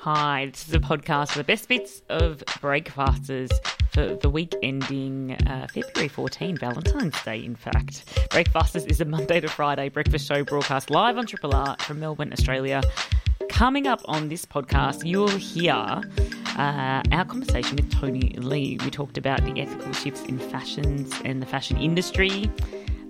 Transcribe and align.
Hi, 0.00 0.48
this 0.52 0.68
is 0.68 0.74
a 0.74 0.78
podcast 0.78 1.30
for 1.32 1.38
the 1.38 1.44
best 1.44 1.68
bits 1.68 2.02
of 2.08 2.42
Breakfasters 2.60 3.50
for 3.90 4.14
the 4.14 4.30
week 4.30 4.54
ending 4.62 5.32
uh, 5.46 5.66
February 5.74 6.08
14, 6.08 6.56
Valentine's 6.56 7.20
Day, 7.24 7.44
in 7.44 7.56
fact. 7.56 8.04
Breakfasters 8.30 8.84
is 8.86 9.00
a 9.00 9.04
Monday 9.04 9.40
to 9.40 9.48
Friday 9.48 9.88
breakfast 9.88 10.26
show 10.26 10.44
broadcast 10.44 10.90
live 10.90 11.18
on 11.18 11.26
Triple 11.26 11.54
R 11.54 11.76
from 11.80 11.98
Melbourne, 11.98 12.32
Australia. 12.32 12.80
Coming 13.48 13.86
up 13.88 14.00
on 14.04 14.28
this 14.28 14.44
podcast, 14.46 15.04
you'll 15.04 15.28
hear 15.28 15.72
uh, 15.74 17.02
our 17.10 17.24
conversation 17.24 17.76
with 17.76 17.90
Tony 17.90 18.34
Lee. 18.38 18.78
We 18.84 18.90
talked 18.90 19.18
about 19.18 19.44
the 19.44 19.60
ethical 19.60 19.92
shifts 19.92 20.22
in 20.22 20.38
fashions 20.38 21.12
and 21.24 21.42
the 21.42 21.46
fashion 21.46 21.76
industry. 21.76 22.48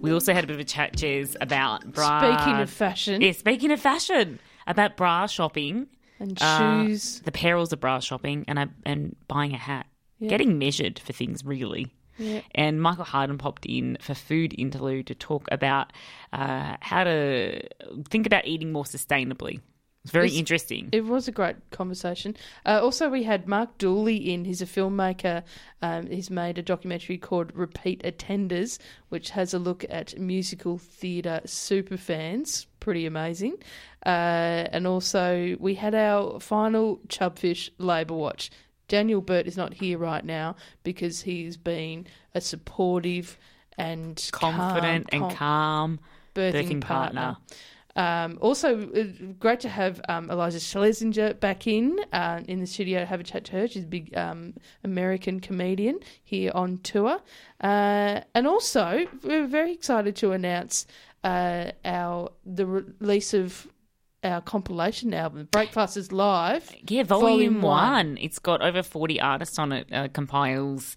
We 0.00 0.12
also 0.12 0.32
had 0.32 0.45
a 0.45 0.46
bit 0.46 0.55
of 0.55 0.61
a 0.61 0.64
chat, 0.64 0.96
Jez, 0.96 1.36
about 1.41 1.93
bra. 1.93 2.34
Speaking 2.36 2.61
of 2.61 2.70
fashion 2.70 3.20
Yeah, 3.20 3.32
speaking 3.32 3.73
of 3.73 3.80
fashion, 3.80 4.39
about 4.66 4.96
bra 4.96 5.27
shopping, 5.27 5.89
and 6.19 6.41
uh, 6.41 6.85
shoes, 6.85 7.21
the 7.21 7.33
perils 7.33 7.73
of 7.73 7.81
bra 7.81 8.01
shopping, 8.01 8.45
and 8.49 8.59
I, 8.59 8.67
and 8.85 9.17
buying 9.29 9.55
a 9.55 9.59
hat, 9.59 9.87
getting 10.21 10.59
measured 10.59 10.99
for 10.99 11.13
things 11.13 11.45
really. 11.45 11.93
Yeah. 12.19 12.41
And 12.55 12.83
Michael 12.83 13.05
Harden 13.05 13.39
popped 13.39 13.65
in 13.65 13.97
for 14.01 14.15
food 14.15 14.55
interlude 14.59 15.07
to 15.07 15.15
talk 15.15 15.47
about 15.53 15.93
uh, 16.33 16.77
how 16.81 17.05
to 17.05 17.61
think 18.09 18.27
about 18.27 18.47
eating 18.47 18.73
more 18.73 18.85
sustainably. 18.85 19.61
It's 20.05 20.12
very 20.12 20.27
It's- 20.27 20.38
interesting. 20.38 20.88
it 20.93 21.05
was 21.05 21.29
a 21.29 21.33
great 21.33 21.57
conversation. 21.70 22.34
Uh, 22.65 22.80
also, 22.83 23.11
we 23.11 23.25
had 23.25 23.47
Mark 23.47 23.77
Dooley 23.79 24.16
in. 24.33 24.45
He's 24.45 24.62
a 24.62 24.66
filmmaker. 24.66 25.43
Um, 25.83 26.07
he's 26.07 26.30
made 26.30 26.57
a 26.57 26.62
documentary 26.62 27.19
called 27.19 27.51
Repeat 27.55 28.02
Attenders, 28.05 28.79
which 29.11 29.30
has 29.30 29.52
a 29.52 29.59
look 29.59 29.84
at 29.91 30.19
musical 30.19 30.79
theatre 30.79 31.41
superfans. 31.45 32.66
Pretty 32.80 33.05
amazing. 33.07 33.55
Uh, 34.07 34.65
and 34.73 34.87
also, 34.87 35.57
we 35.59 35.74
had 35.74 35.95
our 35.95 36.41
final 36.41 37.01
Chubfish 37.09 37.69
Labour 37.79 38.15
Watch. 38.15 38.51
Daniel 38.87 39.21
Burt 39.21 39.46
is 39.46 39.57
not 39.59 39.74
here 39.74 39.99
right 39.99 40.24
now 40.24 40.57
because 40.85 41.23
he's 41.23 41.59
been 41.59 42.07
a 42.35 42.41
supportive 42.41 43.37
and 43.76 44.29
Confident 44.32 45.10
calm, 45.10 45.23
and 45.23 45.37
calm 45.37 46.01
birthing, 46.35 46.52
birthing 46.52 46.80
partner. 46.80 47.21
partner. 47.21 47.37
Um, 47.99 48.38
also, 48.41 48.88
uh, 48.93 49.04
great 49.41 49.59
to 49.60 49.68
have 49.68 50.01
um, 50.09 50.29
Iliza 50.29 50.60
Shlesinger 50.60 51.38
back 51.41 51.66
in 51.66 51.99
uh, 52.13 52.43
in 52.46 52.60
the 52.60 52.66
studio 52.66 53.01
to 53.01 53.07
have 53.07 53.18
a 53.18 53.24
chat 53.24 53.45
to 53.46 53.52
her. 53.52 53.66
She's 53.66 53.82
a 53.82 53.88
big 53.88 54.16
um, 54.16 54.54
American 54.85 55.41
comedian 55.41 55.99
here 56.23 56.52
on 56.54 56.79
tour. 56.79 57.21
Uh, 57.60 58.21
and 58.37 58.46
also, 58.46 59.04
we're 59.24 59.49
very 59.49 59.73
excited 59.73 60.15
to 60.16 60.30
announce 60.30 60.87
uh, 61.24 61.73
our 61.85 62.30
the 62.46 62.66
release 62.66 63.35
of 63.35 63.66
our 64.22 64.41
compilation 64.43 65.12
album, 65.12 65.49
Breakfasters 65.50 66.12
Live. 66.12 66.72
Yeah, 66.88 67.03
volume, 67.03 67.31
Volume 67.31 67.62
one. 67.62 67.93
one. 67.93 68.19
It's 68.21 68.38
got 68.38 68.62
over 68.62 68.82
40 68.84 69.21
artists 69.21 69.59
on 69.59 69.72
it, 69.72 69.93
uh, 69.93 70.09
compiles 70.09 70.94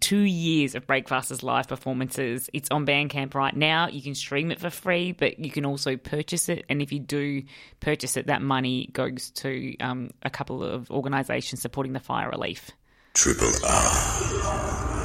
two 0.00 0.20
years 0.20 0.74
of 0.74 0.86
Breakfasters 0.86 1.42
live 1.42 1.68
performances. 1.68 2.50
It's 2.52 2.70
on 2.70 2.86
Bandcamp 2.86 3.34
right 3.34 3.54
now. 3.54 3.88
You 3.88 4.02
can 4.02 4.14
stream 4.14 4.50
it 4.50 4.60
for 4.60 4.70
free, 4.70 5.12
but 5.12 5.38
you 5.38 5.50
can 5.50 5.64
also 5.64 5.96
purchase 5.96 6.48
it. 6.48 6.64
And 6.68 6.82
if 6.82 6.92
you 6.92 7.00
do 7.00 7.42
purchase 7.80 8.16
it, 8.16 8.26
that 8.26 8.42
money 8.42 8.90
goes 8.92 9.30
to 9.30 9.76
um, 9.78 10.10
a 10.22 10.30
couple 10.30 10.62
of 10.62 10.90
organisations 10.90 11.62
supporting 11.62 11.92
the 11.92 12.00
fire 12.00 12.30
relief. 12.30 12.70
Triple 13.14 13.52
R. 13.64 14.97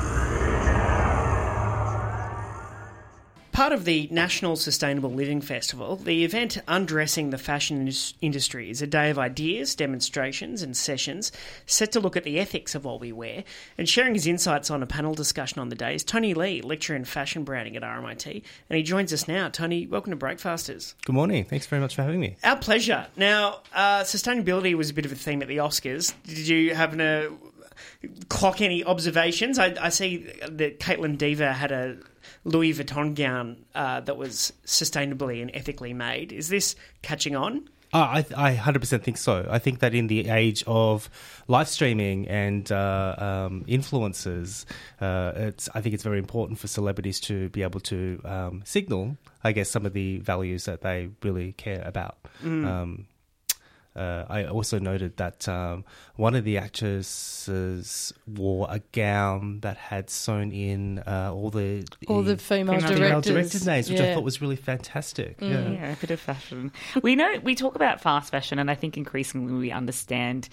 Part 3.54 3.72
of 3.72 3.86
the 3.86 4.08
National 4.10 4.56
Sustainable 4.56 5.12
Living 5.12 5.40
Festival, 5.40 5.96
the 5.96 6.26
event 6.26 6.58
Undressing 6.68 7.30
the 7.30 7.38
Fashion 7.38 7.88
Industry 8.20 8.72
is 8.72 8.82
a 8.82 8.88
day 8.88 9.12
of 9.12 9.20
ideas, 9.20 9.76
demonstrations, 9.76 10.64
and 10.64 10.76
sessions 10.76 11.32
set 11.68 11.92
to 11.92 12.00
look 12.00 12.18
at 12.18 12.24
the 12.24 12.40
ethics 12.40 12.74
of 12.74 12.84
what 12.84 13.00
we 13.00 13.12
wear. 13.12 13.44
And 13.78 13.88
sharing 13.88 14.16
his 14.16 14.26
insights 14.26 14.72
on 14.72 14.82
a 14.82 14.88
panel 14.88 15.14
discussion 15.14 15.60
on 15.60 15.70
the 15.70 15.76
day 15.76 15.94
is 15.94 16.04
Tony 16.04 16.34
Lee, 16.34 16.64
lecturer 16.64 16.96
in 16.96 17.06
fashion 17.06 17.44
branding 17.44 17.78
at 17.78 17.84
RMIT. 17.84 18.42
And 18.72 18.78
he 18.78 18.82
joins 18.82 19.14
us 19.14 19.28
now. 19.28 19.50
Tony, 19.50 19.86
welcome 19.86 20.10
to 20.10 20.18
Breakfasters. 20.18 20.96
Good 21.06 21.14
morning. 21.14 21.46
Thanks 21.46 21.68
very 21.68 21.80
much 21.80 21.94
for 21.94 22.02
having 22.02 22.20
me. 22.20 22.38
Our 22.44 22.58
pleasure. 22.58 23.06
Now, 23.16 23.60
uh, 23.72 24.02
sustainability 24.02 24.74
was 24.74 24.90
a 24.90 24.96
bit 24.96 25.06
of 25.06 25.12
a 25.12 25.16
theme 25.16 25.44
at 25.44 25.48
the 25.48 25.58
Oscars. 25.58 26.16
Did 26.24 26.48
you 26.48 26.74
happen 26.74 26.98
to 26.98 27.32
clock 28.30 28.62
any 28.62 28.84
observations? 28.84 29.60
I, 29.60 29.76
I 29.80 29.90
see 29.90 30.30
that 30.50 30.80
Kaitlyn 30.80 31.18
Dever 31.18 31.52
had 31.52 31.72
a 31.72 31.98
Louis 32.44 32.74
Vuitton 32.74 33.16
gown 33.16 33.66
uh, 33.76 34.02
that 34.02 34.18
was 34.18 34.54
sustainably 34.66 35.42
and 35.42 35.52
ethically 35.54 35.94
made. 35.94 36.32
Is 36.32 36.50
this 36.50 36.76
catching 37.02 37.36
on? 37.36 37.70
Oh, 37.96 38.00
I, 38.00 38.26
I 38.36 38.56
100% 38.56 39.04
think 39.04 39.18
so. 39.18 39.48
I 39.48 39.60
think 39.60 39.80
that 39.80 39.94
in 39.94 40.08
the 40.08 40.28
age 40.30 40.64
of 40.66 41.12
live 41.48 41.68
streaming 41.68 42.28
and 42.28 42.70
uh, 42.72 43.16
um, 43.20 43.66
influencers, 43.68 44.66
uh, 45.00 45.34
it's, 45.36 45.70
I 45.76 45.82
think 45.82 45.94
it's 45.94 46.04
very 46.04 46.18
important 46.18 46.58
for 46.58 46.68
celebrities 46.68 47.20
to 47.22 47.50
be 47.50 47.62
able 47.62 47.82
to 47.82 48.20
um, 48.26 48.64
signal, 48.66 49.18
I 49.44 49.52
guess, 49.52 49.70
some 49.70 49.86
of 49.86 49.94
the 49.94 50.18
values 50.20 50.66
that 50.66 50.82
they 50.82 51.10
really 51.22 51.52
care 51.54 51.84
about. 51.86 52.18
Um, 52.44 53.06
uh, 53.96 54.26
I 54.28 54.46
also 54.46 54.80
noted 54.80 55.18
that 55.18 55.48
um, 55.48 55.86
one 56.16 56.36
of 56.36 56.44
the 56.44 56.58
actresses 56.58 58.14
wore 58.28 58.68
a 58.70 58.80
gown 58.92 59.60
that 59.62 59.78
had 59.78 60.10
sewn 60.10 60.52
in 60.52 61.00
uh, 61.00 61.32
all 61.34 61.50
the 61.50 61.86
All 62.08 62.24
the 62.24 62.38
female, 62.38 62.76
Female 62.76 62.90
female 62.90 63.10
directors, 63.22 63.34
directors' 63.34 63.66
names, 63.68 63.90
which 63.90 64.00
I 64.00 64.14
thought 64.14 64.24
was 64.24 64.42
really 64.42 64.56
fantastic. 64.56 65.38
Yeah. 65.40 65.70
Yeah, 65.70 65.94
a 65.94 65.96
bit 65.96 66.12
of 66.12 66.20
fashion. 66.20 66.72
we 67.02 67.16
know 67.16 67.38
we 67.44 67.56
talk 67.56 67.76
about 67.76 68.02
fast 68.02 68.32
fashion, 68.32 68.60
and 68.60 68.70
I 68.72 68.76
think 68.76 68.98
increasingly 68.98 69.54
we 69.54 69.72
understand 69.72 70.50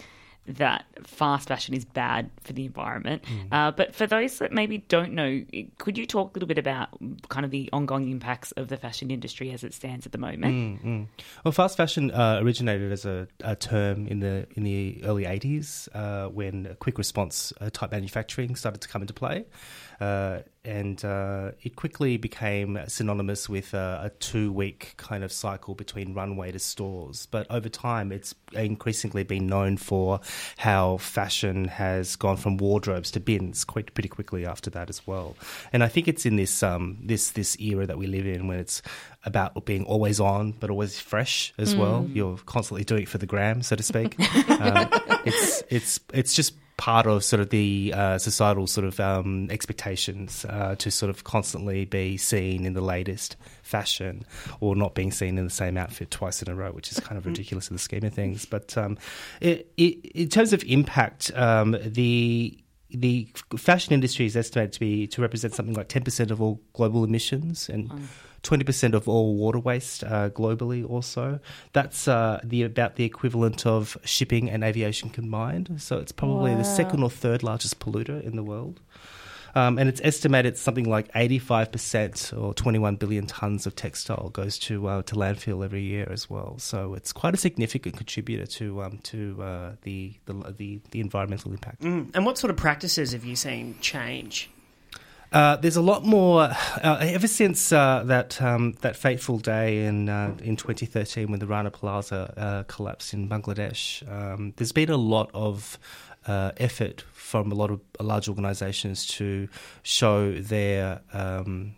that 0.46 0.84
fast 1.04 1.48
fashion 1.48 1.74
is 1.74 1.84
bad 1.84 2.30
for 2.40 2.52
the 2.52 2.64
environment. 2.64 3.22
Uh, 3.52 3.70
but 3.70 3.94
for 3.94 4.06
those 4.06 4.38
that 4.38 4.52
maybe 4.52 4.78
don't 4.78 5.12
know, 5.12 5.44
could 5.78 5.96
you 5.96 6.06
talk 6.06 6.30
a 6.30 6.32
little 6.34 6.48
bit 6.48 6.58
about 6.58 6.88
kind 7.28 7.44
of 7.44 7.50
the 7.50 7.68
ongoing 7.72 8.10
impacts 8.10 8.50
of 8.52 8.68
the 8.68 8.76
fashion 8.76 9.10
industry 9.10 9.50
as 9.52 9.62
it 9.62 9.74
stands 9.74 10.06
at 10.06 10.12
the 10.12 10.18
moment? 10.18 11.08
Well, 11.44 11.52
fast 11.52 11.76
fashion 11.76 12.10
uh, 12.10 12.40
originated 12.42 12.90
as 12.90 13.04
a, 13.04 13.28
a 13.44 13.54
term 13.54 14.06
in 14.06 14.20
the 14.20 14.46
in 14.56 14.64
the 14.64 15.02
early 15.04 15.24
'80s 15.24 15.88
uh, 15.94 16.28
when 16.28 16.76
quick 16.80 16.98
response 16.98 17.52
uh, 17.60 17.70
type 17.70 17.92
manufacturing 17.92 18.56
started 18.56 18.80
to 18.80 18.88
come 18.88 19.02
into 19.02 19.14
play, 19.14 19.44
uh, 20.00 20.40
and 20.64 21.02
uh, 21.04 21.52
it 21.62 21.76
quickly 21.76 22.16
became 22.16 22.78
synonymous 22.86 23.48
with 23.48 23.74
uh, 23.74 24.00
a 24.02 24.10
two 24.10 24.52
week 24.52 24.94
kind 24.96 25.24
of 25.24 25.32
cycle 25.32 25.74
between 25.74 26.12
runway 26.12 26.52
to 26.52 26.58
stores. 26.58 27.26
But 27.30 27.46
over 27.50 27.68
time, 27.68 28.12
it's 28.12 28.34
increasingly 28.52 29.24
been 29.24 29.46
known 29.46 29.78
for 29.78 30.20
how 30.58 30.98
fashion 30.98 31.66
has 31.66 32.16
gone 32.16 32.36
from 32.36 32.58
wardrobes 32.58 33.10
to 33.12 33.20
bins 33.20 33.64
quite 33.64 33.92
pretty 33.94 34.08
quickly 34.08 34.44
after 34.44 34.68
that 34.70 34.90
as 34.90 35.06
well. 35.06 35.36
And 35.72 35.82
I 35.82 35.88
think 35.88 36.08
it's 36.08 36.26
in 36.26 36.36
this 36.36 36.62
um, 36.62 36.98
this 37.02 37.30
this 37.30 37.58
era 37.58 37.86
that 37.86 37.98
we 37.98 38.06
live 38.06 38.26
in 38.26 38.46
when 38.46 38.58
it's 38.58 38.82
about 39.24 39.64
being 39.66 39.84
always 39.84 40.18
on 40.18 40.52
but 40.52 40.70
always 40.70 40.98
fresh 40.98 41.52
as 41.58 41.74
well. 41.74 42.06
You're 42.12 42.38
constantly 42.38 42.84
doing 42.84 43.02
it 43.02 43.08
for 43.08 43.18
the 43.18 43.26
gram, 43.26 43.62
so 43.62 43.76
to 43.76 43.82
speak. 43.82 44.18
um, 44.50 44.88
it's 45.24 45.62
it's 45.70 46.00
it's 46.12 46.34
just 46.34 46.54
part 46.80 47.06
of 47.06 47.22
sort 47.22 47.40
of 47.40 47.50
the 47.50 47.92
uh, 47.94 48.16
societal 48.16 48.66
sort 48.66 48.86
of 48.86 48.98
um, 49.00 49.50
expectations 49.50 50.46
uh, 50.48 50.74
to 50.78 50.90
sort 50.90 51.10
of 51.10 51.24
constantly 51.24 51.84
be 51.84 52.16
seen 52.16 52.64
in 52.64 52.72
the 52.72 52.80
latest 52.80 53.36
fashion 53.62 54.24
or 54.60 54.74
not 54.74 54.94
being 54.94 55.12
seen 55.12 55.36
in 55.36 55.44
the 55.44 55.50
same 55.50 55.76
outfit 55.76 56.10
twice 56.10 56.40
in 56.40 56.50
a 56.50 56.54
row, 56.54 56.72
which 56.72 56.90
is 56.90 56.98
kind 56.98 57.18
of 57.18 57.24
mm. 57.24 57.26
ridiculous 57.26 57.68
in 57.68 57.74
the 57.74 57.78
scheme 57.78 58.02
of 58.02 58.14
things. 58.14 58.46
But 58.46 58.78
um, 58.78 58.96
it, 59.42 59.70
it, 59.76 60.06
in 60.06 60.30
terms 60.30 60.54
of 60.54 60.64
impact, 60.64 61.30
um, 61.36 61.76
the 61.84 62.58
the 62.88 63.28
fashion 63.58 63.92
industry 63.92 64.24
is 64.24 64.34
estimated 64.34 64.72
to 64.72 64.80
be 64.80 65.06
to 65.08 65.20
represent 65.20 65.52
something 65.52 65.74
like 65.74 65.88
ten 65.88 66.02
percent 66.02 66.30
of 66.30 66.40
all 66.40 66.62
global 66.72 67.04
emissions 67.04 67.68
and. 67.68 67.90
Mm 67.90 68.02
20% 68.42 68.94
of 68.94 69.08
all 69.08 69.36
water 69.36 69.58
waste 69.58 70.04
uh, 70.04 70.30
globally 70.30 70.88
also. 70.88 71.40
That's 71.72 72.08
uh, 72.08 72.40
the 72.42 72.62
about 72.62 72.96
the 72.96 73.04
equivalent 73.04 73.66
of 73.66 73.96
shipping 74.04 74.50
and 74.50 74.64
aviation 74.64 75.10
combined. 75.10 75.74
So 75.78 75.98
it's 75.98 76.12
probably 76.12 76.52
wow. 76.52 76.58
the 76.58 76.64
second 76.64 77.02
or 77.02 77.10
third 77.10 77.42
largest 77.42 77.78
polluter 77.80 78.22
in 78.22 78.36
the 78.36 78.44
world. 78.44 78.80
Um, 79.54 79.78
and 79.78 79.88
it's 79.88 80.00
estimated 80.04 80.56
something 80.56 80.88
like 80.88 81.12
85% 81.12 82.40
or 82.40 82.54
21 82.54 82.96
billion 82.96 83.26
tons 83.26 83.66
of 83.66 83.74
textile 83.74 84.28
goes 84.30 84.58
to 84.60 84.86
uh, 84.86 85.02
to 85.02 85.14
landfill 85.16 85.64
every 85.64 85.82
year 85.82 86.08
as 86.10 86.30
well. 86.30 86.56
So 86.58 86.94
it's 86.94 87.12
quite 87.12 87.34
a 87.34 87.36
significant 87.36 87.96
contributor 87.96 88.46
to 88.46 88.82
um, 88.82 88.98
to 89.04 89.42
uh, 89.42 89.72
the, 89.82 90.14
the, 90.26 90.54
the 90.56 90.80
the 90.90 91.00
environmental 91.00 91.50
impact. 91.50 91.82
Mm. 91.82 92.10
And 92.14 92.24
what 92.24 92.38
sort 92.38 92.50
of 92.50 92.56
practices 92.56 93.12
have 93.12 93.24
you 93.24 93.36
seen 93.36 93.76
change? 93.80 94.50
Uh, 95.32 95.56
there's 95.56 95.76
a 95.76 95.82
lot 95.82 96.04
more 96.04 96.42
uh, 96.82 96.98
ever 97.00 97.28
since 97.28 97.72
uh, 97.72 98.02
that 98.04 98.42
um, 98.42 98.72
that 98.80 98.96
fateful 98.96 99.38
day 99.38 99.84
in 99.84 100.08
uh, 100.08 100.34
in 100.42 100.56
2013 100.56 101.30
when 101.30 101.38
the 101.38 101.46
Rana 101.46 101.70
Plaza 101.70 102.34
uh, 102.36 102.62
collapsed 102.64 103.14
in 103.14 103.28
Bangladesh. 103.28 104.02
Um, 104.10 104.52
there's 104.56 104.72
been 104.72 104.90
a 104.90 104.96
lot 104.96 105.30
of 105.32 105.78
effort 106.26 107.04
from 107.12 107.50
a 107.52 107.54
lot 107.54 107.70
of 107.70 107.80
large 108.00 108.28
organisations 108.28 109.06
to 109.06 109.48
show 109.82 110.32
their 110.32 111.00
um, 111.12 111.76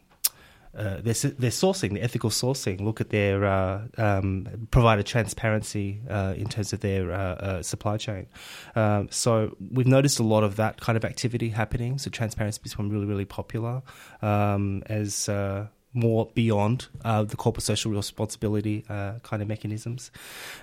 uh, 0.77 1.01
their, 1.03 1.15
their 1.15 1.51
sourcing, 1.51 1.93
the 1.93 2.03
ethical 2.03 2.31
sourcing, 2.31 2.81
look 2.81 3.01
at 3.01 3.11
their 3.11 3.45
uh, 3.45 3.83
um, 3.99 4.69
transparency 5.05 6.01
uh, 6.09 6.35
in 6.37 6.49
terms 6.49 6.73
of 6.73 6.81
their 6.81 7.13
uh, 7.13 7.17
uh, 7.17 7.63
supply 7.63 7.97
chain. 7.97 8.27
Um, 8.75 9.09
so 9.11 9.57
we've 9.71 9.87
noticed 9.87 10.19
a 10.19 10.23
lot 10.23 10.45
of 10.45 10.57
that 10.57 10.81
kind 10.81 10.97
of 10.97 11.05
activity 11.05 11.51
happening. 11.51 11.99
So 11.99 12.11
transparency 12.11 12.61
has 12.63 12.71
become 12.71 12.89
really, 12.89 13.07
really 13.07 13.25
popular 13.27 13.83
um, 14.23 14.83
as 14.87 15.29
uh, 15.29 15.67
more 15.95 16.31
beyond 16.35 16.87
uh, 17.05 17.23
the 17.23 17.37
corporate 17.37 17.65
social 17.65 17.93
responsibility 17.93 18.85
uh, 18.89 19.15
kind 19.23 19.43
of 19.43 19.49
mechanisms. 19.49 20.11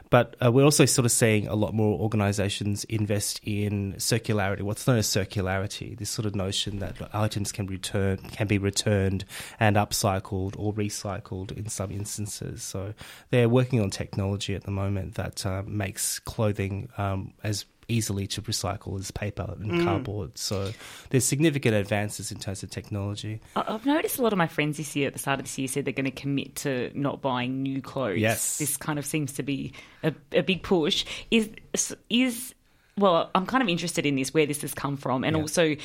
But 0.10 0.36
uh, 0.44 0.52
we're 0.52 0.64
also 0.64 0.86
sort 0.86 1.06
of 1.06 1.12
seeing 1.12 1.48
a 1.48 1.56
lot 1.56 1.74
more 1.74 2.00
organisations 2.00 2.84
invest 2.86 3.40
in 3.44 3.94
circularity, 3.98 4.62
what's 4.62 4.88
known 4.88 4.98
as 4.98 5.08
circularity, 5.08 5.98
this 5.98 6.10
sort 6.10 6.26
of 6.26 6.36
notion 6.36 6.80
that 6.80 6.96
items 7.14 7.52
can 7.52 7.68
return, 7.68 8.18
can 8.18 8.48
be 8.48 8.58
returned 8.58 9.26
and 9.60 9.76
upcycled 9.76 10.56
or 10.58 10.74
recycled 10.74 11.52
in 11.52 11.70
some 11.70 11.92
instances. 11.92 12.64
So 12.64 12.94
they're 13.30 13.50
working 13.50 13.82
on 13.82 13.90
technology 13.90 14.56
at 14.56 14.64
the 14.64 14.72
moment 14.72 15.16
that 15.16 15.46
uh, 15.46 15.64
makes 15.66 16.20
clothing 16.20 16.90
um, 16.98 17.34
as 17.44 17.66
easily 17.90 18.28
to 18.28 18.42
recycle 18.44 18.98
as 19.00 19.12
paper 19.12 19.56
and 19.60 19.72
Mm. 19.72 19.84
cardboard. 19.84 20.38
So 20.38 20.72
there's 21.10 21.26
significant 21.26 21.76
advances 21.76 22.32
in 22.32 22.40
terms 22.40 22.64
of 22.64 22.70
technology. 22.70 23.42
I- 23.56 23.66
I've 23.68 23.86
noticed 23.86 24.20
a 24.20 24.22
lot 24.22 24.32
of 24.32 24.38
my 24.38 24.48
friends 24.48 24.78
this 24.78 24.96
year, 24.96 25.08
at 25.08 25.14
the 25.14 25.20
start 25.20 25.40
of 25.40 25.46
this 25.46 25.58
year, 25.58 25.68
said 25.68 25.86
they're 25.86 25.92
going 25.94 26.06
to 26.06 26.12
commit 26.12 26.56
to 26.58 26.92
not 26.94 27.22
buying 27.22 27.62
new 27.62 27.82
clothes. 27.82 28.20
Yes. 28.20 28.58
This 28.60 28.78
kind 28.78 28.98
of 29.00 29.06
seems 29.06 29.34
to 29.34 29.44
be 29.44 29.74
a, 30.04 30.14
a 30.32 30.42
big 30.42 30.64
push. 30.64 31.04
Is 31.32 31.50
is 32.10 32.54
well, 32.98 33.30
I'm 33.34 33.46
kind 33.46 33.64
of 33.64 33.70
interested 33.70 34.06
in 34.06 34.16
this, 34.16 34.34
where 34.34 34.46
this 34.46 34.62
has 34.62 34.74
come 34.74 34.98
from, 34.98 35.24
and 35.24 35.36
Yeah. 35.36 35.42
also 35.42 35.76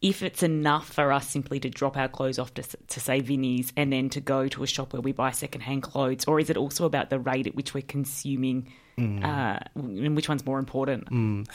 if 0.00 0.20
it's 0.22 0.42
enough 0.42 0.88
for 0.92 1.12
us 1.12 1.28
simply 1.28 1.60
to 1.60 1.70
drop 1.70 1.96
our 1.96 2.08
clothes 2.08 2.36
off 2.38 2.52
to, 2.54 2.62
to 2.88 2.98
say 2.98 3.20
Vinnie's 3.20 3.72
and 3.76 3.92
then 3.92 4.08
to 4.10 4.20
go 4.20 4.48
to 4.48 4.64
a 4.64 4.66
shop 4.66 4.92
where 4.92 5.00
we 5.02 5.12
buy 5.12 5.30
secondhand 5.30 5.82
clothes, 5.84 6.24
or 6.26 6.40
is 6.40 6.50
it 6.50 6.56
also 6.56 6.86
about 6.86 7.08
the 7.08 7.20
rate 7.20 7.46
at 7.46 7.54
which 7.54 7.72
we're 7.72 7.82
consuming? 7.82 8.66
Uh, 8.98 9.58
and 9.74 10.14
which 10.14 10.28
one's 10.28 10.44
more 10.44 10.58
important? 10.58 11.08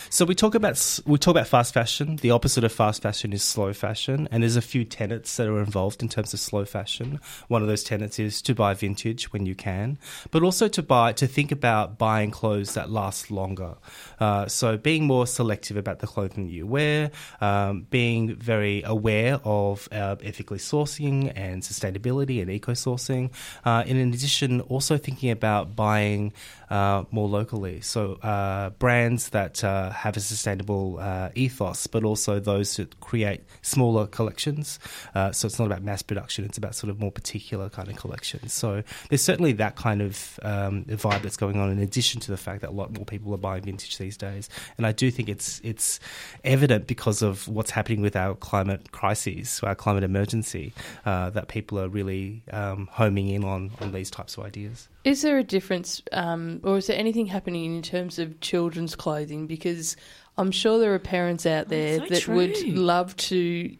So 0.10 0.26
we 0.26 0.36
talk 0.36 0.56
about 0.56 1.02
we 1.06 1.18
talk 1.18 1.32
about 1.32 1.48
fast 1.48 1.74
fashion. 1.74 2.16
The 2.18 2.32
opposite 2.32 2.64
of 2.64 2.72
fast 2.72 3.02
fashion 3.04 3.32
is 3.34 3.44
slow 3.44 3.74
fashion, 3.74 4.28
and 4.32 4.44
there's 4.44 4.56
a 4.56 4.62
few 4.62 4.84
tenets 4.84 5.38
that 5.38 5.48
are 5.48 5.60
involved 5.60 6.02
in 6.02 6.10
terms 6.10 6.34
of 6.34 6.40
slow 6.40 6.66
fashion. 6.66 7.20
One 7.48 7.62
of 7.62 7.68
those 7.68 7.84
tenets 7.84 8.20
is 8.20 8.42
to 8.44 8.56
buy 8.56 8.74
vintage 8.74 9.32
when 9.32 9.46
you 9.46 9.56
can, 9.56 10.00
but 10.32 10.44
also 10.44 10.68
to 10.68 10.82
buy 10.82 11.14
to 11.14 11.28
think 11.28 11.52
about 11.52 11.98
buying 11.98 12.32
clothes 12.32 12.74
that 12.74 12.90
last 12.90 13.30
longer. 13.30 13.76
Uh, 14.20 14.48
so 14.48 14.78
being 14.78 15.06
more 15.06 15.28
selective 15.28 15.78
about 15.78 16.00
the 16.00 16.08
clothing 16.08 16.50
you 16.50 16.66
wear, 16.66 17.12
um, 17.40 17.86
being 17.90 18.36
very 18.36 18.82
aware 18.84 19.40
of 19.44 19.88
uh, 19.92 20.16
ethically 20.24 20.58
sourcing 20.58 21.32
and 21.36 21.62
sustainability 21.62 22.42
and 22.42 22.50
eco 22.50 22.72
sourcing. 22.74 23.32
Uh, 23.66 23.84
and 23.86 23.98
in 23.98 24.10
addition, 24.10 24.62
also 24.62 24.98
thinking 24.98 25.30
about 25.30 25.76
buying 25.76 26.34
uh, 26.70 27.04
more 27.28 27.40
locally. 27.40 27.82
So 27.82 28.14
uh, 28.16 28.72
brands 28.72 29.30
that 29.30 29.64
uh, 29.64 29.92
have 29.92 30.18
a 30.18 30.20
sustainable 30.20 30.98
uh, 31.00 31.30
ethos, 31.36 31.88
but 31.88 32.04
also 32.04 32.40
those 32.40 32.78
that 32.78 33.00
create 33.00 33.42
smaller 33.62 34.08
collections. 34.08 34.80
Uh, 35.14 35.32
so 35.32 35.46
it's 35.46 35.60
not 35.60 35.66
about 35.66 35.84
mass 35.84 36.02
production; 36.02 36.46
it's 36.46 36.58
about 36.58 36.76
sort 36.76 36.90
of 36.90 37.00
more 37.00 37.12
particular 37.12 37.70
kind 37.70 37.90
of 37.90 37.96
collections. 37.98 38.54
So 38.54 38.84
there's 39.10 39.22
certainly 39.22 39.54
that 39.54 39.76
kind 39.76 40.02
of 40.02 40.40
um, 40.44 40.86
vibe 40.86 41.22
that's 41.22 41.38
going 41.38 41.58
on. 41.58 41.70
In 41.72 41.80
addition 41.80 42.22
to 42.22 42.32
the 42.32 42.38
fact 42.38 42.62
that 42.62 42.70
a 42.70 42.78
lot 42.78 42.92
more 42.96 43.06
people 43.06 43.34
are 43.34 43.38
buying 43.38 43.64
vintage 43.64 43.98
these 43.98 44.18
days, 44.18 44.50
and 44.78 44.86
I 44.86 44.92
do 44.92 45.12
think 45.12 45.30
it's 45.30 45.60
it's 45.64 46.00
evident 46.44 46.88
because 46.88 47.22
of 47.22 47.48
what's 47.48 47.72
happening 47.72 48.02
with 48.02 48.16
our 48.16 48.36
climate 48.36 48.92
crises, 48.92 49.60
our 49.64 49.76
climate 49.76 50.04
emergency, 50.04 50.74
uh, 51.06 51.30
that 51.32 51.48
people 51.48 51.80
are 51.80 51.90
really 51.90 52.44
um, 52.52 52.88
homing 52.92 53.30
in 53.30 53.44
on 53.44 53.72
on 53.82 53.92
these 53.92 54.10
types 54.10 54.38
of 54.38 54.46
ideas. 54.46 54.88
Is 55.08 55.22
there 55.22 55.38
a 55.38 55.44
difference, 55.44 56.02
um, 56.12 56.60
or 56.66 56.76
is 56.76 56.88
there 56.88 57.00
anything 57.00 57.28
happening 57.28 57.78
in 57.78 57.82
terms 57.82 58.20
of 58.20 58.42
children's 58.42 58.94
clothing? 58.94 59.48
Because 59.48 59.96
I'm 60.38 60.52
sure 60.52 60.80
there 60.80 60.94
are 60.94 61.00
parents 61.00 61.46
out 61.46 61.70
there 61.70 62.00
so 62.00 62.06
that 62.08 62.22
true. 62.24 62.36
would 62.36 62.62
love 62.68 63.16
to 63.16 63.74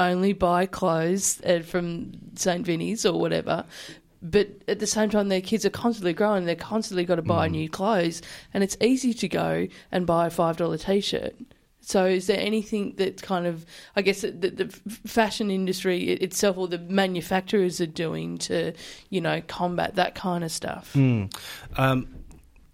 only 0.00 0.32
buy 0.32 0.66
clothes 0.66 1.40
uh, 1.42 1.60
from 1.60 2.10
St. 2.34 2.66
Vinny's 2.66 3.06
or 3.06 3.16
whatever. 3.16 3.64
But 4.20 4.48
at 4.66 4.80
the 4.80 4.88
same 4.88 5.08
time, 5.08 5.28
their 5.28 5.40
kids 5.40 5.64
are 5.64 5.70
constantly 5.70 6.12
growing. 6.12 6.46
They're 6.46 6.56
constantly 6.56 7.04
got 7.04 7.14
to 7.14 7.22
buy 7.22 7.46
new 7.46 7.70
clothes, 7.70 8.20
and 8.52 8.64
it's 8.64 8.76
easy 8.80 9.14
to 9.14 9.28
go 9.28 9.68
and 9.92 10.04
buy 10.04 10.26
a 10.26 10.30
five 10.30 10.56
dollar 10.56 10.78
t 10.78 11.00
shirt. 11.00 11.36
So, 11.86 12.04
is 12.04 12.26
there 12.26 12.40
anything 12.40 12.94
that 12.96 13.22
kind 13.22 13.46
of, 13.46 13.64
I 13.94 14.02
guess, 14.02 14.22
the, 14.22 14.30
the 14.32 14.66
fashion 15.06 15.52
industry 15.52 16.10
itself 16.10 16.58
or 16.58 16.66
the 16.66 16.80
manufacturers 16.80 17.80
are 17.80 17.86
doing 17.86 18.38
to, 18.38 18.72
you 19.08 19.20
know, 19.20 19.40
combat 19.46 19.94
that 19.94 20.16
kind 20.16 20.42
of 20.42 20.50
stuff? 20.50 20.96
Um, 21.76 22.08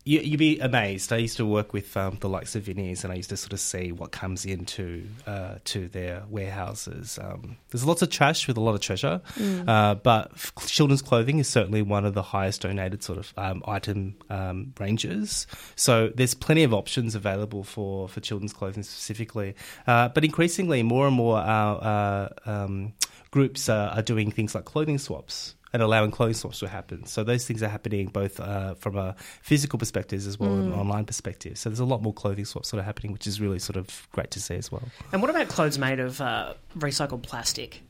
you, 0.04 0.20
you'd 0.20 0.38
be 0.38 0.58
amazed. 0.58 1.12
I 1.12 1.18
used 1.18 1.36
to 1.36 1.46
work 1.46 1.72
with 1.72 1.96
um, 1.96 2.18
the 2.20 2.28
likes 2.28 2.56
of 2.56 2.64
Vinnie's, 2.64 3.04
and 3.04 3.12
I 3.12 3.16
used 3.16 3.30
to 3.30 3.36
sort 3.36 3.52
of 3.52 3.60
see 3.60 3.92
what 3.92 4.10
comes 4.10 4.44
into 4.44 5.06
uh, 5.26 5.56
to 5.64 5.88
their 5.88 6.24
warehouses. 6.28 7.18
Um, 7.22 7.56
there's 7.70 7.84
lots 7.84 8.02
of 8.02 8.10
trash 8.10 8.48
with 8.48 8.56
a 8.56 8.60
lot 8.60 8.74
of 8.74 8.80
treasure, 8.80 9.20
uh, 9.66 9.94
but 9.96 10.32
children's 10.66 11.02
clothing 11.02 11.38
is 11.38 11.48
certainly 11.48 11.82
one 11.82 12.04
of 12.04 12.14
the 12.14 12.22
highest 12.22 12.62
donated 12.62 13.02
sort 13.02 13.18
of 13.18 13.32
um, 13.36 13.62
item 13.66 14.16
um, 14.28 14.72
ranges. 14.78 15.46
So 15.76 16.08
there's 16.14 16.34
plenty 16.34 16.64
of 16.64 16.74
options 16.74 17.14
available 17.14 17.62
for 17.62 18.08
for 18.08 18.20
children's 18.20 18.52
clothing 18.52 18.82
specifically, 18.82 19.54
uh, 19.86 20.08
but 20.08 20.24
increasingly 20.24 20.82
more 20.82 21.06
and 21.06 21.14
more 21.14 21.38
uh, 21.38 21.74
uh, 21.74 22.28
um, 22.44 22.92
groups 23.30 23.68
uh, 23.68 23.92
are 23.94 24.02
doing 24.02 24.30
things 24.30 24.54
like 24.54 24.64
clothing 24.64 24.98
swaps 24.98 25.54
and 25.72 25.82
allowing 25.82 26.10
clothing 26.10 26.34
swaps 26.34 26.58
to 26.60 26.68
happen. 26.68 27.06
So 27.06 27.24
those 27.24 27.46
things 27.46 27.62
are 27.62 27.68
happening 27.68 28.08
both 28.08 28.40
uh, 28.40 28.74
from 28.74 28.96
a 28.96 29.14
physical 29.42 29.78
perspective 29.78 30.26
as 30.26 30.38
well 30.38 30.58
as 30.58 30.66
an 30.66 30.72
online 30.72 31.04
perspective. 31.04 31.58
So 31.58 31.70
there's 31.70 31.80
a 31.80 31.84
lot 31.84 32.02
more 32.02 32.12
clothing 32.12 32.44
swaps 32.44 32.68
sort 32.68 32.78
of 32.78 32.84
happening, 32.84 33.12
which 33.12 33.26
is 33.26 33.40
really 33.40 33.58
sort 33.58 33.76
of 33.76 34.08
great 34.12 34.30
to 34.32 34.40
see 34.40 34.56
as 34.56 34.70
well. 34.70 34.82
And 35.12 35.22
what 35.22 35.30
about 35.30 35.48
clothes 35.48 35.78
made 35.78 36.00
of 36.00 36.20
uh, 36.20 36.54
recycled 36.76 37.22
plastic? 37.22 37.82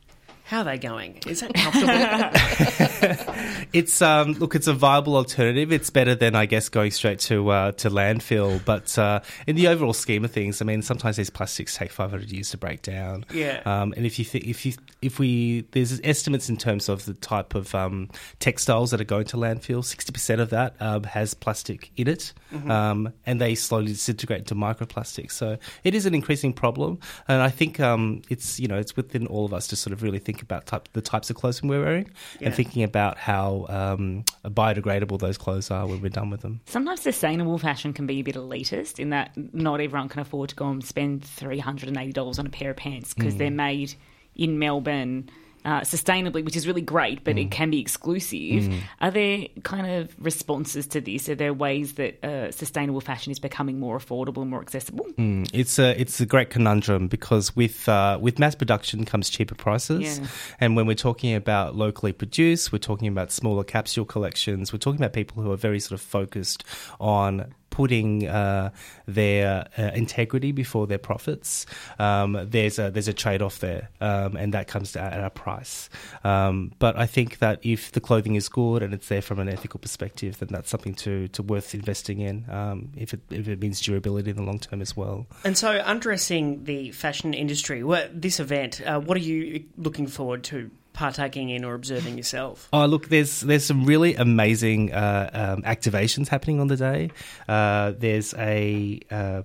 How 0.53 0.59
are 0.59 0.65
they 0.65 0.77
going? 0.77 1.19
Is 1.27 1.41
that 1.41 1.55
comfortable? 1.55 3.33
It's 3.73 4.03
um, 4.03 4.35
look, 4.35 4.55
it's 4.55 4.67
a 4.67 4.75
viable 4.75 5.17
alternative. 5.17 5.73
It's 5.73 5.89
better 5.89 6.15
than 6.15 6.35
I 6.35 6.45
guess 6.45 6.69
going 6.69 6.91
straight 6.91 7.21
to 7.21 7.49
uh, 7.49 7.73
to 7.73 7.89
landfill. 7.89 8.63
But 8.63 8.99
uh, 8.99 9.21
in 9.47 9.57
the 9.57 9.69
overall 9.69 9.95
scheme 9.95 10.27
of 10.27 10.31
things, 10.31 10.61
I 10.61 10.67
mean, 10.67 10.83
sometimes 10.83 11.17
these 11.17 11.31
plastics 11.31 11.77
take 11.77 11.91
500 11.91 12.31
years 12.31 12.51
to 12.51 12.59
break 12.59 12.83
down. 12.83 13.25
Yeah. 13.33 13.63
Um, 13.65 13.95
and 13.97 14.05
if 14.05 14.19
you 14.19 14.27
think 14.27 14.47
if 14.47 14.67
you 14.67 14.75
if 15.01 15.19
we 15.19 15.63
there's 15.71 16.01
estimates 16.05 16.51
in 16.51 16.59
terms 16.59 16.91
of 16.91 17.07
the 17.07 17.15
type 17.15 17.55
of 17.55 17.75
um, 17.75 18.11
textiles 18.41 18.91
that 18.91 19.01
are 19.01 19.05
going 19.05 19.25
to 19.27 19.39
landfill, 19.39 19.81
60% 19.81 20.41
of 20.41 20.51
that 20.51 20.75
um, 20.79 21.05
has 21.05 21.33
plastic 21.33 21.91
in 21.97 22.09
it, 22.09 22.35
um, 22.69 23.11
and 23.25 23.41
they 23.41 23.55
slowly 23.55 23.87
disintegrate 23.87 24.41
into 24.41 24.55
microplastics. 24.55 25.33
So 25.33 25.57
it 25.83 25.95
is 25.95 26.05
an 26.05 26.15
increasing 26.15 26.53
problem, 26.53 26.99
and 27.27 27.41
I 27.41 27.49
think 27.49 27.81
um, 27.81 28.21
it's 28.29 28.61
you 28.61 28.69
know 28.69 28.77
it's 28.77 28.97
within 28.97 29.27
all 29.29 29.47
of 29.47 29.55
us 29.55 29.67
to 29.69 29.77
sort 29.77 29.95
of 29.95 30.03
really 30.03 30.19
think 30.19 30.42
about 30.43 30.67
type, 30.67 30.89
the 30.93 31.01
types 31.01 31.31
of 31.31 31.37
clothing 31.37 31.69
we're 31.69 31.83
wearing 31.83 32.11
Yeah. 32.41 32.47
and 32.49 32.55
thinking 32.55 32.83
about 32.83 33.19
how 33.19 33.67
um, 33.69 34.25
biodegradable 34.45 35.19
those 35.19 35.39
clothes 35.39 35.71
are 35.71 35.87
when 35.87 36.01
we're 36.03 36.09
done 36.09 36.31
with 36.31 36.41
them. 36.43 36.61
Sometimes 36.67 37.01
sustainable 37.01 37.59
fashion 37.59 37.93
can 37.93 38.07
be 38.07 38.21
a 38.21 38.23
bit 38.23 38.35
elitist 38.35 38.99
in 38.99 39.11
that 39.11 39.33
not 39.55 39.81
everyone 39.81 40.09
can 40.09 40.21
afford 40.21 40.51
to 40.51 40.55
go 40.55 40.69
and 40.69 40.85
spend 40.85 41.23
$380 41.23 42.39
on 42.39 42.47
a 42.47 42.51
pair 42.51 42.71
of 42.71 42.77
pants 42.77 43.15
because 43.15 43.37
they're 43.37 43.51
made 43.51 43.95
in 44.35 44.59
Melbourne 44.59 45.29
uh, 45.65 45.81
sustainably, 45.83 46.45
which 46.45 46.57
is 46.57 46.67
really 46.67 46.81
great, 46.83 47.25
but 47.25 47.39
it 47.39 47.51
can 47.51 47.71
be 47.71 47.81
exclusive. 47.81 48.73
Are 49.01 49.11
there 49.11 49.47
kind 49.63 49.87
of 49.87 50.15
responses 50.19 50.87
to 50.89 51.01
this? 51.01 51.29
Are 51.29 51.35
there 51.35 51.55
ways 51.55 51.95
that 51.95 52.23
uh, 52.25 52.51
sustainable 52.51 53.01
fashion 53.01 53.31
is 53.31 53.39
becoming 53.39 53.79
more 53.79 53.99
affordable 53.99 54.43
and 54.43 54.51
more 54.51 54.61
accessible? 54.61 55.07
Mm, 55.19 55.49
It's 55.53 55.79
a 55.79 55.99
it's 56.01 56.21
a 56.21 56.27
great 56.27 56.51
conundrum 56.51 57.09
because 57.09 57.55
with 57.55 57.89
uh, 57.89 58.19
with 58.21 58.39
mass 58.39 58.55
production 58.55 59.05
comes 59.05 59.31
cheaper 59.31 59.55
prices, 59.55 60.19
Yeah. 60.19 60.27
and 60.61 60.77
when 60.77 60.87
we're 60.87 60.95
talking 60.95 61.35
about 61.35 61.77
locally 61.77 62.13
produced, 62.13 62.73
we're 62.73 62.79
talking 62.79 63.09
about 63.09 63.31
smaller 63.31 63.65
capsule 63.65 64.05
collections. 64.05 64.73
We're 64.73 64.79
talking 64.79 65.01
about 65.01 65.13
people 65.13 65.43
who 65.43 65.53
are 65.53 65.57
very 65.57 65.81
sort 65.81 65.93
of 65.93 66.01
focused 66.01 66.65
on 67.01 67.55
putting 67.73 68.29
uh, 68.29 68.71
their 69.07 69.67
uh, 69.77 69.91
integrity 69.95 70.53
before 70.53 70.87
their 70.87 70.99
profits. 70.99 71.67
Um, 71.99 72.39
there's 72.49 72.79
a 72.79 72.91
there's 72.91 73.09
a 73.09 73.13
trade 73.13 73.43
off 73.43 73.59
there, 73.59 73.89
um, 74.01 74.37
and 74.37 74.55
that 74.55 74.69
comes 74.69 74.95
at 74.95 75.25
a 75.25 75.31
price. 75.31 75.91
Um, 76.23 76.73
but 76.79 76.97
I 76.97 77.07
think 77.07 77.39
that 77.39 77.59
if 77.63 77.91
the 77.91 78.01
clothing 78.01 78.37
is 78.37 78.49
good 78.49 78.83
and 78.83 78.95
it's 78.95 79.09
there 79.09 79.23
from 79.23 79.41
an 79.41 79.49
ethical 79.49 79.81
perspective, 79.81 80.39
then 80.39 80.51
that's 80.53 80.71
something 80.71 80.95
to, 80.97 81.29
to 81.29 81.43
worth 81.43 81.75
investing 81.75 82.21
in. 82.21 82.45
Um, 82.49 82.93
if 82.97 83.15
it 83.15 83.21
if 83.31 83.49
it 83.49 83.61
means 83.61 83.81
durability 83.81 84.31
in 84.31 84.37
the 84.37 84.43
long 84.43 84.61
term 84.61 84.83
as 84.83 84.97
well. 84.97 85.27
and 85.43 85.57
so, 85.57 85.83
undressing 85.85 86.65
the 86.65 86.93
fashion 86.93 87.33
industry, 87.35 87.83
what, 87.83 88.21
this 88.21 88.39
event, 88.39 88.83
uh, 88.87 89.01
what 89.01 89.17
are 89.17 89.21
you 89.21 89.65
looking 89.79 90.07
forward 90.07 90.45
to 90.45 90.71
partaking 90.93 91.51
in 91.51 91.65
or 91.65 91.75
observing 91.75 92.17
yourself? 92.17 92.69
Oh, 92.73 92.87
look, 92.87 93.09
there's 93.09 93.41
there's 93.41 93.65
some 93.65 93.85
really 93.85 94.15
amazing 94.15 94.93
uh, 94.93 95.31
um, 95.33 95.63
activations 95.63 96.29
happening 96.29 96.61
on 96.61 96.69
the 96.69 96.77
day. 96.77 97.11
Uh, 97.49 97.93
there's 97.97 98.35
a 98.35 99.01
uh, 99.11 99.43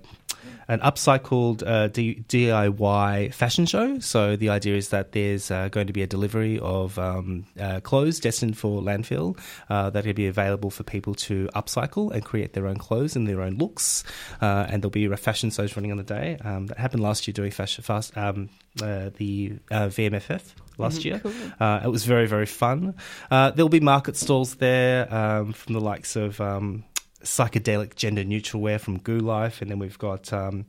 an 0.68 0.80
upcycled 0.80 1.66
uh, 1.66 1.88
D- 1.88 2.24
DIY 2.28 3.32
fashion 3.34 3.66
show. 3.66 3.98
So 3.98 4.36
the 4.36 4.50
idea 4.50 4.76
is 4.76 4.90
that 4.90 5.12
there's 5.12 5.50
uh, 5.50 5.68
going 5.68 5.86
to 5.86 5.92
be 5.92 6.02
a 6.02 6.06
delivery 6.06 6.58
of 6.58 6.98
um, 6.98 7.46
uh, 7.58 7.80
clothes 7.80 8.20
destined 8.20 8.58
for 8.58 8.80
landfill 8.82 9.38
uh, 9.70 9.90
that 9.90 10.04
will 10.04 10.12
be 10.12 10.26
available 10.26 10.70
for 10.70 10.82
people 10.82 11.14
to 11.14 11.48
upcycle 11.54 12.12
and 12.12 12.24
create 12.24 12.52
their 12.52 12.66
own 12.66 12.76
clothes 12.76 13.16
and 13.16 13.26
their 13.26 13.40
own 13.40 13.56
looks. 13.56 14.04
Uh, 14.40 14.66
and 14.68 14.82
there'll 14.82 14.90
be 14.90 15.06
a 15.06 15.16
fashion 15.16 15.50
shows 15.50 15.76
running 15.76 15.90
on 15.90 15.96
the 15.96 16.04
day. 16.04 16.38
Um, 16.44 16.66
that 16.66 16.78
happened 16.78 17.02
last 17.02 17.26
year 17.26 17.32
during 17.32 17.50
fashion 17.50 17.82
fast 17.82 18.16
um, 18.16 18.50
uh, 18.82 19.10
the 19.16 19.58
uh, 19.70 19.86
VMFF 19.86 20.42
last 20.78 21.04
year. 21.04 21.20
Uh, 21.58 21.80
it 21.84 21.88
was 21.88 22.04
very 22.04 22.26
very 22.26 22.46
fun. 22.46 22.94
Uh, 23.30 23.50
there'll 23.50 23.68
be 23.68 23.80
market 23.80 24.16
stalls 24.16 24.56
there 24.56 25.12
um, 25.12 25.52
from 25.52 25.74
the 25.74 25.80
likes 25.80 26.16
of 26.16 26.40
um, 26.40 26.84
psychedelic 27.22 27.94
gender 27.94 28.24
neutral 28.24 28.62
wear 28.62 28.78
from 28.78 28.98
Goo 28.98 29.18
Life, 29.18 29.60
and 29.62 29.70
then 29.70 29.78
we've 29.78 29.98
got. 29.98 30.32
Um, 30.32 30.66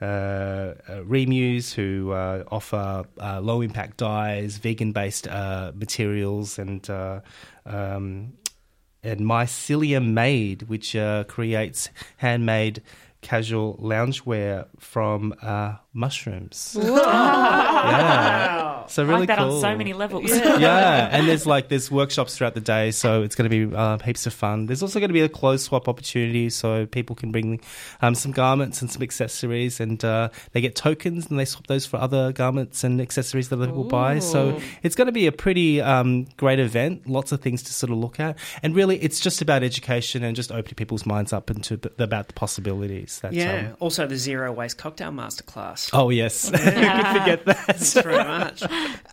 uh, 0.00 0.74
uh, 0.88 1.02
Remuse, 1.04 1.74
who 1.74 2.12
uh, 2.12 2.44
offer 2.50 3.04
uh, 3.20 3.40
low 3.42 3.60
impact 3.60 3.98
dyes, 3.98 4.56
vegan 4.56 4.92
based 4.92 5.28
uh, 5.28 5.72
materials, 5.74 6.58
and 6.58 6.88
uh, 6.88 7.20
um, 7.66 8.32
and 9.02 9.20
Mycelium 9.20 10.12
Made, 10.12 10.62
which 10.62 10.96
uh, 10.96 11.24
creates 11.24 11.90
handmade 12.16 12.82
casual 13.20 13.76
loungewear 13.76 14.66
from 14.78 15.34
uh, 15.42 15.74
mushrooms. 15.92 16.76
Yeah, 16.80 18.69
so 18.90 19.02
I 19.02 19.06
really 19.06 19.20
like 19.20 19.28
that 19.28 19.38
cool. 19.38 19.54
on 19.56 19.60
so 19.60 19.76
many 19.76 19.92
levels. 19.92 20.30
yeah, 20.30 21.08
and 21.10 21.28
there's 21.28 21.46
like 21.46 21.68
there's 21.68 21.90
workshops 21.90 22.36
throughout 22.36 22.54
the 22.54 22.60
day, 22.60 22.90
so 22.90 23.22
it's 23.22 23.34
going 23.34 23.48
to 23.50 23.66
be 23.66 23.74
uh, 23.74 23.98
heaps 23.98 24.26
of 24.26 24.34
fun. 24.34 24.66
There's 24.66 24.82
also 24.82 24.98
going 24.98 25.08
to 25.08 25.14
be 25.14 25.20
a 25.22 25.28
clothes 25.28 25.62
swap 25.64 25.88
opportunity, 25.88 26.50
so 26.50 26.86
people 26.86 27.16
can 27.16 27.30
bring 27.32 27.60
um, 28.02 28.14
some 28.14 28.32
garments 28.32 28.82
and 28.82 28.90
some 28.90 29.02
accessories, 29.02 29.80
and 29.80 30.04
uh, 30.04 30.28
they 30.52 30.60
get 30.60 30.74
tokens, 30.74 31.28
and 31.30 31.38
they 31.38 31.44
swap 31.44 31.66
those 31.66 31.86
for 31.86 31.96
other 31.98 32.32
garments 32.32 32.84
and 32.84 33.00
accessories 33.00 33.48
that 33.48 33.56
other 33.56 33.66
people 33.66 33.84
buy. 33.84 34.18
So 34.18 34.60
it's 34.82 34.94
going 34.96 35.06
to 35.06 35.12
be 35.12 35.26
a 35.26 35.32
pretty 35.32 35.80
um, 35.80 36.26
great 36.36 36.58
event. 36.58 37.08
Lots 37.08 37.32
of 37.32 37.40
things 37.40 37.62
to 37.64 37.72
sort 37.72 37.90
of 37.90 37.98
look 37.98 38.18
at, 38.20 38.36
and 38.62 38.74
really, 38.74 38.98
it's 38.98 39.20
just 39.20 39.40
about 39.42 39.62
education 39.62 40.22
and 40.24 40.34
just 40.36 40.50
opening 40.50 40.74
people's 40.74 41.06
minds 41.06 41.32
up 41.32 41.50
into 41.50 41.78
b- 41.78 41.90
about 41.98 42.26
the 42.28 42.34
possibilities. 42.34 43.20
That, 43.22 43.32
Yeah. 43.32 43.68
um, 43.70 43.76
also, 43.80 44.06
the 44.06 44.16
zero 44.16 44.52
waste 44.52 44.78
cocktail 44.78 45.10
masterclass. 45.10 45.90
oh 45.92 46.10
yes, 46.10 46.44
you 46.52 46.58
could 46.58 46.62
forget 46.64 47.44
that. 47.46 47.66
Thanks 47.66 47.92
very 47.94 48.16
much. 48.16 48.62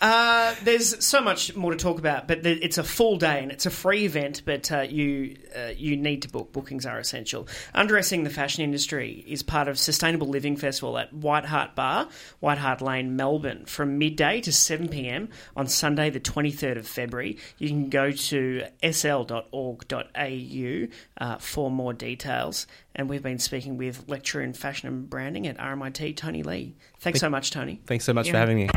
Uh, 0.01 0.53
there's 0.63 1.03
so 1.03 1.21
much 1.21 1.55
more 1.55 1.71
to 1.71 1.77
talk 1.77 1.97
about, 1.97 2.27
but 2.27 2.43
the, 2.43 2.51
it's 2.63 2.77
a 2.77 2.83
full 2.83 3.17
day 3.17 3.41
and 3.41 3.51
it's 3.51 3.65
a 3.65 3.71
free 3.71 4.05
event. 4.05 4.43
But 4.45 4.71
uh, 4.71 4.81
you 4.81 5.37
uh, 5.55 5.69
you 5.75 5.97
need 5.97 6.21
to 6.21 6.29
book. 6.29 6.53
Bookings 6.53 6.85
are 6.85 6.99
essential. 6.99 7.47
Undressing 7.73 8.23
the 8.23 8.29
fashion 8.29 8.63
industry 8.63 9.23
is 9.27 9.41
part 9.43 9.67
of 9.67 9.79
Sustainable 9.79 10.27
Living 10.27 10.55
Festival 10.55 10.97
at 10.97 11.11
White 11.13 11.45
Hart 11.45 11.75
Bar, 11.75 12.07
White 12.39 12.57
Hart 12.59 12.81
Lane, 12.81 13.15
Melbourne, 13.15 13.65
from 13.65 13.97
midday 13.97 14.41
to 14.41 14.53
7 14.53 14.87
p.m. 14.87 15.29
on 15.55 15.67
Sunday, 15.67 16.09
the 16.09 16.19
23rd 16.19 16.77
of 16.77 16.87
February. 16.87 17.37
You 17.57 17.69
can 17.69 17.89
go 17.89 18.11
to 18.11 18.63
sl.org.au 18.83 20.87
uh, 21.17 21.37
for 21.37 21.71
more 21.71 21.93
details. 21.93 22.67
And 22.95 23.09
we've 23.09 23.23
been 23.23 23.39
speaking 23.39 23.77
with 23.77 24.07
lecturer 24.07 24.41
in 24.41 24.53
fashion 24.53 24.87
and 24.87 25.09
branding 25.09 25.47
at 25.47 25.57
RMIT, 25.57 26.15
Tony 26.17 26.43
Lee. 26.43 26.75
Thanks 26.99 27.19
so 27.19 27.29
much, 27.29 27.51
Tony. 27.51 27.79
Thanks 27.85 28.05
so 28.05 28.13
much 28.13 28.27
Yeah. 28.27 28.33
for 28.33 28.37
having 28.39 28.57
me. 28.57 28.69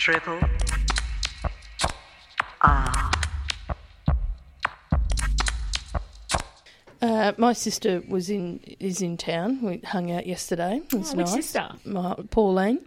Triple 0.00 0.40
Uh, 7.02 7.32
my 7.38 7.54
sister 7.54 8.02
was 8.08 8.28
in 8.28 8.58
is 8.78 9.00
in 9.00 9.16
town. 9.16 9.62
We 9.62 9.78
hung 9.78 10.10
out 10.12 10.26
yesterday. 10.26 10.82
It 10.92 10.94
was 10.94 11.14
Oh, 11.14 11.16
nice. 11.18 11.32
sister? 11.32 11.68
My, 11.84 12.14
Pauline. 12.30 12.80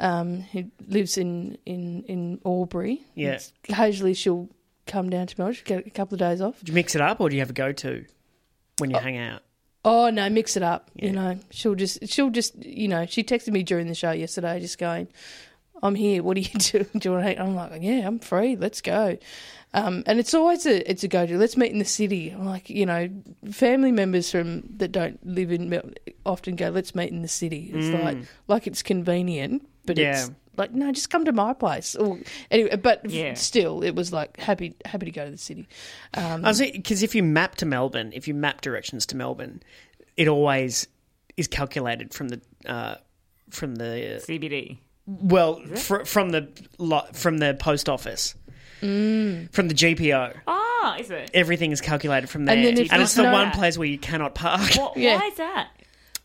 Um, 0.00 0.40
who 0.40 0.64
lives 0.88 1.16
in, 1.16 1.56
in, 1.64 2.02
in 2.08 2.40
Albury. 2.44 3.02
Yeah. 3.14 3.38
Occasionally 3.68 4.14
she'll 4.14 4.48
come 4.88 5.08
down 5.08 5.28
to 5.28 5.36
Melbourne, 5.38 5.56
get 5.64 5.86
a 5.86 5.90
couple 5.90 6.16
of 6.16 6.18
days 6.18 6.40
off. 6.40 6.60
Do 6.64 6.72
you 6.72 6.74
mix 6.74 6.96
it 6.96 7.00
up 7.00 7.20
or 7.20 7.28
do 7.30 7.36
you 7.36 7.40
have 7.42 7.50
a 7.50 7.54
go 7.54 7.70
to 7.70 8.04
when 8.78 8.90
you 8.90 8.98
hang 8.98 9.18
out? 9.18 9.42
Oh 9.84 10.10
no, 10.10 10.28
mix 10.30 10.56
it 10.56 10.64
up. 10.64 10.90
Yeah. 10.96 11.06
You 11.06 11.12
know, 11.12 11.38
she'll 11.50 11.76
just 11.76 12.08
she'll 12.08 12.30
just 12.30 12.56
you 12.56 12.88
know, 12.88 13.06
she 13.06 13.22
texted 13.22 13.52
me 13.52 13.62
during 13.62 13.86
the 13.86 13.94
show 13.94 14.10
yesterday, 14.10 14.58
just 14.58 14.78
going, 14.78 15.06
"I'm 15.84 15.94
here. 15.94 16.22
What 16.22 16.34
do 16.34 16.40
you 16.40 16.48
do? 16.58 16.84
Do 16.98 17.08
you 17.08 17.12
want 17.14 17.26
to?" 17.26 17.40
I'm 17.40 17.54
like, 17.54 17.80
"Yeah, 17.82 18.06
I'm 18.06 18.18
free. 18.18 18.56
Let's 18.56 18.80
go." 18.80 19.18
Um, 19.72 20.04
and 20.06 20.18
it's 20.20 20.34
always 20.34 20.66
a 20.66 20.88
it's 20.90 21.02
a 21.04 21.08
go 21.08 21.26
to. 21.26 21.36
Let's 21.38 21.56
meet 21.56 21.72
in 21.72 21.78
the 21.78 21.84
city. 21.84 22.30
I'm 22.30 22.44
like 22.46 22.70
you 22.70 22.86
know, 22.86 23.08
family 23.50 23.92
members 23.92 24.30
from 24.30 24.62
that 24.78 24.92
don't 24.92 25.24
live 25.26 25.50
in 25.52 25.68
Mel- 25.68 25.90
often 26.24 26.56
go. 26.56 26.68
Let's 26.70 26.94
meet 26.94 27.10
in 27.10 27.22
the 27.22 27.28
city. 27.28 27.70
It's 27.72 27.88
like 28.02 28.18
like 28.48 28.66
it's 28.66 28.82
convenient, 28.82 29.68
but 29.84 29.98
Yeah. 29.98 30.10
it's 30.12 30.30
like 30.56 30.72
no, 30.72 30.92
just 30.92 31.10
come 31.10 31.24
to 31.24 31.32
my 31.32 31.52
place. 31.54 31.96
Or 31.96 32.20
anyway, 32.52 32.76
but 32.76 33.00
f- 33.04 33.10
Yeah. 33.10 33.34
still, 33.34 33.82
it 33.82 33.96
was 33.96 34.12
like 34.12 34.36
happy 34.38 34.76
happy 34.84 35.06
to 35.06 35.12
go 35.12 35.24
to 35.24 35.30
the 35.32 35.38
city. 35.38 35.66
Um, 36.14 36.42
Because 36.42 37.02
if 37.02 37.16
you 37.16 37.24
map 37.24 37.56
to 37.56 37.66
Melbourne, 37.66 38.12
if 38.14 38.28
you 38.28 38.34
map 38.34 38.60
directions 38.60 39.04
to 39.06 39.16
Melbourne, 39.16 39.60
it 40.16 40.28
always 40.28 40.86
is 41.36 41.48
calculated 41.48 42.14
from 42.14 42.28
the 42.28 42.40
uh, 42.66 42.94
from 43.50 43.74
the 43.74 44.22
CBD. 44.24 44.78
Well 45.06 45.60
fr- 45.76 46.04
from 46.04 46.30
the 46.30 46.48
lo- 46.78 47.06
from 47.12 47.38
the 47.38 47.54
post 47.54 47.88
office, 47.88 48.34
from 48.80 49.68
the 49.68 49.74
GPO. 49.74 50.34
Ah, 50.46 50.96
is 50.98 51.10
it? 51.10 51.30
Everything 51.34 51.72
is 51.72 51.80
calculated 51.80 52.28
from 52.28 52.44
there, 52.44 52.56
And 52.56 52.66
and, 52.66 52.76
then 52.78 52.84
if 52.86 52.92
it's 52.92 53.14
the 53.14 53.22
there's 53.22 53.32
no- 53.32 53.32
one 53.32 53.50
place 53.52 53.78
where 53.78 53.88
you 53.88 53.98
cannot 53.98 54.34
park. 54.34 54.74
What, 54.74 54.96
Yeah. 54.96 55.18
Why 55.20 55.26
is 55.28 55.34
that? 55.36 55.68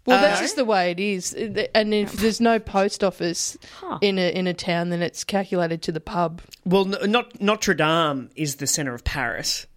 Well, 0.05 0.21
that's 0.21 0.39
Uh, 0.39 0.43
just 0.43 0.55
the 0.55 0.65
way 0.65 0.91
it 0.91 0.99
is. 0.99 1.33
And 1.75 1.93
if 1.93 2.13
there's 2.13 2.41
no 2.41 2.57
post 2.57 3.03
office 3.03 3.57
Huh. 3.79 3.99
in 4.01 4.17
a 4.17 4.33
in 4.33 4.47
a 4.47 4.53
town, 4.53 4.89
then 4.89 5.01
it's 5.01 5.23
calculated 5.23 5.81
to 5.83 5.91
the 5.91 5.99
pub. 5.99 6.41
Well, 6.65 6.93
n- 7.03 7.11
not 7.11 7.39
Notre 7.41 7.73
Dame 7.75 8.29
is 8.35 8.55
the 8.55 8.65
center 8.67 8.93
of 8.95 9.03
Paris. 9.03 9.67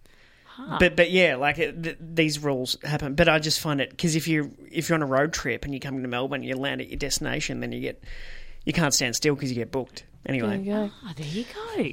But 0.79 0.95
but 0.95 1.11
yeah, 1.11 1.35
like 1.35 1.57
it, 1.59 1.83
th- 1.83 1.97
these 1.99 2.39
rules 2.39 2.77
happen. 2.83 3.15
But 3.15 3.27
I 3.27 3.39
just 3.39 3.59
find 3.59 3.81
it 3.81 3.89
because 3.89 4.15
if 4.15 4.27
you 4.27 4.53
if 4.71 4.87
you're 4.87 4.95
on 4.95 5.01
a 5.01 5.05
road 5.07 5.33
trip 5.33 5.65
and 5.65 5.73
you 5.73 5.79
come 5.79 6.01
to 6.01 6.07
Melbourne, 6.07 6.41
you 6.43 6.55
land 6.55 6.79
at 6.79 6.87
your 6.89 6.97
destination, 6.97 7.59
then 7.59 7.71
you 7.71 7.81
get 7.81 8.03
you 8.65 8.73
can't 8.73 8.93
stand 8.93 9.15
still 9.15 9.35
because 9.35 9.49
you 9.49 9.55
get 9.55 9.71
booked. 9.71 10.05
Anyway, 10.25 10.47
There 10.47 10.55
Anyway, 10.55 10.83
you 10.83 10.87
go. 10.87 10.91
Oh, 11.05 11.11
there 11.17 11.27
you 11.27 11.45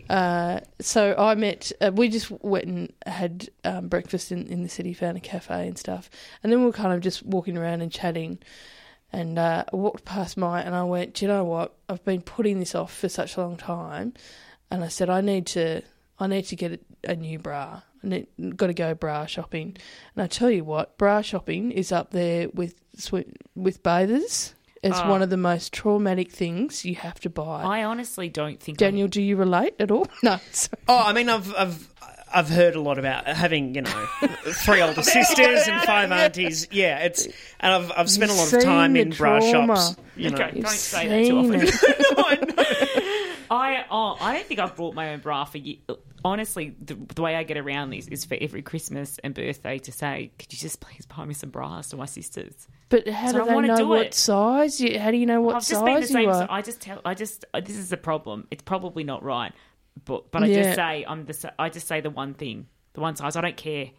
go. 0.08 0.14
Uh, 0.14 0.60
so 0.80 1.16
I 1.18 1.34
met. 1.34 1.72
Uh, 1.80 1.90
we 1.92 2.08
just 2.08 2.30
went 2.30 2.64
and 2.66 2.92
had 3.04 3.48
um, 3.64 3.88
breakfast 3.88 4.30
in, 4.30 4.46
in 4.46 4.62
the 4.62 4.68
city, 4.68 4.92
found 4.94 5.16
a 5.16 5.20
cafe 5.20 5.66
and 5.66 5.76
stuff, 5.76 6.08
and 6.42 6.52
then 6.52 6.60
we 6.60 6.66
were 6.66 6.72
kind 6.72 6.92
of 6.92 7.00
just 7.00 7.24
walking 7.24 7.58
around 7.58 7.80
and 7.80 7.90
chatting. 7.90 8.38
And 9.12 9.36
uh, 9.36 9.64
I 9.72 9.74
walked 9.74 10.04
past 10.04 10.36
my, 10.36 10.62
and 10.62 10.76
I 10.76 10.84
went, 10.84 11.14
"Do 11.14 11.24
you 11.24 11.28
know 11.28 11.42
what? 11.42 11.74
I've 11.88 12.04
been 12.04 12.22
putting 12.22 12.60
this 12.60 12.76
off 12.76 12.94
for 12.96 13.08
such 13.08 13.36
a 13.36 13.40
long 13.40 13.56
time." 13.56 14.14
And 14.70 14.84
I 14.84 14.88
said, 14.88 15.10
"I 15.10 15.20
need 15.20 15.46
to, 15.48 15.82
I 16.20 16.28
need 16.28 16.44
to 16.44 16.56
get 16.56 16.72
a, 17.04 17.10
a 17.10 17.16
new 17.16 17.40
bra. 17.40 17.82
I 18.04 18.06
need, 18.06 18.28
got 18.56 18.68
to 18.68 18.74
go 18.74 18.94
bra 18.94 19.26
shopping." 19.26 19.76
And 20.14 20.22
I 20.22 20.28
tell 20.28 20.50
you 20.50 20.62
what, 20.62 20.96
bra 20.98 21.20
shopping 21.22 21.72
is 21.72 21.90
up 21.90 22.12
there 22.12 22.48
with 22.50 22.76
swi- 22.96 23.34
with 23.56 23.82
bathers. 23.82 24.54
It's 24.82 24.99
Oh. 24.99 25.10
one 25.10 25.20
of 25.22 25.28
the 25.30 25.37
most 25.37 25.72
traumatic 25.75 26.32
things 26.32 26.84
you 26.87 26.94
have 26.96 27.20
to 27.20 27.28
buy. 27.30 27.62
I 27.62 27.84
honestly 27.84 28.28
don't 28.30 28.58
think. 28.60 28.80
I- 28.80 28.87
Daniel, 28.87 29.08
do 29.08 29.20
you 29.20 29.37
relate 29.37 29.75
at 29.78 29.90
all? 29.90 30.06
No. 30.22 30.38
Sorry. 30.52 30.80
oh, 30.88 31.02
I 31.04 31.12
mean, 31.12 31.28
I've 31.28 31.54
I've 31.54 31.88
I've 32.32 32.49
heard 32.49 32.76
a 32.76 32.80
lot 32.80 32.99
about 32.99 33.26
having 33.26 33.75
you 33.75 33.82
know 33.82 34.06
three 34.64 34.80
older 34.80 35.02
sisters 35.16 35.66
and 35.68 35.82
five 35.82 36.10
aunties. 36.12 36.66
Yeah, 36.70 36.99
it's 37.00 37.26
and 37.60 37.72
I've 37.75 37.92
I've 37.96 38.10
spent 38.10 38.30
a 38.30 38.34
lot 38.34 38.52
of 38.52 38.62
time 38.62 38.96
in 38.96 39.10
the 39.10 39.16
bra 39.16 39.40
trauma. 39.50 39.76
shops. 39.76 39.96
You 40.16 40.30
know, 40.30 40.37
Okay. 40.38 40.52
You've 40.56 40.64
Don't 40.64 40.75
say 40.75 41.08
that 41.08 41.26
too 41.28 41.38
often. 41.38 41.60
it. 41.62 43.37
I 43.50 43.84
oh, 43.90 44.16
I 44.20 44.34
don't 44.34 44.46
think 44.46 44.60
I've 44.60 44.76
brought 44.76 44.94
my 44.94 45.12
own 45.12 45.20
bra 45.20 45.44
for 45.44 45.58
ye 45.58 45.80
Honestly, 46.24 46.76
the, 46.82 46.96
the 47.14 47.22
way 47.22 47.34
I 47.36 47.42
get 47.44 47.56
around 47.56 47.90
this 47.90 48.06
is 48.08 48.24
for 48.24 48.36
every 48.40 48.62
Christmas 48.62 49.18
and 49.24 49.32
birthday 49.34 49.78
to 49.78 49.92
say, 49.92 50.30
"Could 50.38 50.52
you 50.52 50.58
just 50.58 50.80
please 50.80 51.06
buy 51.06 51.24
me 51.24 51.34
some 51.34 51.50
bras 51.50 51.88
to 51.90 51.96
my 51.96 52.04
sisters?" 52.06 52.68
But 52.90 53.08
how 53.08 53.32
So 53.32 53.42
I 53.48 53.60
they 53.62 53.68
know 53.68 53.76
do 53.76 53.88
what 53.88 54.06
it. 54.06 54.14
size? 54.14 54.80
You, 54.80 54.98
how 54.98 55.10
do 55.10 55.16
you 55.16 55.26
know 55.26 55.40
what 55.40 55.56
I've 55.56 55.66
just 55.66 55.84
been 55.84 55.94
the 56.00 56.06
size 56.06 56.10
same. 56.12 56.22
you 56.24 56.30
are? 56.30 56.46
I 56.50 56.62
just 56.62 56.80
tell. 56.80 57.00
I 57.04 57.14
just. 57.14 57.44
uh, 57.54 57.60
This 57.60 57.76
is 57.76 57.92
a 57.92 57.96
problem. 57.96 58.46
It's 58.50 58.62
probably 58.62 59.04
not 59.04 59.22
right, 59.22 59.52
but 60.04 60.30
but 60.30 60.42
I 60.42 60.46
Yeah. 60.46 60.62
just 60.62 60.74
say 60.76 61.04
I'm 61.08 61.24
the. 61.24 61.52
I 61.58 61.68
just 61.70 61.86
say 61.86 62.00
the 62.00 62.10
one 62.10 62.34
thing, 62.34 62.66
the 62.94 63.00
one 63.00 63.16
size. 63.16 63.36
I 63.36 63.40
don't 63.40 63.56
care. 63.56 63.90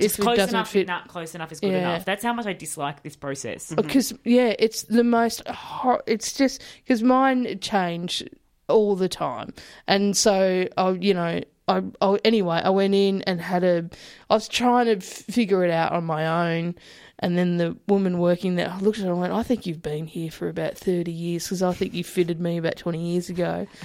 Just 0.00 0.18
If 0.18 0.24
close 0.24 0.38
enough. 0.48 0.70
fit- 0.70 0.88
Not 0.88 1.06
close 1.08 1.36
enough 1.36 1.52
is 1.52 1.60
good 1.60 1.70
Yeah. 1.70 1.78
enough. 1.78 2.04
That's 2.04 2.24
how 2.24 2.32
much 2.32 2.46
I 2.46 2.52
dislike 2.52 3.02
this 3.04 3.14
process. 3.16 3.72
Because 3.72 4.12
yeah, 4.24 4.54
it's 4.58 4.82
the 4.82 5.04
most. 5.04 5.46
Hor- 5.48 6.02
it's 6.06 6.32
just 6.36 6.62
because 6.82 7.02
mine 7.02 7.58
change 7.60 8.24
all 8.68 8.96
the 8.96 9.08
time, 9.08 9.54
and 9.86 10.16
so 10.16 10.66
I, 10.76 10.90
you 10.90 11.14
know, 11.14 11.40
I, 11.66 11.82
I 12.00 12.18
anyway, 12.24 12.60
I 12.62 12.70
went 12.70 12.94
in 12.94 13.22
and 13.22 13.40
had 13.40 13.64
a. 13.64 13.88
I 14.28 14.34
was 14.34 14.48
trying 14.48 14.86
to 14.86 14.96
f- 14.96 15.02
figure 15.04 15.64
it 15.64 15.70
out 15.70 15.92
on 15.92 16.04
my 16.04 16.54
own, 16.56 16.74
and 17.18 17.38
then 17.38 17.56
the 17.56 17.76
woman 17.88 18.18
working 18.18 18.56
there 18.56 18.70
I 18.70 18.78
looked 18.80 18.98
at 18.98 19.04
her 19.04 19.12
and 19.12 19.20
went, 19.20 19.32
"I 19.32 19.42
think 19.42 19.64
you've 19.64 19.82
been 19.82 20.06
here 20.06 20.30
for 20.30 20.48
about 20.48 20.76
thirty 20.76 21.12
years 21.12 21.44
because 21.44 21.62
I 21.62 21.72
think 21.72 21.94
you 21.94 22.04
fitted 22.04 22.40
me 22.40 22.58
about 22.58 22.76
twenty 22.76 23.12
years 23.12 23.28
ago." 23.28 23.66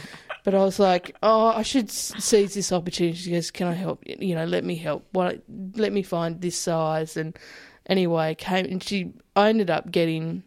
But 0.45 0.55
I 0.55 0.59
was 0.59 0.79
like, 0.79 1.15
"Oh, 1.21 1.47
I 1.47 1.63
should 1.63 1.89
s- 1.89 2.13
seize 2.17 2.53
this 2.53 2.71
opportunity." 2.71 3.17
She 3.17 3.31
goes, 3.31 3.51
"Can 3.51 3.67
I 3.67 3.73
help? 3.73 4.01
You 4.05 4.35
know, 4.35 4.45
let 4.45 4.63
me 4.63 4.75
help. 4.75 5.05
Why, 5.11 5.39
let 5.75 5.91
me 5.91 6.01
find 6.01 6.39
this 6.41 6.57
size 6.57 7.17
and." 7.17 7.37
Anyway, 7.85 8.35
came 8.35 8.65
and 8.65 8.81
she. 8.83 9.13
I 9.35 9.49
ended 9.49 9.69
up 9.69 9.91
getting 9.91 10.43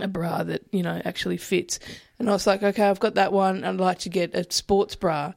a 0.00 0.06
bra 0.08 0.44
that 0.44 0.62
you 0.70 0.82
know 0.82 1.00
actually 1.04 1.36
fits, 1.36 1.78
and 2.18 2.28
I 2.30 2.32
was 2.32 2.46
like, 2.46 2.62
okay, 2.62 2.84
I've 2.84 3.00
got 3.00 3.16
that 3.16 3.32
one. 3.32 3.64
I'd 3.64 3.76
like 3.76 3.98
to 4.00 4.08
get 4.08 4.34
a 4.34 4.50
sports 4.50 4.94
bra. 4.94 5.32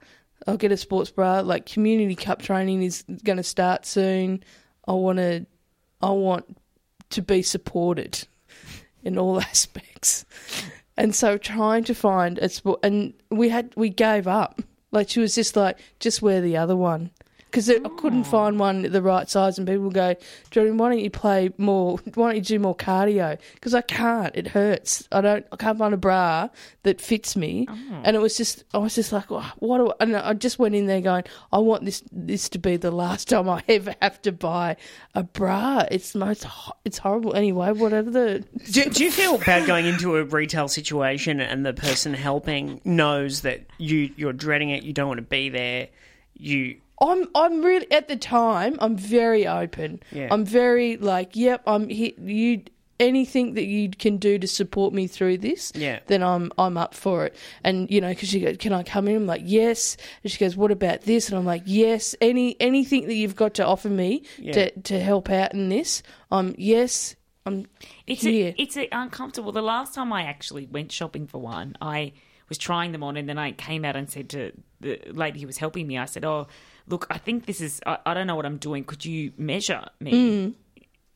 I'll 0.47 0.57
get 0.57 0.71
a 0.71 0.77
sports 0.77 1.11
bra. 1.11 1.41
Like 1.41 1.65
community 1.65 2.15
cup 2.15 2.41
training 2.41 2.83
is 2.83 3.03
going 3.23 3.37
to 3.37 3.43
start 3.43 3.85
soon. 3.85 4.43
I 4.87 4.93
want 4.93 5.17
to. 5.17 5.45
I 6.01 6.09
want 6.09 6.57
to 7.11 7.21
be 7.21 7.43
supported 7.43 8.27
in 9.03 9.17
all 9.17 9.39
aspects. 9.41 10.25
And 10.97 11.15
so 11.15 11.37
trying 11.37 11.83
to 11.85 11.95
find 11.95 12.37
a 12.39 12.49
sport, 12.49 12.79
and 12.83 13.13
we 13.29 13.49
had 13.49 13.73
we 13.75 13.89
gave 13.89 14.27
up. 14.27 14.61
Like 14.91 15.09
she 15.09 15.21
was 15.21 15.35
just 15.35 15.55
like, 15.55 15.79
just 15.99 16.21
wear 16.21 16.41
the 16.41 16.57
other 16.57 16.75
one. 16.75 17.11
Because 17.51 17.69
I 17.69 17.79
couldn't 17.97 18.21
ah. 18.21 18.31
find 18.31 18.59
one 18.59 18.83
the 18.83 19.01
right 19.01 19.29
size, 19.29 19.57
and 19.57 19.67
people 19.67 19.89
go, 19.89 20.15
Jordan, 20.51 20.77
why 20.77 20.89
don't 20.89 20.99
you 20.99 21.09
play 21.09 21.51
more? 21.57 21.97
Why 22.13 22.29
don't 22.29 22.35
you 22.35 22.41
do 22.41 22.59
more 22.59 22.75
cardio? 22.75 23.37
Because 23.55 23.73
I 23.73 23.81
can't. 23.81 24.33
It 24.35 24.47
hurts. 24.47 25.07
I 25.11 25.19
don't. 25.19 25.45
I 25.51 25.55
can't 25.57 25.77
find 25.77 25.93
a 25.93 25.97
bra 25.97 26.47
that 26.83 27.01
fits 27.01 27.35
me. 27.35 27.65
Ah. 27.69 28.01
And 28.03 28.15
it 28.15 28.19
was 28.19 28.37
just, 28.37 28.63
I 28.73 28.77
was 28.77 28.95
just 28.95 29.11
like, 29.11 29.29
"Oh, 29.29 29.51
what? 29.57 29.77
Do 29.79 29.89
I, 29.89 29.93
and 29.99 30.15
I 30.15 30.33
just 30.33 30.59
went 30.59 30.75
in 30.75 30.85
there 30.87 31.01
going, 31.01 31.23
I 31.51 31.59
want 31.59 31.85
this 31.85 32.03
this 32.11 32.49
to 32.49 32.59
be 32.59 32.77
the 32.77 32.91
last 32.91 33.27
time 33.29 33.49
I 33.49 33.63
ever 33.67 33.95
have 34.01 34.21
to 34.23 34.31
buy 34.31 34.77
a 35.13 35.23
bra. 35.23 35.85
It's 35.91 36.15
most, 36.15 36.45
it's 36.85 36.97
horrible. 36.97 37.33
Anyway, 37.33 37.71
whatever 37.71 38.09
the 38.09 38.45
Do, 38.71 38.85
do 38.85 39.03
you 39.03 39.11
feel 39.11 39.37
bad 39.39 39.67
going 39.67 39.85
into 39.85 40.17
a 40.17 40.23
retail 40.23 40.67
situation 40.67 41.39
and 41.39 41.65
the 41.65 41.73
person 41.73 42.13
helping 42.13 42.81
knows 42.85 43.41
that 43.41 43.65
you 43.77 44.11
you're 44.15 44.33
dreading 44.33 44.69
it, 44.69 44.83
you 44.83 44.93
don't 44.93 45.07
want 45.07 45.19
to 45.19 45.23
be 45.23 45.49
there, 45.49 45.89
you 46.35 46.77
I'm 47.01 47.27
I'm 47.35 47.61
really 47.63 47.91
at 47.91 48.07
the 48.07 48.15
time 48.15 48.77
I'm 48.79 48.95
very 48.95 49.47
open. 49.47 50.01
Yeah. 50.11 50.27
I'm 50.31 50.45
very 50.45 50.97
like, 50.97 51.35
yep, 51.35 51.63
I'm 51.65 51.89
here. 51.89 52.11
You 52.21 52.63
anything 52.99 53.55
that 53.55 53.65
you 53.65 53.89
can 53.89 54.17
do 54.17 54.37
to 54.37 54.47
support 54.47 54.93
me 54.93 55.07
through 55.07 55.35
this, 55.39 55.71
Yeah. 55.73 55.99
then 56.05 56.21
I'm 56.21 56.51
I'm 56.59 56.77
up 56.77 56.93
for 56.93 57.25
it. 57.25 57.35
And 57.63 57.89
you 57.89 57.99
know, 57.99 58.09
because 58.09 58.29
she 58.29 58.39
goes, 58.39 58.57
can 58.57 58.73
I 58.73 58.83
come 58.83 59.07
in? 59.07 59.15
I'm 59.15 59.25
like, 59.25 59.41
yes. 59.43 59.97
And 60.23 60.31
she 60.31 60.37
goes, 60.37 60.55
what 60.55 60.69
about 60.69 61.01
this? 61.01 61.27
And 61.29 61.37
I'm 61.39 61.45
like, 61.45 61.63
yes. 61.65 62.13
Any 62.21 62.55
anything 62.61 63.07
that 63.07 63.15
you've 63.15 63.35
got 63.35 63.55
to 63.55 63.65
offer 63.65 63.89
me 63.89 64.23
Yeah. 64.37 64.51
to 64.53 64.79
to 64.81 64.99
help 64.99 65.29
out 65.31 65.53
in 65.55 65.69
this, 65.69 66.03
I'm 66.29 66.49
um, 66.49 66.55
yes. 66.59 67.15
I'm 67.47 67.65
It's 68.05 68.21
here. 68.21 68.53
a, 68.55 68.61
it's 68.61 68.77
a 68.77 68.87
uncomfortable. 68.91 69.51
The 69.51 69.63
last 69.63 69.95
time 69.95 70.13
I 70.13 70.25
actually 70.25 70.67
went 70.67 70.91
shopping 70.91 71.25
for 71.25 71.39
one, 71.39 71.75
I 71.81 72.13
was 72.51 72.57
trying 72.57 72.91
them 72.91 73.01
on, 73.03 73.15
and 73.17 73.27
then 73.29 73.37
I 73.37 73.51
came 73.53 73.83
out 73.87 73.95
and 73.95 74.09
said 74.09 74.27
to 74.35 74.51
the 74.81 74.99
lady 75.23 75.39
who 75.41 75.47
was 75.47 75.57
helping 75.57 75.87
me, 75.87 75.97
I 75.97 76.05
said, 76.05 76.23
"Oh, 76.25 76.47
look, 76.87 77.07
I 77.09 77.17
think 77.17 77.45
this 77.45 77.59
is. 77.61 77.73
I, 77.85 77.97
I 78.05 78.13
don't 78.13 78.27
know 78.27 78.35
what 78.35 78.45
I'm 78.45 78.57
doing. 78.57 78.83
Could 78.83 79.03
you 79.05 79.31
measure 79.37 79.85
me?" 79.99 80.11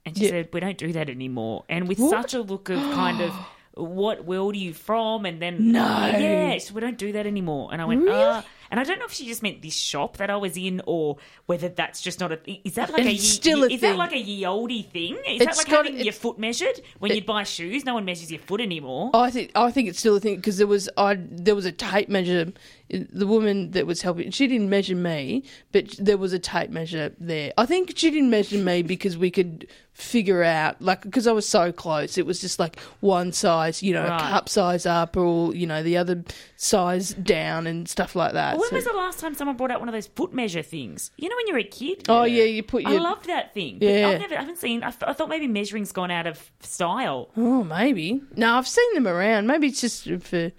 And 0.06 0.16
she 0.18 0.24
Yeah. 0.26 0.30
said, 0.30 0.50
"We 0.54 0.60
don't 0.62 0.78
do 0.78 0.92
that 0.94 1.10
anymore." 1.10 1.66
And 1.68 1.88
with 1.90 2.00
such 2.00 2.34
a 2.34 2.42
look 2.42 2.70
of 2.70 2.80
kind 3.02 3.20
of. 3.22 3.32
What 3.78 4.24
world 4.24 4.56
are 4.56 4.58
you 4.68 4.74
from? 4.74 5.26
And 5.26 5.42
then 5.42 5.74
No. 5.74 6.08
yes, 6.18 6.72
we 6.72 6.80
don't 6.80 6.98
do 6.98 7.12
that 7.12 7.26
anymore. 7.28 7.68
And 7.74 7.82
I 7.82 7.86
went, 7.92 8.08
ah. 8.10 8.46
And 8.72 8.80
I 8.80 8.84
don't 8.84 9.00
know 9.00 9.06
if 9.06 9.14
she 9.14 9.26
just 9.26 9.44
meant 9.44 9.62
this 9.62 9.76
shop 9.76 10.18
that 10.18 10.30
I 10.30 10.38
was 10.38 10.58
in, 10.58 10.82
or 10.86 11.18
whether 11.46 11.70
that's 11.70 12.02
just 12.02 12.20
not 12.20 12.32
a. 12.32 12.40
Is 12.68 12.76
that 12.76 12.92
like 12.92 13.06
a 13.06 13.12
ye, 13.12 13.18
still 13.18 13.64
a 13.64 13.68
is 13.68 13.82
that 13.82 13.90
thing. 13.90 13.98
like 13.98 14.12
a 14.14 14.18
ye 14.20 14.46
olde 14.46 14.86
thing? 14.92 15.16
Is 15.28 15.42
It's 15.42 15.46
that 15.46 15.58
like 15.58 15.68
got- 15.68 15.86
having 15.86 16.00
your 16.02 16.14
foot 16.14 16.40
measured 16.40 16.82
when 17.00 17.12
it- 17.12 17.16
you 17.16 17.24
buy 17.24 17.44
shoes? 17.44 17.86
No 17.86 17.94
one 17.96 18.06
measures 18.06 18.32
your 18.32 18.40
foot 18.42 18.62
anymore. 18.62 19.12
I 19.14 19.30
think 19.30 19.52
I 19.56 19.72
think 19.72 19.90
it's 19.90 20.00
still 20.00 20.16
a 20.16 20.20
thing 20.20 20.36
because 20.38 20.58
there 20.58 20.68
was 20.68 20.90
I 20.98 21.16
there 21.20 21.56
was 21.56 21.66
a 21.66 21.72
tape 21.72 22.10
measure. 22.10 22.52
Eh, 22.92 23.04
the 23.12 23.26
woman 23.26 23.72
that 23.72 23.88
was 23.88 24.04
helping, 24.04 24.30
she 24.30 24.46
didn't 24.46 24.70
measure 24.70 24.96
me, 24.96 25.44
but 25.72 25.96
there 25.98 26.18
was 26.18 26.34
a 26.34 26.40
tape 26.40 26.70
measure 26.70 27.14
there. 27.20 27.52
I 27.58 27.66
think 27.66 27.94
she 27.96 28.12
didn't 28.12 28.30
measure 28.30 28.60
me 28.60 28.84
because 28.84 29.18
we 29.18 29.32
could 29.32 29.68
figure 29.94 30.44
out, 30.44 30.80
like, 30.82 31.02
because 31.02 31.26
I 31.26 31.32
was 31.32 31.48
so 31.48 31.72
close. 31.72 32.18
It 32.18 32.26
was 32.28 32.42
just 32.42 32.60
like 32.60 32.80
one 33.00 33.32
size, 33.32 33.82
you 33.82 33.94
know, 33.94 34.04
Right. 34.08 34.20
cup 34.20 34.50
size 34.50 34.86
up, 34.86 35.18
or 35.18 35.56
you 35.56 35.66
know, 35.66 35.82
the 35.82 35.98
other 35.98 36.24
size 36.58 37.14
down, 37.16 37.66
and 37.66 37.88
stuff 37.90 38.16
like 38.16 38.34
that. 38.34 38.55
When 38.60 38.70
So- 38.70 38.76
was 38.76 38.86
the 38.86 38.94
last 38.94 39.20
time 39.20 39.34
someone 39.36 39.58
brought 39.58 39.72
out 39.72 39.80
one 39.80 39.90
of 39.90 39.94
those 39.94 40.08
foot 40.08 40.34
measure 40.34 40.62
things? 40.62 41.12
You 41.18 41.30
know, 41.30 41.36
when 41.36 41.48
you're 41.48 41.58
a 41.60 41.64
kid. 41.64 42.06
oh 42.10 42.24
yeah, 42.24 42.44
you 42.44 42.64
put 42.64 42.84
your. 42.84 42.92
I 42.94 42.98
loved 42.98 43.26
that 43.28 43.54
thing. 43.54 43.80
But 43.80 43.88
Yeah. 43.88 44.08
I've 44.10 44.20
never, 44.22 44.36
I 44.36 44.40
haven't 44.40 44.58
seen. 44.58 44.84
I, 44.84 44.90
th- 44.92 45.04
I 45.08 45.14
thought 45.14 45.30
maybe 45.30 45.48
measuring's 45.48 45.92
gone 45.92 46.12
out 46.12 46.28
of 46.28 46.52
style. 46.62 47.30
Oh, 47.38 47.64
maybe. 47.64 48.22
No, 48.36 48.56
I've 48.56 48.68
seen 48.68 48.94
them 48.94 49.08
around. 49.08 49.48
Maybe 49.48 49.68
it's 49.68 49.82
just 49.82 50.10
for. 50.24 50.52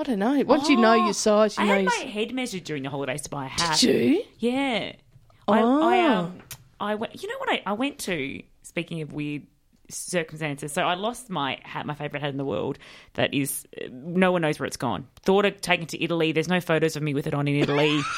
I 0.00 0.02
don't 0.04 0.20
know. 0.20 0.40
Once 0.46 0.68
you 0.68 0.76
know 0.76 0.92
Oh, 0.92 1.04
your 1.06 1.12
size, 1.14 1.58
you 1.58 1.64
I 1.64 1.66
know. 1.66 1.72
had 1.74 1.82
Your... 1.82 1.90
my 1.90 2.10
head 2.12 2.32
measured 2.34 2.62
during 2.64 2.84
the 2.84 2.90
holidays 2.90 3.22
to 3.22 3.30
buy 3.30 3.46
a 3.46 3.48
hat. 3.48 3.78
Did 3.80 3.94
you? 4.14 4.24
Yeah. 4.38 4.92
I, 5.48 5.58
I 5.58 5.60
Oh. 5.60 6.12
um 6.14 6.38
I 6.80 6.94
went. 6.94 7.20
You 7.20 7.28
know 7.28 7.38
what? 7.38 7.48
I, 7.50 7.62
I 7.66 7.72
went 7.72 7.98
to. 8.00 8.42
Speaking 8.62 9.00
of 9.00 9.12
weird 9.12 9.42
circumstances, 9.88 10.72
so 10.72 10.82
I 10.82 10.94
lost 10.94 11.30
my 11.30 11.58
hat, 11.62 11.86
my 11.86 11.94
favorite 11.94 12.20
hat 12.20 12.30
in 12.30 12.36
the 12.36 12.44
world. 12.44 12.78
That 13.14 13.34
is, 13.34 13.66
no 13.90 14.32
one 14.32 14.42
knows 14.42 14.58
where 14.58 14.66
it's 14.66 14.76
gone. 14.76 15.06
Thought 15.22 15.44
of 15.44 15.60
taking 15.60 15.84
it 15.84 15.88
to 15.90 16.02
Italy. 16.02 16.32
There's 16.32 16.48
no 16.48 16.60
photos 16.60 16.96
of 16.96 17.02
me 17.02 17.14
with 17.14 17.26
it 17.26 17.34
on 17.34 17.48
in 17.48 17.56
Italy. 17.56 18.00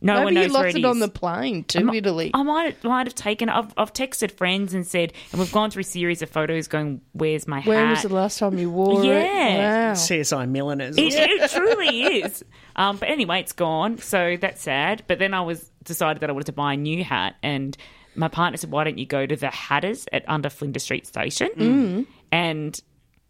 No 0.00 0.22
one 0.22 0.34
knows 0.34 0.34
where 0.34 0.44
it 0.44 0.44
is. 0.44 0.44
Maybe 0.44 0.48
you 0.48 0.52
lost 0.52 0.60
where 0.60 0.68
it, 0.68 0.76
it 0.76 0.78
is. 0.80 0.84
on 0.84 0.98
the 0.98 1.08
plane 1.08 1.64
to 1.64 1.94
Italy. 1.94 2.30
I 2.34 2.42
might 2.42 2.84
might 2.84 3.06
have 3.06 3.14
taken. 3.14 3.48
I've 3.48 3.72
I've 3.78 3.92
texted 3.92 4.32
friends 4.32 4.74
and 4.74 4.86
said, 4.86 5.14
and 5.32 5.40
we've 5.40 5.50
gone 5.50 5.70
through 5.70 5.80
a 5.80 5.84
series 5.84 6.20
of 6.20 6.28
photos 6.28 6.68
going, 6.68 7.00
"Where's 7.12 7.48
my 7.48 7.62
when 7.62 7.86
hat?" 7.86 7.90
was 7.90 8.02
the 8.02 8.14
last 8.14 8.38
time 8.38 8.58
you 8.58 8.70
wore 8.70 9.00
it? 9.00 9.06
Yeah. 9.06 9.88
Wow. 9.88 9.92
CSI 9.94 10.48
Milliners. 10.50 10.98
It, 10.98 11.14
it 11.14 11.50
truly 11.50 12.02
is. 12.22 12.44
Um, 12.76 12.98
but 12.98 13.08
anyway, 13.08 13.40
it's 13.40 13.52
gone, 13.52 13.96
so 13.98 14.36
that's 14.38 14.60
sad. 14.60 15.04
But 15.06 15.18
then 15.18 15.32
I 15.32 15.40
was 15.40 15.70
decided 15.84 16.20
that 16.20 16.28
I 16.28 16.32
wanted 16.34 16.46
to 16.46 16.52
buy 16.52 16.74
a 16.74 16.76
new 16.76 17.02
hat, 17.02 17.36
and 17.42 17.74
my 18.16 18.28
partner 18.28 18.56
said, 18.56 18.70
"Why 18.70 18.84
don't 18.84 18.98
you 18.98 19.06
go 19.06 19.26
to 19.26 19.36
the 19.36 19.50
Hatters 19.50 20.06
at 20.12 20.24
under 20.28 20.50
Flinders 20.50 20.82
Street 20.84 21.06
Station?" 21.06 21.50
Mm. 21.56 22.06
And 22.32 22.80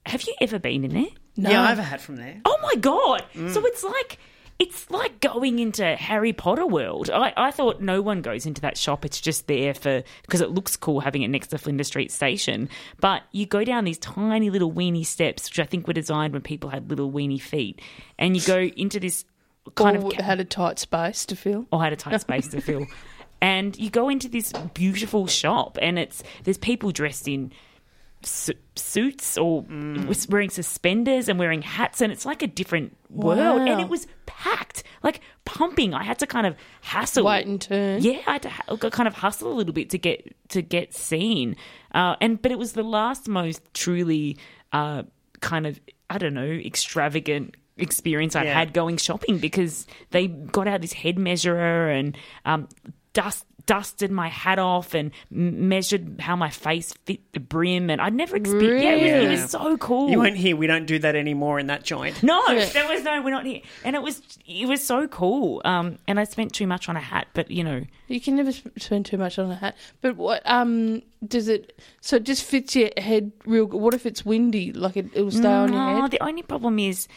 have 0.07 0.23
you 0.23 0.35
ever 0.40 0.59
been 0.59 0.85
in 0.85 0.92
there? 0.94 1.07
Yeah, 1.37 1.62
I 1.62 1.68
have 1.68 1.79
a 1.79 1.83
hat 1.83 2.01
from 2.01 2.16
there. 2.16 2.40
Oh 2.44 2.59
my 2.62 2.75
god! 2.77 3.25
So 3.35 3.64
it's 3.66 3.83
like 3.83 4.18
it's 4.59 4.88
like 4.90 5.20
going 5.20 5.59
into 5.59 5.97
Harry 5.97 6.33
Potter 6.33 6.66
world. 6.66 7.11
I, 7.11 7.33
I 7.37 7.51
thought 7.51 7.81
no 7.81 8.01
one 8.01 8.23
goes 8.23 8.47
into 8.47 8.61
that 8.61 8.79
shop. 8.79 9.05
It's 9.05 9.20
just 9.20 9.49
there 9.49 9.75
for 9.75 10.05
because 10.23 10.40
it 10.40 10.51
looks 10.51 10.77
cool 10.77 11.01
having 11.01 11.23
it 11.23 11.29
next 11.29 11.49
to 11.49 11.59
Flinders 11.59 11.88
Street 11.88 12.12
Station. 12.12 12.68
But 13.01 13.23
you 13.33 13.47
go 13.47 13.64
down 13.64 13.85
these 13.85 13.99
tiny 13.99 14.51
little 14.51 14.70
weeny 14.70 15.03
steps, 15.05 15.51
which 15.51 15.59
I 15.59 15.64
think 15.64 15.88
were 15.88 15.92
designed 15.92 16.33
when 16.33 16.42
people 16.42 16.70
had 16.70 16.88
little 16.88 17.11
weeny 17.11 17.38
feet, 17.38 17.81
and 18.18 18.37
you 18.37 18.42
go 18.42 18.61
into 18.61 19.01
this 19.01 19.25
kind 19.75 19.97
or 19.97 20.07
of 20.07 20.12
had 20.12 20.38
a 20.40 20.44
tight 20.44 20.79
space 20.79 21.27
to 21.27 21.37
fill. 21.37 21.66
or 21.73 21.83
had 21.83 21.92
a 21.92 21.97
tight 21.97 22.20
space 22.20 22.49
to 22.49 22.61
fill. 22.61 22.87
And 23.45 23.77
you 23.79 23.91
go 23.91 24.09
into 24.09 24.29
this 24.29 24.53
beautiful 24.73 25.27
shop, 25.27 25.77
and 25.83 25.99
it's 25.99 26.23
there's 26.45 26.57
people 26.59 26.91
dressed 26.93 27.29
in 27.29 27.53
su- 28.23 28.55
suits 28.75 29.37
or 29.37 29.63
was 30.09 30.27
wearing 30.29 30.49
suspenders 30.51 31.29
and 31.29 31.39
wearing 31.39 31.61
hats, 31.61 32.01
and 32.01 32.11
it's 32.11 32.25
like 32.25 32.43
a 32.43 32.47
different 32.47 32.97
world. 33.11 33.61
Wow. 33.61 33.67
And 33.73 33.81
it 33.83 33.89
was 33.91 34.07
packed, 34.25 34.83
like 35.03 35.21
pumping. 35.45 35.93
I 35.93 36.05
had 36.05 36.19
to 36.21 36.27
kind 36.27 36.47
of 36.47 36.57
hassle, 36.81 37.27
Wait 37.27 37.47
and 37.47 37.61
turn. 37.61 38.01
Yeah, 38.03 38.21
I 38.27 38.33
had 38.33 38.43
to 38.43 38.49
ha- 38.49 38.77
kind 38.91 39.07
of 39.07 39.15
hustle 39.15 39.53
a 39.53 39.57
little 39.57 39.75
bit 39.75 39.91
to 39.91 39.99
get 39.99 40.35
to 40.49 40.63
get 40.63 40.95
seen. 40.95 41.57
Uh, 41.93 42.17
and 42.23 42.41
but 42.41 42.51
it 42.51 42.59
was 42.59 42.73
the 42.73 42.83
last 42.83 43.29
most 43.29 43.61
truly 43.75 44.39
uh, 44.73 45.03
kind 45.41 45.67
of 45.67 45.79
I 46.09 46.17
don't 46.19 46.35
know 46.35 46.51
extravagant 46.51 47.57
experience 47.77 48.37
I 48.37 48.45
Yeah. 48.45 48.55
had 48.55 48.73
going 48.73 48.97
shopping 48.97 49.39
because 49.39 49.87
they 50.13 50.29
got 50.29 50.67
out 50.69 50.81
this 50.81 50.93
head 50.95 51.19
measurer 51.19 51.91
and 51.91 52.17
um, 52.47 52.69
dust 53.14 53.46
dusted 53.66 54.11
my 54.11 54.29
hat 54.29 54.59
off 54.59 54.92
and 54.92 55.11
m- 55.33 55.70
measured 55.70 56.16
how 56.20 56.37
my 56.37 56.50
face 56.50 56.92
fit 57.07 57.20
the 57.33 57.40
brim 57.40 57.88
and 57.88 57.98
I'd 57.98 58.12
never 58.12 58.37
experienced 58.37 58.85
yeah, 58.85 58.92
it 58.92 59.20
was, 59.22 59.24
it 59.24 59.40
was 59.42 59.50
so 59.50 59.79
cool 59.79 60.11
You 60.11 60.18
won't 60.18 60.37
hear 60.37 60.55
we 60.55 60.66
don't 60.66 60.85
do 60.85 60.98
that 60.98 61.16
anymore 61.16 61.59
in 61.59 61.68
that 61.68 61.83
joint. 61.83 62.22
no 62.22 62.44
there 62.74 62.87
was 62.87 63.03
no 63.05 63.22
we're 63.22 63.31
not 63.31 63.46
here 63.46 63.62
and 63.83 63.96
it 63.96 64.03
was 64.03 64.20
it 64.44 64.68
was 64.68 64.85
so 64.87 65.09
cool 65.09 65.62
um 65.64 65.96
and 66.07 66.20
I 66.20 66.24
spent 66.24 66.53
too 66.53 66.66
much 66.66 66.90
on 66.90 66.96
a 66.96 67.00
hat 67.00 67.29
but 67.33 67.50
you 67.50 67.64
know 67.64 67.85
You 68.09 68.20
can 68.20 68.37
never 68.37 68.53
sp- 68.53 68.77
spend 68.79 69.07
too 69.07 69.16
much 69.16 69.38
on 69.38 69.50
a 69.50 69.55
hat. 69.57 69.77
But 70.03 70.16
what 70.16 70.42
um 70.44 71.00
does 71.27 71.48
it? 71.48 71.81
So 72.03 72.16
it 72.16 72.24
just 72.24 72.44
fits 72.44 72.77
your 72.77 72.90
head 72.98 73.33
real. 73.46 73.64
good. 73.64 73.81
What 73.81 73.94
if 73.94 74.05
it's 74.05 74.27
windy? 74.27 74.72
Like 74.74 74.94
it, 74.98 75.07
it 75.14 75.22
will 75.22 75.31
stay 75.31 75.48
on 75.48 75.72
your 75.72 75.81
No, 75.81 76.03
head. 76.03 76.11
the 76.11 76.22
only 76.22 76.42
problem 76.42 76.79
is 76.79 77.09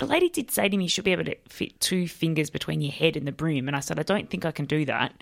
the 0.00 0.06
lady 0.06 0.28
did 0.28 0.50
say 0.50 0.68
to 0.68 0.76
me 0.76 0.88
she'll 0.88 1.04
be 1.04 1.12
able 1.12 1.24
to 1.24 1.36
fit 1.48 1.78
two 1.78 2.08
fingers 2.08 2.50
between 2.50 2.80
your 2.80 2.92
head 2.92 3.16
and 3.16 3.26
the 3.26 3.32
brim, 3.32 3.68
and 3.68 3.76
I 3.76 3.80
said 3.80 4.00
I 4.00 4.02
don't 4.02 4.28
think 4.28 4.44
I 4.44 4.50
can 4.50 4.64
do 4.64 4.84
that. 4.86 5.12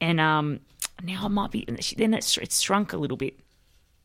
And 0.00 0.20
um, 0.20 0.60
now 1.02 1.24
I 1.24 1.28
might 1.28 1.52
be. 1.52 1.64
Then 1.96 2.12
it's 2.12 2.36
it's 2.36 2.60
shrunk 2.60 2.92
a 2.92 2.96
little 2.98 3.16
bit. 3.16 3.38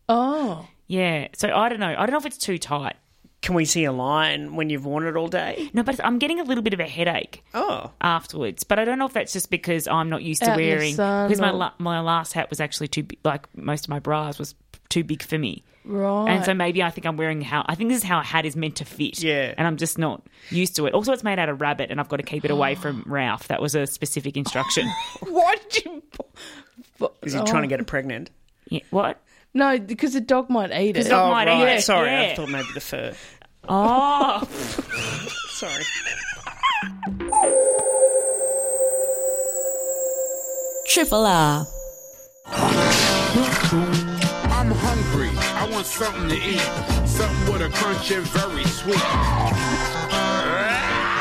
Oh, 0.08 0.68
Yeah, 0.88 1.28
so 1.36 1.54
I 1.54 1.70
don't 1.70 1.80
know. 1.80 1.96
I 1.98 2.06
don't 2.06 2.12
know 2.12 2.18
if 2.18 2.26
it's 2.26 2.38
too 2.38 2.58
tight. 2.58 2.96
Can 3.42 3.56
we 3.56 3.66
see 3.66 3.86
a 3.86 3.92
line 3.92 4.56
when 4.56 4.70
you've 4.70 4.86
worn 4.86 5.06
it 5.08 5.16
all 5.16 5.28
day? 5.28 5.70
No, 5.74 5.82
but 5.82 6.00
I'm 6.06 6.20
getting 6.20 6.40
a 6.40 6.44
little 6.44 6.62
bit 6.64 6.74
of 6.76 6.80
a 6.80 6.86
headache 6.86 7.44
Oh, 7.56 7.90
afterwards. 8.00 8.64
But 8.64 8.78
I 8.78 8.86
don't 8.86 9.00
know 9.00 9.08
if 9.08 9.14
that's 9.14 9.34
just 9.34 9.50
because 9.50 9.88
I'm 9.88 10.10
not 10.10 10.22
used 10.22 10.44
to 10.44 10.52
Out 10.52 10.60
in 10.60 10.66
the 10.66 10.72
wearing. 10.76 10.96
sun 10.96 11.28
Because 11.28 11.42
my 11.42 11.50
or- 11.50 11.54
la- 11.54 11.74
my 11.80 12.00
last 12.02 12.34
hat 12.34 12.50
was 12.52 12.60
actually 12.60 12.88
too 12.90 13.04
big. 13.04 13.18
Like 13.24 13.48
most 13.58 13.86
of 13.86 13.90
my 13.90 13.98
bras 14.00 14.38
was 14.38 14.54
too 14.90 15.04
big 15.04 15.24
for 15.24 15.40
me. 15.40 15.64
right. 15.86 16.28
And 16.30 16.46
so 16.46 16.54
maybe 16.54 16.84
I 16.84 16.92
think 16.92 17.08
I'm 17.08 17.18
wearing 17.18 17.42
how 17.42 17.66
I 17.68 17.74
think 17.74 17.90
this 17.90 17.98
is 17.98 18.04
how 18.04 18.20
a 18.20 18.24
hat 18.24 18.46
is 18.46 18.56
meant 18.56 18.76
to 18.76 18.86
fit. 18.86 19.24
Yeah. 19.24 19.56
And 19.58 19.66
I'm 19.66 19.78
just 19.78 19.98
not 19.98 20.22
used 20.52 20.76
to 20.76 20.86
it. 20.86 20.94
Also, 20.94 21.12
it's 21.12 21.24
made 21.24 21.40
out 21.40 21.50
of 21.50 21.62
rabbit, 21.62 21.90
and 21.90 22.00
I've 22.00 22.10
got 22.10 22.18
to 22.18 22.24
keep 22.24 22.46
it 22.46 22.52
away 22.52 22.76
from 22.84 23.04
Ralph. 23.08 23.48
That 23.48 23.60
was 23.60 23.74
a 23.74 23.88
specific 23.88 24.38
instruction. 24.38 24.88
why 25.22 25.56
did 25.72 25.86
you? 25.86 26.04
is 27.24 27.34
he 27.34 27.42
trying 27.46 27.64
to 27.64 27.68
get 27.68 27.80
it 27.80 27.88
pregnant? 27.88 28.30
yeah. 28.70 28.82
What? 28.92 29.20
No, 29.54 29.78
because 29.80 30.14
the 30.14 30.22
dog 30.22 30.50
might 30.50 30.72
eat 30.72 30.96
it. 30.98 31.04
The 31.04 31.10
dog 31.10 31.28
Oh, 31.28 31.32
might 31.32 31.48
right. 31.48 31.62
eat 31.74 31.78
it, 31.80 31.82
Sorry, 31.82 32.10
yeah. 32.10 32.22
I 32.32 32.36
thought 32.36 32.50
maybe 32.50 32.68
the 32.74 32.80
fur. 32.82 33.14
Oh, 33.68 34.48
Sorry. 35.50 35.84
Triple 40.88 41.26
R. 41.26 41.66
I'm 44.52 44.72
hungry. 44.72 45.30
I 45.38 45.70
want 45.72 45.86
something 45.86 46.28
to 46.30 46.36
eat. 46.36 46.60
Something 47.08 47.54
with 47.54 47.62
a 47.62 47.70
crunch 47.70 48.12
and 48.12 48.26
very 48.28 48.64
sweet. 48.66 48.96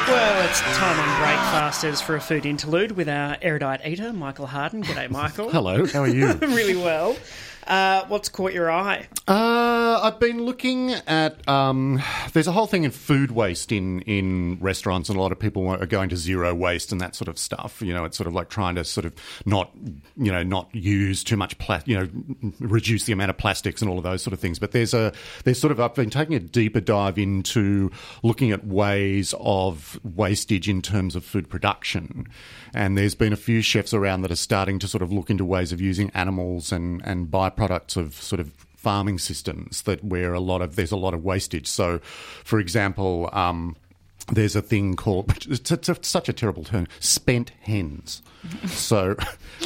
Well, 0.09 0.49
it's 0.49 0.61
time 0.61 0.99
on 0.99 1.21
Breakfasters 1.21 2.01
for 2.01 2.17
a 2.17 2.21
food 2.21 2.45
interlude 2.47 2.93
with 2.93 3.09
our 3.09 3.37
erudite 3.43 3.87
eater, 3.87 4.13
Michael 4.13 4.47
Harden. 4.47 4.83
G'day, 4.83 5.09
Michael. 5.09 5.51
Hello, 5.51 5.87
how 5.87 6.01
are 6.03 6.09
you? 6.09 6.33
really 6.41 6.75
well. 6.77 7.17
Uh, 7.67 8.05
what's 8.07 8.29
caught 8.29 8.53
your 8.53 8.71
eye? 8.71 9.09
uh, 9.29 10.01
I've 10.03 10.19
been 10.19 10.45
looking 10.45 10.93
at. 10.93 11.47
Um, 11.49 12.03
there's 12.33 12.47
a 12.47 12.53
whole 12.53 12.67
thing 12.67 12.85
in 12.85 12.91
food 12.91 13.31
waste 13.31 13.71
in, 13.71 14.01
in 14.03 14.59
restaurants, 14.61 15.09
and 15.09 15.19
a 15.19 15.21
lot 15.21 15.33
of 15.33 15.39
people 15.39 15.69
are 15.69 15.87
going 15.87 16.09
to 16.11 16.17
zero 16.17 16.55
waste 16.55 16.93
and 16.93 17.01
that 17.01 17.15
sort 17.15 17.29
of 17.29 17.39
stuff. 17.39 17.81
You 17.83 17.93
know, 17.93 18.05
it's 18.05 18.17
sort 18.17 18.27
of 18.27 18.35
like 18.35 18.49
trying 18.49 18.75
to 18.77 18.85
sort 18.85 19.05
of 19.05 19.15
not, 19.45 19.71
you 20.17 20.33
know, 20.33 20.43
not 20.43 20.75
use 20.75 21.23
too 21.23 21.37
much 21.37 21.59
plastic. 21.59 21.89
You 21.89 21.99
know, 21.99 22.53
reduce 22.61 23.05
the 23.05 23.13
amount 23.13 23.31
of 23.31 23.39
plastics 23.39 23.83
and 23.83 23.91
all 23.91 23.99
of 23.99 24.05
those 24.05 24.23
sort 24.23 24.33
of 24.33 24.41
things. 24.41 24.59
But 24.59 24.73
there's 24.73 24.95
a 24.95 25.13
there's 25.45 25.61
sort 25.61 25.71
of 25.71 25.81
I've 25.81 25.95
been 25.95 26.11
taking 26.11 26.35
a 26.35 26.41
deeper 26.41 26.81
dive 26.81 27.19
into 27.19 27.91
looking 28.23 28.51
at 28.51 28.67
ways 28.67 29.35
of 29.39 30.01
wastage 30.03 30.69
in 30.69 30.83
terms 30.83 31.15
of 31.15 31.25
food 31.25 31.49
production, 31.49 32.27
and 32.75 32.97
there's 32.99 33.15
been 33.15 33.33
a 33.33 33.37
few 33.37 33.63
chefs 33.63 33.95
around 33.95 34.23
that 34.23 34.33
are 34.33 34.37
starting 34.37 34.79
to 34.81 34.89
sort 34.89 35.03
of 35.03 35.13
look 35.13 35.31
into 35.31 35.45
ways 35.45 35.73
of 35.73 35.81
using 35.81 36.11
animals 36.15 36.73
and 36.73 37.01
and 37.05 37.31
byproducts 37.57 37.97
of 37.97 38.15
sort 38.15 38.41
of 38.41 38.53
farming 38.77 39.19
systems 39.19 39.83
that 39.83 40.03
where 40.03 40.33
a 40.33 40.41
lot 40.41 40.63
of 40.63 40.77
there's 40.77 40.93
a 40.93 40.97
lot 40.97 41.15
of 41.15 41.25
wastage. 41.25 41.67
So, 41.67 41.99
for 42.45 42.59
example. 42.59 43.29
Um, 43.33 43.77
there's 44.33 44.55
a 44.55 44.63
thing 44.63 44.97
called 44.97 45.31
it's, 45.51 45.73
it's 45.73 45.89
a, 45.89 45.97
such 46.03 46.29
a 46.29 46.33
terrible 46.33 46.65
term 46.65 46.87
spent 47.01 47.51
hens 47.63 48.23
so 48.67 49.17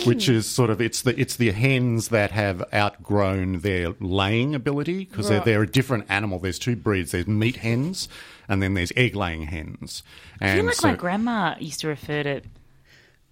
which 0.05 0.29
is 0.29 0.49
sort 0.49 0.71
of 0.71 0.81
it's 0.81 1.03
the 1.03 1.19
it's 1.21 1.37
the 1.37 1.51
hens 1.51 2.09
that 2.09 2.31
have 2.31 2.63
outgrown 2.73 3.61
their 3.61 3.91
laying 4.01 4.55
ability 4.55 5.05
because 5.05 5.29
they're, 5.29 5.41
they're 5.41 5.63
a 5.63 5.67
different 5.67 6.05
animal 6.09 6.39
there's 6.39 6.59
two 6.59 6.77
breeds 6.77 7.13
there's 7.13 7.27
meat 7.27 7.57
hens 7.57 8.09
and 8.49 8.63
then 8.63 8.75
there's 8.75 8.93
egg 8.97 9.15
laying 9.15 9.43
hens 9.43 10.03
and 10.41 10.51
I 10.51 10.55
feel 10.57 10.65
like 10.67 10.75
so, 10.75 10.89
my 10.89 10.95
grandma 10.95 11.57
used 11.59 11.81
to 11.81 11.89
refer 11.89 12.23
to 12.23 12.41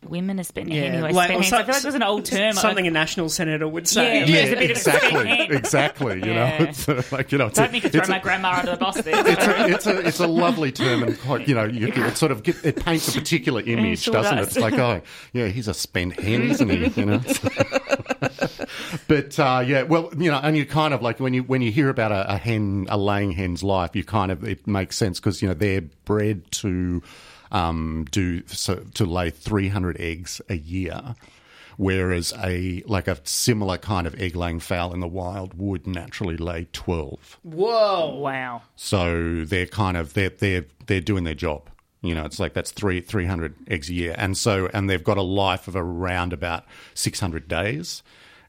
women 0.05 0.39
as 0.41 0.49
spent 0.49 0.69
Yeah, 0.69 0.83
anyway. 0.83 1.13
like- 1.13 1.27
spent 1.27 1.31
or 1.31 1.35
hands. 1.35 1.49
some- 1.49 1.59
I 1.61 1.63
feel 1.65 1.75
like 1.75 1.83
it 1.85 1.87
was 1.87 1.95
an 1.95 2.03
old 2.03 2.25
term. 2.25 2.53
Something 2.55 2.87
a 2.87 2.91
national 2.91 3.29
senator 3.29 3.69
would 3.69 3.87
say. 3.89 4.21
Yeah. 4.21 4.25
yeah 4.27 4.27
There's 4.27 4.53
a 4.53 4.57
bit 4.57 4.71
of 4.73 4.77
a 4.77 4.81
spent 4.81 5.03
exactly 5.51 5.57
exactly 5.57 6.15
you 6.29 6.33
Yeah. 6.33 6.59
know 6.59 6.65
it's 6.65 6.89
uh, 6.89 7.03
like 7.13 7.33
you 7.33 7.39
know 7.39 7.47
it's 7.47 7.57
Don't 7.59 7.69
a- 7.69 7.71
think 7.73 7.85
to 7.85 7.91
throw 7.91 8.01
it's 8.01 8.09
a- 8.09 8.13
my 8.13 8.19
grandma 8.19 8.59
under 8.59 8.73
the 8.73 8.77
bus 8.79 9.01
there. 9.03 9.15
it's 9.27 9.47
a, 9.47 9.67
it's 9.69 9.87
a 9.87 9.99
it's 10.09 10.21
a 10.21 10.27
lovely 10.27 10.73
term 10.73 11.03
and 11.05 11.19
quite 11.21 11.47
you 11.49 11.55
know 11.55 11.65
you, 11.65 11.89
it 11.89 12.17
sort 12.17 12.33
of 12.33 12.43
get, 12.43 12.57
it 12.65 12.85
paints 12.85 13.09
a 13.15 13.19
particular 13.21 13.61
image 13.63 14.01
sure 14.01 14.15
doesn't 14.15 14.37
does. 14.37 14.47
it 14.49 14.51
it's 14.51 14.59
like 14.61 14.75
oh 14.75 15.01
yeah 15.33 15.47
he's 15.49 15.69
a 15.69 15.75
spent 15.75 16.19
hen 16.21 16.43
isn't 16.51 16.69
he 16.69 16.87
you 17.01 17.07
know 17.07 17.21
but 19.09 19.39
uh, 19.39 19.63
yeah 19.67 19.83
well 19.83 20.11
you 20.17 20.31
know 20.31 20.39
and 20.43 20.57
you 20.57 20.67
kind 20.67 20.95
of 20.95 21.03
like 21.03 21.21
when 21.21 21.35
you 21.35 21.43
when 21.43 21.63
you 21.63 21.71
hear 21.71 21.89
about 21.89 22.13
a, 22.13 22.35
a 22.35 22.37
hen 22.37 22.87
a 22.89 22.97
laying 22.99 23.33
hen's 23.33 23.63
life 23.63 23.95
you 23.95 24.05
kind 24.05 24.31
of 24.33 24.45
it 24.45 24.67
makes 24.67 24.97
sense 24.97 25.19
because 25.21 25.43
you 25.43 25.49
know 25.49 25.55
they're 25.55 25.81
bred 26.05 26.51
to 26.51 27.03
um, 27.53 28.07
do 28.11 28.45
so 28.49 28.85
to 28.95 29.05
lay 29.07 29.31
300 29.31 30.01
eggs 30.01 30.41
a 30.49 30.57
year 30.57 31.15
whereas 31.77 32.35
a 32.43 32.83
like 32.87 33.09
a 33.09 33.17
similar 33.25 33.79
kind 33.79 34.07
of 34.07 34.15
egg 34.21 34.37
laying 34.37 34.61
fowl 34.61 34.93
in 34.93 35.01
the 35.01 35.09
wild 35.09 35.55
would 35.59 35.87
naturally 35.87 36.37
lay 36.37 36.67
12 36.73 37.39
Whoa. 37.43 38.15
wow. 38.19 38.63
so 38.77 39.45
they're 39.45 39.67
kind 39.67 39.97
of 39.97 40.15
they're 40.15 40.31
they're 40.31 40.67
they're 40.87 41.01
doing 41.01 41.25
their 41.25 41.35
job. 41.35 41.69
You 42.03 42.17
know, 42.17 42.25
it's 42.25 42.41
like 42.41 42.53
that's 42.53 42.73
three 42.73 43.01
three 43.01 43.27
hundred 43.27 43.55
eggs 43.69 43.89
a 43.89 43.95
year, 43.95 44.15
and 44.19 44.37
so 44.37 44.69
and 44.75 44.91
they've 44.91 45.05
got 45.05 45.19
a 45.19 45.23
life 45.23 45.69
of 45.69 45.77
around 45.77 46.33
about 46.33 46.65
six 46.95 47.21
hundred 47.21 47.47
days. 47.47 48.03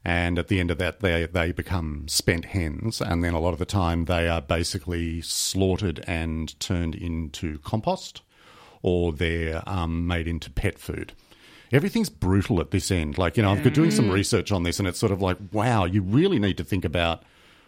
And 0.04 0.38
at 0.38 0.48
the 0.48 0.58
end 0.60 0.72
of 0.72 0.78
that, 0.78 1.00
they 1.00 1.26
they 1.26 1.52
become 1.52 2.08
spent 2.08 2.46
hens, 2.46 3.00
and 3.00 3.22
then 3.22 3.32
a 3.32 3.38
lot 3.38 3.52
of 3.52 3.60
the 3.60 3.64
time 3.64 4.06
they 4.06 4.28
are 4.28 4.40
basically 4.42 5.20
slaughtered 5.20 6.02
and 6.06 6.58
turned 6.58 6.96
into 6.96 7.58
compost, 7.60 8.22
or 8.84 9.12
they're 9.14 9.62
um, 9.66 10.06
made 10.06 10.28
into 10.28 10.50
pet 10.50 10.78
food. 10.78 11.14
Everything's 11.72 12.10
brutal 12.10 12.60
at 12.60 12.70
this 12.70 12.90
end. 12.90 13.16
Like 13.16 13.36
you 13.36 13.42
know, 13.42 13.50
I've 13.50 13.64
been 13.64 13.72
doing 13.72 13.90
some 13.90 14.10
research 14.10 14.52
on 14.52 14.62
this, 14.62 14.78
and 14.78 14.86
it's 14.86 14.98
sort 14.98 15.10
of 15.10 15.22
like, 15.22 15.38
wow, 15.50 15.86
you 15.86 16.02
really 16.02 16.38
need 16.38 16.58
to 16.58 16.64
think 16.64 16.84
about 16.84 17.24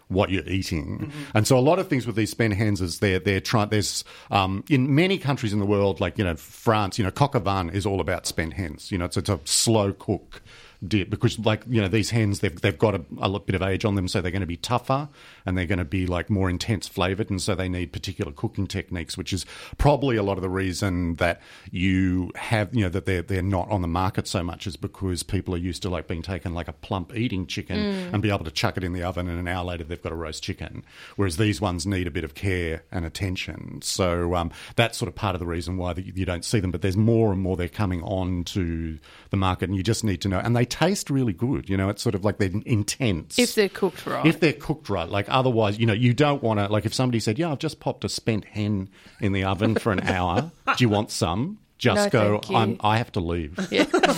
what 0.09 0.31
you're 0.31 0.47
eating. 0.47 1.11
And 1.35 1.47
so 1.47 1.59
a 1.59 1.61
lot 1.61 1.79
of 1.79 1.89
things 1.89 2.07
with 2.07 2.15
these 2.15 2.31
spent 2.31 2.55
hens 2.55 2.81
is 2.81 3.01
they're 3.01 3.19
they're 3.19 3.41
trying. 3.41 3.71
There's 3.71 4.05
um, 4.31 4.63
in 4.69 4.95
many 4.95 5.19
countries 5.19 5.53
in 5.55 5.59
the 5.59 5.67
world, 5.67 6.01
like 6.01 6.19
you 6.19 6.25
know 6.25 6.37
France, 6.37 6.99
you 6.99 7.05
know 7.05 7.11
coq 7.11 7.35
au 7.35 7.41
vin 7.41 7.71
is 7.71 7.87
all 7.87 8.01
about 8.01 8.27
spent 8.27 8.53
hens. 8.53 8.93
You 8.93 8.99
know, 8.99 9.07
it's, 9.07 9.17
it's 9.17 9.31
a 9.31 9.41
slow 9.45 9.95
cook 9.95 10.43
dip 10.87 11.11
because 11.11 11.39
like 11.41 11.63
you 11.69 11.81
know 11.81 11.89
these 11.89 12.11
hens 12.11 12.41
they've 12.41 12.61
they've 12.61 12.79
got 12.79 12.95
a, 12.95 13.03
a 13.21 13.41
bit 13.41 13.55
of 13.55 13.63
age 13.63 13.85
on 13.85 13.95
them, 13.95 14.09
so 14.09 14.21
they're 14.21 14.31
going 14.31 14.41
to 14.41 14.47
be 14.47 14.57
tougher 14.57 15.09
and 15.45 15.57
they're 15.57 15.67
going 15.67 15.79
to 15.79 15.85
be 15.85 16.07
like 16.07 16.31
more 16.31 16.51
intense 16.51 16.89
flavored, 16.89 17.31
and 17.31 17.41
so 17.41 17.55
they 17.55 17.69
need 17.69 17.93
particular 17.93 18.33
cooking 18.33 18.67
techniques, 18.67 19.17
which 19.17 19.33
is 19.33 19.47
probably 19.79 20.17
a 20.17 20.23
lot 20.23 20.39
of 20.39 20.43
the 20.43 20.49
reason 20.49 21.17
that 21.17 21.41
you 21.71 22.31
have 22.35 22.75
you 22.75 22.83
know 22.83 22.89
that 22.89 23.07
they're 23.07 23.23
they're 23.23 23.43
not 23.43 23.71
on 23.71 23.83
the 23.83 23.89
market 23.89 24.27
so 24.27 24.43
much 24.43 24.67
is 24.67 24.77
because 24.77 25.23
people 25.23 25.55
are 25.55 25.59
used 25.59 25.83
to 25.83 25.91
like 25.91 26.09
being 26.09 26.23
taken 26.23 26.55
like 26.55 26.69
a 26.69 26.73
plump 26.73 27.17
eating 27.17 27.47
chicken 27.47 27.79
and 27.79 28.23
be 28.23 28.31
able 28.31 28.45
to 28.45 28.51
chuck 28.51 28.77
it 28.77 28.85
in 28.85 28.93
the 28.93 29.03
oven 29.03 29.29
and 29.29 29.39
an 29.39 29.49
hour 29.49 29.65
later 29.65 29.85
they've 29.85 30.03
got 30.03 30.13
a 30.13 30.17
roast 30.17 30.43
chicken, 30.43 30.85
whereas 31.17 31.37
these 31.37 31.61
ones 31.61 31.87
need 31.87 32.07
a 32.07 32.11
bit 32.11 32.25
of 32.25 32.35
care 32.35 32.85
and 32.91 33.05
attention. 33.05 33.81
So 33.83 34.35
um, 34.35 34.51
that's 34.77 34.99
sort 34.99 35.09
of 35.09 35.15
part 35.15 35.35
of 35.35 35.41
the 35.41 35.47
reason 35.47 35.77
why 35.77 35.95
you 35.97 36.25
don't 36.27 36.45
see 36.45 36.61
them. 36.61 36.71
But 36.71 36.83
there's 36.83 36.97
more 36.97 37.33
and 37.33 37.41
more 37.41 37.57
they're 37.57 37.69
coming 37.69 38.03
on 38.03 38.45
to 38.45 38.99
the 39.31 39.37
market, 39.37 39.69
and 39.69 39.77
you 39.77 39.83
just 39.83 40.05
need 40.05 40.21
to 40.23 40.29
know. 40.29 40.39
And 40.39 40.55
they 40.55 40.66
taste 40.67 41.09
really 41.11 41.33
good. 41.33 41.69
You 41.69 41.77
know, 41.77 41.89
it's 41.89 42.03
sort 42.03 42.15
of 42.15 42.25
like 42.25 42.39
they're 42.39 42.51
intense 42.67 43.39
if 43.39 43.55
they're 43.55 43.69
cooked 43.69 44.05
right. 44.07 44.27
if 44.27 44.41
they're 44.41 44.53
cooked 44.53 44.89
right. 44.91 45.09
Like 45.09 45.27
otherwise, 45.29 45.79
you 45.79 45.87
know, 45.87 45.93
you 45.95 46.13
don't 46.13 46.43
want 46.43 46.61
to. 46.61 46.69
Like 46.69 46.85
if 46.85 46.93
somebody 46.93 47.21
said, 47.21 47.39
"Yeah, 47.39 47.51
I've 47.51 47.59
just 47.59 47.81
popped 47.81 48.05
a 48.05 48.09
spent 48.09 48.45
hen 48.45 48.89
in 49.21 49.33
the 49.33 49.45
oven 49.45 49.75
for 49.77 49.93
an 49.93 50.01
hour. 50.01 50.51
Do 50.77 50.85
you 50.85 50.89
want 50.89 51.11
some?" 51.11 51.59
Just 51.79 52.13
No, 52.15 52.39
go. 52.41 52.55
I'm, 52.57 52.79
I 52.81 52.99
have 52.99 53.13
to 53.13 53.21
leave. 53.21 53.59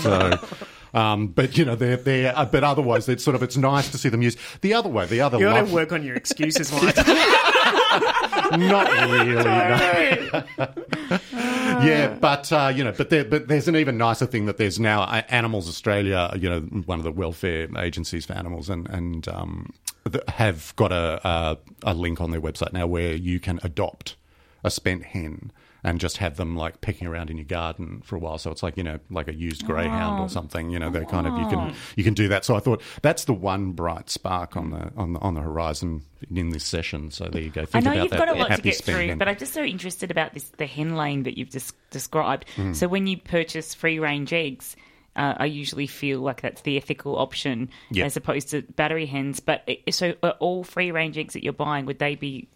So. 0.02 0.32
Um, 0.94 1.26
but 1.28 1.58
you 1.58 1.66
know 1.66 1.74
they're 1.74 1.96
they're 1.98 2.32
uh, 2.34 2.46
but 2.46 2.64
otherwise 2.64 3.08
it's 3.10 3.22
sort 3.22 3.34
of 3.34 3.42
it's 3.42 3.58
nice 3.58 3.90
to 3.90 3.98
see 3.98 4.08
them 4.08 4.22
use 4.22 4.38
the 4.62 4.72
other 4.72 4.88
way 4.88 5.04
the 5.04 5.20
other 5.20 5.38
You 5.38 5.48
ought 5.48 5.56
love- 5.56 5.68
to 5.68 5.74
work 5.74 5.92
on 5.92 6.02
your 6.02 6.16
excuses, 6.16 6.72
Mike. 6.82 6.96
not 8.58 8.90
really 8.90 9.34
no. 9.34 10.42
yeah 11.84 12.08
but 12.20 12.50
uh, 12.52 12.72
you 12.74 12.84
know 12.84 12.92
but 12.92 13.10
there 13.10 13.24
but 13.24 13.48
there's 13.48 13.68
an 13.68 13.76
even 13.76 13.98
nicer 13.98 14.26
thing 14.26 14.46
that 14.46 14.56
there's 14.56 14.78
now 14.78 15.02
uh, 15.02 15.22
Animals 15.28 15.68
Australia 15.68 16.32
you 16.36 16.48
know 16.48 16.60
one 16.60 16.98
of 16.98 17.04
the 17.04 17.12
welfare 17.12 17.68
agencies 17.78 18.26
for 18.26 18.34
animals 18.34 18.68
and 18.68 18.88
and 18.88 19.28
um, 19.28 19.72
have 20.28 20.74
got 20.76 20.92
a, 20.92 21.20
a 21.26 21.58
a 21.82 21.94
link 21.94 22.20
on 22.20 22.30
their 22.30 22.40
website 22.40 22.72
now 22.72 22.86
where 22.86 23.14
you 23.14 23.40
can 23.40 23.60
adopt 23.62 24.16
a 24.64 24.70
spent 24.70 25.04
hen 25.04 25.52
and 25.84 26.00
just 26.00 26.18
have 26.18 26.36
them 26.36 26.56
like 26.56 26.80
pecking 26.80 27.06
around 27.06 27.30
in 27.30 27.36
your 27.36 27.44
garden 27.44 28.02
for 28.04 28.16
a 28.16 28.18
while. 28.18 28.38
So 28.38 28.50
it's 28.50 28.62
like 28.62 28.76
you 28.76 28.82
know, 28.82 28.98
like 29.10 29.28
a 29.28 29.34
used 29.34 29.64
greyhound 29.64 30.20
or 30.20 30.28
something. 30.28 30.70
You 30.70 30.78
know, 30.78 30.90
they're 30.90 31.04
kind 31.04 31.26
of 31.26 31.36
you 31.38 31.46
can 31.48 31.74
you 31.96 32.04
can 32.04 32.14
do 32.14 32.28
that. 32.28 32.44
So 32.44 32.56
I 32.56 32.60
thought 32.60 32.82
that's 33.02 33.24
the 33.24 33.32
one 33.32 33.72
bright 33.72 34.10
spark 34.10 34.56
on 34.56 34.70
the 34.70 34.90
on 34.96 35.12
the, 35.14 35.20
on 35.20 35.34
the 35.34 35.40
horizon 35.40 36.02
in 36.34 36.50
this 36.50 36.64
session. 36.64 37.10
So 37.10 37.28
there 37.28 37.42
you 37.42 37.50
go. 37.50 37.64
I 37.72 37.80
know 37.80 37.92
about 37.92 38.02
you've 38.02 38.10
that 38.10 38.18
got 38.18 38.28
a 38.28 38.34
lot 38.34 38.56
to 38.56 38.62
get 38.62 38.76
through, 38.76 39.16
but 39.16 39.28
I'm 39.28 39.36
just 39.36 39.54
so 39.54 39.62
interested 39.62 40.10
about 40.10 40.34
this 40.34 40.44
the 40.56 40.66
hen 40.66 40.96
laying 40.96 41.22
that 41.24 41.38
you've 41.38 41.50
just 41.50 41.74
described. 41.90 42.46
Mm. 42.56 42.74
So 42.74 42.88
when 42.88 43.06
you 43.06 43.16
purchase 43.16 43.74
free 43.74 43.98
range 43.98 44.32
eggs, 44.32 44.76
uh, 45.18 45.34
I 45.38 45.44
usually 45.46 45.86
feel 45.86 46.20
like 46.20 46.40
that's 46.40 46.62
the 46.62 46.76
ethical 46.78 47.16
option 47.18 47.68
Yeah. 47.90 48.04
as 48.06 48.16
opposed 48.16 48.50
to 48.50 48.62
battery 48.62 49.06
hens. 49.06 49.40
But 49.40 49.68
so 49.90 50.12
all 50.40 50.64
free 50.64 50.90
range 50.92 51.18
eggs 51.18 51.34
that 51.34 51.42
you're 51.44 51.52
buying 51.52 51.84
would 51.86 51.98
they 51.98 52.14
be 52.14 52.48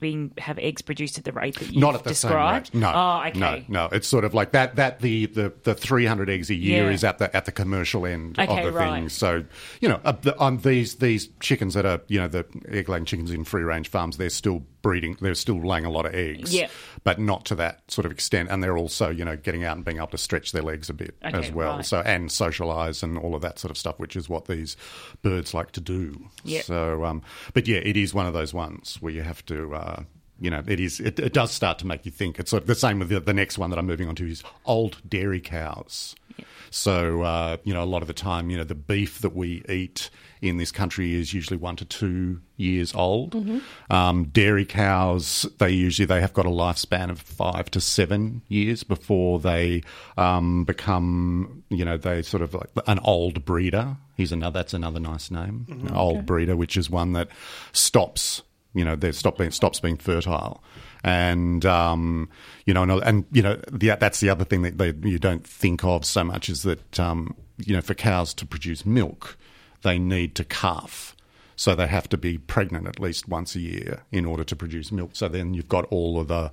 being 0.00 0.32
have 0.38 0.58
eggs 0.58 0.82
produced 0.82 1.16
at 1.18 1.24
the 1.24 1.32
rate 1.32 1.56
that 1.58 1.70
you 1.72 1.80
Not 1.80 1.94
at 1.94 2.02
the 2.04 2.10
described? 2.10 2.68
same 2.72 2.80
rate. 2.82 2.86
No. 2.88 2.92
Oh, 2.94 3.28
okay. 3.28 3.38
No, 3.68 3.84
no. 3.86 3.88
It's 3.92 4.08
sort 4.08 4.24
of 4.24 4.34
like 4.34 4.52
that. 4.52 4.76
That 4.76 5.00
the 5.00 5.26
the, 5.26 5.52
the 5.62 5.74
three 5.74 6.04
hundred 6.06 6.28
eggs 6.28 6.50
a 6.50 6.54
year 6.54 6.84
Yeah. 6.86 6.90
is 6.94 7.04
at 7.04 7.18
the 7.18 7.34
at 7.36 7.44
the 7.44 7.52
commercial 7.52 8.04
end 8.06 8.38
Okay, 8.38 8.58
of 8.58 8.64
the 8.64 8.72
right. 8.78 8.94
thing. 9.00 9.08
So 9.08 9.44
you 9.80 9.88
know, 9.88 10.00
uh, 10.04 10.12
the, 10.12 10.36
on 10.38 10.58
these 10.58 10.96
these 10.96 11.28
chickens 11.40 11.74
that 11.74 11.86
are 11.86 12.00
you 12.08 12.18
know 12.20 12.28
the 12.28 12.44
egg 12.68 12.88
laying 12.88 13.04
chickens 13.04 13.30
in 13.30 13.44
free 13.44 13.62
range 13.62 13.88
farms, 13.88 14.16
they're 14.16 14.28
still 14.30 14.62
breeding. 14.82 15.16
They're 15.20 15.34
still 15.34 15.60
laying 15.64 15.84
a 15.84 15.90
lot 15.90 16.06
of 16.06 16.14
eggs. 16.14 16.52
Yeah. 16.54 16.68
But 17.08 17.18
not 17.18 17.46
to 17.46 17.54
that 17.54 17.90
sort 17.90 18.04
of 18.04 18.12
extent, 18.12 18.50
and 18.50 18.62
they're 18.62 18.76
also 18.76 19.08
you 19.08 19.24
know 19.24 19.34
getting 19.34 19.64
out 19.64 19.76
and 19.76 19.84
being 19.84 19.96
able 19.96 20.08
to 20.08 20.18
stretch 20.18 20.52
their 20.52 20.60
legs 20.62 20.90
a 20.90 20.92
bit 20.92 21.14
Okay, 21.24 21.38
as 21.38 21.50
well. 21.50 21.76
right. 21.76 21.86
So 21.86 22.00
and 22.04 22.28
socialise 22.28 23.02
and 23.02 23.16
all 23.16 23.34
of 23.34 23.40
that 23.40 23.58
sort 23.58 23.70
of 23.70 23.78
stuff, 23.78 23.98
which 23.98 24.14
is 24.14 24.28
what 24.28 24.44
these 24.44 24.76
birds 25.22 25.54
like 25.54 25.72
to 25.72 25.80
do. 25.80 26.28
Yeah. 26.44 26.60
So, 26.60 27.06
um, 27.06 27.22
but 27.54 27.66
yeah, 27.66 27.78
it 27.78 27.96
is 27.96 28.12
one 28.12 28.26
of 28.26 28.34
those 28.34 28.52
ones 28.52 28.98
where 29.00 29.10
you 29.12 29.22
have 29.22 29.42
to. 29.46 29.74
Uh, 29.74 30.02
you 30.40 30.50
know, 30.50 30.62
it 30.66 30.78
is. 30.80 31.00
It, 31.00 31.18
it 31.18 31.32
does 31.32 31.50
start 31.50 31.78
to 31.80 31.86
make 31.86 32.04
you 32.04 32.12
think. 32.12 32.38
It's 32.38 32.50
sort 32.50 32.62
of 32.62 32.66
the 32.66 32.74
same 32.74 32.98
with 32.98 33.08
the, 33.08 33.20
the 33.20 33.32
next 33.34 33.56
one 33.56 33.70
that 33.70 33.78
I'm 33.78 33.86
moving 33.86 34.06
on 34.08 34.14
to 34.16 34.30
is 34.30 34.44
old 34.66 34.98
dairy 35.08 35.40
cows. 35.40 36.14
So, 36.70 37.22
uh, 37.22 37.56
you 37.64 37.72
know, 37.74 37.82
a 37.82 37.86
lot 37.88 38.02
of 38.02 38.08
the 38.08 38.14
time, 38.14 38.50
you 38.50 38.56
know, 38.58 38.64
the 38.64 38.74
beef 38.76 39.20
that 39.22 39.34
we 39.34 39.64
eat 39.68 40.10
in 40.40 40.56
this 40.56 40.70
country 40.70 41.14
is 41.14 41.34
usually 41.34 41.56
one 41.56 41.76
to 41.76 41.84
two 41.84 42.40
years 42.56 42.94
old. 42.94 43.34
Um, 43.90 44.24
dairy 44.24 44.64
cows, 44.64 45.46
they 45.58 45.70
usually 45.70 46.06
they 46.06 46.20
have 46.20 46.32
got 46.32 46.46
a 46.46 46.50
lifespan 46.50 47.10
of 47.10 47.20
five 47.20 47.70
to 47.72 47.80
seven 47.80 48.42
years 48.48 48.82
before 48.82 49.40
they 49.40 49.82
um, 50.16 50.64
become, 50.64 51.62
you 51.70 51.84
know, 51.84 51.96
they 51.96 52.22
sort 52.22 52.42
of 52.42 52.54
like 52.54 52.70
an 52.86 52.98
old 53.00 53.44
breeder. 53.44 53.96
He's 54.16 54.32
another. 54.32 54.58
That's 54.58 54.74
another 54.74 54.98
nice 54.98 55.30
name, 55.30 55.66
an 55.68 55.94
old 55.94 56.26
breeder, 56.26 56.56
which 56.56 56.76
is 56.76 56.90
one 56.90 57.12
that 57.12 57.28
stops 57.72 58.42
you 58.74 58.84
know 58.84 58.96
they 58.96 59.12
stop 59.12 59.38
being 59.38 59.50
stops 59.50 59.80
being 59.80 59.96
fertile 59.96 60.62
and 61.04 61.64
um, 61.64 62.28
you 62.66 62.74
know 62.74 62.82
and, 62.82 62.92
and 63.02 63.24
you 63.32 63.42
know 63.42 63.60
the, 63.70 63.96
that's 63.98 64.20
the 64.20 64.30
other 64.30 64.44
thing 64.44 64.62
that 64.62 64.78
they, 64.78 64.92
you 65.08 65.18
don't 65.18 65.46
think 65.46 65.84
of 65.84 66.04
so 66.04 66.24
much 66.24 66.48
is 66.48 66.62
that 66.62 67.00
um, 67.00 67.34
you 67.58 67.74
know 67.74 67.80
for 67.80 67.94
cows 67.94 68.34
to 68.34 68.46
produce 68.46 68.84
milk 68.84 69.36
they 69.82 69.98
need 69.98 70.34
to 70.34 70.44
calf 70.44 71.14
so 71.56 71.74
they 71.74 71.88
have 71.88 72.08
to 72.08 72.16
be 72.16 72.38
pregnant 72.38 72.86
at 72.86 73.00
least 73.00 73.28
once 73.28 73.56
a 73.56 73.60
year 73.60 74.02
in 74.12 74.24
order 74.24 74.44
to 74.44 74.54
produce 74.54 74.92
milk 74.92 75.10
so 75.14 75.28
then 75.28 75.54
you've 75.54 75.68
got 75.68 75.84
all 75.86 76.20
of 76.20 76.28
the 76.28 76.50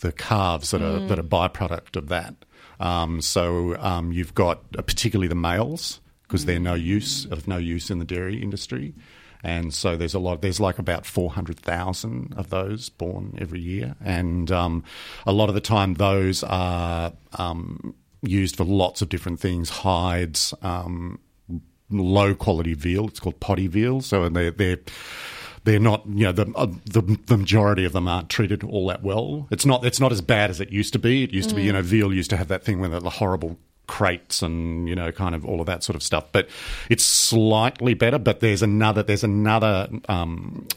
the 0.00 0.12
calves 0.12 0.70
that 0.70 0.82
are 0.82 0.98
that 1.06 1.18
are 1.18 1.22
byproduct 1.22 1.96
of 1.96 2.08
that. 2.08 2.34
Um, 2.78 3.20
so 3.20 3.76
um, 3.78 4.12
you've 4.12 4.34
got 4.34 4.62
uh, 4.76 4.82
particularly 4.82 5.28
the 5.28 5.34
males 5.34 6.00
because 6.22 6.46
they're 6.46 6.60
no 6.60 6.74
use 6.74 7.26
of 7.26 7.46
no 7.46 7.58
use 7.58 7.90
in 7.90 7.98
the 7.98 8.04
dairy 8.04 8.42
industry, 8.42 8.94
and 9.42 9.72
so 9.72 9.96
there's 9.96 10.14
a 10.14 10.18
lot. 10.18 10.42
There's 10.42 10.60
like 10.60 10.78
about 10.78 11.04
four 11.06 11.30
hundred 11.30 11.58
thousand 11.58 12.34
of 12.36 12.50
those 12.50 12.88
born 12.88 13.36
every 13.38 13.60
year, 13.60 13.94
and 14.02 14.50
um, 14.50 14.84
a 15.26 15.32
lot 15.32 15.48
of 15.48 15.54
the 15.54 15.60
time 15.60 15.94
those 15.94 16.42
are 16.42 17.12
um, 17.34 17.94
used 18.22 18.56
for 18.56 18.64
lots 18.64 19.02
of 19.02 19.08
different 19.08 19.40
things, 19.40 19.68
hides. 19.68 20.54
Um, 20.62 21.18
low 21.90 22.34
quality 22.34 22.74
veal. 22.74 23.08
It's 23.08 23.20
called 23.20 23.40
bobby 23.40 23.66
veal. 23.66 24.00
So 24.00 24.24
and 24.24 24.34
they're 24.34 24.50
they're 24.50 24.78
they're 25.64 25.78
not 25.78 26.04
you 26.06 26.24
know 26.24 26.32
the, 26.32 26.52
uh, 26.54 26.66
the 26.84 27.02
the 27.26 27.36
majority 27.36 27.84
of 27.84 27.92
them 27.92 28.08
aren't 28.08 28.28
treated 28.30 28.64
all 28.64 28.86
that 28.88 29.02
well. 29.02 29.46
It's 29.50 29.66
not 29.66 29.84
it's 29.84 30.00
not 30.00 30.12
as 30.12 30.20
bad 30.20 30.50
as 30.50 30.60
it 30.60 30.70
used 30.70 30.92
to 30.94 30.98
be. 30.98 31.24
It 31.24 31.32
used 31.32 31.48
to 31.50 31.54
be 31.54 31.62
you 31.62 31.72
know 31.72 31.82
veal 31.82 32.12
used 32.12 32.30
to 32.30 32.36
have 32.36 32.48
that 32.48 32.64
thing 32.64 32.80
with 32.80 32.92
the 32.92 33.10
horrible 33.10 33.58
crates 33.86 34.40
and 34.40 34.88
you 34.88 34.94
know 34.94 35.10
kind 35.10 35.34
of 35.34 35.44
all 35.44 35.60
of 35.60 35.66
that 35.66 35.82
sort 35.82 35.96
of 35.96 36.02
stuff. 36.02 36.26
But 36.32 36.48
it's 36.88 37.04
slightly 37.04 37.94
better. 37.94 38.18
But 38.18 38.40
there's 38.40 38.62
another 38.62 39.02
there's 39.02 39.24
another. 39.24 39.88
Um, 40.08 40.68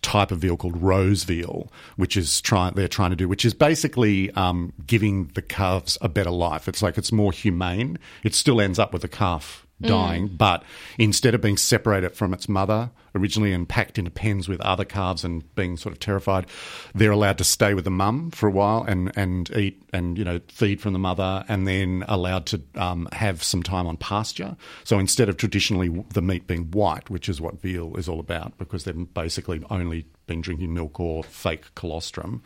type 0.00 0.30
of 0.30 0.38
veal 0.38 0.56
called 0.56 0.80
rose 0.80 1.24
veal, 1.24 1.70
which 1.96 2.16
is 2.16 2.40
trying 2.40 2.72
they're 2.74 2.86
trying 2.88 3.10
to 3.10 3.16
do, 3.16 3.28
which 3.28 3.44
is 3.44 3.52
basically 3.52 4.30
um, 4.32 4.72
giving 4.86 5.26
the 5.34 5.42
calves 5.42 5.98
a 6.00 6.08
better 6.08 6.30
life. 6.30 6.68
It's 6.68 6.82
like 6.82 6.96
it's 6.96 7.10
more 7.10 7.32
humane. 7.32 7.98
It 8.22 8.32
still 8.34 8.60
ends 8.60 8.78
up 8.78 8.92
with 8.92 9.02
the 9.02 9.08
calf 9.08 9.66
dying, 9.80 10.28
but 10.28 10.64
instead 10.98 11.34
of 11.34 11.40
being 11.40 11.56
separated 11.56 12.14
from 12.14 12.34
its 12.34 12.48
mother 12.48 12.90
originally 13.14 13.52
and 13.52 13.68
packed 13.68 13.98
into 13.98 14.10
pens 14.10 14.48
with 14.48 14.60
other 14.60 14.84
calves 14.84 15.24
and 15.24 15.54
being 15.54 15.76
sort 15.76 15.92
of 15.92 16.00
terrified, 16.00 16.46
they're 16.94 17.10
allowed 17.10 17.38
to 17.38 17.44
stay 17.44 17.74
with 17.74 17.84
the 17.84 17.90
mum 17.90 18.30
for 18.30 18.48
a 18.48 18.52
while 18.52 18.84
and, 18.86 19.12
and 19.16 19.50
eat 19.56 19.82
and 19.92 20.18
you 20.18 20.24
know 20.24 20.40
feed 20.48 20.80
from 20.80 20.92
the 20.92 20.98
mother, 20.98 21.44
and 21.48 21.66
then 21.66 22.04
allowed 22.08 22.46
to 22.46 22.60
um, 22.74 23.08
have 23.12 23.42
some 23.42 23.62
time 23.62 23.86
on 23.86 23.96
pasture. 23.96 24.56
So 24.84 24.98
instead 24.98 25.28
of 25.28 25.36
traditionally 25.36 26.04
the 26.12 26.22
meat 26.22 26.46
being 26.46 26.70
white, 26.70 27.08
which 27.08 27.28
is 27.28 27.40
what 27.40 27.60
veal 27.60 27.96
is 27.96 28.08
all 28.08 28.20
about, 28.20 28.58
because 28.58 28.84
they're 28.84 28.94
basically 28.94 29.62
only 29.70 30.06
been 30.28 30.40
drinking 30.40 30.72
milk 30.72 31.00
or 31.00 31.24
fake 31.24 31.74
colostrum, 31.74 32.42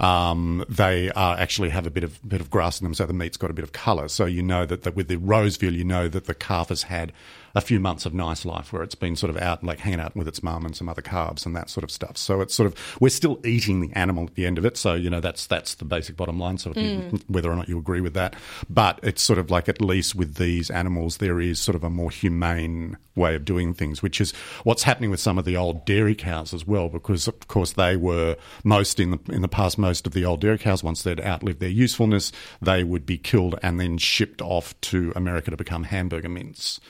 um, 0.00 0.64
they 0.68 1.10
are 1.10 1.36
actually 1.36 1.68
have 1.68 1.86
a 1.86 1.90
bit 1.90 2.04
of 2.04 2.26
bit 2.26 2.40
of 2.40 2.48
grass 2.48 2.80
in 2.80 2.84
them, 2.84 2.94
so 2.94 3.04
the 3.04 3.12
meat's 3.12 3.36
got 3.36 3.50
a 3.50 3.54
bit 3.54 3.64
of 3.64 3.72
colour. 3.72 4.08
So 4.08 4.24
you 4.24 4.42
know 4.42 4.64
that, 4.64 4.82
that 4.84 4.96
with 4.96 5.08
the 5.08 5.16
rose 5.16 5.58
veal, 5.58 5.74
you 5.74 5.84
know 5.84 6.08
that 6.08 6.24
the 6.24 6.34
calf 6.34 6.70
has 6.70 6.84
had 6.84 7.12
a 7.56 7.60
few 7.62 7.80
months 7.80 8.04
of 8.04 8.12
nice 8.12 8.44
life 8.44 8.70
where 8.70 8.82
it's 8.82 8.94
been 8.94 9.16
sort 9.16 9.30
of 9.30 9.38
out 9.38 9.64
like 9.64 9.78
hanging 9.78 9.98
out 9.98 10.14
with 10.14 10.28
its 10.28 10.42
mum 10.42 10.66
and 10.66 10.76
some 10.76 10.90
other 10.90 11.00
calves 11.00 11.46
and 11.46 11.56
that 11.56 11.70
sort 11.70 11.82
of 11.82 11.90
stuff. 11.90 12.18
So 12.18 12.42
it's 12.42 12.54
sort 12.54 12.66
of 12.66 12.96
we're 13.00 13.08
still 13.08 13.40
eating 13.46 13.80
the 13.80 13.90
animal 13.94 14.24
at 14.24 14.34
the 14.34 14.44
end 14.44 14.58
of 14.58 14.66
it. 14.66 14.76
So 14.76 14.92
you 14.92 15.08
know 15.08 15.20
that's 15.20 15.46
that's 15.46 15.76
the 15.76 15.86
basic 15.86 16.18
bottom 16.18 16.38
line. 16.38 16.58
So 16.58 16.74
you, 16.76 16.98
mm. 16.98 17.22
whether 17.28 17.50
or 17.50 17.56
not 17.56 17.66
you 17.66 17.78
agree 17.78 18.02
with 18.02 18.12
that, 18.12 18.36
but 18.68 19.00
it's 19.02 19.22
sort 19.22 19.38
of 19.38 19.50
like 19.50 19.70
at 19.70 19.80
least 19.80 20.14
with 20.14 20.34
these 20.34 20.70
animals 20.70 21.16
there 21.16 21.40
is 21.40 21.58
sort 21.58 21.76
of 21.76 21.82
a 21.82 21.88
more 21.88 22.10
humane 22.10 22.98
way 23.14 23.34
of 23.34 23.46
doing 23.46 23.72
things, 23.72 24.02
which 24.02 24.20
is 24.20 24.32
what's 24.64 24.82
happening 24.82 25.10
with 25.10 25.20
some 25.20 25.38
of 25.38 25.46
the 25.46 25.56
old 25.56 25.86
dairy 25.86 26.14
cows 26.14 26.52
as 26.52 26.66
well, 26.66 26.90
because 26.90 27.26
of 27.26 27.48
course 27.48 27.72
they 27.72 27.96
were 27.96 28.36
most 28.64 29.00
in 29.00 29.12
the 29.12 29.18
in 29.32 29.40
the 29.40 29.48
past 29.48 29.78
most 29.78 30.06
of 30.06 30.12
the 30.12 30.26
old 30.26 30.42
dairy 30.42 30.58
cows 30.58 30.84
once 30.84 31.02
they'd 31.02 31.22
outlived 31.22 31.60
their 31.60 31.70
usefulness, 31.70 32.32
they 32.60 32.84
would 32.84 33.06
be 33.06 33.16
killed 33.16 33.58
and 33.62 33.80
then 33.80 33.96
shipped 33.96 34.42
off 34.42 34.78
to 34.82 35.10
America 35.16 35.50
to 35.50 35.56
become 35.56 35.84
hamburger 35.84 36.28
mince 36.28 36.80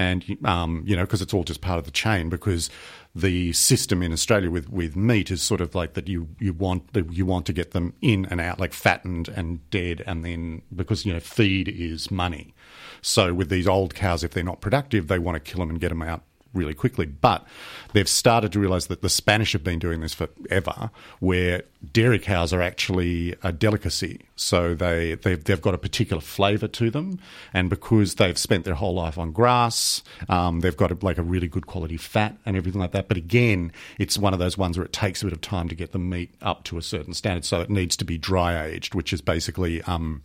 and 0.00 0.38
um, 0.46 0.82
you 0.86 0.96
know 0.96 1.02
because 1.02 1.20
it's 1.20 1.34
all 1.34 1.44
just 1.44 1.60
part 1.60 1.78
of 1.78 1.84
the 1.84 1.90
chain 1.90 2.30
because 2.30 2.70
the 3.14 3.52
system 3.52 4.02
in 4.02 4.12
Australia 4.12 4.50
with, 4.50 4.70
with 4.70 4.96
meat 4.96 5.30
is 5.30 5.42
sort 5.42 5.60
of 5.60 5.74
like 5.74 5.92
that 5.92 6.08
you 6.08 6.28
you 6.38 6.54
want 6.54 6.92
that 6.94 7.12
you 7.12 7.26
want 7.26 7.44
to 7.44 7.52
get 7.52 7.72
them 7.72 7.92
in 8.00 8.24
and 8.30 8.40
out 8.40 8.58
like 8.58 8.72
fattened 8.72 9.28
and 9.28 9.68
dead 9.70 10.02
and 10.06 10.24
then 10.24 10.62
because 10.74 11.04
you 11.04 11.12
know 11.12 11.20
feed 11.20 11.68
is 11.68 12.10
money. 12.10 12.54
So 13.02 13.34
with 13.34 13.50
these 13.50 13.68
old 13.68 13.94
cows 13.94 14.24
if 14.24 14.30
they're 14.30 14.42
not 14.42 14.62
productive 14.62 15.08
they 15.08 15.18
want 15.18 15.36
to 15.36 15.50
kill 15.50 15.60
them 15.60 15.70
and 15.70 15.80
get 15.80 15.90
them 15.90 16.02
out 16.02 16.22
really 16.52 16.74
quickly. 16.74 17.06
But 17.06 17.46
they've 17.92 18.08
started 18.08 18.52
to 18.52 18.60
realise 18.60 18.86
that 18.86 19.02
the 19.02 19.08
Spanish 19.08 19.52
have 19.52 19.64
been 19.64 19.78
doing 19.78 20.00
this 20.00 20.14
forever, 20.14 20.90
where 21.20 21.62
dairy 21.92 22.18
cows 22.18 22.52
are 22.52 22.62
actually 22.62 23.34
a 23.42 23.52
delicacy. 23.52 24.20
So 24.36 24.74
they 24.74 25.14
they've, 25.14 25.42
they've 25.42 25.60
got 25.60 25.74
a 25.74 25.78
particular 25.78 26.20
flavour 26.20 26.68
to 26.68 26.90
them, 26.90 27.20
and 27.52 27.70
because 27.70 28.16
they've 28.16 28.38
spent 28.38 28.64
their 28.64 28.74
whole 28.74 28.94
life 28.94 29.18
on 29.18 29.32
grass, 29.32 30.02
um, 30.28 30.60
they've 30.60 30.76
got 30.76 30.90
a, 30.90 30.98
like 31.02 31.18
a 31.18 31.22
really 31.22 31.48
good 31.48 31.66
quality 31.66 31.96
fat 31.96 32.36
and 32.44 32.56
everything 32.56 32.80
like 32.80 32.92
that. 32.92 33.08
But 33.08 33.16
again, 33.16 33.72
it's 33.98 34.18
one 34.18 34.32
of 34.32 34.38
those 34.38 34.58
ones 34.58 34.76
where 34.78 34.84
it 34.84 34.92
takes 34.92 35.22
a 35.22 35.26
bit 35.26 35.32
of 35.32 35.40
time 35.40 35.68
to 35.68 35.74
get 35.74 35.92
the 35.92 35.98
meat 35.98 36.34
up 36.42 36.64
to 36.64 36.78
a 36.78 36.82
certain 36.82 37.14
standard. 37.14 37.44
So 37.44 37.60
it 37.60 37.70
needs 37.70 37.96
to 37.96 38.04
be 38.04 38.18
dry 38.18 38.64
aged, 38.66 38.94
which 38.94 39.12
is 39.12 39.20
basically 39.20 39.82
um, 39.82 40.22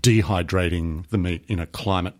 dehydrating 0.00 1.06
the 1.08 1.18
meat 1.18 1.44
in 1.48 1.58
a 1.58 1.66
climate 1.66 2.14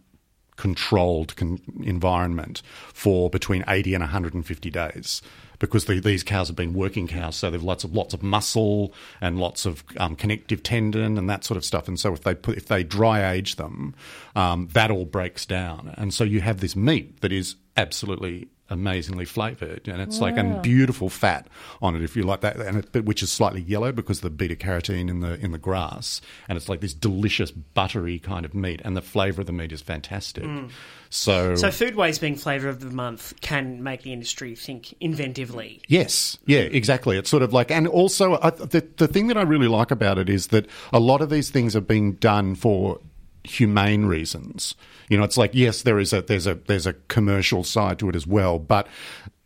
controlled 0.56 1.34
con- 1.36 1.60
environment 1.82 2.62
for 2.92 3.28
between 3.30 3.64
80 3.66 3.94
and 3.94 4.02
150 4.02 4.70
days 4.70 5.22
because 5.58 5.86
the, 5.86 6.00
these 6.00 6.22
cows 6.22 6.48
have 6.48 6.56
been 6.56 6.74
working 6.74 7.06
cows 7.06 7.36
so 7.36 7.50
they've 7.50 7.62
lots 7.62 7.84
of 7.84 7.94
lots 7.94 8.14
of 8.14 8.22
muscle 8.22 8.92
and 9.20 9.38
lots 9.38 9.66
of 9.66 9.84
um, 9.96 10.16
connective 10.16 10.62
tendon 10.62 11.16
and 11.18 11.28
that 11.30 11.44
sort 11.44 11.56
of 11.56 11.64
stuff. 11.64 11.88
And 11.88 11.98
so 11.98 12.12
if 12.12 12.22
they 12.22 12.34
put 12.34 12.56
if 12.56 12.66
they 12.66 12.82
dry 12.82 13.32
age 13.32 13.56
them 13.56 13.94
um, 14.36 14.68
that 14.72 14.90
all 14.90 15.04
breaks 15.04 15.46
down. 15.46 15.94
And 15.96 16.12
so 16.12 16.24
you 16.24 16.40
have 16.40 16.60
this 16.60 16.76
meat 16.76 17.20
that 17.20 17.32
is 17.32 17.56
absolutely 17.76 18.48
amazingly 18.70 19.26
flavored 19.26 19.86
and 19.88 20.00
it's 20.00 20.20
like 20.20 20.38
a 20.38 20.60
beautiful 20.62 21.10
fat 21.10 21.46
on 21.82 21.94
it 21.94 22.02
if 22.02 22.16
you 22.16 22.22
like 22.22 22.40
that 22.40 22.56
and 22.56 22.78
it, 22.78 23.04
which 23.04 23.22
is 23.22 23.30
slightly 23.30 23.60
yellow 23.60 23.92
because 23.92 24.22
the 24.22 24.30
beta 24.30 24.56
carotene 24.56 25.10
in 25.10 25.20
the 25.20 25.34
in 25.44 25.52
the 25.52 25.58
grass 25.58 26.22
and 26.48 26.56
it's 26.56 26.66
like 26.66 26.80
this 26.80 26.94
delicious 26.94 27.50
buttery 27.50 28.18
kind 28.18 28.46
of 28.46 28.54
meat 28.54 28.80
and 28.82 28.96
the 28.96 29.02
flavor 29.02 29.42
of 29.42 29.46
the 29.46 29.52
meat 29.52 29.70
is 29.70 29.82
fantastic 29.82 30.44
mm. 30.44 30.70
so 31.10 31.54
So, 31.54 31.68
Foodways 31.68 32.18
being 32.18 32.36
flavour 32.36 32.68
of 32.68 32.80
the 32.80 32.90
month 32.90 33.34
can 33.42 33.82
make 33.82 34.02
the 34.02 34.12
industry 34.12 34.54
think 34.54 34.94
inventively. 35.00 35.80
Yes, 35.86 36.38
yeah, 36.46 36.60
exactly. 36.60 37.16
It's 37.18 37.30
sort 37.30 37.42
of 37.42 37.52
like, 37.52 37.70
and 37.70 37.86
also 37.86 38.38
I, 38.40 38.50
the 38.50 38.86
the 38.96 39.08
thing 39.08 39.26
that 39.28 39.36
I 39.36 39.42
really 39.42 39.68
like 39.68 39.90
about 39.90 40.18
it 40.18 40.28
is 40.28 40.48
that 40.48 40.66
a 40.92 40.98
lot 40.98 41.20
of 41.20 41.30
these 41.30 41.50
things 41.50 41.76
are 41.76 41.80
being 41.80 42.12
done 42.14 42.54
for 42.54 43.00
humane 43.44 44.06
reasons. 44.06 44.74
You 45.08 45.18
know, 45.18 45.24
it's 45.24 45.36
like 45.36 45.54
yes, 45.54 45.82
there 45.82 45.98
is 45.98 46.12
a 46.12 46.22
there's 46.22 46.46
a 46.46 46.54
there's 46.54 46.86
a 46.86 46.94
commercial 46.94 47.64
side 47.64 47.98
to 48.00 48.08
it 48.08 48.16
as 48.16 48.26
well, 48.26 48.58
but 48.58 48.86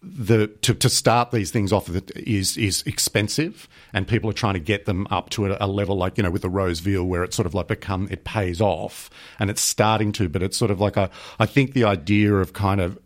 the 0.00 0.46
to, 0.62 0.74
to 0.74 0.88
start 0.88 1.32
these 1.32 1.50
things 1.50 1.72
off 1.72 1.90
is 2.16 2.56
is 2.56 2.82
expensive, 2.86 3.68
and 3.92 4.06
people 4.06 4.30
are 4.30 4.34
trying 4.34 4.54
to 4.54 4.60
get 4.60 4.86
them 4.86 5.06
up 5.10 5.30
to 5.30 5.46
a, 5.46 5.56
a 5.60 5.66
level 5.66 5.96
like 5.96 6.16
you 6.16 6.22
know 6.22 6.30
with 6.30 6.42
the 6.42 6.50
rose 6.50 6.78
veal 6.80 7.04
where 7.04 7.24
it's 7.24 7.34
sort 7.34 7.46
of 7.46 7.54
like 7.54 7.66
become 7.68 8.08
it 8.10 8.24
pays 8.24 8.60
off, 8.60 9.10
and 9.38 9.50
it's 9.50 9.60
starting 9.60 10.12
to, 10.12 10.28
but 10.28 10.42
it's 10.42 10.56
sort 10.56 10.70
of 10.70 10.80
like 10.80 10.96
a 10.96 11.10
I 11.38 11.46
think 11.46 11.72
the 11.72 11.84
idea 11.84 12.34
of 12.34 12.52
kind 12.52 12.80
of 12.80 12.98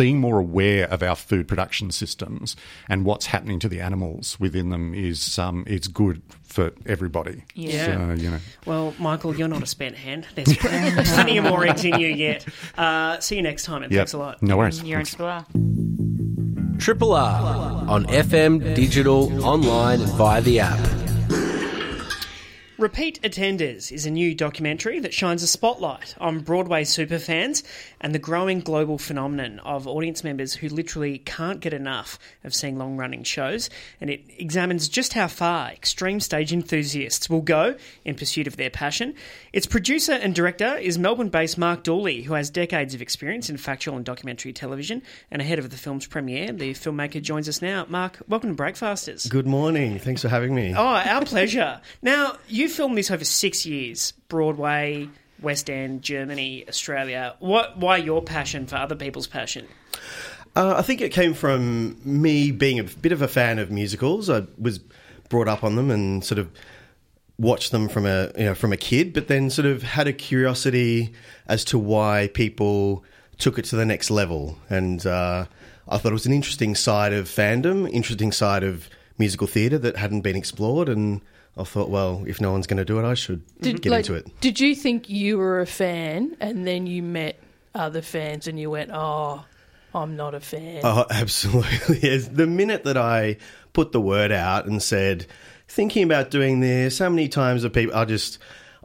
being 0.00 0.18
more 0.18 0.38
aware 0.38 0.88
of 0.88 1.02
our 1.02 1.14
food 1.14 1.46
production 1.46 1.90
systems 1.90 2.56
and 2.88 3.04
what's 3.04 3.26
happening 3.26 3.58
to 3.58 3.68
the 3.68 3.82
animals 3.82 4.40
within 4.40 4.70
them 4.70 4.94
is 4.94 5.38
um, 5.38 5.62
it's 5.66 5.88
good 5.88 6.22
for 6.42 6.72
everybody. 6.86 7.44
Yeah. 7.54 7.84
So, 7.84 8.14
you 8.22 8.30
know. 8.30 8.38
Well, 8.64 8.94
Michael, 8.98 9.36
you're 9.36 9.46
not 9.46 9.62
a 9.62 9.66
spent 9.66 9.96
hand. 9.96 10.26
There's 10.34 10.56
plenty 10.56 11.36
of 11.36 11.44
more 11.44 11.66
eggs 11.66 11.84
in 11.84 12.00
you 12.00 12.08
yet. 12.08 12.46
Uh, 12.78 13.20
see 13.20 13.36
you 13.36 13.42
next 13.42 13.64
time, 13.64 13.82
and 13.82 13.92
Yeah. 13.92 13.98
thanks 13.98 14.14
a 14.14 14.18
lot. 14.18 14.42
No 14.42 14.56
worries. 14.56 14.82
You're 14.82 15.00
in 15.00 15.04
Triple 15.06 15.26
R. 15.26 15.44
Triple 16.78 17.12
R 17.12 17.84
on 17.90 18.06
FM, 18.06 18.74
digital, 18.74 19.44
online, 19.44 20.00
and 20.00 20.10
via 20.12 20.40
the 20.40 20.60
app. 20.60 21.09
Repeat 22.80 23.20
Attenders 23.20 23.92
is 23.92 24.06
a 24.06 24.10
new 24.10 24.34
documentary 24.34 25.00
that 25.00 25.12
shines 25.12 25.42
a 25.42 25.46
spotlight 25.46 26.14
on 26.18 26.40
Broadway 26.40 26.84
superfans 26.84 27.62
and 28.00 28.14
the 28.14 28.18
growing 28.18 28.60
global 28.60 28.96
phenomenon 28.96 29.58
of 29.58 29.86
audience 29.86 30.24
members 30.24 30.54
who 30.54 30.70
literally 30.70 31.18
can't 31.18 31.60
get 31.60 31.74
enough 31.74 32.18
of 32.42 32.54
seeing 32.54 32.78
long 32.78 32.96
running 32.96 33.22
shows. 33.22 33.68
And 34.00 34.08
it 34.08 34.22
examines 34.38 34.88
just 34.88 35.12
how 35.12 35.28
far 35.28 35.68
extreme 35.68 36.20
stage 36.20 36.54
enthusiasts 36.54 37.28
will 37.28 37.42
go 37.42 37.76
in 38.06 38.14
pursuit 38.14 38.46
of 38.46 38.56
their 38.56 38.70
passion. 38.70 39.14
Its 39.52 39.66
producer 39.66 40.12
and 40.12 40.34
director 40.34 40.78
is 40.78 40.98
Melbourne 40.98 41.28
based 41.28 41.58
Mark 41.58 41.82
Dooley, 41.82 42.22
who 42.22 42.32
has 42.32 42.48
decades 42.48 42.94
of 42.94 43.02
experience 43.02 43.50
in 43.50 43.58
factual 43.58 43.96
and 43.96 44.06
documentary 44.06 44.54
television. 44.54 45.02
And 45.30 45.42
ahead 45.42 45.58
of 45.58 45.68
the 45.68 45.76
film's 45.76 46.06
premiere, 46.06 46.50
the 46.50 46.72
filmmaker 46.72 47.20
joins 47.20 47.46
us 47.46 47.60
now. 47.60 47.84
Mark, 47.90 48.22
welcome 48.26 48.48
to 48.48 48.56
Breakfasters. 48.56 49.26
Good 49.26 49.46
morning. 49.46 49.98
Thanks 49.98 50.22
for 50.22 50.30
having 50.30 50.54
me. 50.54 50.72
Oh, 50.74 50.82
our 50.82 51.26
pleasure. 51.26 51.82
Now, 52.00 52.38
you 52.48 52.69
filmed 52.70 52.96
this 52.96 53.10
over 53.10 53.24
six 53.24 53.66
years 53.66 54.12
Broadway, 54.28 55.08
West 55.40 55.68
End, 55.68 56.02
Germany, 56.02 56.64
Australia. 56.68 57.36
What? 57.38 57.76
Why 57.78 57.98
your 57.98 58.22
passion 58.22 58.66
for 58.66 58.76
other 58.76 58.96
people's 58.96 59.26
passion? 59.26 59.66
Uh, 60.56 60.74
I 60.76 60.82
think 60.82 61.00
it 61.00 61.10
came 61.10 61.34
from 61.34 62.00
me 62.04 62.50
being 62.50 62.78
a 62.78 62.84
bit 62.84 63.12
of 63.12 63.22
a 63.22 63.28
fan 63.28 63.58
of 63.58 63.70
musicals. 63.70 64.28
I 64.28 64.44
was 64.58 64.80
brought 65.28 65.48
up 65.48 65.62
on 65.62 65.76
them 65.76 65.90
and 65.90 66.24
sort 66.24 66.38
of 66.38 66.50
watched 67.38 67.70
them 67.70 67.88
from 67.88 68.04
a 68.04 68.30
you 68.36 68.44
know 68.44 68.54
from 68.54 68.72
a 68.72 68.76
kid, 68.76 69.12
but 69.12 69.28
then 69.28 69.50
sort 69.50 69.66
of 69.66 69.82
had 69.82 70.06
a 70.08 70.12
curiosity 70.12 71.12
as 71.46 71.64
to 71.66 71.78
why 71.78 72.30
people 72.34 73.04
took 73.38 73.58
it 73.58 73.64
to 73.66 73.76
the 73.76 73.86
next 73.86 74.10
level. 74.10 74.58
And 74.68 75.04
uh, 75.06 75.46
I 75.88 75.98
thought 75.98 76.10
it 76.10 76.12
was 76.12 76.26
an 76.26 76.32
interesting 76.32 76.74
side 76.74 77.12
of 77.12 77.26
fandom, 77.26 77.90
interesting 77.90 78.32
side 78.32 78.62
of 78.62 78.88
musical 79.18 79.46
theatre 79.46 79.78
that 79.78 79.96
hadn't 79.96 80.20
been 80.20 80.36
explored. 80.36 80.88
And 80.88 81.20
I 81.60 81.64
thought, 81.64 81.90
well, 81.90 82.24
if 82.26 82.40
no 82.40 82.52
one's 82.52 82.66
going 82.66 82.78
to 82.78 82.84
do 82.84 82.98
it, 82.98 83.04
I 83.04 83.14
should 83.14 83.42
get 83.60 83.84
like, 83.86 84.00
into 84.00 84.14
it. 84.14 84.40
Did 84.40 84.58
you 84.58 84.74
think 84.74 85.10
you 85.10 85.38
were 85.38 85.60
a 85.60 85.66
fan 85.66 86.36
and 86.40 86.66
then 86.66 86.86
you 86.86 87.02
met 87.02 87.38
other 87.74 88.02
fans 88.02 88.46
and 88.46 88.58
you 88.58 88.70
went, 88.70 88.90
oh, 88.92 89.44
I'm 89.94 90.16
not 90.16 90.34
a 90.34 90.40
fan? 90.40 90.80
Oh, 90.82 91.04
absolutely. 91.10 92.00
Yes. 92.00 92.28
The 92.28 92.46
minute 92.46 92.84
that 92.84 92.96
I 92.96 93.36
put 93.72 93.92
the 93.92 94.00
word 94.00 94.32
out 94.32 94.66
and 94.66 94.82
said, 94.82 95.26
thinking 95.68 96.02
about 96.02 96.30
doing 96.30 96.60
this, 96.60 96.98
how 96.98 97.10
many 97.10 97.28
times 97.28 97.62
have 97.62 97.72
people, 97.72 97.94
I 97.94 98.04
just, 98.04 98.38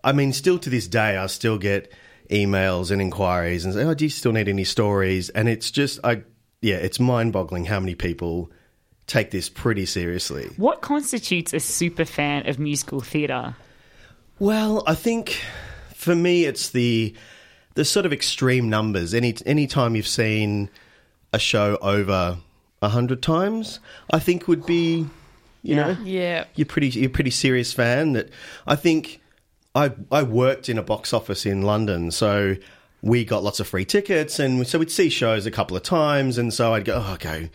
I 0.03 0.11
mean, 0.11 0.33
still 0.33 0.59
to 0.59 0.69
this 0.69 0.87
day, 0.87 1.17
I 1.17 1.27
still 1.27 1.57
get 1.57 1.91
emails 2.29 2.91
and 2.91 3.01
inquiries 3.01 3.65
and 3.65 3.73
say, 3.73 3.83
oh, 3.83 3.93
do 3.93 4.05
you 4.05 4.09
still 4.09 4.31
need 4.31 4.49
any 4.49 4.63
stories? 4.65 5.29
And 5.29 5.47
it's 5.47 5.71
just, 5.71 5.99
I, 6.03 6.23
yeah, 6.61 6.75
it's 6.75 6.99
mind 6.99 7.33
boggling 7.33 7.65
how 7.65 7.79
many 7.79 7.95
people 7.95 8.51
take 9.07 9.31
this 9.31 9.49
pretty 9.49 9.85
seriously. 9.85 10.49
What 10.57 10.81
constitutes 10.81 11.53
a 11.53 11.59
super 11.59 12.05
fan 12.05 12.47
of 12.47 12.59
musical 12.59 13.01
theatre? 13.01 13.55
Well, 14.39 14.83
I 14.85 14.95
think 14.95 15.41
for 15.93 16.15
me, 16.15 16.45
it's 16.45 16.69
the 16.69 17.15
the 17.75 17.85
sort 17.85 18.05
of 18.05 18.13
extreme 18.13 18.69
numbers. 18.69 19.13
Any 19.13 19.35
any 19.45 19.67
time 19.67 19.95
you've 19.95 20.07
seen 20.07 20.69
a 21.33 21.39
show 21.39 21.77
over 21.81 22.37
a 22.81 22.89
hundred 22.89 23.21
times, 23.21 23.79
I 24.11 24.19
think 24.19 24.47
would 24.47 24.65
be, 24.65 25.07
you 25.63 25.75
know, 25.75 25.97
yeah. 26.03 26.45
you're 26.55 26.65
pretty 26.65 26.89
you're 26.89 27.09
a 27.09 27.13
pretty 27.13 27.31
serious 27.31 27.73
fan. 27.73 28.13
That 28.13 28.29
I 28.67 28.75
think 28.75 29.21
I 29.73 29.91
I 30.11 30.23
worked 30.23 30.69
in 30.69 30.77
a 30.77 30.83
box 30.83 31.13
office 31.13 31.45
in 31.45 31.61
London, 31.61 32.11
so 32.11 32.55
we 33.01 33.23
got 33.23 33.43
lots 33.43 33.59
of 33.59 33.67
free 33.67 33.85
tickets, 33.85 34.39
and 34.39 34.67
so 34.67 34.79
we'd 34.79 34.91
see 34.91 35.09
shows 35.09 35.45
a 35.45 35.51
couple 35.51 35.77
of 35.77 35.83
times, 35.83 36.37
and 36.37 36.53
so 36.53 36.73
I'd 36.73 36.85
go, 36.85 37.03
oh, 37.05 37.13
okay, 37.13 37.51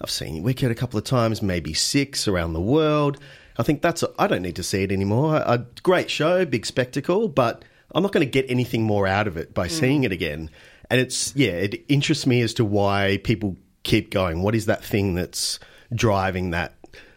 I've 0.00 0.10
seen 0.10 0.42
Wicked 0.42 0.70
a 0.70 0.74
couple 0.74 0.98
of 0.98 1.04
times, 1.04 1.42
maybe 1.42 1.74
six 1.74 2.26
around 2.26 2.52
the 2.52 2.60
world. 2.60 3.18
I 3.56 3.62
think 3.62 3.82
that's 3.82 4.02
I 4.18 4.26
don't 4.26 4.42
need 4.42 4.56
to 4.56 4.62
see 4.62 4.82
it 4.82 4.92
anymore. 4.92 5.36
A, 5.36 5.52
a 5.52 5.58
great 5.82 6.10
show, 6.10 6.44
big 6.44 6.66
spectacle, 6.66 7.28
but 7.28 7.64
I'm 7.94 8.02
not 8.02 8.12
going 8.12 8.26
to 8.26 8.30
get 8.30 8.50
anything 8.50 8.82
more 8.82 9.06
out 9.06 9.28
of 9.28 9.36
it 9.36 9.54
by 9.54 9.68
seeing 9.68 10.04
it 10.04 10.12
again. 10.12 10.50
And 10.90 11.00
it's 11.00 11.34
yeah, 11.36 11.52
it 11.52 11.84
interests 11.88 12.26
me 12.26 12.40
as 12.42 12.54
to 12.54 12.64
why 12.64 13.20
people 13.24 13.56
keep 13.82 14.10
going. 14.10 14.42
What 14.42 14.54
is 14.54 14.66
that 14.66 14.84
thing 14.84 15.14
that's 15.14 15.58
driving 15.94 16.50
that 16.50 16.74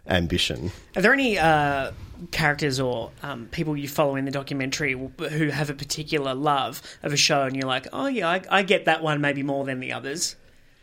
ambition? 0.08 0.72
Are 0.96 1.02
there 1.02 1.14
any 1.14 1.38
uh, 1.38 1.92
characters 2.32 2.80
or 2.80 3.12
um, 3.24 3.48
people 3.48 3.76
you 3.78 3.88
follow 3.88 4.16
in 4.16 4.26
the 4.26 4.32
documentary 4.32 4.92
who 4.92 5.50
have 5.50 5.70
a 5.70 5.74
particular 5.74 6.34
love 6.34 6.82
of 7.04 7.14
a 7.14 7.18
show, 7.18 7.44
and 7.44 7.56
you're 7.56 7.68
like, 7.68 7.88
oh 7.94 8.08
yeah, 8.08 8.30
I, 8.30 8.42
I 8.50 8.64
get 8.64 8.86
that 8.86 9.02
one 9.02 9.22
maybe 9.22 9.44
more 9.44 9.66
than 9.66 9.80
the 9.80 9.94
others? 9.94 10.36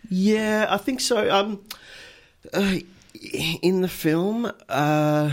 Yeah, 0.09 0.67
I 0.69 0.79
think 0.79 1.01
so. 1.01 1.31
Um, 1.31 1.65
uh, 2.53 2.77
in 3.63 3.83
the 3.83 3.89
film, 3.89 4.47
uh, 4.69 5.33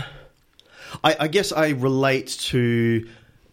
I, 1.04 1.16
I 1.20 1.28
guess 1.28 1.52
I 1.52 1.70
relate 1.70 2.28
to 2.40 3.08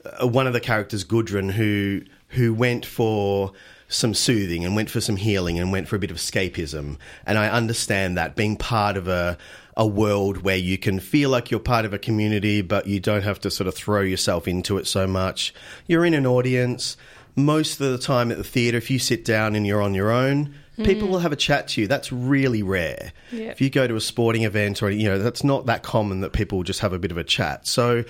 uh, 0.06 0.28
one 0.28 0.48
of 0.48 0.54
the 0.54 0.60
characters, 0.60 1.04
Gudrun, 1.04 1.52
who 1.52 2.02
who 2.30 2.54
went 2.54 2.86
for 2.86 3.54
some 3.88 4.14
soothing 4.14 4.66
and 4.66 4.76
went 4.76 4.90
for 4.90 5.00
some 5.00 5.16
healing 5.16 5.58
and 5.60 5.72
went 5.72 5.88
for 5.88 5.96
a 5.96 6.00
bit 6.00 6.12
of 6.12 6.18
escapism. 6.18 6.98
And 7.26 7.38
I 7.38 7.48
understand 7.50 8.18
that 8.18 8.36
being 8.36 8.58
part 8.58 8.98
of 8.98 9.08
a 9.08 9.38
a 9.78 9.86
world 9.86 10.38
where 10.38 10.58
you 10.58 10.78
can 10.78 11.00
feel 11.00 11.30
like 11.30 11.52
you're 11.52 11.60
part 11.60 11.86
of 11.86 11.94
a 11.94 12.00
community, 12.00 12.62
but 12.64 12.88
you 12.88 13.00
don't 13.00 13.22
have 13.22 13.40
to 13.42 13.52
sort 13.52 13.68
of 13.68 13.76
throw 13.76 14.02
yourself 14.02 14.48
into 14.48 14.80
it 14.80 14.88
so 14.88 15.06
much. 15.06 15.54
You're 15.86 16.04
in 16.04 16.16
an 16.16 16.26
audience. 16.26 16.98
Most 17.36 17.80
of 17.80 17.92
the 17.92 18.00
time 18.00 18.32
at 18.32 18.40
the 18.40 18.44
theatre, 18.44 18.80
if 18.80 18.90
you 18.90 18.98
sit 18.98 19.24
down 19.24 19.56
and 19.56 19.68
you're 19.68 19.82
on 19.84 19.94
your 19.94 20.10
own, 20.10 20.56
people 20.84 21.08
hmm. 21.08 21.14
will 21.14 21.20
have 21.20 21.32
a 21.32 21.38
chat 21.38 21.70
to 21.70 21.82
you. 21.82 21.88
That's 21.88 22.12
really 22.12 22.64
rare. 22.64 23.12
Yeah. 23.32 23.48
If 23.48 23.62
you 23.62 23.70
go 23.70 23.88
to 23.88 23.96
a 23.96 24.02
sporting 24.02 24.44
event 24.44 24.84
or, 24.84 24.90
you 24.90 25.08
know, 25.08 25.20
that's 25.20 25.44
not 25.44 25.66
that 25.66 25.84
common 25.84 26.22
that 26.22 26.34
people 26.34 26.64
just 26.64 26.80
have 26.82 26.94
a 26.94 27.00
bit 27.00 27.12
of 27.12 27.18
a 27.18 27.24
chat. 27.24 27.68
So 27.68 28.04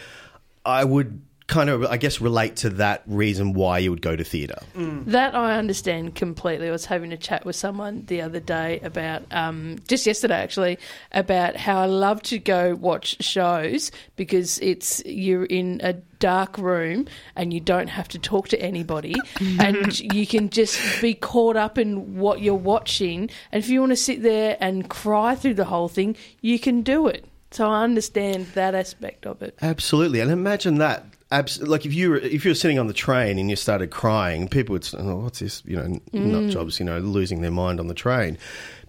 I 0.65 0.83
would 0.83 1.21
kind 1.47 1.69
of, 1.69 1.85
I 1.85 1.95
guess, 1.95 2.19
relate 2.19 2.57
to 2.57 2.69
that 2.71 3.03
reason 3.07 3.53
why 3.53 3.79
you 3.79 3.89
would 3.89 4.01
go 4.01 4.15
to 4.17 4.23
theatre. 4.23 4.59
That 4.75 5.33
I 5.33 5.57
understand 5.57 6.13
completely. 6.15 6.67
I 6.67 6.71
was 6.71 6.85
having 6.85 7.13
a 7.13 7.17
chat 7.17 7.45
with 7.45 7.55
someone 7.55 8.03
the 8.07 8.21
other 8.21 8.41
day 8.41 8.81
about, 8.81 9.23
um, 9.31 9.77
just 9.87 10.05
yesterday 10.05 10.35
actually, 10.35 10.77
about 11.13 11.55
how 11.55 11.79
I 11.79 11.85
love 11.85 12.21
to 12.23 12.37
go 12.37 12.75
watch 12.75 13.23
shows 13.23 13.91
because 14.17 14.59
it's 14.59 15.01
you're 15.05 15.45
in 15.45 15.79
a 15.83 15.93
dark 15.93 16.57
room 16.57 17.07
and 17.35 17.53
you 17.53 17.61
don't 17.61 17.87
have 17.87 18.09
to 18.09 18.19
talk 18.19 18.49
to 18.49 18.61
anybody 18.61 19.15
and 19.59 19.99
you 19.99 20.27
can 20.27 20.49
just 20.49 21.01
be 21.01 21.13
caught 21.13 21.55
up 21.55 21.77
in 21.77 22.17
what 22.17 22.41
you're 22.41 22.55
watching. 22.55 23.29
And 23.53 23.63
if 23.63 23.69
you 23.69 23.79
want 23.79 23.91
to 23.91 23.97
sit 23.97 24.21
there 24.21 24.57
and 24.59 24.89
cry 24.89 25.35
through 25.35 25.53
the 25.53 25.65
whole 25.65 25.87
thing, 25.87 26.17
you 26.41 26.59
can 26.59 26.81
do 26.81 27.07
it. 27.07 27.25
So 27.51 27.69
I 27.69 27.83
understand 27.83 28.47
that 28.47 28.75
aspect 28.75 29.25
of 29.25 29.41
it. 29.41 29.57
Absolutely, 29.61 30.19
and 30.19 30.29
imagine 30.29 30.79
that. 30.79 31.05
Abs- 31.29 31.61
like 31.61 31.85
if 31.85 31.93
you 31.93 32.11
were 32.11 32.17
if 32.17 32.45
you 32.45 32.51
were 32.51 32.55
sitting 32.55 32.79
on 32.79 32.87
the 32.87 32.93
train 32.93 33.37
and 33.37 33.49
you 33.49 33.57
started 33.57 33.91
crying, 33.91 34.47
people 34.47 34.73
would 34.73 34.85
say, 34.85 34.97
"Oh, 34.99 35.17
what's 35.17 35.39
this?" 35.39 35.61
You 35.65 35.75
know, 35.75 35.87
nut 35.87 36.01
mm. 36.13 36.49
jobs. 36.49 36.79
You 36.79 36.85
know, 36.85 36.99
losing 36.99 37.41
their 37.41 37.51
mind 37.51 37.81
on 37.81 37.87
the 37.87 37.93
train. 37.93 38.37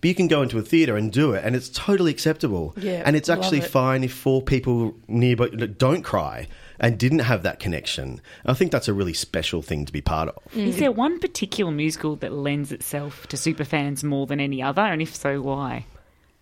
But 0.00 0.08
you 0.08 0.14
can 0.14 0.28
go 0.28 0.42
into 0.42 0.56
a 0.58 0.62
theatre 0.62 0.96
and 0.96 1.10
do 1.10 1.32
it, 1.32 1.44
and 1.44 1.56
it's 1.56 1.68
totally 1.68 2.12
acceptable. 2.12 2.74
Yeah, 2.76 3.02
and 3.04 3.16
it's 3.16 3.28
actually 3.28 3.58
it. 3.58 3.64
fine 3.64 4.04
if 4.04 4.12
four 4.14 4.40
people 4.40 4.94
nearby 5.08 5.48
don't 5.48 6.02
cry 6.02 6.46
and 6.78 6.96
didn't 6.96 7.20
have 7.20 7.42
that 7.42 7.58
connection. 7.58 8.20
I 8.46 8.54
think 8.54 8.70
that's 8.70 8.86
a 8.86 8.92
really 8.92 9.14
special 9.14 9.62
thing 9.62 9.84
to 9.86 9.92
be 9.92 10.00
part 10.00 10.28
of. 10.28 10.36
Mm. 10.54 10.68
Is 10.68 10.78
there 10.78 10.92
one 10.92 11.18
particular 11.18 11.72
musical 11.72 12.14
that 12.16 12.32
lends 12.32 12.70
itself 12.70 13.26
to 13.28 13.36
superfans 13.36 14.04
more 14.04 14.26
than 14.26 14.38
any 14.38 14.62
other? 14.62 14.82
And 14.82 15.02
if 15.02 15.14
so, 15.16 15.40
why? 15.40 15.86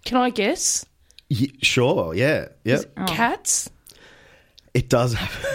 Can 0.04 0.18
I 0.18 0.30
guess? 0.30 0.84
Ye- 1.28 1.56
sure, 1.62 2.14
yeah, 2.14 2.48
yeah. 2.64 2.82
Oh. 2.96 3.06
Cats? 3.06 3.70
It 4.76 4.90
does 4.90 5.14
have 5.14 5.46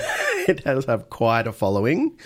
it 0.50 0.64
does 0.64 0.86
have 0.86 1.12
quite 1.12 1.46
a 1.46 1.52
following. 1.52 2.18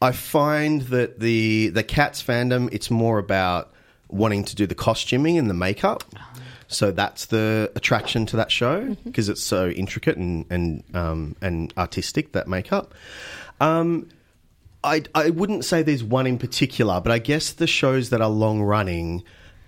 I 0.00 0.12
find 0.12 0.80
that 0.82 1.20
the 1.20 1.68
the 1.68 1.82
Cats 1.82 2.22
fandom 2.22 2.70
it's 2.72 2.90
more 2.90 3.18
about 3.18 3.74
wanting 4.08 4.44
to 4.44 4.56
do 4.56 4.66
the 4.66 4.74
costuming 4.74 5.36
and 5.36 5.50
the 5.50 5.54
makeup. 5.54 6.02
So 6.66 6.92
that's 6.92 7.26
the 7.26 7.70
attraction 7.76 8.24
to 8.26 8.36
that 8.36 8.50
show 8.50 8.96
because 9.04 9.28
it's 9.28 9.42
so 9.42 9.68
intricate 9.68 10.16
and 10.16 10.46
and 10.48 10.82
um, 10.94 11.36
and 11.42 11.74
artistic 11.76 12.32
that 12.32 12.48
makeup. 12.48 12.94
Um, 13.60 14.08
I 14.82 15.02
I 15.14 15.28
wouldn't 15.28 15.66
say 15.66 15.82
there's 15.82 16.02
one 16.02 16.26
in 16.26 16.38
particular, 16.38 17.02
but 17.02 17.12
I 17.12 17.18
guess 17.18 17.52
the 17.52 17.66
shows 17.66 18.08
that 18.10 18.22
are 18.22 18.30
long 18.30 18.62
running 18.62 19.24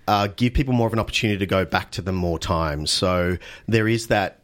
uh, 0.07 0.29
give 0.35 0.53
people 0.55 0.73
more 0.73 0.87
of 0.87 0.93
an 0.93 0.99
opportunity 0.99 1.37
to 1.37 1.45
go 1.45 1.65
back 1.65 1.91
to 1.91 2.01
them 2.01 2.15
more 2.15 2.39
times. 2.39 2.89
So 2.89 3.37
there 3.67 3.87
is 3.87 4.07
that 4.07 4.39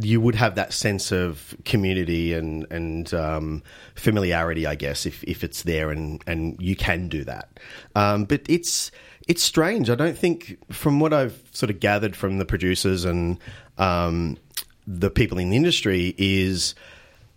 you 0.00 0.20
would 0.20 0.34
have 0.34 0.54
that 0.54 0.72
sense 0.72 1.12
of 1.12 1.56
community 1.64 2.32
and 2.32 2.66
and 2.70 3.12
um, 3.14 3.62
familiarity, 3.94 4.66
I 4.66 4.74
guess, 4.74 5.06
if, 5.06 5.22
if 5.24 5.42
it's 5.44 5.62
there 5.62 5.90
and, 5.90 6.22
and 6.26 6.56
you 6.60 6.76
can 6.76 7.08
do 7.08 7.24
that. 7.24 7.58
Um, 7.94 8.24
but 8.24 8.42
it's 8.48 8.90
it's 9.28 9.42
strange. 9.42 9.90
I 9.90 9.94
don't 9.94 10.16
think, 10.16 10.58
from 10.72 11.00
what 11.00 11.12
I've 11.12 11.42
sort 11.52 11.70
of 11.70 11.80
gathered 11.80 12.14
from 12.14 12.38
the 12.38 12.44
producers 12.44 13.04
and 13.04 13.38
um, 13.76 14.38
the 14.86 15.10
people 15.10 15.38
in 15.38 15.50
the 15.50 15.56
industry, 15.56 16.14
is 16.16 16.74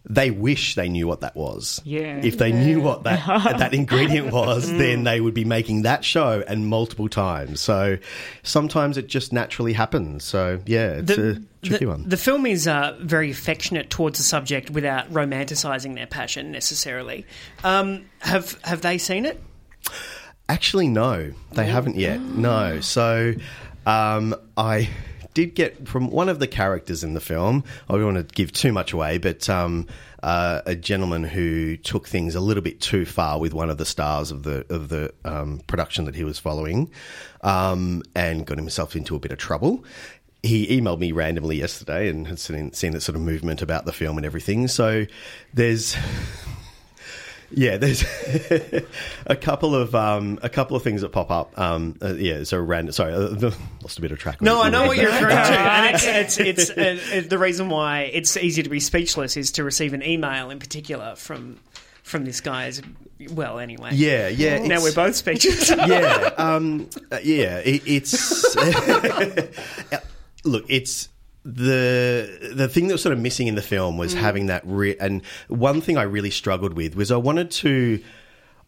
they 0.05 0.31
wish 0.31 0.75
they 0.75 0.89
knew 0.89 1.07
what 1.07 1.21
that 1.21 1.35
was. 1.35 1.81
Yeah. 1.83 2.21
If 2.23 2.37
they 2.37 2.51
knew 2.51 2.81
what 2.81 3.03
that 3.03 3.25
that 3.59 3.73
ingredient 3.73 4.31
was, 4.31 4.69
then 4.69 5.03
they 5.03 5.19
would 5.19 5.33
be 5.33 5.45
making 5.45 5.83
that 5.83 6.05
show 6.05 6.43
and 6.47 6.67
multiple 6.67 7.09
times. 7.09 7.61
So 7.61 7.97
sometimes 8.43 8.97
it 8.97 9.07
just 9.07 9.33
naturally 9.33 9.73
happens. 9.73 10.23
So 10.23 10.59
yeah, 10.65 11.01
it's 11.03 11.11
a 11.11 11.41
tricky 11.61 11.85
the, 11.85 11.91
one. 11.91 12.07
The 12.07 12.17
film 12.17 12.45
is 12.45 12.67
uh, 12.67 12.97
very 13.01 13.31
affectionate 13.31 13.89
towards 13.89 14.17
the 14.17 14.23
subject 14.23 14.69
without 14.69 15.11
romanticising 15.11 15.95
their 15.95 16.07
passion 16.07 16.51
necessarily. 16.51 17.25
Um, 17.63 18.05
have 18.19 18.59
have 18.63 18.81
they 18.81 18.97
seen 18.97 19.25
it? 19.25 19.41
Actually, 20.47 20.87
no, 20.87 21.31
they 21.51 21.67
haven't 21.67 21.95
yet. 21.97 22.19
No, 22.19 22.79
so 22.79 23.35
um, 23.85 24.35
I 24.57 24.89
did 25.39 25.55
get 25.55 25.87
from 25.87 26.09
one 26.09 26.27
of 26.27 26.39
the 26.39 26.47
characters 26.47 27.03
in 27.03 27.13
the 27.13 27.21
film. 27.21 27.63
I 27.87 27.93
don't 27.93 28.13
want 28.13 28.27
to 28.27 28.35
give 28.35 28.51
too 28.51 28.73
much 28.73 28.91
away, 28.91 29.17
but 29.19 29.49
um, 29.49 29.87
uh, 30.21 30.61
a 30.65 30.75
gentleman 30.75 31.23
who 31.23 31.77
took 31.77 32.07
things 32.07 32.35
a 32.35 32.41
little 32.41 32.63
bit 32.63 32.81
too 32.81 33.05
far 33.05 33.39
with 33.39 33.53
one 33.53 33.69
of 33.69 33.77
the 33.77 33.85
stars 33.85 34.31
of 34.31 34.43
the 34.43 34.65
of 34.69 34.89
the 34.89 35.13
um, 35.23 35.61
production 35.67 36.05
that 36.05 36.15
he 36.15 36.25
was 36.25 36.37
following, 36.37 36.91
um, 37.41 38.03
and 38.15 38.45
got 38.45 38.57
himself 38.57 38.95
into 38.95 39.15
a 39.15 39.19
bit 39.19 39.31
of 39.31 39.37
trouble. 39.37 39.85
He 40.43 40.67
emailed 40.79 40.99
me 40.99 41.11
randomly 41.11 41.57
yesterday 41.57 42.07
and 42.09 42.27
had 42.27 42.39
seen, 42.39 42.71
seen 42.71 42.93
that 42.93 43.01
sort 43.01 43.17
of 43.17 43.21
movement 43.21 43.61
about 43.61 43.85
the 43.85 43.91
film 43.91 44.17
and 44.17 44.25
everything. 44.25 44.69
So 44.69 45.05
there's 45.53 45.97
yeah, 47.51 47.77
there's 47.77 48.03
a 49.25 49.35
couple 49.35 49.75
of 49.75 49.95
um, 49.95 50.39
a 50.43 50.49
couple 50.49 50.77
of 50.77 50.83
things 50.83 51.01
that 51.01 51.09
pop 51.09 51.31
up. 51.31 51.57
Um, 51.57 51.97
uh, 52.01 52.13
yeah, 52.13 52.43
so 52.43 52.59
random. 52.59 52.91
Sorry, 52.91 53.13
uh, 53.13 53.51
lost 53.81 53.97
a 53.97 54.01
bit 54.01 54.11
of 54.11 54.19
track. 54.19 54.41
No, 54.41 54.61
I 54.61 54.69
know 54.69 54.87
what 54.87 54.97
you're 54.97 55.11
referring 55.11 55.35
to, 55.35 55.35
and 55.59 55.95
it's 55.95 56.37
it's, 56.37 56.69
it's 56.69 56.69
uh, 56.69 57.17
uh, 57.17 57.21
the 57.27 57.37
reason 57.37 57.69
why 57.69 58.01
it's 58.13 58.37
easy 58.37 58.63
to 58.63 58.69
be 58.69 58.79
speechless 58.79 59.35
is 59.37 59.51
to 59.53 59.63
receive 59.63 59.93
an 59.93 60.03
email 60.03 60.49
in 60.51 60.59
particular 60.59 61.15
from 61.15 61.59
from 62.03 62.25
this 62.25 62.41
guy. 62.41 62.67
Is 62.67 62.81
well, 63.31 63.59
anyway. 63.59 63.91
Yeah, 63.93 64.27
yeah. 64.27 64.59
Now 64.59 64.81
we're 64.81 64.93
both 64.93 65.15
speechless. 65.15 65.69
yeah, 65.69 66.31
um, 66.37 66.89
uh, 67.11 67.19
yeah. 67.23 67.57
It, 67.59 67.81
it's 67.85 68.55
look, 70.43 70.65
it's 70.69 71.09
the 71.55 72.51
the 72.53 72.67
thing 72.67 72.87
that 72.87 72.93
was 72.93 73.01
sort 73.01 73.13
of 73.13 73.19
missing 73.19 73.47
in 73.47 73.55
the 73.55 73.61
film 73.61 73.97
was 73.97 74.13
mm. 74.13 74.19
having 74.19 74.47
that 74.47 74.61
re- 74.65 74.97
and 74.97 75.23
one 75.47 75.81
thing 75.81 75.97
I 75.97 76.03
really 76.03 76.31
struggled 76.31 76.73
with 76.73 76.95
was 76.95 77.11
I 77.11 77.17
wanted 77.17 77.51
to. 77.51 78.01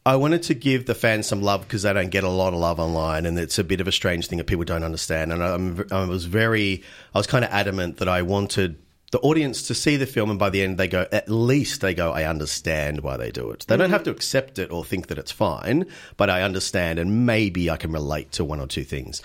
I 0.03 0.15
wanted 0.15 0.41
to 0.43 0.55
give 0.55 0.87
the 0.87 0.95
fans 0.95 1.27
some 1.27 1.43
love 1.43 1.61
because 1.61 1.83
they 1.83 1.93
don't 1.93 2.09
get 2.09 2.23
a 2.23 2.29
lot 2.29 2.53
of 2.53 2.59
love 2.59 2.79
online, 2.79 3.27
and 3.27 3.37
it's 3.37 3.59
a 3.59 3.63
bit 3.63 3.81
of 3.81 3.87
a 3.87 3.91
strange 3.91 4.25
thing 4.25 4.39
that 4.39 4.47
people 4.47 4.65
don't 4.65 4.83
understand. 4.83 5.31
And 5.31 5.43
I'm, 5.43 5.85
I 5.91 6.05
was 6.05 6.25
very, 6.25 6.81
I 7.13 7.19
was 7.19 7.27
kind 7.27 7.45
of 7.45 7.51
adamant 7.51 7.97
that 7.97 8.07
I 8.07 8.23
wanted 8.23 8.81
the 9.11 9.19
audience 9.19 9.67
to 9.67 9.75
see 9.75 9.97
the 9.97 10.07
film, 10.07 10.31
and 10.31 10.39
by 10.39 10.49
the 10.49 10.63
end, 10.63 10.79
they 10.79 10.87
go, 10.87 11.05
at 11.11 11.29
least 11.29 11.81
they 11.81 11.93
go, 11.93 12.11
I 12.13 12.23
understand 12.23 13.01
why 13.01 13.17
they 13.17 13.29
do 13.29 13.51
it. 13.51 13.65
They 13.67 13.77
don't 13.77 13.91
have 13.91 14.03
to 14.05 14.09
mm-hmm. 14.09 14.17
accept 14.17 14.57
it 14.57 14.71
or 14.71 14.83
think 14.83 15.07
that 15.07 15.19
it's 15.19 15.31
fine, 15.31 15.85
but 16.17 16.31
I 16.31 16.41
understand, 16.41 16.97
and 16.97 17.27
maybe 17.27 17.69
I 17.69 17.77
can 17.77 17.91
relate 17.91 18.31
to 18.33 18.43
one 18.43 18.59
or 18.59 18.67
two 18.67 18.83
things. 18.83 19.21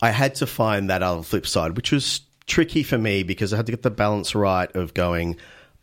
I 0.00 0.10
had 0.10 0.36
to 0.36 0.46
find 0.46 0.88
that 0.88 1.02
other 1.02 1.22
flip 1.22 1.46
side, 1.46 1.76
which 1.76 1.92
was 1.92 2.20
tricky 2.48 2.82
for 2.82 2.98
me 2.98 3.22
because 3.22 3.52
I 3.52 3.56
had 3.56 3.66
to 3.66 3.72
get 3.72 3.82
the 3.82 3.90
balance 3.90 4.34
right 4.34 4.74
of 4.74 4.94
going, 4.94 5.36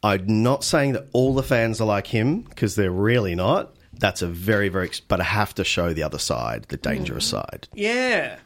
I'm 0.03 0.43
not 0.43 0.63
saying 0.63 0.93
that 0.93 1.07
all 1.13 1.33
the 1.33 1.43
fans 1.43 1.79
are 1.79 1.87
like 1.87 2.07
him 2.07 2.41
because 2.41 2.75
they're 2.75 2.91
really 2.91 3.35
not. 3.35 3.73
That's 3.93 4.21
a 4.21 4.27
very, 4.27 4.67
very, 4.67 4.91
but 5.07 5.21
I 5.21 5.23
have 5.23 5.55
to 5.55 5.63
show 5.63 5.93
the 5.93 6.03
other 6.03 6.19
side, 6.19 6.65
the 6.67 6.77
dangerous 6.77 7.31
mm-hmm. 7.31 7.37
side. 7.37 7.67
Yeah. 7.73 8.37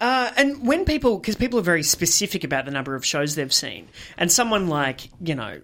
Uh, 0.00 0.30
and 0.36 0.66
when 0.66 0.84
people, 0.84 1.18
because 1.18 1.34
people 1.34 1.58
are 1.58 1.62
very 1.62 1.82
specific 1.82 2.44
about 2.44 2.64
the 2.64 2.70
number 2.70 2.94
of 2.94 3.04
shows 3.04 3.34
they've 3.34 3.52
seen, 3.52 3.88
and 4.16 4.30
someone 4.30 4.68
like 4.68 5.08
you 5.20 5.34
know 5.34 5.60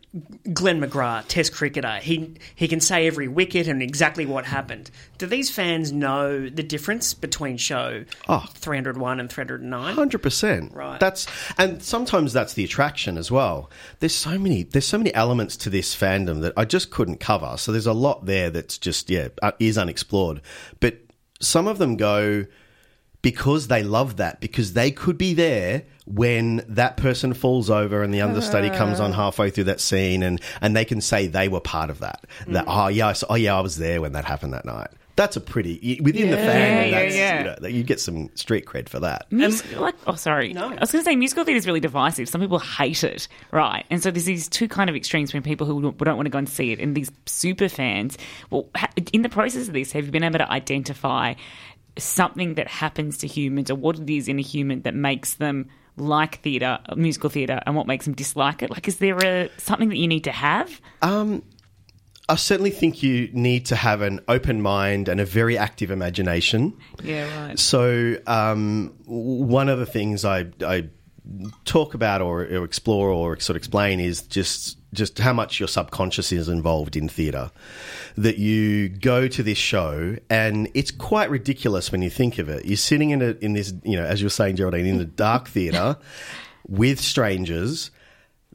Glenn 0.53 0.81
McGrath, 0.81 1.27
Test 1.29 1.53
cricketer, 1.55 1.97
he 1.97 2.35
he 2.55 2.67
can 2.69 2.81
say 2.81 3.07
every 3.07 3.29
wicket 3.29 3.69
and 3.69 3.83
exactly 3.83 4.27
what 4.27 4.45
happened. 4.45 4.91
Do 5.19 5.27
these 5.27 5.51
fans 5.51 5.93
know 5.93 6.49
the 6.49 6.63
difference 6.63 7.15
between 7.15 7.57
show 7.57 8.05
Oh. 8.29 8.45
301 8.55 9.21
and 9.21 9.31
309? 9.31 9.95
Hundred 9.95 10.23
percent. 10.23 10.73
Right. 10.73 10.99
That's 10.99 11.27
and 11.57 11.83
sometimes 11.83 12.33
that's 12.33 12.55
the 12.55 12.65
attraction 12.65 13.17
as 13.19 13.31
well. 13.31 13.71
There's 14.01 14.15
so 14.15 14.39
many. 14.39 14.65
There's 14.65 14.87
so 14.87 14.99
many 14.99 15.15
elements 15.15 15.57
to 15.59 15.71
this 15.71 15.95
fandom 15.95 16.41
that 16.43 16.53
I 16.57 16.65
just 16.65 16.91
couldn't 16.91 17.21
cover. 17.21 17.57
So 17.57 17.71
there's 17.73 17.87
a 17.87 17.93
lot 17.93 18.27
there 18.27 18.51
that's 18.51 18.79
just 18.79 19.11
yeah 19.11 19.29
uh, 19.43 19.53
is 19.61 19.79
unexplored. 19.79 20.41
But 20.81 20.99
some 21.41 21.67
of 21.67 21.79
them 21.79 21.97
go 21.97 22.47
because 23.25 23.69
they 23.69 23.83
love 23.83 24.19
that 24.19 24.39
because 24.39 24.75
they 24.75 24.91
could 24.91 25.17
be 25.17 25.33
there 25.33 25.83
when 26.05 26.63
that 26.69 26.99
person 26.99 27.33
falls 27.33 27.71
over 27.71 28.03
and 28.03 28.13
the 28.13 28.21
understudy 28.21 28.69
uh-huh. 28.69 28.77
comes 28.77 29.01
on 29.01 29.13
halfway 29.13 29.49
through 29.49 29.65
that 29.65 29.81
scene 29.81 30.23
and 30.23 30.41
and 30.61 30.77
they 30.77 30.85
can 30.85 31.01
say 31.01 31.27
they 31.27 31.49
were 31.49 31.61
part 31.61 31.89
of 31.89 32.01
that. 32.01 32.25
That 32.47 32.67
mm. 32.67 32.85
oh 32.85 32.89
yeah 32.89 33.09
I 33.09 33.13
saw- 33.15 33.27
oh 33.31 33.35
yeah 33.35 33.57
I 33.57 33.61
was 33.63 33.79
there 33.79 34.03
when 34.03 34.13
that 34.13 34.27
happened 34.27 34.53
that 34.53 34.67
night. 34.67 34.89
That's 35.17 35.37
a 35.37 35.41
pretty 35.41 36.01
within 36.03 36.31
the 36.31 36.37
Yeah, 36.37 36.85
yeah, 36.85 36.91
that's, 36.91 37.17
yeah. 37.17 37.39
You, 37.39 37.45
know, 37.45 37.57
that 37.61 37.73
you 37.73 37.83
get 37.85 38.01
some 38.01 38.31
street 38.35 38.67
cred 38.67 38.89
for 38.89 39.01
that. 39.01 39.31
Mus- 39.31 39.63
um, 39.73 39.81
like, 39.81 39.95
oh, 40.09 40.17
sorry. 40.17 40.55
I 40.57 40.67
was 40.67 40.91
going 40.91 41.05
to 41.05 41.09
say 41.09 41.15
musical 41.15 41.45
theatre 41.45 41.57
is 41.57 41.69
really 41.69 41.79
divisive. 41.79 42.29
Some 42.29 42.41
people 42.41 42.59
hate 42.59 43.05
it, 43.05 43.29
right? 43.53 43.87
And 43.91 44.03
so 44.03 44.11
there's 44.11 44.25
these 44.25 44.49
two 44.49 44.67
kind 44.67 44.91
of 44.91 44.97
extremes 44.97 45.31
between 45.31 45.45
people 45.45 45.69
who 45.69 45.81
don't 45.93 46.17
want 46.17 46.27
to 46.27 46.31
go 46.31 46.39
and 46.39 46.49
see 46.49 46.73
it 46.73 46.81
and 46.81 46.97
these 46.97 47.13
super 47.27 47.69
fans. 47.69 48.19
Well, 48.51 48.69
in 49.13 49.23
the 49.23 49.29
process 49.29 49.69
of 49.69 49.73
this, 49.73 49.93
have 49.93 50.07
you 50.07 50.11
been 50.11 50.25
able 50.25 50.41
to 50.41 50.51
identify 50.51 51.35
something 51.99 52.55
that 52.55 52.69
happens 52.69 53.19
to 53.19 53.27
humans 53.27 53.71
or 53.71 53.75
what 53.77 53.99
it 53.99 54.11
is 54.11 54.29
in 54.29 54.39
a 54.39 54.43
human 54.43 54.83
that 54.83 54.95
makes 54.95 55.35
them 55.35 55.69
like 55.97 56.41
theatre, 56.43 56.79
musical 56.97 57.31
theatre, 57.31 57.61
and 57.67 57.77
what 57.77 57.87
makes 57.87 58.05
them 58.05 58.15
dislike 58.15 58.63
it? 58.63 58.71
Like, 58.71 58.89
is 58.89 58.99
there 58.99 59.17
a 59.25 59.51
something 59.59 59.89
that 59.91 59.97
you 59.97 60.09
need 60.09 60.25
to 60.25 60.33
have? 60.33 60.81
I 62.29 62.37
certainly 62.37 62.71
think 62.71 63.03
you 63.03 63.29
need 63.33 63.67
to 63.67 63.77
have 63.77 64.01
an 64.01 64.21
open 64.29 64.63
mind 64.63 65.09
and 65.09 65.21
a 65.21 65.27
very 65.27 65.59
active 65.59 65.91
imagination. 65.91 66.77
Yeah, 67.03 67.47
right. 67.47 67.59
So, 67.59 68.17
um, 68.27 68.95
one 69.05 69.69
of 69.69 69.79
the 69.79 69.87
things 69.87 70.25
I, 70.25 70.47
I 70.63 70.89
talk 71.65 71.95
about 71.95 72.21
or, 72.21 72.43
or 72.43 72.65
explore 72.65 73.09
or 73.09 73.39
sort 73.41 73.57
of 73.57 73.61
explain 73.61 74.01
is 74.01 74.23
just 74.23 74.79
just 74.93 75.19
how 75.19 75.33
much 75.33 75.59
your 75.59 75.69
subconscious 75.69 76.31
is 76.33 76.49
involved 76.49 76.97
in 76.97 77.09
theatre. 77.09 77.51
That 78.17 78.39
you 78.39 78.89
go 78.89 79.27
to 79.27 79.43
this 79.43 79.59
show 79.59 80.17
and 80.31 80.71
it's 80.73 80.91
quite 80.93 81.31
ridiculous 81.31 81.91
when 81.91 82.01
you 82.01 82.11
think 82.11 82.39
of 82.39 82.49
it. 82.49 82.65
You're 82.65 82.77
sitting 82.77 83.11
in 83.11 83.21
a, 83.21 83.31
in 83.41 83.55
this, 83.55 83.75
you 83.83 83.97
know, 83.97 84.05
as 84.05 84.21
you 84.21 84.27
were 84.27 84.31
saying, 84.31 84.57
Geraldine, 84.57 84.87
in 84.87 84.99
the 84.99 85.05
dark 85.05 85.49
theatre 85.49 85.97
with 86.67 87.01
strangers. 87.01 87.91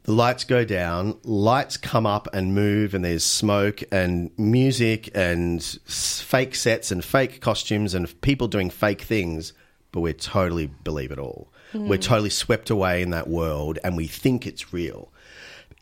The 0.04 0.12
lights 0.12 0.44
go 0.44 0.64
down, 0.64 1.18
lights 1.24 1.76
come 1.76 2.06
up 2.06 2.26
and 2.32 2.54
move, 2.54 2.94
and 2.94 3.04
there's 3.04 3.22
smoke 3.22 3.82
and 3.92 4.30
music 4.38 5.10
and 5.14 5.62
fake 5.62 6.54
sets 6.54 6.90
and 6.90 7.04
fake 7.04 7.42
costumes 7.42 7.92
and 7.92 8.20
people 8.22 8.48
doing 8.48 8.70
fake 8.70 9.02
things, 9.02 9.52
but 9.92 10.00
we 10.00 10.14
totally 10.14 10.66
believe 10.66 11.12
it 11.12 11.18
all. 11.18 11.49
We're 11.74 11.98
totally 11.98 12.30
swept 12.30 12.70
away 12.70 13.02
in 13.02 13.10
that 13.10 13.28
world 13.28 13.78
and 13.84 13.96
we 13.96 14.06
think 14.06 14.46
it's 14.46 14.72
real. 14.72 15.12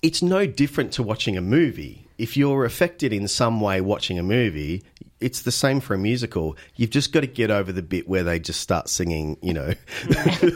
It's 0.02 0.22
no 0.22 0.46
different 0.46 0.92
to 0.92 1.02
watching 1.02 1.36
a 1.36 1.40
movie. 1.40 2.06
If 2.18 2.36
you're 2.36 2.64
affected 2.64 3.12
in 3.12 3.28
some 3.28 3.60
way 3.60 3.80
watching 3.80 4.18
a 4.18 4.22
movie, 4.22 4.84
it's 5.20 5.42
the 5.42 5.52
same 5.52 5.80
for 5.80 5.94
a 5.94 5.98
musical. 5.98 6.56
You've 6.76 6.90
just 6.90 7.12
got 7.12 7.20
to 7.20 7.26
get 7.26 7.50
over 7.50 7.72
the 7.72 7.82
bit 7.82 8.08
where 8.08 8.22
they 8.22 8.38
just 8.38 8.60
start 8.60 8.88
singing, 8.88 9.36
you 9.42 9.54
know, 9.54 9.72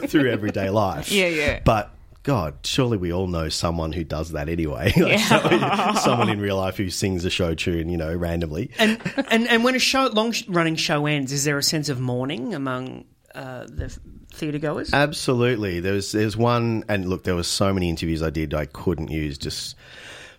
through 0.07 0.31
everyday 0.31 0.69
life. 0.69 1.11
Yeah, 1.11 1.27
yeah. 1.27 1.61
But 1.63 1.93
God, 2.23 2.55
surely 2.63 2.97
we 2.97 3.11
all 3.11 3.27
know 3.27 3.49
someone 3.49 3.91
who 3.91 4.05
does 4.05 4.31
that 4.31 4.47
anyway. 4.47 4.93
Like 5.03 5.19
someone, 5.19 5.95
someone 5.97 6.29
in 6.29 6.39
real 6.39 6.57
life 6.57 6.77
who 6.77 6.89
sings 6.89 7.25
a 7.25 7.29
show 7.29 7.53
tune, 7.53 7.89
you 7.89 7.97
know, 7.97 8.15
randomly. 8.15 8.71
and 8.79 8.99
and 9.29 9.47
and 9.49 9.63
when 9.63 9.75
a 9.75 9.79
show 9.79 10.07
long 10.07 10.33
running 10.47 10.77
show 10.77 11.05
ends, 11.05 11.33
is 11.33 11.43
there 11.43 11.57
a 11.57 11.63
sense 11.63 11.89
of 11.89 11.99
mourning 11.99 12.53
among 12.53 13.03
uh, 13.35 13.65
the 13.65 13.97
theatre 14.33 14.59
goers? 14.59 14.93
Absolutely. 14.93 15.79
There's 15.79 16.11
there's 16.11 16.35
one, 16.35 16.83
and 16.87 17.09
look, 17.09 17.23
there 17.23 17.35
was 17.35 17.47
so 17.47 17.73
many 17.73 17.89
interviews 17.89 18.21
I 18.21 18.29
did 18.29 18.53
I 18.53 18.65
couldn't 18.65 19.09
use 19.09 19.37
just 19.37 19.75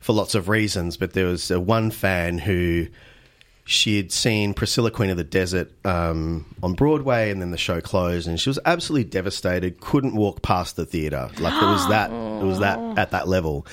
for 0.00 0.12
lots 0.12 0.34
of 0.34 0.48
reasons. 0.48 0.96
But 0.96 1.12
there 1.12 1.26
was 1.26 1.50
uh, 1.50 1.60
one 1.60 1.90
fan 1.90 2.38
who 2.38 2.86
she 3.64 3.96
had 3.96 4.12
seen 4.12 4.52
Priscilla 4.52 4.90
Queen 4.90 5.08
of 5.10 5.16
the 5.16 5.24
Desert 5.24 5.72
um, 5.86 6.54
on 6.62 6.74
Broadway, 6.74 7.30
and 7.30 7.40
then 7.40 7.50
the 7.50 7.56
show 7.56 7.80
closed, 7.80 8.28
and 8.28 8.38
she 8.38 8.50
was 8.50 8.58
absolutely 8.66 9.08
devastated. 9.08 9.80
Couldn't 9.80 10.14
walk 10.14 10.42
past 10.42 10.76
the 10.76 10.84
theatre. 10.84 11.30
Like 11.38 11.54
it 11.54 11.66
was 11.66 11.88
that 11.88 12.10
it 12.10 12.44
was 12.44 12.58
that 12.58 12.78
at 12.98 13.10
that 13.12 13.28
level. 13.28 13.66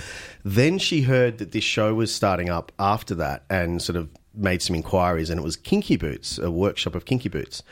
Then 0.43 0.77
she 0.77 1.01
heard 1.01 1.37
that 1.39 1.51
this 1.51 1.63
show 1.63 1.93
was 1.93 2.13
starting 2.13 2.49
up 2.49 2.71
after 2.79 3.15
that, 3.15 3.43
and 3.49 3.81
sort 3.81 3.97
of 3.97 4.09
made 4.33 4.61
some 4.61 4.75
inquiries, 4.75 5.29
and 5.29 5.39
it 5.39 5.43
was 5.43 5.57
Kinky 5.57 5.97
Boots, 5.97 6.37
a 6.37 6.49
workshop 6.49 6.95
of 6.95 7.05
Kinky 7.05 7.29
Boots. 7.29 7.63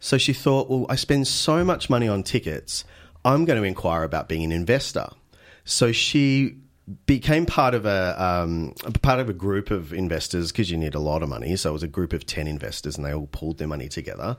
So 0.00 0.18
she 0.18 0.32
thought, 0.32 0.68
well, 0.68 0.86
I 0.88 0.96
spend 0.96 1.26
so 1.26 1.64
much 1.64 1.88
money 1.90 2.08
on 2.08 2.22
tickets, 2.22 2.84
I'm 3.24 3.44
going 3.44 3.60
to 3.60 3.66
inquire 3.66 4.04
about 4.04 4.28
being 4.28 4.44
an 4.44 4.52
investor. 4.52 5.08
So 5.64 5.90
she 5.90 6.56
became 7.06 7.46
part 7.46 7.74
of 7.74 7.84
a 7.84 8.14
um, 8.22 8.72
part 9.02 9.18
of 9.18 9.28
a 9.28 9.32
group 9.32 9.72
of 9.72 9.92
investors 9.92 10.52
because 10.52 10.70
you 10.70 10.76
need 10.76 10.94
a 10.94 11.00
lot 11.00 11.22
of 11.22 11.28
money. 11.28 11.56
So 11.56 11.70
it 11.70 11.72
was 11.72 11.82
a 11.82 11.88
group 11.88 12.12
of 12.12 12.24
ten 12.26 12.46
investors, 12.46 12.96
and 12.96 13.04
they 13.04 13.12
all 13.12 13.26
pulled 13.26 13.58
their 13.58 13.66
money 13.66 13.88
together. 13.88 14.36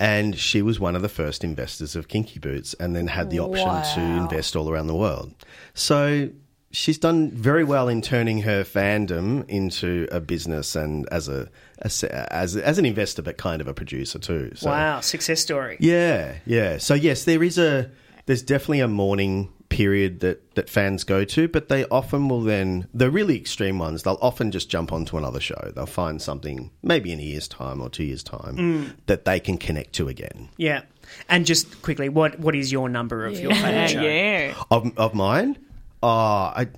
And 0.00 0.36
she 0.36 0.62
was 0.62 0.80
one 0.80 0.96
of 0.96 1.02
the 1.02 1.08
first 1.08 1.44
investors 1.44 1.94
of 1.94 2.08
Kinky 2.08 2.40
Boots, 2.40 2.74
and 2.74 2.96
then 2.96 3.06
had 3.06 3.30
the 3.30 3.38
option 3.38 3.94
to 3.94 4.00
invest 4.00 4.56
all 4.56 4.68
around 4.68 4.88
the 4.88 4.96
world. 4.96 5.32
So 5.74 6.30
she's 6.76 6.98
done 6.98 7.30
very 7.30 7.64
well 7.64 7.88
in 7.88 8.02
turning 8.02 8.42
her 8.42 8.62
fandom 8.64 9.48
into 9.48 10.06
a 10.12 10.20
business 10.20 10.76
and 10.76 11.08
as 11.10 11.28
a 11.28 11.48
as 11.78 12.04
as, 12.04 12.56
as 12.56 12.78
an 12.78 12.84
investor, 12.86 13.22
but 13.22 13.36
kind 13.38 13.60
of 13.60 13.68
a 13.68 13.74
producer 13.74 14.18
too. 14.18 14.52
So, 14.54 14.68
Wow, 14.70 15.00
success 15.00 15.40
story. 15.40 15.76
Yeah, 15.80 16.34
yeah. 16.44 16.78
So 16.78 16.94
yes, 16.94 17.24
there 17.24 17.42
is 17.42 17.58
a 17.58 17.90
there's 18.26 18.42
definitely 18.42 18.80
a 18.80 18.88
mourning 18.88 19.48
period 19.68 20.20
that 20.20 20.54
that 20.54 20.68
fans 20.70 21.02
go 21.04 21.24
to, 21.24 21.48
but 21.48 21.68
they 21.68 21.84
often 21.86 22.28
will 22.28 22.42
then 22.42 22.86
the 22.94 23.10
really 23.10 23.36
extreme 23.36 23.78
ones. 23.78 24.02
They'll 24.02 24.18
often 24.20 24.50
just 24.50 24.68
jump 24.70 24.92
onto 24.92 25.16
another 25.18 25.40
show. 25.40 25.72
They'll 25.74 25.86
find 25.86 26.20
something 26.22 26.70
maybe 26.82 27.10
in 27.12 27.18
a 27.18 27.22
year's 27.22 27.48
time 27.48 27.80
or 27.80 27.88
two 27.88 28.04
years 28.04 28.22
time 28.22 28.56
Mm. 28.56 28.92
that 29.06 29.24
they 29.24 29.40
can 29.40 29.56
connect 29.58 29.92
to 29.94 30.08
again. 30.08 30.48
Yeah. 30.56 30.82
And 31.28 31.46
just 31.46 31.82
quickly, 31.82 32.08
what 32.08 32.38
what 32.38 32.54
is 32.54 32.70
your 32.70 32.88
number 32.88 33.26
of 33.26 33.38
your 33.40 33.54
favourite 33.54 33.86
show? 33.96 34.00
yeah. 34.02 34.54
Of 34.70 34.92
of 34.98 35.14
mine, 35.14 35.56
uh, 36.02 36.06
I 36.06 36.68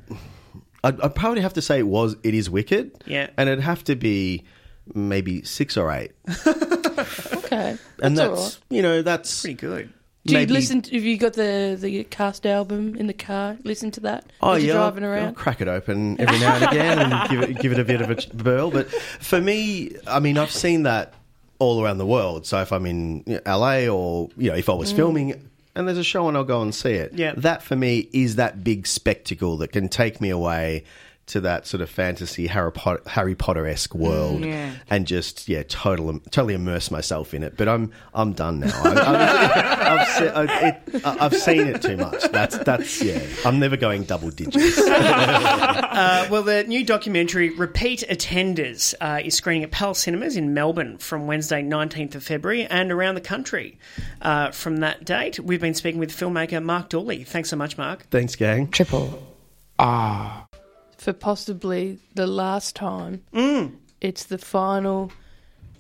I'd, 0.85 1.01
I'd 1.01 1.15
probably 1.15 1.41
have 1.43 1.55
to 1.55 1.63
say 1.63 1.79
it 1.81 1.87
was 1.87 2.17
it 2.23 2.35
is 2.35 2.49
Wicked. 2.49 3.03
Yeah. 3.07 3.31
and 3.37 3.49
it'd 3.49 3.65
have 3.65 3.85
to 3.85 3.97
be 3.97 4.45
maybe 4.95 5.43
six 5.43 5.77
or 5.77 5.91
eight, 5.91 6.13
Okay. 7.33 7.77
and 8.03 8.17
That's 8.17 8.21
all 8.29 8.35
that's 8.37 8.55
right. 8.57 8.59
you 8.71 8.83
know 8.83 9.03
that's 9.03 9.43
Pretty 9.43 9.55
good. 9.55 9.93
Do 10.25 10.33
you 10.35 10.41
maybe- 10.41 10.53
listen? 10.53 10.83
To, 10.83 10.95
have 10.95 11.05
you 11.05 11.17
got 11.17 11.35
the 11.35 11.77
the 11.81 12.05
cast 12.05 12.45
album 12.47 12.95
in 12.97 13.07
the 13.07 13.13
car? 13.15 13.57
Listen 13.65 13.91
to 13.93 14.01
that. 14.01 14.27
Oh 14.43 14.53
as 14.53 14.63
yeah, 14.63 14.69
you're 14.69 14.77
driving 14.77 15.05
I'll, 15.05 15.11
I'll 15.11 15.17
around. 15.17 15.35
crack 15.35 15.61
it 15.61 15.69
open 15.69 16.21
every 16.21 16.39
now 16.39 16.55
and 16.57 16.65
again 16.65 16.99
and 16.99 17.31
give 17.31 17.43
it 17.43 17.59
give 17.61 17.73
it 17.73 17.79
a 17.79 17.85
bit 17.85 18.01
of 18.01 18.11
a 18.11 18.15
ch- 18.17 18.31
burl. 18.33 18.71
But 18.71 18.91
for 18.91 19.41
me, 19.41 19.97
I 20.07 20.21
mean, 20.21 20.37
I've 20.37 20.51
seen 20.51 20.83
that 20.83 21.15
all 21.59 21.83
around 21.83 21.99
the 21.99 22.07
world. 22.07 22.47
So 22.47 22.61
if 22.61 22.73
I'm 22.73 22.85
in 22.87 23.23
you 23.27 23.41
know, 23.45 23.57
LA 23.59 23.87
or 23.87 24.29
you 24.37 24.51
know, 24.51 24.57
if 24.57 24.69
I 24.69 24.75
was 24.75 24.93
filming 24.93 25.48
and 25.79 25.87
there's 25.87 25.97
a 25.97 26.05
show 26.05 26.27
and 26.27 26.37
I'll 26.37 26.45
go 26.45 26.61
and 26.61 26.75
see 26.75 26.91
it. 26.95 27.15
Yeah. 27.15 27.33
that 27.37 27.63
for 27.63 27.77
me 27.77 28.09
is 28.13 28.35
that 28.37 28.65
big 28.65 28.87
spectacle 28.87 29.57
that 29.59 29.69
can 29.69 29.89
take 29.89 30.21
me 30.21 30.29
away 30.29 30.83
to 31.29 31.41
that 31.41 31.67
sort 31.67 31.81
of 31.81 31.91
fantasy 31.91 32.47
Harry 32.47 32.73
Potter 32.73 33.03
Harry 33.07 33.35
Potter 33.35 33.67
esque 33.67 33.95
world 33.95 34.45
yeah. 34.45 34.73
and 34.91 35.07
just 35.07 35.49
yeah, 35.49 35.63
total 35.69 36.19
totally 36.31 36.55
immerse 36.55 36.91
myself 36.91 37.35
in 37.35 37.43
it. 37.43 37.57
But 37.57 37.69
I'm 37.69 37.93
I'm 38.15 38.33
done 38.33 38.61
now. 38.61 38.83
I, 38.83 38.95
I, 38.95 39.95
I've, 39.95 40.09
se- 40.09 40.31
I, 40.31 40.69
it, 40.69 41.03
I've 41.05 41.35
seen 41.35 41.67
it 41.67 41.83
too 41.83 41.97
much. 41.97 42.23
That's 42.31 42.59
that's 42.59 43.03
yeah. 43.03 43.25
I'm 43.45 43.59
never 43.59 43.77
going 43.77 44.05
double 44.05 44.31
digits. 44.31 44.79
Uh, 45.99 46.29
well, 46.31 46.45
the 46.45 46.63
new 46.65 46.85
documentary 46.85 47.51
Repeat 47.51 48.05
Attenders 48.09 48.95
uh, 49.01 49.21
is 49.25 49.35
screening 49.35 49.65
at 49.65 49.73
Palace 49.73 50.01
Cinemas 50.01 50.37
in 50.37 50.55
Melbourne 50.55 50.99
from 50.99 51.27
Wednesday, 51.27 51.61
19th 51.63 52.15
of 52.15 52.23
February, 52.23 52.67
and 52.67 52.93
around 52.93 53.17
the 53.17 53.21
country 53.21 53.79
uh, 54.23 54.53
from 54.53 54.79
that 54.79 55.05
date. 55.05 55.41
We've 55.41 55.61
been 55.61 55.75
speaking 55.75 55.99
with 55.99 56.11
filmmaker 56.11 56.63
Mark 56.63 56.89
Dooley. 56.89 57.25
Thanks 57.25 57.51
so 57.51 57.57
much, 57.57 57.77
Mark. 57.77 58.07
Thanks, 58.11 58.37
gang. 58.37 58.69
Triple 58.69 59.27
R. 59.79 60.48
For 60.99 61.13
possibly 61.13 61.99
the 62.15 62.27
last 62.27 62.77
time, 62.77 63.23
Mm. 63.33 63.77
it's 64.01 64.25
the 64.25 64.37
final 64.39 65.11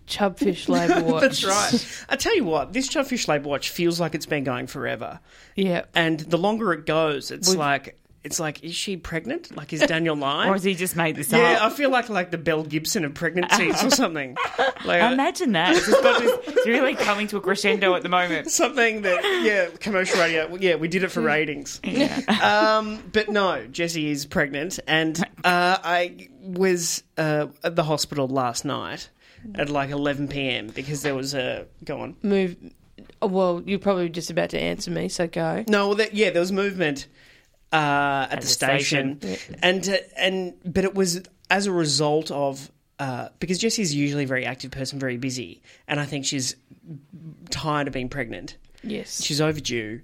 Chubfish 0.06 0.68
Labour 0.68 1.02
Watch. 1.04 1.22
That's 1.22 1.44
right. 1.44 2.04
I 2.08 2.16
tell 2.16 2.34
you 2.34 2.44
what, 2.44 2.72
this 2.72 2.88
Chubfish 2.88 3.28
Labour 3.28 3.48
Watch 3.48 3.70
feels 3.70 4.00
like 4.00 4.14
it's 4.14 4.26
been 4.26 4.44
going 4.44 4.66
forever. 4.68 5.20
Yeah. 5.54 5.84
And 5.94 6.20
the 6.20 6.38
longer 6.38 6.72
it 6.72 6.86
goes, 6.86 7.30
it's 7.30 7.48
We've- 7.48 7.58
like. 7.58 7.98
It's 8.28 8.38
like, 8.38 8.62
is 8.62 8.74
she 8.74 8.98
pregnant? 8.98 9.56
Like, 9.56 9.72
is 9.72 9.80
Daniel 9.86 10.14
lying? 10.14 10.50
Or 10.50 10.52
has 10.52 10.62
he 10.62 10.74
just 10.74 10.96
made 10.96 11.16
this 11.16 11.32
up? 11.32 11.38
yeah, 11.40 11.58
I 11.62 11.70
feel 11.70 11.88
like 11.90 12.10
like 12.10 12.30
the 12.30 12.36
Belle 12.36 12.62
Gibson 12.62 13.06
of 13.06 13.14
pregnancies 13.14 13.82
or 13.82 13.90
something. 13.90 14.36
Like, 14.84 15.02
uh, 15.02 15.12
Imagine 15.12 15.52
that. 15.52 15.74
It's, 15.76 15.86
just 15.86 16.48
it's 16.48 16.66
really 16.66 16.94
coming 16.94 17.26
to 17.28 17.36
a 17.36 17.40
crescendo 17.40 17.94
at 17.96 18.02
the 18.04 18.08
moment. 18.08 18.48
something 18.62 19.02
that 19.02 19.20
yeah 19.42 19.68
commercial 19.80 20.20
radio 20.20 20.54
yeah 20.56 20.76
we 20.76 20.86
did 20.86 21.02
it 21.02 21.08
for 21.10 21.20
ratings 21.20 21.80
um 22.40 23.02
but 23.12 23.28
no 23.28 23.66
jessie 23.66 24.08
is 24.08 24.24
pregnant 24.24 24.78
and 24.86 25.18
uh 25.44 25.78
i 25.82 26.28
was 26.42 27.02
uh 27.16 27.46
at 27.64 27.74
the 27.74 27.82
hospital 27.82 28.28
last 28.28 28.64
night 28.64 29.10
at 29.56 29.68
like 29.68 29.90
11 29.90 30.28
p.m 30.28 30.68
because 30.68 31.02
there 31.02 31.14
was 31.14 31.34
a 31.34 31.66
go 31.84 32.00
on 32.00 32.16
Move. 32.22 32.56
oh, 33.20 33.26
Well, 33.26 33.62
you're 33.66 33.78
probably 33.80 34.08
just 34.08 34.30
about 34.30 34.50
to 34.50 34.60
answer 34.60 34.90
me, 34.92 35.08
so 35.08 35.26
go. 35.26 35.64
no 35.68 35.88
well, 35.88 35.96
that, 35.96 36.14
yeah 36.14 36.30
there 36.30 36.40
was 36.40 36.52
movement 36.52 37.08
uh 37.72 38.28
at, 38.30 38.40
the, 38.40 38.46
the 38.46 38.46
station, 38.46 39.20
and 39.62 39.88
uh, 39.88 39.96
and 40.16 40.54
but 40.64 40.84
it 40.84 40.94
was 40.94 41.22
as 41.50 41.66
a 41.66 41.72
result 41.72 42.30
of 42.30 42.70
uh, 42.98 43.28
because 43.38 43.58
Jessie's 43.58 43.94
usually 43.94 44.24
a 44.24 44.26
very 44.26 44.44
active 44.44 44.70
person, 44.70 44.98
very 44.98 45.16
busy, 45.16 45.62
and 45.86 46.00
I 46.00 46.04
think 46.04 46.24
she's 46.24 46.56
tired 47.50 47.86
of 47.86 47.92
being 47.92 48.08
pregnant. 48.08 48.56
Yes. 48.82 49.22
She's 49.22 49.40
overdue. 49.40 50.00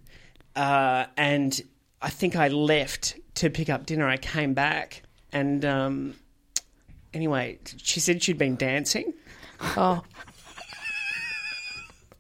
Uh, 0.57 1.07
and 1.17 1.61
I 2.01 2.11
think 2.11 2.37
I 2.37 2.49
left 2.49 3.17
to 3.37 3.51
pick 3.51 3.69
up 3.69 3.87
dinner. 3.87 4.07
I 4.07 4.17
came 4.17 4.55
back 4.55 5.03
and 5.33 5.65
um, 5.65 6.15
anyway, 7.13 7.59
she 7.77 8.01
said 8.01 8.23
she'd 8.23 8.39
been 8.39 8.57
dancing. 8.57 9.13
Oh, 9.77 10.03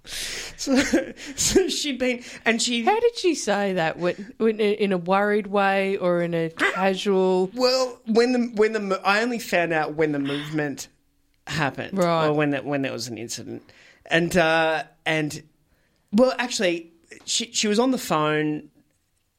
So, 0.57 0.77
so 1.37 1.69
she'd 1.69 1.99
been, 1.99 2.23
and 2.45 2.61
she. 2.61 2.85
how 2.85 2.99
did 3.01 3.17
she 3.19 3.35
say 3.35 3.73
that? 3.75 3.99
When, 3.99 4.33
when, 4.39 4.61
in 4.61 4.93
a 4.93 4.99
worried 4.99 5.47
way 5.49 5.97
or 5.97 6.23
in 6.23 6.35
a 6.35 6.51
casual? 6.51 7.51
Well, 7.55 8.01
when 8.07 8.33
the 8.33 8.39
when 8.55 8.73
the 8.73 9.01
I 9.05 9.23
only 9.23 9.39
found 9.39 9.73
out 9.73 9.95
when 9.95 10.13
the 10.13 10.19
movement 10.19 10.89
happened, 11.47 11.99
Right. 11.99 12.27
Or 12.29 12.33
when 12.33 12.51
that 12.51 12.65
when 12.65 12.83
there 12.83 12.93
was 12.93 13.09
an 13.09 13.19
incident, 13.19 13.63
and 14.07 14.37
uh, 14.37 14.85
and 15.05 15.43
well, 16.13 16.35
actually, 16.39 16.93
she 17.25 17.51
she 17.53 17.69
was 17.69 17.79
on 17.79 17.91
the 17.91 17.99
phone. 17.99 18.71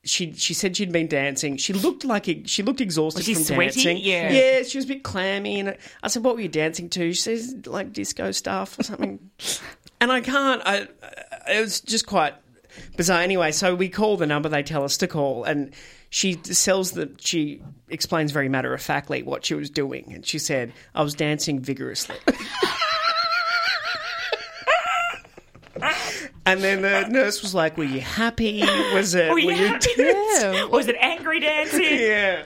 She 0.04 0.34
she 0.34 0.54
said 0.54 0.78
she'd 0.78 0.92
been 0.92 1.08
dancing. 1.08 1.58
She 1.58 1.74
looked 1.74 2.06
like 2.06 2.28
she 2.46 2.62
looked 2.62 2.80
exhausted 2.80 3.20
Was 3.22 3.26
she 3.26 3.34
from 3.34 3.44
sweaty? 3.44 3.84
dancing. 3.84 3.98
Yeah. 3.98 4.32
yeah, 4.32 4.64
she 4.64 4.78
was 4.78 4.86
a 4.86 4.90
bit 4.90 5.02
clammy. 5.04 5.60
And 5.62 5.76
I 6.04 6.10
said, 6.10 6.24
"What 6.24 6.36
were 6.36 6.42
you 6.42 6.48
dancing 6.48 6.90
to?" 6.92 7.12
She 7.12 7.20
says, 7.22 7.56
"Like 7.66 7.92
disco 7.92 8.32
stuff 8.32 8.78
or 8.78 8.84
something." 8.84 9.32
and 10.02 10.12
I 10.12 10.22
can't. 10.22 10.62
I 10.66 10.88
it 11.48 11.62
was 11.62 11.82
just 11.82 12.08
quite 12.08 12.34
bizarre. 12.98 13.22
Anyway, 13.22 13.52
so 13.52 13.76
we 13.76 13.90
call 13.90 14.18
the 14.18 14.28
number 14.28 14.50
they 14.50 14.64
tell 14.64 14.84
us 14.84 14.98
to 14.98 15.08
call, 15.08 15.44
and 15.44 15.74
she 16.10 16.40
sells 16.44 16.92
the. 16.92 17.12
She 17.20 17.62
explains 17.90 18.32
very 18.32 18.50
matter 18.50 18.74
of 18.74 18.82
factly 18.82 19.24
what 19.24 19.46
she 19.46 19.54
was 19.54 19.70
doing, 19.70 20.12
and 20.14 20.26
she 20.26 20.40
said, 20.40 20.74
"I 20.94 21.04
was 21.04 21.14
dancing 21.14 21.60
vigorously." 21.60 22.18
And 26.48 26.62
then 26.62 26.84
the 26.84 27.08
nurse 27.10 27.42
was 27.42 27.56
like, 27.56 27.76
"Were 27.76 27.86
you 27.86 28.02
happy? 28.02 28.62
Was 28.94 29.16
it? 29.16 29.32
Were 29.32 29.40
you 29.40 29.52
you 29.52 29.68
happy? 29.68 29.90
Yeah. 29.98 30.66
Was 30.70 30.88
it 30.88 30.96
angry 31.00 31.40
dancing? 31.40 31.82
yeah. 31.90 32.44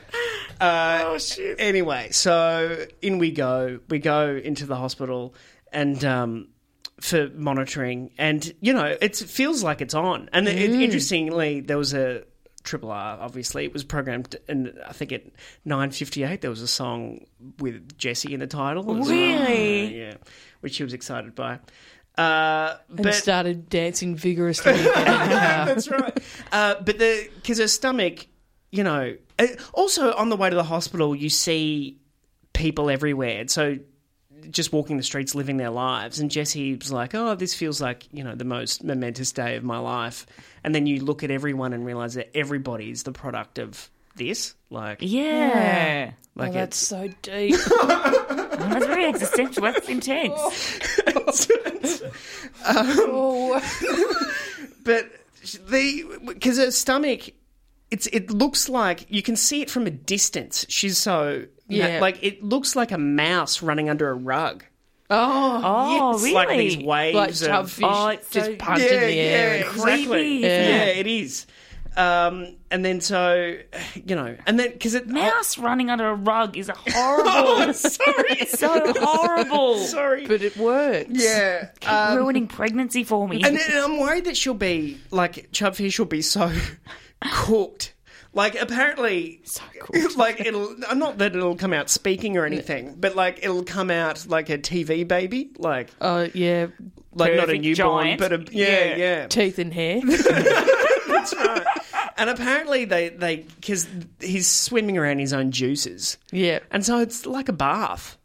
Uh, 0.60 1.02
oh 1.04 1.18
shit. 1.18 1.58
Anyway, 1.60 2.10
so 2.12 2.86
in 3.02 3.18
we 3.18 3.32
go. 3.32 3.80
We 3.89 4.00
go 4.00 4.36
into 4.36 4.66
the 4.66 4.78
hospital 4.78 5.36
and 5.74 6.04
um, 6.06 6.47
for 7.02 7.30
monitoring, 7.36 8.12
and 8.18 8.54
you 8.62 8.74
know 8.74 8.95
it 9.02 9.16
feels 9.16 9.64
like 9.64 9.82
it's 9.82 9.93
on. 9.93 10.30
And 10.34 10.47
it, 10.47 10.72
interestingly, 10.72 11.62
there 11.62 11.78
was 11.78 11.93
a 11.93 12.24
triple 12.64 12.91
R. 12.91 13.18
Obviously, 13.20 13.66
it 13.66 13.74
was 13.74 13.84
programmed, 13.84 14.36
and 14.47 14.74
I 14.88 14.91
think 14.93 15.12
at 15.12 15.24
nine 15.66 15.91
fifty 15.91 16.24
eight 16.24 16.41
there 16.41 16.50
was 16.50 16.62
a 16.62 16.68
song 16.68 17.26
with 17.60 17.97
Jesse 17.97 18.34
in 18.34 18.39
the 18.41 18.47
title. 18.47 18.84
as 18.84 19.08
well. 19.08 19.10
Really? 19.10 20.00
yeah, 20.00 20.14
which 20.62 20.76
she 20.76 20.84
was 20.84 20.93
excited 20.93 21.36
by. 21.36 21.60
Uh, 22.18 22.76
And 22.89 23.04
but 23.04 23.14
started 23.14 23.70
dancing 23.70 24.16
vigorously. 24.16 24.74
again 24.74 24.86
in 24.88 25.30
the 25.30 25.36
car. 25.36 25.66
that's 25.68 25.89
right. 25.89 26.20
Uh, 26.52 26.76
but 26.84 27.00
the 27.00 27.30
because 27.36 27.60
her 27.60 27.68
stomach, 27.70 28.28
you 28.72 28.84
know, 28.84 29.16
uh, 29.39 29.47
also 29.74 30.14
on 30.14 30.28
the 30.28 30.36
way 30.36 30.50
to 30.50 30.56
the 30.56 30.64
hospital, 30.64 31.16
you 31.16 31.30
see 31.30 31.97
people 32.52 32.89
everywhere. 32.89 33.47
So 33.47 33.78
just 34.52 34.72
walking 34.74 34.98
the 34.98 35.04
streets, 35.04 35.36
living 35.36 35.58
their 35.58 35.70
lives. 35.70 36.20
And 36.20 36.30
Jessie 36.32 36.76
was 36.76 36.92
like, 36.92 37.14
"Oh, 37.16 37.36
this 37.36 37.54
feels 37.54 37.82
like 37.82 38.08
you 38.12 38.24
know 38.24 38.36
the 38.36 38.46
most 38.46 38.84
momentous 38.84 39.32
day 39.32 39.56
of 39.56 39.64
my 39.64 39.80
life." 39.80 40.26
And 40.64 40.74
then 40.76 40.86
you 40.88 41.04
look 41.04 41.24
at 41.24 41.32
everyone 41.32 41.74
and 41.74 41.86
realize 41.86 42.16
that 42.16 42.36
everybody 42.36 42.92
is 42.92 43.04
the 43.04 43.12
product 43.12 43.60
of 43.60 43.90
this. 44.16 44.56
Like, 44.70 44.98
Yeah. 45.02 46.12
like 46.36 46.50
oh, 46.50 46.54
that's 46.54 46.78
so 46.78 47.10
deep. 47.22 47.56
That's 48.60 48.86
very 48.88 49.06
existential. 49.06 49.64
That's 49.64 49.88
intense. 49.88 50.38
oh, 52.66 53.62
but 54.84 55.06
the 55.70 56.20
because 56.26 56.58
her 56.58 56.72
stomach 56.72 57.30
it's 57.92 58.08
it 58.08 58.32
looks 58.32 58.70
like 58.70 59.06
you 59.10 59.22
can 59.24 59.36
see 59.36 59.62
it 59.62 59.70
from 59.70 59.88
a 59.88 59.92
distance 59.92 60.66
she's 60.70 60.98
so 60.98 61.46
Yeah. 61.68 62.00
like 62.02 62.20
it 62.24 62.44
looks 62.44 62.76
like 62.76 62.92
a 62.92 62.98
mouse 62.98 63.62
running 63.62 63.90
under 63.90 64.10
a 64.10 64.14
rug 64.16 64.64
oh, 65.10 65.62
Oh, 65.64 66.14
It's 66.14 66.24
really? 66.24 66.34
like 66.36 66.50
these 66.50 66.78
waves 66.78 67.42
like 67.42 67.52
of 67.52 67.80
Oh, 67.84 68.08
it's 68.10 68.30
just 68.30 68.46
so- 68.46 68.56
punched 68.58 68.86
in 68.86 69.00
the 69.02 69.20
air. 69.20 69.54
and- 69.56 69.66
exactly 69.66 70.06
creepy, 70.06 70.30
yeah. 70.42 70.84
it? 70.86 70.98
it 70.98 71.08
is 71.08 71.46
um, 71.98 72.56
and 72.72 72.86
then 72.86 73.02
so 73.02 73.58
you 73.96 74.16
know 74.16 74.38
and 74.46 74.60
then 74.60 74.72
because 74.72 74.94
it 74.94 75.08
Mouse 75.08 75.58
running 75.58 75.90
under 75.90 76.08
a 76.08 76.14
rug 76.14 76.56
is 76.56 76.70
a 76.70 76.74
horrible. 76.88 77.74
sorry 77.74 78.46
so 78.46 78.94
horrible. 79.02 79.78
sorry 79.80 80.28
But 80.28 80.44
it 80.44 80.56
works. 80.56 81.10
yeah 81.12 81.70
um, 81.88 82.18
Ruining 82.18 82.48
pregnancy 82.48 83.04
for 83.04 83.28
me. 83.28 83.42
and, 83.44 83.58
and 83.58 83.74
I'm 83.80 84.00
worried 84.00 84.26
that 84.26 84.38
she'll 84.38 84.54
be 84.54 85.00
like 85.10 85.52
chubfish 85.52 85.98
will 85.98 86.06
be 86.06 86.22
so 86.22 86.52
cooked. 87.22 87.94
Like 88.32 88.56
apparently, 88.62 89.42
So 89.44 89.64
cool. 89.80 90.10
like 90.18 90.40
it'll 90.40 90.76
not 90.96 91.18
that 91.18 91.36
it'll 91.36 91.56
come 91.56 91.74
out 91.74 91.90
speaking 91.90 92.38
or 92.38 92.46
anything, 92.46 92.96
but 92.98 93.16
like 93.16 93.40
it'll 93.44 93.64
come 93.64 93.90
out 93.90 94.28
like 94.28 94.50
a 94.50 94.58
TV 94.58 95.08
baby, 95.08 95.50
like 95.58 95.90
Oh 96.00 96.30
yeah, 96.34 96.68
like 97.14 97.36
not 97.36 97.50
a 97.50 97.58
newborn, 97.58 98.06
giant. 98.06 98.20
but 98.20 98.34
a 98.34 98.46
yeah, 98.52 98.68
Yeah. 98.68 98.96
yeah. 98.96 99.28
teeth 99.28 99.58
and 99.58 99.74
hair. 99.74 100.02
That's 100.06 101.36
right. 101.36 101.66
And 102.18 102.30
apparently 102.30 102.86
they 102.86 103.10
they 103.10 103.38
because 103.56 103.88
he's 104.20 104.48
swimming 104.48 104.98
around 104.98 105.20
his 105.20 105.34
own 105.34 105.52
juices, 105.52 106.18
yeah. 106.32 106.60
and 106.70 106.86
so 106.86 107.00
it's 107.00 107.26
like 107.26 107.50
a 107.50 107.54
bath. 107.54 108.18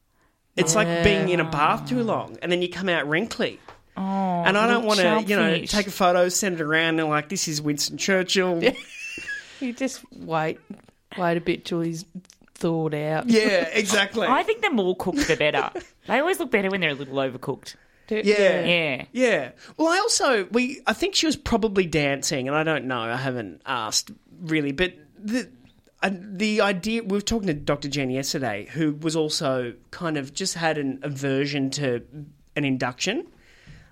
It's 0.57 0.75
like 0.75 1.03
being 1.03 1.31
in 1.31 1.41
a 1.41 1.51
bath 1.51 1.89
too 1.89 2.01
ah. 2.01 2.05
long, 2.05 2.37
and 2.43 2.53
then 2.53 2.61
you 2.61 2.69
come 2.69 2.89
out 2.89 3.09
wrinkly. 3.09 3.59
Oh, 3.97 4.01
And 4.01 4.59
I 4.59 4.67
don't 4.67 4.85
want 4.85 5.01
to, 5.01 5.23
you 5.27 5.37
know, 5.37 5.65
take 5.65 5.87
a 5.87 5.91
photo, 5.91 6.29
send 6.29 6.57
it 6.57 6.61
around, 6.61 6.99
and 6.99 7.09
like 7.09 7.29
this 7.29 7.47
is 7.49 7.63
Winston 7.63 7.97
Churchill. 7.97 8.63
Yeah, 8.63 8.73
You 9.61 9.73
just 9.73 10.03
wait, 10.13 10.59
wait 11.17 11.37
a 11.37 11.41
bit 11.41 11.65
till 11.65 11.81
he's 11.81 12.05
thawed 12.55 12.95
out. 12.95 13.29
Yeah, 13.29 13.69
exactly. 13.73 14.27
I 14.27 14.43
think 14.43 14.63
the 14.63 14.71
more 14.71 14.97
cooked, 14.97 15.29
the 15.29 15.37
better. 15.37 15.71
they 16.07 16.19
always 16.19 16.39
look 16.41 16.51
better 16.51 16.71
when 16.71 16.81
they're 16.81 16.91
a 16.91 16.95
little 16.95 17.17
overcooked. 17.17 17.77
yeah. 18.09 18.23
Yeah. 18.65 19.05
Yeah. 19.13 19.51
Well, 19.77 19.89
I 19.89 19.99
also 19.99 20.47
we 20.51 20.81
I 20.87 20.93
think 20.93 21.15
she 21.15 21.27
was 21.27 21.37
probably 21.37 21.87
dancing, 21.87 22.49
and 22.49 22.57
I 22.57 22.65
don't 22.65 22.87
know. 22.87 23.01
I 23.01 23.17
haven't 23.17 23.63
asked 23.65 24.11
really, 24.41 24.73
but 24.73 24.93
the 25.19 25.49
uh, 26.03 26.11
the 26.13 26.61
idea 26.61 27.03
we 27.03 27.17
were 27.17 27.21
talking 27.23 27.47
to 27.47 27.55
Dr. 27.55 27.89
Jen 27.89 28.11
yesterday, 28.11 28.69
who 28.73 28.93
was 28.93 29.15
also 29.17 29.73
kind 29.91 30.17
of 30.17 30.35
just 30.35 30.55
had 30.55 30.77
an 30.79 30.99
aversion 31.03 31.71
to 31.71 32.03
an 32.57 32.65
induction, 32.65 33.27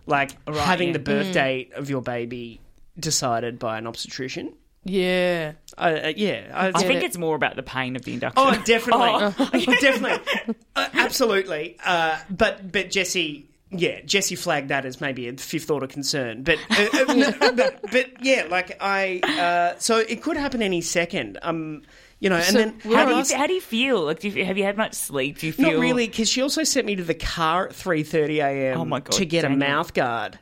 like 0.06 0.36
having 0.48 0.88
yeah. 0.88 0.92
the 0.94 0.98
birth 0.98 1.32
date 1.32 1.72
of 1.74 1.90
your 1.90 2.02
baby 2.02 2.60
decided 2.98 3.58
by 3.58 3.78
an 3.78 3.86
obstetrician. 3.86 4.54
Yeah. 4.84 5.52
Uh, 5.78 5.80
uh, 6.04 6.12
yeah, 6.16 6.50
I, 6.52 6.68
I 6.68 6.82
think 6.82 7.02
it. 7.02 7.04
it's 7.04 7.18
more 7.18 7.36
about 7.36 7.56
the 7.56 7.62
pain 7.62 7.96
of 7.96 8.02
the 8.02 8.14
induction. 8.14 8.42
Oh, 8.44 8.62
definitely, 8.64 9.08
Oh, 9.10 9.74
definitely, 9.80 10.54
uh, 10.76 10.88
absolutely. 10.94 11.76
Uh, 11.84 12.18
but 12.28 12.72
but 12.72 12.90
Jesse, 12.90 13.48
yeah, 13.70 14.00
Jesse 14.02 14.34
flagged 14.34 14.68
that 14.68 14.84
as 14.84 15.00
maybe 15.00 15.28
a 15.28 15.32
fifth 15.34 15.70
order 15.70 15.86
concern. 15.86 16.42
But 16.42 16.58
uh, 16.70 16.88
uh, 16.92 17.52
but, 17.52 17.80
but 17.90 18.06
yeah, 18.24 18.46
like 18.50 18.76
I, 18.80 19.20
uh, 19.20 19.78
so 19.78 19.98
it 19.98 20.22
could 20.22 20.36
happen 20.36 20.62
any 20.62 20.80
second. 20.80 21.38
Um, 21.42 21.82
you 22.22 22.30
know, 22.30 22.36
and 22.36 22.44
So 22.46 22.52
then 22.58 22.78
How 22.96 23.04
do, 23.06 23.12
Last- 23.14 23.30
you, 23.32 23.36
how 23.36 23.46
do 23.48 23.52
you 23.52 23.60
feel? 23.60 24.02
Like, 24.04 24.20
do 24.20 24.28
you, 24.28 24.44
have 24.44 24.56
you 24.56 24.64
had 24.64 24.76
much 24.76 24.94
sleep? 24.94 25.38
Do 25.38 25.46
you 25.48 25.52
feel 25.52 25.72
not 25.72 25.80
really 25.80 26.06
because 26.06 26.28
she 26.30 26.40
also 26.40 26.62
sent 26.64 26.86
me 26.86 26.94
to 26.96 27.02
the 27.04 27.14
car 27.14 27.66
at 27.66 27.74
three 27.74 28.02
thirty 28.04 28.38
a.m. 28.40 28.78
Oh 28.80 28.84
my 28.84 29.00
God, 29.00 29.12
to 29.12 29.24
get 29.26 29.44
a 29.44 29.48
dang 29.48 29.58
mouth 29.58 29.92
guard 29.92 30.38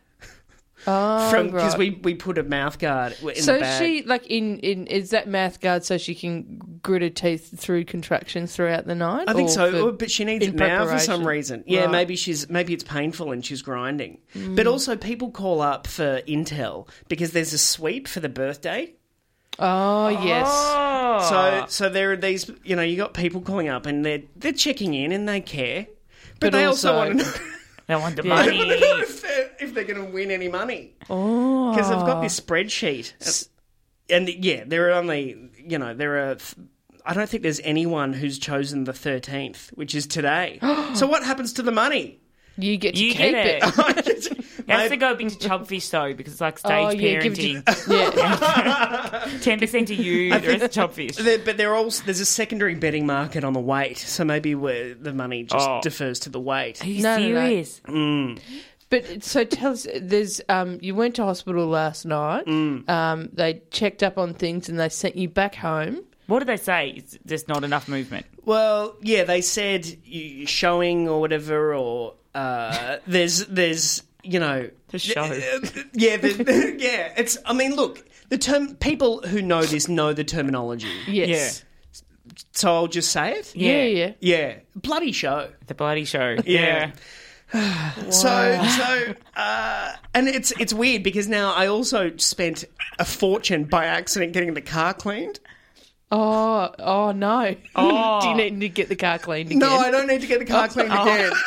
Oh, 0.86 1.30
from 1.30 1.46
because 1.48 1.72
right. 1.72 1.78
we 1.78 1.90
we 2.02 2.14
put 2.14 2.38
a 2.38 2.42
mouth 2.42 2.78
guard 2.78 3.14
in 3.22 3.34
so 3.42 3.54
the 3.54 3.60
bag. 3.60 3.82
she 3.82 4.02
like 4.04 4.26
in 4.28 4.58
in 4.60 4.86
is 4.86 5.10
that 5.10 5.28
mouth 5.28 5.60
guard 5.60 5.84
so 5.84 5.98
she 5.98 6.14
can 6.14 6.60
grit 6.82 7.02
her 7.02 7.10
teeth 7.10 7.58
through 7.58 7.84
contractions 7.84 8.54
throughout 8.56 8.86
the 8.86 8.94
night? 8.94 9.28
I 9.28 9.34
think 9.34 9.50
so, 9.50 9.70
for- 9.70 9.92
but 9.92 10.10
she 10.10 10.24
needs 10.24 10.46
in 10.46 10.54
it 10.54 10.56
now 10.58 10.86
for 10.86 10.98
some 10.98 11.26
reason. 11.26 11.64
Yeah, 11.66 11.80
Right. 11.80 11.88
Mm. 11.88 11.92
maybe 11.92 12.16
she's 12.16 12.48
maybe 12.48 12.72
it's 12.72 12.84
painful 12.84 13.30
and 13.32 13.44
she's 13.44 13.60
grinding. 13.62 14.18
But 14.34 14.66
also, 14.66 14.96
people 14.96 15.30
call 15.30 15.60
up 15.60 15.86
for 15.86 16.20
intel 16.28 16.88
because 17.08 17.32
there's 17.32 17.52
a 17.52 17.58
sweep 17.58 18.08
for 18.08 18.20
the 18.20 18.28
birthday. 18.30 18.94
Oh 19.60 20.08
yes. 20.08 20.48
Oh. 20.50 21.26
So, 21.28 21.64
so 21.68 21.88
there 21.90 22.12
are 22.12 22.16
these. 22.16 22.50
You 22.64 22.76
know, 22.76 22.82
you 22.82 22.96
got 22.96 23.12
people 23.14 23.40
calling 23.42 23.68
up 23.68 23.86
and 23.86 24.04
they're 24.04 24.22
they're 24.36 24.52
checking 24.52 24.94
in 24.94 25.12
and 25.12 25.28
they 25.28 25.40
care, 25.40 25.86
but, 26.40 26.40
But 26.40 26.52
they 26.52 26.64
also, 26.64 26.92
also- 26.94 27.08
want 27.14 27.20
to 27.20 27.26
know, 27.26 27.46
they 27.86 27.96
want 27.96 28.16
the 28.16 28.22
Yeah. 28.26 28.34
money. 28.34 28.50
they 28.58 28.58
wanna 28.58 28.80
know 28.80 28.98
if 29.00 29.22
they're, 29.22 29.50
if 29.60 29.74
they're 29.74 29.84
going 29.84 30.04
to 30.06 30.10
win 30.12 30.30
any 30.30 30.48
money. 30.48 30.94
Oh, 31.10 31.72
because 31.72 31.88
they've 31.90 31.98
got 31.98 32.22
this 32.22 32.38
spreadsheet, 32.40 33.48
and 34.08 34.28
yeah, 34.28 34.64
there 34.66 34.88
are 34.88 34.92
only 34.92 35.50
you 35.58 35.78
know 35.78 35.92
there 35.94 36.30
are. 36.30 36.36
I 37.04 37.14
don't 37.14 37.28
think 37.28 37.42
there's 37.42 37.60
anyone 37.60 38.12
who's 38.12 38.38
chosen 38.38 38.84
the 38.84 38.92
13th, 38.92 39.70
which 39.70 39.94
is 39.94 40.06
today. 40.06 40.58
so 40.94 41.06
what 41.06 41.22
happens 41.24 41.54
to 41.54 41.62
the 41.62 41.72
money? 41.72 42.20
You 42.58 42.76
get 42.76 42.94
to 42.94 43.02
You 43.04 43.10
keep 43.12 43.18
get 43.18 43.46
it. 43.46 43.62
it. 43.64 44.46
You 44.70 44.76
have 44.76 44.84
to 44.84 44.90
Maybe- 44.90 45.00
go 45.00 45.14
into 45.16 45.48
chubfish 45.48 45.90
though, 45.90 46.14
because 46.14 46.34
it's 46.34 46.40
like 46.40 46.56
stage 46.58 46.70
Oh 46.72 46.90
yeah, 46.90 47.20
give 47.20 47.32
parenting. 47.32 47.62
it 47.66 47.76
to, 47.76 47.92
yeah. 49.34 49.38
Ten 49.42 49.58
percent 49.58 49.88
to 49.88 49.94
you, 49.96 50.30
the 50.38 50.46
rest 50.46 50.78
chubfish. 50.78 51.16
There, 51.16 51.38
but 51.38 51.56
there 51.56 51.72
are 51.72 51.74
also 51.76 52.04
there's 52.04 52.20
a 52.20 52.24
secondary 52.24 52.76
betting 52.76 53.04
market 53.04 53.42
on 53.42 53.52
the 53.52 53.58
weight, 53.60 53.98
so 53.98 54.22
maybe 54.24 54.54
where 54.54 54.94
the 54.94 55.12
money 55.12 55.42
just 55.42 55.68
Oh. 55.68 55.80
defers 55.82 56.20
to 56.20 56.30
the 56.30 56.38
weight. 56.38 56.84
Are 56.84 56.86
you 56.86 57.02
No, 57.02 57.16
no, 57.18 57.28
no. 57.30 57.62
serious? 57.62 57.80
But 58.90 59.22
so 59.24 59.44
tell 59.44 59.72
us, 59.72 59.86
there's 60.00 60.40
um, 60.48 60.78
you 60.80 60.94
went 60.94 61.16
to 61.16 61.24
hospital 61.24 61.66
last 61.66 62.04
night. 62.04 62.46
Mm. 62.46 62.88
Um, 62.88 63.28
they 63.32 63.62
checked 63.70 64.02
up 64.04 64.18
on 64.18 64.34
things 64.34 64.68
and 64.68 64.78
they 64.78 64.88
sent 64.88 65.16
you 65.16 65.28
back 65.28 65.54
home. 65.56 66.02
What 66.26 66.40
did 66.40 66.48
they 66.48 66.56
say? 66.58 66.90
It's 66.96 67.18
just 67.26 67.48
not 67.48 67.64
enough 67.64 67.88
movement. 67.88 68.26
Well, 68.44 68.94
yeah, 69.02 69.24
they 69.24 69.40
said 69.40 69.86
you 70.04 70.46
showing 70.46 71.08
or 71.08 71.20
whatever, 71.20 71.74
or 71.74 72.14
uh, 72.34 72.96
there's 73.06 73.46
there's 73.46 74.02
you 74.22 74.38
know 74.38 74.68
The 74.88 74.98
show. 74.98 75.24
yeah, 75.92 76.16
the, 76.16 76.76
yeah. 76.78 77.12
It's 77.16 77.38
I 77.44 77.52
mean, 77.52 77.74
look, 77.76 78.04
the 78.28 78.38
term 78.38 78.74
people 78.76 79.20
who 79.22 79.42
know 79.42 79.62
this 79.62 79.88
know 79.88 80.12
the 80.12 80.24
terminology, 80.24 80.88
Yes. 81.08 81.64
so 82.52 82.74
I'll 82.74 82.86
just 82.86 83.10
say 83.12 83.32
it. 83.34 83.54
Yeah, 83.56 83.82
yeah. 83.84 84.12
Yeah, 84.20 84.54
bloody 84.76 85.12
show. 85.12 85.50
The 85.66 85.74
bloody 85.74 86.04
show. 86.04 86.36
Yeah. 86.44 86.92
So, 87.52 88.62
so, 88.78 89.14
uh, 89.34 89.92
and 90.14 90.28
it's 90.28 90.52
it's 90.60 90.72
weird 90.72 91.02
because 91.02 91.26
now 91.26 91.52
I 91.52 91.66
also 91.66 92.16
spent 92.16 92.64
a 93.00 93.04
fortune 93.04 93.64
by 93.64 93.86
accident 93.86 94.32
getting 94.34 94.54
the 94.54 94.60
car 94.60 94.94
cleaned. 94.94 95.40
Oh, 96.10 96.70
oh 96.78 97.12
no. 97.12 97.54
Oh. 97.76 98.20
Do 98.22 98.28
you 98.28 98.34
oh. 98.34 98.36
need 98.36 98.60
to 98.60 98.68
get 98.68 98.88
the 98.88 98.96
car 98.96 99.18
cleaned 99.18 99.50
again? 99.50 99.60
No, 99.60 99.76
I 99.76 99.90
don't 99.90 100.06
need 100.06 100.20
to 100.22 100.26
get 100.26 100.40
the 100.40 100.44
car 100.44 100.68
cleaned 100.72 100.92
oh. 100.92 101.02
again. 101.02 101.32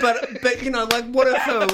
But 0.00 0.42
but 0.42 0.62
you 0.62 0.70
know, 0.70 0.84
like 0.84 1.06
what 1.06 1.26
if 1.26 1.42
her 1.42 1.66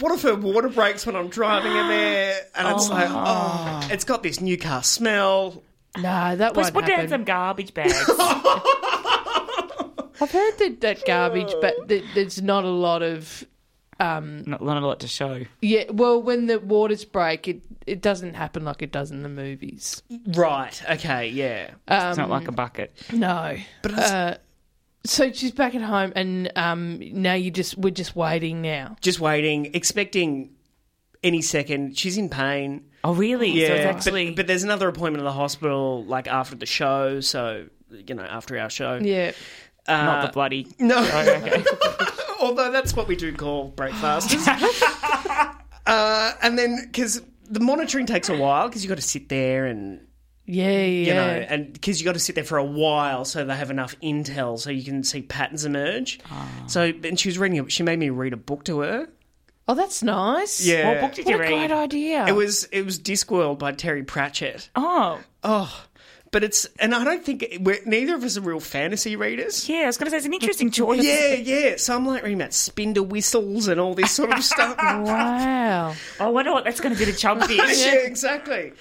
what 0.00 0.12
if 0.12 0.20
her 0.20 0.34
water 0.34 0.68
breaks 0.68 1.06
when 1.06 1.16
I'm 1.16 1.28
driving 1.28 1.72
in 1.72 1.88
there, 1.88 2.42
and 2.54 2.68
it's 2.68 2.90
oh, 2.90 2.92
like 2.92 3.08
oh, 3.10 3.88
it's 3.90 4.04
got 4.04 4.22
this 4.22 4.42
new 4.42 4.58
car 4.58 4.82
smell. 4.82 5.62
No, 5.96 6.36
that 6.36 6.54
won't 6.54 6.74
put 6.74 6.84
down 6.84 7.08
some 7.08 7.24
garbage 7.24 7.72
bags. 7.72 7.94
I've 10.20 10.30
heard 10.30 10.58
that, 10.58 10.76
that 10.82 11.06
garbage, 11.06 11.54
but 11.62 11.88
there's 11.88 12.42
not 12.42 12.64
a 12.64 12.70
lot 12.70 13.02
of. 13.02 13.46
Um, 14.00 14.44
not, 14.46 14.62
not 14.62 14.82
a 14.82 14.86
lot 14.86 15.00
to 15.00 15.08
show. 15.08 15.42
yeah, 15.60 15.84
well, 15.90 16.22
when 16.22 16.46
the 16.46 16.60
waters 16.60 17.04
break, 17.04 17.48
it, 17.48 17.60
it 17.86 18.00
doesn't 18.00 18.34
happen 18.34 18.64
like 18.64 18.80
it 18.82 18.92
does 18.92 19.10
in 19.10 19.22
the 19.24 19.28
movies. 19.28 20.02
Right. 20.28 20.80
Okay. 20.90 21.28
Yeah. 21.30 21.70
Um, 21.88 22.08
It's 22.10 22.18
not 22.18 22.30
like 22.30 22.46
a 22.48 22.52
bucket. 22.52 22.94
No. 23.12 23.56
But 23.82 23.92
it's- 23.92 24.10
uh, 24.10 24.38
so 25.04 25.32
she's 25.32 25.52
back 25.52 25.74
at 25.74 25.80
home, 25.82 26.12
and 26.16 26.52
um, 26.56 26.98
now 27.12 27.34
you 27.34 27.50
just 27.50 27.78
we're 27.78 27.90
just 27.90 28.14
waiting 28.14 28.60
now. 28.62 28.96
Just 29.00 29.20
waiting, 29.20 29.70
expecting 29.74 30.50
any 31.22 31.40
second. 31.40 31.96
She's 31.98 32.18
in 32.18 32.28
pain. 32.28 32.84
Oh, 33.04 33.14
really? 33.14 33.50
Yeah. 33.50 33.68
so 33.68 33.74
it's 33.96 34.10
but- 34.10 34.36
but, 34.36 34.46
there's 34.48 34.64
another 34.64 34.86
appointment 34.88 35.22
at 35.22 35.24
the 35.24 35.32
hospital, 35.32 36.04
like 36.04 36.26
after 36.28 36.56
the 36.56 36.66
show. 36.66 37.20
So 37.20 37.66
you 37.90 38.14
know, 38.14 38.22
after 38.22 38.58
our 38.58 38.68
show. 38.70 38.98
Yeah. 39.02 39.32
Uh, 39.88 40.04
not 40.04 40.26
the 40.26 40.32
bloody. 40.32 40.68
No. 40.78 40.96
Oh, 40.98 41.20
okay. 41.42 41.64
Although 42.40 42.70
that's 42.70 42.94
what 42.94 43.08
we 43.08 43.16
do 43.16 43.32
call 43.34 43.68
breakfasters. 43.68 44.46
uh, 45.86 46.32
and 46.42 46.58
then 46.58 46.78
because 46.84 47.22
the 47.48 47.60
monitoring 47.60 48.06
takes 48.06 48.28
a 48.28 48.36
while 48.36 48.68
because 48.68 48.82
you've 48.84 48.88
got 48.90 48.96
to 48.98 49.02
sit 49.02 49.28
there 49.28 49.66
and 49.66 50.06
Yeah, 50.44 50.68
yeah. 50.70 50.78
you 50.84 51.14
know, 51.14 51.46
and 51.48 51.72
because 51.72 52.00
you 52.00 52.04
got 52.04 52.12
to 52.14 52.18
sit 52.20 52.34
there 52.34 52.44
for 52.44 52.58
a 52.58 52.64
while 52.64 53.24
so 53.24 53.44
they 53.44 53.56
have 53.56 53.70
enough 53.70 53.98
intel 54.00 54.58
so 54.58 54.70
you 54.70 54.84
can 54.84 55.02
see 55.04 55.22
patterns 55.22 55.64
emerge. 55.64 56.20
Ah. 56.30 56.48
So, 56.66 56.92
and 57.04 57.18
she 57.18 57.28
was 57.28 57.38
reading. 57.38 57.58
A, 57.60 57.68
she 57.70 57.82
made 57.82 57.98
me 57.98 58.10
read 58.10 58.32
a 58.32 58.36
book 58.36 58.64
to 58.64 58.80
her. 58.80 59.08
oh, 59.66 59.74
that's 59.74 60.02
nice. 60.02 60.64
Yeah. 60.64 60.88
What 60.92 61.00
book 61.00 61.14
did 61.14 61.24
What 61.26 61.30
you 61.32 61.36
a 61.36 61.40
read? 61.40 61.48
great 61.48 61.70
idea. 61.72 62.26
It 62.26 62.32
was 62.32 62.64
it 62.64 62.82
was 62.84 62.98
Discworld 62.98 63.58
by 63.58 63.72
Terry 63.72 64.02
Pratchett. 64.04 64.68
Oh, 64.76 65.18
Oh, 65.44 65.84
but 66.30 66.44
it's 66.44 66.66
and 66.78 66.94
I 66.94 67.04
don't 67.04 67.24
think 67.24 67.58
we're, 67.60 67.78
neither 67.86 68.14
of 68.14 68.22
us 68.24 68.36
are 68.36 68.40
real 68.40 68.60
fantasy 68.60 69.16
readers. 69.16 69.68
yeah. 69.68 69.82
I 69.82 69.86
was 69.86 69.96
going 69.98 70.06
to 70.06 70.10
say 70.10 70.16
it's 70.18 70.26
an 70.26 70.34
interesting 70.34 70.70
choice. 70.70 71.02
Yeah, 71.02 71.34
yeah. 71.34 71.76
So 71.76 71.94
I'm 71.96 72.06
like 72.06 72.22
reading 72.22 72.40
about 72.40 72.52
spindle 72.52 73.04
whistles 73.04 73.68
and 73.68 73.80
all 73.80 73.94
this 73.94 74.12
sort 74.12 74.32
of 74.32 74.44
stuff. 74.44 74.76
Wow. 75.08 75.94
I 76.20 76.26
wonder 76.28 76.52
what 76.52 76.64
that's 76.64 76.80
going 76.80 76.94
to 76.94 76.98
do 76.98 77.10
to 77.10 77.16
chubfish. 77.16 77.56
yeah, 77.84 77.94
exactly. 78.06 78.72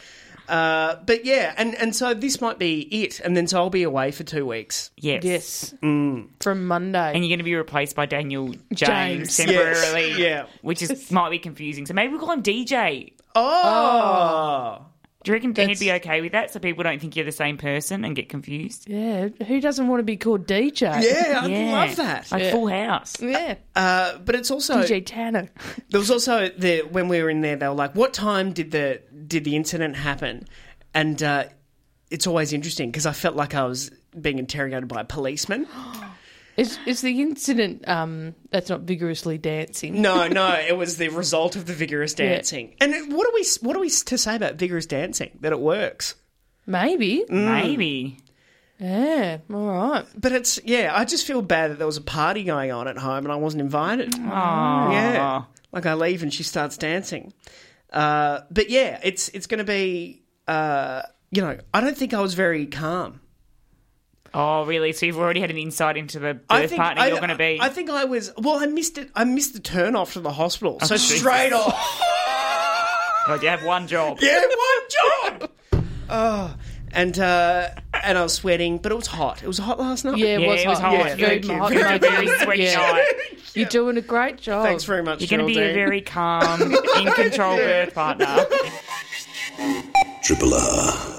Uh, 0.48 0.96
but 1.06 1.26
yeah, 1.26 1.54
and, 1.58 1.76
and 1.76 1.96
so 1.96 2.14
this 2.14 2.40
might 2.40 2.58
be 2.58 2.80
it, 2.82 3.20
and 3.20 3.36
then 3.36 3.48
so 3.48 3.58
I'll 3.58 3.70
be 3.70 3.84
away 3.84 4.12
for 4.12 4.24
two 4.24 4.46
weeks. 4.46 4.92
Yes. 4.98 5.24
Yes. 5.24 5.74
Mm. 5.84 6.30
From 6.42 6.68
Monday. 6.68 7.12
And 7.14 7.24
you're 7.24 7.30
going 7.30 7.40
to 7.40 7.44
be 7.44 7.56
replaced 7.56 7.96
by 7.96 8.06
Daniel 8.06 8.54
James, 8.74 9.36
James. 9.36 9.38
temporarily. 9.38 10.10
Yes, 10.12 10.20
yeah. 10.20 10.46
Which 10.62 10.82
is 10.82 11.12
might 11.12 11.30
be 11.30 11.40
confusing. 11.40 11.86
So 11.86 11.94
maybe 11.94 12.14
we'll 12.14 12.22
call 12.22 12.32
him 12.32 12.44
DJ. 12.44 13.14
Oh, 13.36 14.86
Do 15.28 15.32
you 15.32 15.34
reckon 15.50 15.68
he'd 15.68 15.78
be 15.80 15.92
okay 15.92 16.22
with 16.22 16.32
that 16.32 16.52
so 16.54 16.60
people 16.60 16.84
don't 16.86 17.00
think 17.02 17.18
you're 17.18 17.26
the 17.26 17.32
same 17.34 17.58
person 17.58 18.06
and 18.06 18.16
get 18.16 18.30
confused? 18.30 18.88
yeah. 18.90 19.28
Who 19.46 19.60
doesn't 19.60 19.88
want 19.90 20.00
to 20.00 20.04
be 20.04 20.16
called 20.16 20.48
DJ? 20.48 20.82
yeah, 20.82 21.42
I 21.44 21.48
Yeah. 21.48 21.72
love 21.74 21.96
that. 21.98 22.32
Like 22.32 22.44
Yeah. 22.44 22.52
Full 22.52 22.68
House. 22.68 23.16
Yeah. 23.22 23.56
Uh, 23.76 24.18
but 24.20 24.36
it's 24.36 24.50
also 24.50 24.82
DJ 24.82 25.06
Tanner. 25.06 25.50
there 25.90 26.00
was 26.00 26.10
also 26.10 26.48
the 26.48 26.84
when 26.84 27.10
we 27.10 27.22
were 27.22 27.30
in 27.30 27.42
there, 27.42 27.58
they 27.58 27.68
were 27.68 27.74
like, 27.74 27.94
"What 27.94 28.14
time 28.14 28.54
did 28.54 28.72
the 28.72 29.02
did 29.28 29.44
the 29.44 29.56
incident 29.58 29.98
happen?" 29.98 30.48
And 30.94 31.22
uh, 31.22 31.46
it's 32.10 32.26
always 32.26 32.54
interesting 32.54 32.90
because 32.90 33.06
I 33.06 33.12
felt 33.12 33.36
like 33.36 33.54
I 33.54 33.66
was 33.66 33.92
being 34.20 34.40
interrogated 34.40 34.88
by 34.88 35.02
a 35.02 35.06
policeman. 35.06 35.68
Is 36.58 36.80
is 36.88 37.02
the 37.02 37.22
incident 37.22 37.88
um 37.88 38.34
that's 38.50 38.70
not 38.70 38.82
vigorously 38.82 39.38
dancing? 39.38 40.02
No, 40.02 40.28
no, 40.28 40.54
it 40.54 40.76
was 40.76 40.98
the 40.98 41.10
result 41.10 41.56
of 41.56 41.68
the 41.68 41.74
vigorous 41.74 42.16
Yeah. 42.18 42.30
dancing. 42.30 42.76
And 42.82 43.14
what 43.14 43.28
are 43.28 43.34
we 43.34 43.46
what 43.62 43.76
are 43.76 43.80
we 43.80 43.90
to 43.90 44.18
say 44.18 44.36
about 44.36 44.56
vigorous 44.56 44.88
dancing? 44.88 45.38
That 45.42 45.52
it 45.52 45.60
works. 45.60 46.16
Maybe. 46.66 47.24
Maybe. 47.30 48.18
Yeah. 48.80 49.38
All 49.54 49.68
right. 49.68 50.06
But 50.16 50.32
it's 50.34 50.60
yeah, 50.64 50.92
I 50.96 51.06
just 51.06 51.26
feel 51.28 51.42
bad 51.42 51.72
that 51.72 51.78
there 51.78 51.88
was 51.88 51.98
a 51.98 52.02
party 52.02 52.44
going 52.44 52.72
on 52.72 52.88
at 52.88 52.98
home 52.98 53.26
and 53.26 53.32
I 53.32 53.36
wasn't 53.36 53.62
invited. 53.62 54.12
Aww. 54.14 54.92
Yeah, 54.92 55.44
like 55.72 55.86
I 55.86 55.94
leave 55.94 56.24
and 56.24 56.34
she 56.34 56.44
starts 56.44 56.78
dancing. 56.78 57.34
Uh, 57.94 58.42
but 58.52 58.70
yeah, 58.70 59.00
it's 59.04 59.30
it's 59.30 59.48
going 59.48 59.60
to 59.60 59.64
be. 59.64 60.24
Uh, 60.48 61.02
you 61.30 61.42
know, 61.42 61.58
I 61.74 61.82
don't 61.82 61.98
think 61.98 62.14
I 62.14 62.22
was 62.22 62.34
very 62.34 62.66
calm. 62.68 63.20
Oh, 64.40 64.66
really? 64.66 64.94
So 64.94 65.08
you've 65.08 65.18
already 65.18 65.42
had 65.42 65.50
an 65.50 65.58
insight 65.58 65.98
into 65.98 66.20
the 66.20 66.36
birth 66.36 66.70
think 66.70 66.80
partner 66.80 67.02
I, 67.02 67.08
you're 67.08 67.18
going 67.18 67.30
to 67.30 67.36
be? 67.36 67.58
I 67.60 67.70
think 67.70 67.90
I 67.90 68.06
was. 68.06 68.32
Well, 68.38 68.62
I 68.62 68.68
missed 68.68 69.00
it. 69.00 69.10
I 69.16 69.24
missed 69.24 69.54
the 69.54 69.60
turn 69.60 69.96
off 69.96 70.14
to 70.14 70.20
the 70.20 70.32
hospital. 70.32 70.80
so 70.82 70.94
Jesus. 70.96 71.20
straight 71.20 71.54
off. 71.54 71.74
God, 73.28 73.42
you 73.42 73.50
have 73.50 73.66
one 73.66 73.88
job. 73.88 74.20
yeah, 74.22 74.40
one 74.40 75.40
job. 75.40 75.52
Oh, 76.10 76.56
and 76.92 77.18
uh, 77.20 77.70
and 78.04 78.16
I 78.18 78.22
was 78.22 78.34
sweating, 78.34 78.78
but 78.78 78.92
it 78.92 78.96
was 78.96 79.08
hot. 79.08 79.42
It 79.42 79.48
was 79.48 79.58
hot 79.58 79.80
last 79.80 80.06
night. 80.06 80.18
Yeah, 80.20 80.36
it 80.38 80.42
Yeah, 80.42 80.48
was 80.50 80.62
it 80.62 80.68
was 80.68 80.80
hot. 80.80 80.96
hot. 80.98 81.20
Yeah, 81.20 81.28
Thank 81.28 81.46
you. 81.46 81.58
hot, 81.58 81.72
Very, 81.72 81.84
mate. 81.94 82.02
very 82.02 82.28
sweaty 82.28 82.64
Yeah. 82.64 82.76
night. 82.92 83.06
You're 83.56 83.66
doing 83.70 83.98
a 83.98 84.02
great 84.02 84.38
job. 84.38 84.64
Thanks 84.66 84.84
very 84.84 85.02
much. 85.02 85.20
You're 85.20 85.36
going 85.36 85.52
to 85.52 85.60
be 85.60 85.60
a 85.60 85.74
very 85.74 86.00
calm, 86.02 86.62
in 86.98 87.12
control 87.14 87.58
birth 87.58 87.96
partner. 87.96 88.46
Triple 90.24 90.54
R. 90.54 91.17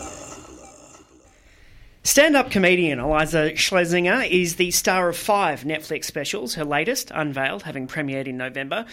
Stand 2.08 2.36
up 2.36 2.50
comedian 2.50 2.98
Iliza 3.00 3.52
Shlesinger 3.52 4.26
is 4.30 4.56
the 4.56 4.70
star 4.70 5.10
of 5.10 5.16
five 5.16 5.64
Netflix 5.64 6.06
specials, 6.06 6.54
her 6.54 6.64
latest, 6.64 7.10
unveiled, 7.14 7.64
having 7.64 7.86
premiered 7.86 8.26
in 8.26 8.38
November. 8.38 8.86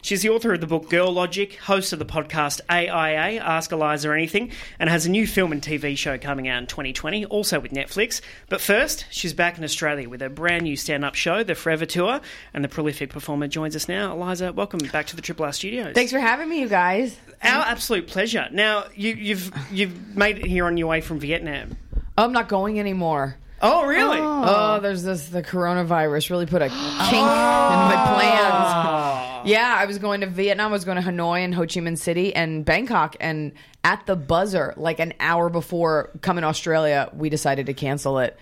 She's 0.00 0.22
the 0.22 0.30
author 0.30 0.54
of 0.54 0.62
the 0.62 0.66
book 0.66 0.88
Girl 0.88 1.12
Logic, 1.12 1.54
host 1.58 1.92
of 1.92 1.98
the 1.98 2.06
podcast 2.06 2.62
AIA, 2.70 3.42
Ask 3.42 3.72
Iliza 3.72 4.10
Anything, 4.10 4.52
and 4.78 4.88
has 4.88 5.04
a 5.04 5.10
new 5.10 5.26
film 5.26 5.52
and 5.52 5.60
TV 5.60 5.98
show 5.98 6.16
coming 6.16 6.48
out 6.48 6.62
in 6.62 6.66
2020, 6.66 7.26
also 7.26 7.60
with 7.60 7.72
Netflix. 7.72 8.22
But 8.48 8.62
first, 8.62 9.04
she's 9.10 9.34
back 9.34 9.58
in 9.58 9.64
Australia 9.64 10.08
with 10.08 10.22
a 10.22 10.30
brand 10.30 10.62
new 10.62 10.76
stand 10.76 11.04
up 11.04 11.14
show, 11.14 11.44
The 11.44 11.54
Forever 11.54 11.84
Tour, 11.84 12.22
and 12.54 12.64
the 12.64 12.70
prolific 12.70 13.10
performer 13.10 13.48
joins 13.48 13.76
us 13.76 13.86
now. 13.86 14.16
Iliza, 14.16 14.54
welcome 14.54 14.80
back 14.90 15.08
to 15.08 15.16
the 15.16 15.20
Triple 15.20 15.44
R 15.44 15.52
studios. 15.52 15.92
Thanks 15.94 16.10
for 16.10 16.20
having 16.20 16.48
me, 16.48 16.60
you 16.60 16.70
guys. 16.70 17.14
Our 17.42 17.66
absolute 17.66 18.06
pleasure. 18.06 18.48
Now, 18.50 18.86
you, 18.94 19.12
you've, 19.12 19.52
you've 19.70 20.16
made 20.16 20.38
it 20.38 20.46
here 20.46 20.64
on 20.64 20.78
your 20.78 20.88
way 20.88 21.02
from 21.02 21.18
Vietnam. 21.18 21.76
Oh, 22.16 22.24
I'm 22.24 22.32
not 22.32 22.48
going 22.48 22.78
anymore. 22.78 23.36
Oh, 23.62 23.86
really? 23.86 24.18
Oh, 24.18 24.44
oh, 24.44 24.80
there's 24.80 25.04
this 25.04 25.28
the 25.28 25.42
coronavirus 25.42 26.30
really 26.30 26.46
put 26.46 26.62
a 26.62 26.68
kink 26.68 26.80
in 26.80 27.20
my 27.20 28.02
plans. 28.16 28.52
Ah. 28.52 29.42
Yeah, 29.44 29.74
I 29.78 29.86
was 29.86 29.98
going 29.98 30.20
to 30.20 30.26
Vietnam, 30.26 30.70
I 30.70 30.72
was 30.72 30.84
going 30.84 31.02
to 31.02 31.08
Hanoi 31.08 31.44
and 31.44 31.54
Ho 31.54 31.62
Chi 31.62 31.80
Minh 31.80 31.96
City 31.96 32.34
and 32.34 32.64
Bangkok 32.64 33.16
and 33.20 33.52
at 33.84 34.04
the 34.06 34.16
buzzer 34.16 34.74
like 34.76 34.98
an 35.00 35.14
hour 35.20 35.48
before 35.48 36.10
coming 36.22 36.42
to 36.42 36.48
Australia, 36.48 37.10
we 37.14 37.28
decided 37.28 37.66
to 37.66 37.74
cancel 37.74 38.18
it 38.18 38.36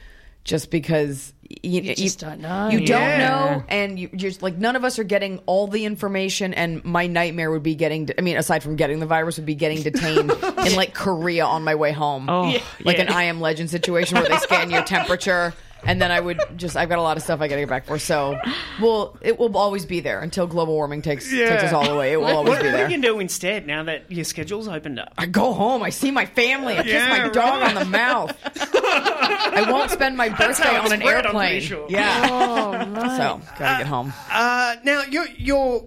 just 0.44 0.70
because 0.70 1.32
you, 1.62 1.82
You 1.82 1.94
just 1.96 2.20
don't 2.20 2.40
know. 2.40 2.68
You 2.70 2.78
don't 2.78 2.88
Yeah. 3.00 3.18
know 3.28 3.64
and 3.68 3.98
you, 3.98 4.08
you're 4.12 4.30
just 4.30 4.42
like 4.42 4.56
none 4.56 4.76
of 4.76 4.84
us 4.84 4.98
are 4.98 5.04
getting 5.04 5.40
all 5.46 5.66
the 5.66 5.84
information 5.84 6.54
and 6.54 6.84
my 6.84 7.06
nightmare 7.08 7.50
would 7.50 7.62
be 7.64 7.74
getting 7.74 8.08
I 8.16 8.20
mean 8.22 8.36
aside 8.36 8.62
from 8.62 8.76
getting 8.76 9.00
the 9.00 9.06
virus 9.06 9.36
would 9.36 9.46
be 9.46 9.54
getting 9.56 9.82
detained 9.82 10.30
in 10.66 10.76
like 10.76 10.94
Korea 10.94 11.44
on 11.44 11.64
my 11.64 11.74
way 11.74 11.92
home. 11.92 12.28
Oh, 12.30 12.56
like 12.84 12.96
yeah. 12.98 13.02
an 13.02 13.08
I 13.08 13.24
am 13.24 13.40
legend 13.40 13.68
situation 13.70 14.18
where 14.18 14.28
they 14.28 14.36
scan 14.38 14.70
your 14.70 14.84
temperature 14.84 15.52
and 15.84 16.00
then 16.00 16.10
I 16.10 16.20
would 16.20 16.40
just 16.56 16.76
I've 16.76 16.88
got 16.88 16.98
a 16.98 17.02
lot 17.02 17.16
of 17.16 17.22
stuff 17.22 17.40
I 17.40 17.48
gotta 17.48 17.62
get 17.62 17.68
back 17.68 17.86
for. 17.86 17.98
So 17.98 18.38
well 18.80 19.16
it 19.20 19.38
will 19.38 19.56
always 19.56 19.84
be 19.86 20.00
there 20.00 20.20
until 20.20 20.46
global 20.46 20.74
warming 20.74 21.02
takes 21.02 21.28
takes 21.30 21.64
us 21.64 21.72
all 21.72 21.88
away. 21.90 22.12
It 22.12 22.16
will 22.16 22.26
always 22.26 22.48
What, 22.50 22.60
be 22.62 22.66
what 22.68 22.72
there. 22.72 22.80
are 22.86 22.88
you 22.88 22.88
going 22.90 23.02
to 23.02 23.08
do 23.08 23.18
instead 23.20 23.66
now 23.66 23.82
that 23.84 24.10
your 24.10 24.24
schedule's 24.24 24.68
opened 24.68 24.98
up? 24.98 25.12
I 25.18 25.26
go 25.26 25.52
home, 25.52 25.82
I 25.82 25.90
see 25.90 26.10
my 26.10 26.26
family, 26.26 26.76
I 26.78 26.82
kiss 26.82 27.08
my 27.08 27.28
dog 27.28 27.60
right. 27.62 27.76
on 27.76 27.82
the 27.82 27.90
mouth. 27.90 28.36
I 28.92 29.66
won't 29.70 29.90
spend 29.90 30.16
my 30.16 30.28
birthday 30.28 30.76
on 30.76 30.92
an 30.92 31.00
spread, 31.00 31.26
I'm 31.26 31.36
airplane. 31.36 31.60
sure. 31.60 31.86
Yeah. 31.88 32.28
Oh, 32.30 32.86
mate. 32.86 33.16
So 33.16 33.40
gotta 33.58 33.78
get 33.82 33.86
home. 33.86 34.12
Uh, 34.30 34.76
now, 34.84 35.02
your 35.04 35.26
your 35.36 35.84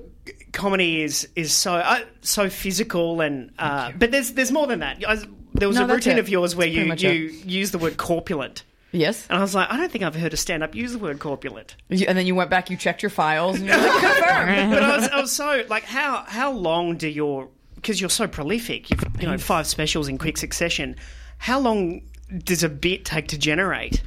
comedy 0.51 1.01
is 1.01 1.27
is 1.35 1.51
so 1.53 1.73
uh, 1.75 1.99
so 2.21 2.49
physical 2.49 3.21
and 3.21 3.51
uh, 3.59 3.91
but 3.97 4.11
there's 4.11 4.33
there's 4.33 4.51
more 4.51 4.67
than 4.67 4.79
that. 4.79 5.03
I, 5.07 5.17
there 5.53 5.67
was 5.67 5.77
No, 5.77 5.85
a 5.85 5.87
routine 5.87 6.13
it. 6.17 6.19
of 6.19 6.29
yours 6.29 6.55
where 6.55 6.67
That's 6.67 6.75
you 7.03 7.09
pretty 7.09 7.35
you 7.45 7.59
use 7.59 7.71
the 7.71 7.77
word 7.77 7.97
corpulent, 7.97 8.63
Yes. 8.93 9.25
and 9.29 9.37
I 9.37 9.41
was 9.41 9.53
like, 9.55 9.69
I 9.71 9.75
don't 9.77 9.91
think 9.91 10.03
I've 10.03 10.15
heard 10.15 10.33
a 10.33 10.37
stand 10.37 10.63
up 10.63 10.75
use 10.75 10.93
the 10.93 10.99
word 10.99 11.19
corpulent. 11.19 11.75
You- 11.89 12.05
And 12.07 12.17
then 12.17 12.25
you 12.27 12.35
went 12.35 12.49
back, 12.49 12.69
you 12.69 12.77
checked 12.77 13.01
your 13.03 13.09
files, 13.09 13.57
and 13.59 13.65
you're 13.67 13.75
like, 13.77 13.91
confirm. 14.01 14.69
But 14.71 14.83
I 14.83 14.95
was, 14.97 15.07
I 15.09 15.19
was 15.21 15.31
so 15.31 15.63
like, 15.67 15.83
how 15.83 16.23
how 16.27 16.51
long 16.51 16.95
do 16.97 17.07
your 17.09 17.49
because 17.75 17.99
you're 17.99 18.09
so 18.09 18.27
prolific, 18.27 18.89
you've 18.89 19.03
you 19.19 19.27
know 19.27 19.37
five 19.37 19.67
specials 19.67 20.07
in 20.07 20.17
quick 20.17 20.37
succession. 20.37 20.95
How 21.39 21.59
long 21.59 22.03
does 22.45 22.63
a 22.63 22.69
bit 22.69 23.03
take 23.03 23.27
to 23.29 23.37
generate? 23.37 24.01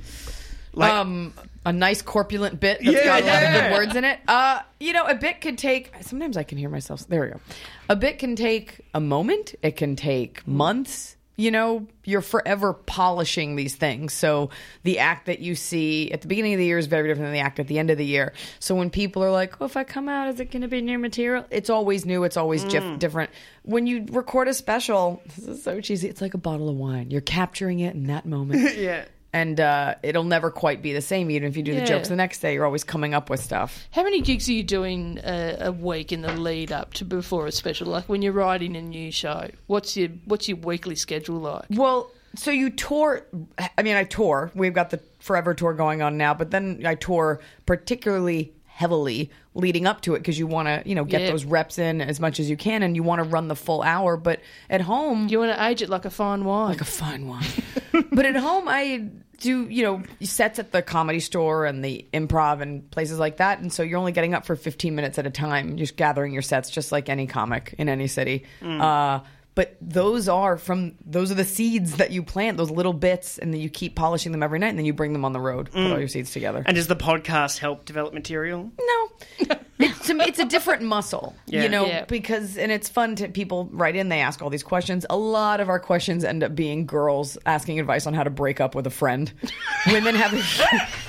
Like, 0.73 0.93
um 0.93 1.35
a 1.65 1.73
nice 1.73 2.01
corpulent 2.01 2.61
bit 2.61 2.79
that's 2.79 2.97
Yeah, 2.97 3.05
got 3.05 3.23
a 3.23 3.27
lot 3.27 3.37
of 3.37 3.43
yeah. 3.43 3.69
good 3.71 3.73
words 3.77 3.97
in 3.97 4.05
it. 4.05 4.21
Uh, 4.29 4.61
you 4.79 4.93
know, 4.93 5.05
a 5.05 5.17
bit 5.17 5.41
could 5.41 5.59
take. 5.59 5.93
Sometimes 6.03 6.37
I 6.37 6.45
can 6.45 6.59
hear 6.59 6.69
myself. 6.69 7.07
There 7.09 7.21
we 7.23 7.29
go. 7.29 7.41
A 7.89 7.97
bit 7.97 8.21
can 8.21 8.37
take 8.37 8.83
a 8.95 9.01
moment. 9.01 9.57
It 9.63 9.75
can 9.77 9.97
take 9.97 10.47
months. 10.47 11.16
You 11.37 11.51
know, 11.51 11.87
you're 12.05 12.23
forever 12.23 12.73
polishing 12.73 13.57
these 13.57 13.75
things. 13.75 14.13
So 14.15 14.51
the 14.85 14.99
act 14.99 15.27
that 15.27 15.41
you 15.41 15.55
see 15.55 16.11
at 16.13 16.23
the 16.23 16.29
beginning 16.29 16.55
of 16.55 16.59
the 16.59 16.65
year 16.65 16.79
is 16.79 16.87
very 16.87 17.09
different 17.09 17.27
than 17.27 17.35
the 17.35 17.41
act 17.41 17.61
at 17.61 17.67
the 17.67 17.79
end 17.79 17.91
of 17.91 17.99
the 17.99 18.07
year. 18.07 18.33
So 18.59 18.75
when 18.75 18.91
people 18.91 19.23
are 19.23 19.31
like, 19.31 19.61
"Oh, 19.61 19.67
if 19.67 19.77
I 19.77 19.85
come 19.85 20.09
out, 20.09 20.29
is 20.29 20.41
it 20.41 20.51
going 20.51 20.63
to 20.63 20.69
be 20.69 20.81
new 20.81 20.99
material?" 20.99 21.45
It's 21.51 21.69
always 21.69 22.07
new. 22.07 22.25
It's 22.25 22.37
always 22.37 22.65
mm. 22.65 22.71
jif- 22.71 22.99
different. 22.99 23.31
When 23.63 23.87
you 23.87 24.07
record 24.11 24.49
a 24.49 24.55
special, 24.55 25.23
this 25.27 25.47
is 25.47 25.63
so 25.63 25.81
cheesy. 25.81 26.09
It's 26.09 26.21
like 26.21 26.35
a 26.35 26.39
bottle 26.39 26.69
of 26.69 26.77
wine. 26.77 27.11
You're 27.11 27.21
capturing 27.21 27.81
it 27.81 27.95
in 27.95 28.05
that 28.05 28.25
moment 28.25 28.77
yeah. 28.77 29.05
And 29.37 29.61
uh, 29.61 29.95
it'll 30.03 30.25
never 30.25 30.51
quite 30.51 30.81
be 30.81 30.95
the 30.95 31.03
same. 31.03 31.31
Even 31.31 31.47
if 31.47 31.59
you 31.59 31.63
do 31.63 31.75
the 31.75 31.85
jokes 31.85 32.09
the 32.09 32.17
next 32.17 32.39
day, 32.39 32.55
you're 32.55 32.65
always 32.65 32.85
coming 32.85 33.13
up 33.13 33.29
with 33.29 33.43
stuff. 33.43 33.87
How 33.91 34.03
many 34.03 34.23
gigs 34.23 34.49
are 34.49 34.53
you 34.53 34.63
doing 34.63 35.19
uh, 35.19 35.59
a 35.61 35.73
week 35.73 36.11
in 36.11 36.23
the 36.23 36.33
lead 36.33 36.73
up 36.73 36.95
to 36.95 37.05
before 37.05 37.47
a 37.47 37.53
special? 37.53 37.89
Like 37.89 38.09
when 38.09 38.23
you're 38.23 38.33
writing 38.33 38.77
a 38.77 38.83
new 38.83 39.13
show, 39.13 39.51
what's 39.67 39.95
your 39.95 40.09
what's 40.25 40.49
your 40.49 40.57
weekly 40.57 40.97
schedule 40.97 41.39
like? 41.39 41.67
Well, 41.69 42.11
so 42.35 42.51
you 42.51 42.71
tour. 42.71 43.27
I 43.77 43.83
mean, 43.83 43.97
I 43.97 44.05
tour. 44.05 44.51
We've 44.55 44.73
got 44.73 44.89
the 44.89 45.01
Forever 45.19 45.53
tour 45.53 45.75
going 45.75 46.01
on 46.01 46.17
now, 46.17 46.33
but 46.33 46.51
then 46.51 46.83
I 46.87 46.95
tour 46.95 47.41
particularly 47.67 48.55
heavily 48.77 49.31
leading 49.55 49.87
up 49.87 50.03
to 50.03 50.15
it 50.15 50.19
because 50.19 50.39
you 50.39 50.47
want 50.47 50.69
to, 50.69 50.83
you 50.87 50.95
know, 50.95 51.03
get 51.05 51.23
Yeah. 51.23 51.31
those 51.31 51.47
reps 51.47 51.79
in 51.79 52.03
as 52.03 52.21
much 52.21 52.39
as 52.39 52.51
you 52.51 52.59
can, 52.59 52.83
and 52.83 52.95
you 52.95 53.03
want 53.03 53.23
to 53.23 53.29
run 53.29 53.49
the 53.49 53.57
full 53.57 53.83
hour. 53.83 54.19
But 54.19 54.41
at 54.69 54.83
home, 54.83 55.29
You 55.29 55.39
want 55.39 55.57
to 55.57 55.65
age 55.67 55.81
it 55.81 55.89
like 55.89 56.05
a 56.05 56.11
fine 56.11 56.45
wine. 56.45 56.69
like 56.69 56.83
a 56.83 56.85
fine 56.85 57.27
wine. 57.27 57.47
but 58.13 58.27
at 58.27 58.37
home, 58.37 58.65
I 58.69 59.09
do, 59.41 59.67
you 59.69 59.83
know, 59.83 60.03
sets 60.23 60.59
at 60.59 60.73
the 60.73 60.83
comedy 60.83 61.21
store 61.21 61.65
and 61.65 61.83
the 61.83 62.05
improv 62.13 62.61
and 62.61 62.91
places 62.91 63.19
like 63.19 63.39
that. 63.39 63.61
And 63.61 63.73
so 63.73 63.83
you're 63.83 63.99
only 63.99 64.13
getting 64.13 64.35
up 64.35 64.45
for 64.45 64.57
15 64.57 64.95
minutes 64.95 65.19
at 65.19 65.27
a 65.27 65.31
time, 65.31 65.79
just 65.79 65.97
gathering 65.97 66.33
your 66.35 66.43
sets, 66.43 66.69
just 66.69 66.93
like 66.93 67.09
any 67.09 67.27
comic 67.27 67.75
in 67.79 67.89
any 67.89 68.09
city. 68.09 68.45
Uh, 68.63 69.21
but 69.57 69.75
those 69.81 70.29
are 70.29 70.59
from 70.59 70.95
those 71.05 71.33
are 71.33 71.35
the 71.35 71.45
seeds 71.45 71.97
that 71.97 72.13
you 72.13 72.23
plant, 72.23 72.59
those 72.59 72.71
little 72.71 72.93
bits, 72.93 73.39
and 73.39 73.53
then 73.53 73.61
you 73.61 73.71
keep 73.71 73.97
polishing 73.97 74.31
them 74.31 74.43
every 74.43 74.59
night, 74.59 74.69
and 74.69 74.79
then 74.79 74.85
you 74.85 74.93
bring 74.93 75.15
them 75.15 75.25
on 75.25 75.33
the 75.33 75.41
road, 75.41 75.71
put 75.73 75.81
all 75.81 75.97
mm. 75.97 75.99
your 75.99 76.09
seeds 76.09 76.31
together. 76.31 76.63
And 76.65 76.77
does 76.77 76.89
the 76.89 76.95
podcast 76.95 77.59
help 77.59 77.87
develop 77.87 78.13
material? 78.13 78.71
No, 78.79 79.11
it's, 79.79 80.07
to 80.07 80.15
me, 80.15 80.27
it's 80.27 80.39
a 80.39 80.45
different 80.45 80.83
muscle, 80.83 81.35
Yeah. 81.47 81.63
you 81.63 81.71
know, 81.71 81.87
Yeah. 81.87 82.05
because 82.05 82.59
and 82.59 82.71
it's 82.71 82.91
fun 82.91 83.17
to 83.17 83.29
people 83.29 83.71
write 83.73 83.97
in. 83.97 84.11
They 84.11 84.21
ask 84.21 84.43
all 84.43 84.51
these 84.51 84.63
questions. 84.63 85.07
A 85.09 85.17
lot 85.17 85.61
of 85.61 85.71
our 85.71 85.81
questions 85.81 86.23
end 86.23 86.45
up 86.45 86.55
being 86.55 86.85
girls 86.85 87.39
asking 87.47 87.81
advice 87.81 88.07
on 88.07 88.13
how 88.13 88.25
to 88.25 88.31
break 88.31 88.61
up 88.61 88.75
with 88.75 88.87
a 88.87 88.91
friend. 88.91 89.33
Women 89.91 90.15
have 90.17 90.35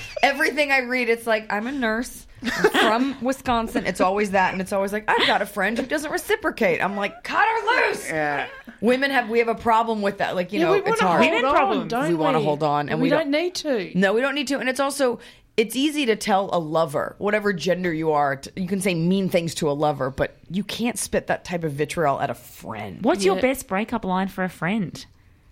everything 0.23 0.71
I 0.71 0.79
read. 0.79 1.09
It's 1.09 1.27
like 1.27 1.51
I'm 1.51 1.67
a 1.67 1.71
nurse. 1.73 2.26
I'm 2.43 3.13
from 3.13 3.25
Wisconsin. 3.25 3.85
It's 3.85 4.01
always 4.01 4.31
that, 4.31 4.53
and 4.53 4.61
it's 4.61 4.71
always 4.73 4.93
like 4.93 5.05
I've 5.09 5.25
got 5.27 5.41
a 5.41 5.45
friend 5.45 5.77
who 5.77 5.85
doesn't 5.85 6.11
reciprocate. 6.11 6.83
I'm 6.83 6.95
like, 6.95 7.23
cut 7.23 7.45
her 7.47 7.87
loose. 7.87 8.07
Yeah. 8.07 8.47
Women 8.81 9.11
have 9.11 9.29
we 9.29 9.39
have 9.39 9.47
a 9.47 9.55
problem 9.55 10.01
with 10.01 10.19
that. 10.19 10.35
Like 10.35 10.53
you 10.53 10.59
know, 10.59 10.73
we 10.73 10.79
it's 10.83 10.99
hard. 10.99 11.23
hold 11.23 11.43
on, 11.45 11.53
problems. 11.53 11.91
don't 11.91 12.07
We 12.09 12.15
wanna 12.15 12.39
hold 12.39 12.63
on, 12.63 12.89
and 12.89 12.99
we, 12.99 13.03
we 13.05 13.09
don't, 13.09 13.31
don't- 13.31 13.31
need 13.31 13.55
to. 13.55 13.91
No, 13.97 14.13
we 14.13 14.21
don't 14.21 14.35
need 14.35 14.47
to. 14.49 14.59
And 14.59 14.69
it's 14.69 14.79
also 14.79 15.19
it's 15.57 15.75
easy 15.75 16.05
to 16.05 16.15
tell 16.15 16.51
a 16.53 16.59
lover, 16.59 17.15
whatever 17.17 17.51
gender 17.51 17.91
you 17.91 18.11
are, 18.11 18.35
t- 18.35 18.51
you 18.55 18.67
can 18.67 18.79
say 18.79 18.93
mean 18.93 19.27
things 19.27 19.55
to 19.55 19.67
a 19.67 19.73
lover, 19.73 20.11
but 20.11 20.37
you 20.51 20.63
can't 20.63 20.99
spit 20.99 21.25
that 21.27 21.43
type 21.43 21.63
of 21.63 21.71
vitriol 21.71 22.19
at 22.21 22.29
a 22.29 22.35
friend. 22.35 22.99
What's 23.03 23.25
your 23.25 23.41
best 23.41 23.67
breakup 23.67 24.05
line 24.05 24.27
for 24.27 24.43
a 24.43 24.49
friend? 24.49 25.03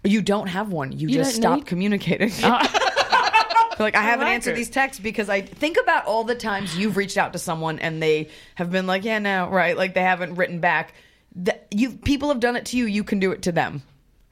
You 0.04 0.22
don't 0.22 0.46
have 0.46 0.72
one. 0.72 0.92
You, 0.92 1.08
You 1.08 1.16
just 1.16 1.36
stop 1.38 1.56
need- 1.58 1.66
communicating. 1.66 2.32
Oh. 2.44 2.92
like 3.80 3.96
I 3.96 4.02
haven't 4.02 4.26
like 4.26 4.36
answered 4.36 4.52
it. 4.52 4.56
these 4.56 4.70
texts 4.70 5.02
because 5.02 5.30
I 5.30 5.42
think 5.42 5.78
about 5.82 6.06
all 6.06 6.24
the 6.24 6.36
times 6.36 6.78
you've 6.78 6.98
reached 6.98 7.18
out 7.18 7.34
to 7.34 7.40
someone 7.40 7.80
and 7.80 8.02
they 8.02 8.30
have 8.56 8.72
been 8.72 8.88
like, 8.88 9.04
"Yeah, 9.04 9.20
no, 9.20 9.50
right," 9.50 9.76
like 9.78 9.94
they 9.94 10.02
haven't 10.02 10.36
written 10.36 10.60
back. 10.60 10.94
That 11.38 11.68
you 11.72 11.92
people 11.92 12.30
have 12.30 12.40
done 12.40 12.56
it 12.56 12.66
to 12.68 12.78
you, 12.78 12.86
you 12.86 13.04
can 13.04 13.20
do 13.20 13.32
it 13.32 13.42
to 13.44 13.52
them. 13.52 13.84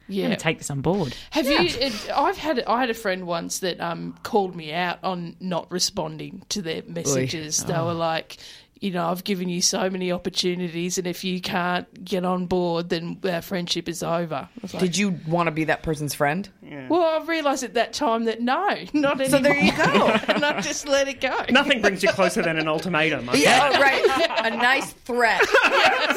Yeah. 0.08 0.28
I'm 0.30 0.36
take 0.36 0.58
this 0.58 0.70
on 0.70 0.82
board. 0.82 1.16
Have 1.32 1.46
you? 1.48 1.60
It, 1.60 2.10
I've 2.14 2.38
had 2.38 2.62
I 2.66 2.80
had 2.82 2.90
a 2.90 2.94
friend 2.94 3.26
once 3.26 3.60
that 3.60 3.80
um 3.80 4.18
called 4.24 4.56
me 4.56 4.74
out 4.74 5.00
on 5.04 5.36
not 5.40 5.72
responding 5.72 6.44
to 6.50 6.62
their 6.62 6.84
messages. 6.86 7.64
They 7.64 7.74
Oh. 7.74 7.86
were 7.88 7.94
like, 7.94 8.38
you 8.84 8.92
know, 8.92 9.08
I've 9.08 9.24
given 9.24 9.48
you 9.48 9.62
so 9.62 9.90
many 9.90 10.12
opportunities, 10.12 10.98
and 10.98 11.08
if 11.08 11.24
you 11.24 11.40
can't 11.40 12.04
get 12.04 12.26
on 12.26 12.48
board, 12.48 12.90
then 12.90 13.18
our 13.24 13.42
friendship 13.42 13.88
is 13.88 14.04
over. 14.04 14.50
Like, 14.62 14.78
Did 14.78 14.98
you 14.98 15.18
want 15.26 15.48
to 15.48 15.52
be 15.52 15.64
that 15.64 15.84
person's 15.84 16.14
friend? 16.14 16.50
Yeah. 16.62 16.90
Well, 16.90 17.02
I 17.02 17.26
realised 17.26 17.64
at 17.64 17.76
that 17.76 17.94
time 17.94 18.26
that 18.26 18.42
no, 18.42 18.68
not 18.94 19.22
anymore. 19.22 19.30
So 19.30 19.40
there 19.40 19.58
you 19.58 19.72
go. 19.72 19.84
and 20.28 20.44
I 20.44 20.60
just 20.60 20.86
let 20.86 21.08
it 21.08 21.22
go. 21.22 21.46
Nothing 21.50 21.82
brings 21.82 22.04
you 22.04 22.10
closer 22.10 22.42
than 22.42 22.60
an 22.60 22.68
ultimatum. 22.68 23.30
I 23.30 23.34
Yeah, 23.44 23.72
oh, 23.74 23.82
right. 23.82 24.52
A 24.52 24.58
nice 24.58 24.92
threat 24.92 25.42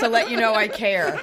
to 0.00 0.08
let 0.08 0.28
you 0.28 0.36
know 0.36 0.52
I 0.52 0.66
care. 0.66 1.20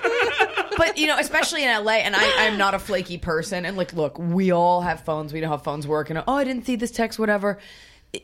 But 0.77 0.97
you 0.97 1.07
know, 1.07 1.17
especially 1.19 1.65
in 1.65 1.83
LA, 1.83 1.95
and 1.95 2.15
I, 2.15 2.47
I'm 2.47 2.57
not 2.57 2.73
a 2.73 2.79
flaky 2.79 3.17
person. 3.17 3.65
And 3.65 3.75
like, 3.75 3.91
look, 3.91 4.17
we 4.17 4.51
all 4.51 4.79
have 4.79 5.01
phones. 5.03 5.33
We 5.33 5.41
know 5.41 5.49
how 5.49 5.57
phones 5.57 5.87
work. 5.87 6.09
And 6.09 6.23
oh, 6.25 6.35
I 6.35 6.45
didn't 6.45 6.65
see 6.65 6.77
this 6.77 6.91
text, 6.91 7.19
whatever. 7.19 7.59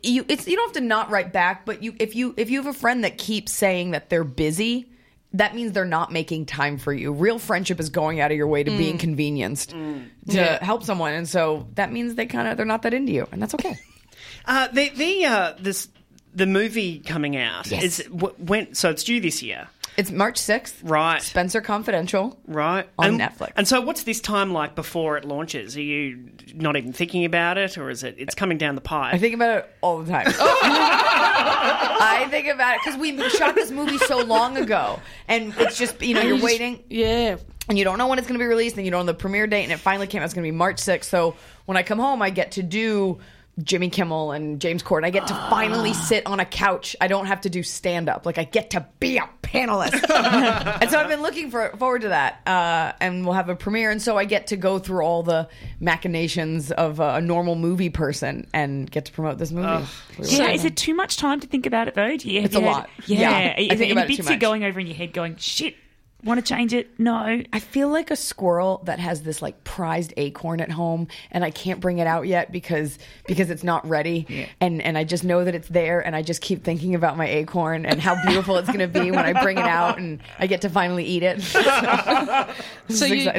You, 0.03 0.23
it's 0.27 0.47
you 0.47 0.55
don't 0.55 0.67
have 0.69 0.81
to 0.81 0.87
not 0.87 1.09
write 1.09 1.33
back, 1.33 1.65
but 1.65 1.81
you 1.81 1.95
if 1.99 2.15
you 2.15 2.33
if 2.37 2.49
you 2.51 2.59
have 2.61 2.67
a 2.67 2.77
friend 2.77 3.03
that 3.03 3.17
keeps 3.17 3.51
saying 3.51 3.91
that 3.91 4.09
they're 4.09 4.23
busy. 4.23 4.89
That 5.33 5.53
means 5.53 5.73
they're 5.73 5.85
not 5.85 6.11
making 6.11 6.47
time 6.47 6.79
for 6.79 6.91
you. 6.91 7.11
Real 7.13 7.37
friendship 7.37 7.79
is 7.79 7.89
going 7.91 8.19
out 8.19 8.31
of 8.31 8.37
your 8.37 8.47
way 8.47 8.63
to 8.63 8.71
be 8.71 8.85
Mm. 8.85 8.89
inconvenienced 8.93 9.69
to 9.69 10.01
Yeah. 10.25 10.63
help 10.63 10.83
someone, 10.83 11.13
and 11.13 11.29
so 11.29 11.67
that 11.75 11.91
means 11.91 12.15
they 12.15 12.25
kind 12.25 12.47
of 12.47 12.57
they're 12.57 12.65
not 12.65 12.81
that 12.81 12.95
into 12.95 13.11
you, 13.11 13.27
and 13.31 13.41
that's 13.41 13.53
okay. 13.53 13.77
Uh, 14.45 14.67
the 14.69 14.89
the 14.89 15.25
uh, 15.25 15.53
this 15.59 15.87
the 16.33 16.45
movie 16.47 16.99
coming 16.99 17.35
out 17.37 17.69
Yes. 17.69 17.83
is 17.83 18.07
w- 18.07 18.33
when 18.39 18.73
so 18.73 18.89
it's 18.89 19.03
due 19.03 19.19
this 19.19 19.43
year, 19.43 19.67
It's 19.99 20.11
March 20.11 20.37
sixth, 20.37 20.81
right? 20.81 21.21
Spencer 21.21 21.59
Confidential. 21.59 22.39
Right 22.47 22.87
On 22.97 23.09
and, 23.09 23.19
Netflix. 23.19 23.51
And 23.57 23.67
so, 23.67 23.81
what's 23.81 24.03
this 24.03 24.21
time 24.21 24.53
like 24.53 24.73
before 24.73 25.17
it 25.17 25.25
launches? 25.25 25.75
Are 25.75 25.81
you 25.81 26.29
not 26.55 26.77
even 26.77 26.93
thinking 26.93 27.25
about 27.25 27.57
it, 27.57 27.77
or 27.77 27.89
is 27.89 28.03
it? 28.05 28.15
It's 28.17 28.33
coming 28.33 28.57
down 28.57 28.75
the 28.75 28.81
pipe. 28.81 29.13
I 29.13 29.17
think 29.17 29.35
about 29.35 29.57
it 29.57 29.75
all 29.81 30.01
the 30.01 30.09
time. 30.09 30.27
I 30.37 32.27
think 32.29 32.47
about 32.47 32.75
it 32.75 32.81
because 32.85 32.97
we 32.97 33.29
shot 33.29 33.55
this 33.55 33.71
movie 33.71 33.97
so 33.97 34.19
long 34.23 34.55
ago, 34.55 35.01
and 35.27 35.53
it's 35.57 35.77
just 35.77 36.01
you 36.01 36.15
know 36.15 36.21
you're 36.21 36.41
waiting, 36.41 36.81
Yeah. 36.89 37.35
and 37.67 37.77
you 37.77 37.83
don't 37.83 37.97
know 37.97 38.07
when 38.07 38.19
it's 38.19 38.27
going 38.27 38.39
to 38.39 38.43
be 38.43 38.47
released, 38.47 38.77
and 38.77 38.85
you 38.85 38.91
don't 38.91 39.05
know 39.05 39.11
the 39.11 39.17
premiere 39.19 39.47
date, 39.47 39.63
and 39.63 39.73
it 39.73 39.79
finally 39.79 40.07
came 40.07 40.21
out. 40.21 40.25
It's 40.25 40.33
going 40.33 40.45
to 40.45 40.51
be 40.51 40.55
March 40.55 40.77
6th. 40.77 41.03
So 41.03 41.35
when 41.65 41.75
I 41.75 41.83
come 41.83 41.99
home, 41.99 42.21
I 42.21 42.29
get 42.29 42.53
to 42.53 42.63
do. 42.63 43.19
Jimmy 43.63 43.89
Kimmel 43.89 44.31
and 44.31 44.59
James 44.61 44.81
Corden. 44.83 45.03
I 45.05 45.09
get 45.09 45.27
to 45.27 45.33
finally 45.49 45.93
sit 45.93 46.25
on 46.25 46.39
a 46.39 46.45
couch. 46.45 46.95
I 47.01 47.07
don't 47.07 47.25
have 47.25 47.41
to 47.41 47.49
do 47.49 47.63
stand 47.63 48.09
up. 48.09 48.25
Like 48.25 48.37
I 48.37 48.43
get 48.43 48.71
to 48.71 48.85
be 48.99 49.17
a 49.17 49.27
panelist. 49.43 49.93
and 50.81 50.89
so 50.91 50.97
I've 50.99 51.07
been 51.07 51.21
looking 51.21 51.49
for, 51.51 51.69
forward 51.77 52.01
to 52.03 52.09
that. 52.09 52.41
Uh, 52.47 52.93
and 53.01 53.25
we'll 53.25 53.33
have 53.33 53.49
a 53.49 53.55
premiere. 53.55 53.91
And 53.91 54.01
so 54.01 54.17
I 54.17 54.25
get 54.25 54.47
to 54.47 54.57
go 54.57 54.79
through 54.79 55.01
all 55.03 55.23
the 55.23 55.47
machinations 55.79 56.71
of 56.71 56.99
a, 56.99 57.15
a 57.15 57.21
normal 57.21 57.55
movie 57.55 57.89
person 57.89 58.47
and 58.53 58.89
get 58.89 59.05
to 59.05 59.11
promote 59.11 59.37
this 59.37 59.51
movie. 59.51 59.85
Yeah, 60.19 60.49
is 60.51 60.65
it 60.65 60.77
too 60.77 60.93
much 60.93 61.17
time 61.17 61.39
to 61.39 61.47
think 61.47 61.65
about 61.65 61.87
it 61.87 61.95
though? 61.95 62.15
Do 62.15 62.29
you, 62.29 62.41
It's 62.41 62.53
have 62.53 62.61
a 62.63 62.65
you 62.65 62.71
lot. 62.71 62.89
Yeah, 63.07 63.19
Yeah. 63.19 63.55
I 63.57 63.61
is 63.61 63.67
think 63.67 63.79
there 63.79 63.83
any 63.85 63.91
about 63.93 64.03
it 64.05 64.07
bits 64.09 64.17
too 64.19 64.23
you're 64.25 64.31
much. 64.33 64.39
going 64.39 64.63
over 64.63 64.79
in 64.79 64.87
your 64.87 64.95
head, 64.95 65.13
going, 65.13 65.35
"Shit, 65.37 65.75
want 66.23 66.39
to 66.39 66.53
change 66.53 66.73
it?" 66.73 66.99
No. 66.99 67.41
I 67.53 67.59
feel 67.59 67.89
like 67.89 68.11
a 68.11 68.15
squirrel 68.15 68.81
that 68.85 68.99
has 68.99 69.23
this 69.23 69.41
like 69.41 69.63
prized 69.63 70.13
acorn 70.17 70.61
at 70.61 70.71
home 70.71 71.07
and 71.31 71.43
I 71.43 71.51
can't 71.51 71.79
bring 71.79 71.99
it 71.99 72.07
out 72.07 72.27
yet 72.27 72.51
because 72.51 72.97
because 73.27 73.49
it's 73.49 73.63
not 73.63 73.87
ready. 73.87 74.47
And 74.59 74.81
and 74.81 74.97
I 74.97 75.03
just 75.03 75.23
know 75.23 75.43
that 75.43 75.55
it's 75.55 75.67
there 75.69 75.99
and 75.99 76.15
I 76.15 76.21
just 76.21 76.41
keep 76.41 76.63
thinking 76.63 76.95
about 76.95 77.17
my 77.17 77.27
acorn 77.27 77.85
and 77.85 77.99
how 78.01 78.21
beautiful 78.25 78.57
it's 78.57 78.67
going 78.67 78.79
to 78.79 78.87
be 78.87 79.11
when 79.11 79.25
I 79.25 79.41
bring 79.41 79.57
it 79.57 79.65
out 79.65 79.97
and 79.97 80.19
I 80.37 80.47
get 80.47 80.61
to 80.61 80.69
finally 80.69 81.05
eat 81.05 81.23
it. 81.23 81.43
So 82.89 83.05
you, 83.05 83.29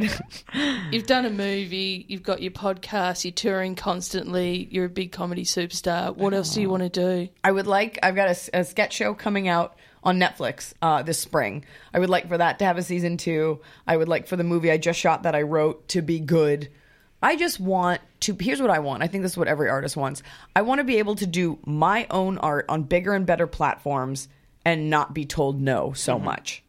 you've 0.92 1.06
done 1.06 1.26
a 1.26 1.30
movie, 1.30 2.04
you've 2.08 2.22
got 2.22 2.40
your 2.40 2.52
podcast, 2.52 3.24
you're 3.24 3.32
touring 3.32 3.74
constantly, 3.74 4.68
you're 4.70 4.84
a 4.84 4.88
big 4.88 5.10
comedy 5.10 5.44
superstar. 5.44 6.16
What 6.16 6.34
else 6.34 6.54
do 6.54 6.60
you 6.60 6.70
want 6.70 6.84
to 6.84 6.88
do? 6.88 7.28
I 7.42 7.50
would 7.50 7.66
like 7.66 7.98
I've 8.02 8.14
got 8.14 8.28
a 8.52 8.64
sketch 8.64 8.92
show 8.92 9.12
coming 9.14 9.48
out 9.48 9.76
on 10.02 10.18
Netflix 10.18 10.72
uh, 10.82 11.02
this 11.02 11.18
spring. 11.18 11.64
I 11.92 11.98
would 11.98 12.10
like 12.10 12.28
for 12.28 12.38
that 12.38 12.58
to 12.60 12.64
have 12.64 12.78
a 12.78 12.82
season 12.82 13.16
two. 13.16 13.60
I 13.86 13.96
would 13.96 14.08
like 14.08 14.26
for 14.26 14.36
the 14.36 14.44
movie 14.44 14.70
I 14.70 14.78
just 14.78 14.98
shot 14.98 15.24
that 15.24 15.34
I 15.34 15.42
wrote 15.42 15.88
to 15.88 16.02
be 16.02 16.20
good. 16.20 16.68
I 17.22 17.36
just 17.36 17.60
want 17.60 18.00
to. 18.20 18.36
Here's 18.40 18.62
what 18.62 18.70
I 18.70 18.78
want. 18.78 19.02
I 19.02 19.06
think 19.06 19.22
this 19.22 19.32
is 19.32 19.38
what 19.38 19.48
every 19.48 19.68
artist 19.68 19.96
wants. 19.96 20.22
I 20.56 20.62
want 20.62 20.78
to 20.78 20.84
be 20.84 20.98
able 20.98 21.16
to 21.16 21.26
do 21.26 21.58
my 21.66 22.06
own 22.10 22.38
art 22.38 22.64
on 22.68 22.84
bigger 22.84 23.12
and 23.12 23.26
better 23.26 23.46
platforms 23.46 24.28
and 24.64 24.88
not 24.88 25.12
be 25.14 25.26
told 25.26 25.60
no 25.60 25.92
so 25.92 26.18
much. 26.18 26.62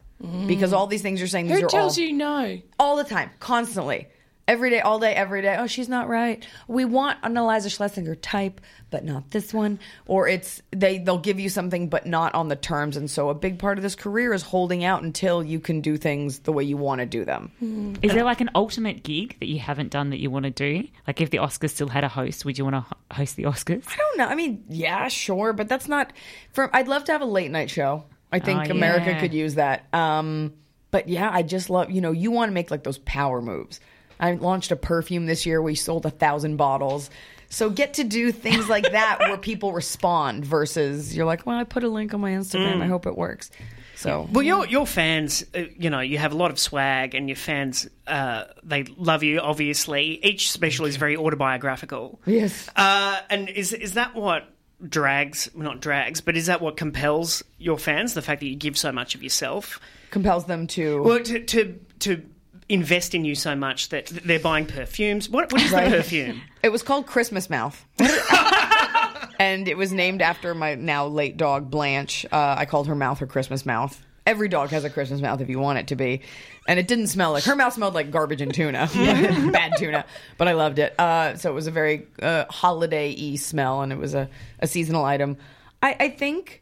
Because 0.45 0.71
all 0.71 0.85
these 0.85 1.01
things 1.01 1.19
you're 1.19 1.27
saying, 1.27 1.47
these 1.47 1.59
Who 1.59 1.65
are 1.65 1.69
tells 1.69 1.97
all 1.97 2.03
you 2.03 2.13
no? 2.13 2.61
all 2.77 2.95
the 2.95 3.03
time, 3.03 3.31
constantly. 3.39 4.07
Every 4.47 4.69
day, 4.69 4.81
all 4.81 4.99
day, 4.99 5.13
every 5.13 5.41
day. 5.41 5.55
Oh, 5.57 5.67
she's 5.67 5.87
not 5.87 6.09
right. 6.09 6.45
We 6.67 6.83
want 6.83 7.19
an 7.23 7.35
Iliza 7.35 7.69
Shlesinger 7.69 8.17
type, 8.21 8.59
but 8.89 9.05
not 9.05 9.31
this 9.31 9.53
one. 9.53 9.79
Or 10.07 10.27
it's 10.27 10.61
they 10.71 10.97
they'll 10.97 11.19
give 11.19 11.39
you 11.39 11.47
something, 11.47 11.87
but 11.87 12.05
not 12.05 12.33
on 12.35 12.47
the 12.49 12.55
terms. 12.57 12.97
And 12.97 13.09
so, 13.09 13.29
a 13.29 13.33
big 13.35 13.59
part 13.59 13.77
of 13.77 13.81
this 13.83 13.95
career 13.95 14.33
is 14.33 14.41
holding 14.41 14.83
out 14.83 15.03
until 15.03 15.41
you 15.43 15.59
can 15.61 15.79
do 15.79 15.95
things 15.95 16.39
the 16.39 16.51
way 16.51 16.63
you 16.63 16.75
want 16.75 16.99
to 16.99 17.05
do 17.05 17.23
them. 17.23 17.97
Is 18.01 18.13
there 18.13 18.23
like 18.25 18.41
an 18.41 18.49
ultimate 18.55 19.03
gig 19.03 19.37
that 19.39 19.47
you 19.47 19.59
haven't 19.59 19.89
done 19.91 20.09
that 20.09 20.19
you 20.19 20.29
want 20.29 20.43
to 20.43 20.51
do? 20.51 20.85
Like 21.07 21.21
if 21.21 21.29
the 21.29 21.37
Oscars 21.37 21.69
still 21.69 21.87
had 21.87 22.03
a 22.03 22.09
host, 22.09 22.43
would 22.43 22.57
you 22.57 22.65
want 22.65 22.75
to 22.75 23.15
host 23.15 23.35
the 23.37 23.43
Oscars? 23.43 23.87
I 23.87 23.95
don't 23.95 24.17
know. 24.17 24.25
I 24.27 24.35
mean, 24.35 24.65
yeah, 24.67 25.07
sure, 25.07 25.53
but 25.53 25.69
that's 25.69 25.87
not. 25.87 26.11
For 26.51 26.75
I'd 26.75 26.87
love 26.89 27.05
to 27.05 27.11
have 27.13 27.21
a 27.21 27.25
late 27.25 27.51
night 27.51 27.69
show. 27.69 28.03
I 28.33 28.39
think 28.39 28.67
Oh, 28.67 28.71
America 28.71 29.11
yeah. 29.11 29.19
could 29.19 29.33
use 29.33 29.55
that. 29.55 29.85
Um, 29.93 30.53
but 30.89 31.07
yeah, 31.07 31.29
I 31.31 31.43
just 31.43 31.69
love. 31.69 31.89
You 31.91 32.01
know, 32.01 32.11
you 32.11 32.31
want 32.31 32.49
to 32.49 32.53
make 32.53 32.69
like 32.71 32.83
those 32.83 32.97
power 32.97 33.41
moves. 33.41 33.79
I 34.21 34.33
launched 34.35 34.71
a 34.71 34.75
perfume 34.77 35.25
this 35.25 35.45
year. 35.45 35.61
We 35.61 35.75
sold 35.75 36.05
a 36.05 36.11
thousand 36.11 36.55
bottles. 36.57 37.09
So 37.49 37.69
get 37.69 37.95
to 37.95 38.05
do 38.05 38.31
things 38.31 38.69
like 38.69 38.89
that 38.91 39.17
where 39.19 39.37
people 39.51 39.73
respond 39.73 40.45
versus 40.45 41.13
you're 41.13 41.25
like, 41.25 41.45
well, 41.45 41.57
I 41.57 41.65
put 41.65 41.83
a 41.83 41.89
link 41.89 42.13
on 42.13 42.21
my 42.21 42.31
Instagram. 42.31 42.81
I 42.81 42.87
hope 42.87 43.05
it 43.05 43.17
works. 43.17 43.51
So 43.95 44.27
Well, 44.31 44.41
your 44.43 44.65
your 44.67 44.87
fans, 44.87 45.43
uh, 45.53 45.63
you 45.77 45.89
know, 45.89 45.99
you 45.99 46.17
have 46.17 46.31
a 46.31 46.35
lot 46.37 46.49
of 46.49 46.57
swag, 46.57 47.13
and 47.13 47.27
your 47.29 47.35
fans, 47.35 47.87
uh, 48.07 48.45
they 48.63 48.83
love 48.95 49.21
you. 49.21 49.39
Obviously, 49.39 50.23
each 50.25 50.49
special 50.51 50.85
is 50.85 50.95
very 50.95 51.17
autobiographical. 51.17 52.19
yes, 52.25 52.69
Uh, 52.75 53.19
and 53.29 53.49
is 53.49 53.73
is 53.73 53.93
that 53.93 54.15
what 54.15 54.47
drags? 54.87 55.49
Not 55.53 55.81
drags, 55.81 56.21
but 56.21 56.35
is 56.37 56.47
that 56.47 56.61
what 56.61 56.77
compels 56.77 57.43
your 57.59 57.77
fans? 57.77 58.13
The 58.15 58.21
fact 58.23 58.39
that 58.39 58.47
you 58.47 58.55
give 58.55 58.77
so 58.77 58.91
much 58.91 59.13
of 59.13 59.21
yourself, 59.21 59.79
compels 60.09 60.45
them 60.45 60.65
to. 60.67 61.03
well, 61.03 61.19
to 61.19 61.43
to, 61.45 61.79
to 61.99 62.23
invest 62.69 63.13
in 63.15 63.25
you 63.25 63.35
so 63.35 63.55
much 63.55 63.89
that 63.89 64.07
they're 64.07 64.39
buying 64.39 64.65
perfumes. 64.65 65.29
What 65.29 65.51
what 65.51 65.61
is 65.61 65.71
Right. 65.71 65.89
the 65.89 65.97
perfume? 65.97 66.41
It 66.63 66.71
was 66.71 66.83
called 66.83 67.07
Christmas 67.07 67.49
Mouth. 67.49 67.83
and 69.39 69.67
it 69.67 69.77
was 69.77 69.91
named 69.91 70.21
after 70.21 70.53
my 70.53 70.75
now 70.75 71.07
late 71.07 71.37
dog, 71.37 71.69
Blanche. 71.69 72.25
Uh, 72.31 72.55
I 72.57 72.65
called 72.65 72.87
her 72.87 72.95
mouth 72.95 73.19
her 73.19 73.27
Christmas 73.27 73.65
mouth. 73.65 73.99
Every 74.27 74.47
dog 74.47 74.69
has 74.69 74.83
a 74.83 74.89
Christmas 74.91 75.19
mouth 75.21 75.41
if 75.41 75.49
you 75.49 75.57
want 75.57 75.79
it 75.79 75.87
to 75.87 75.95
be. 75.95 76.21
And 76.67 76.77
it 76.79 76.87
didn't 76.87 77.07
smell 77.07 77.31
like 77.31 77.43
her 77.45 77.55
mouth 77.55 77.73
smelled 77.73 77.95
like 77.95 78.11
garbage 78.11 78.41
and 78.41 78.53
tuna, 78.53 78.87
bad 79.51 79.73
tuna, 79.77 80.05
but 80.37 80.47
I 80.47 80.53
loved 80.53 80.77
it. 80.77 80.93
Uh, 80.99 81.35
so 81.35 81.49
it 81.49 81.53
was 81.53 81.65
a 81.65 81.71
very 81.71 82.05
uh, 82.21 82.45
holiday 82.49 83.15
y 83.19 83.35
smell, 83.37 83.81
and 83.81 83.91
it 83.91 83.97
was 83.97 84.13
a, 84.13 84.29
a 84.59 84.67
seasonal 84.67 85.03
item. 85.03 85.37
I, 85.81 85.95
I 85.99 86.09
think 86.09 86.61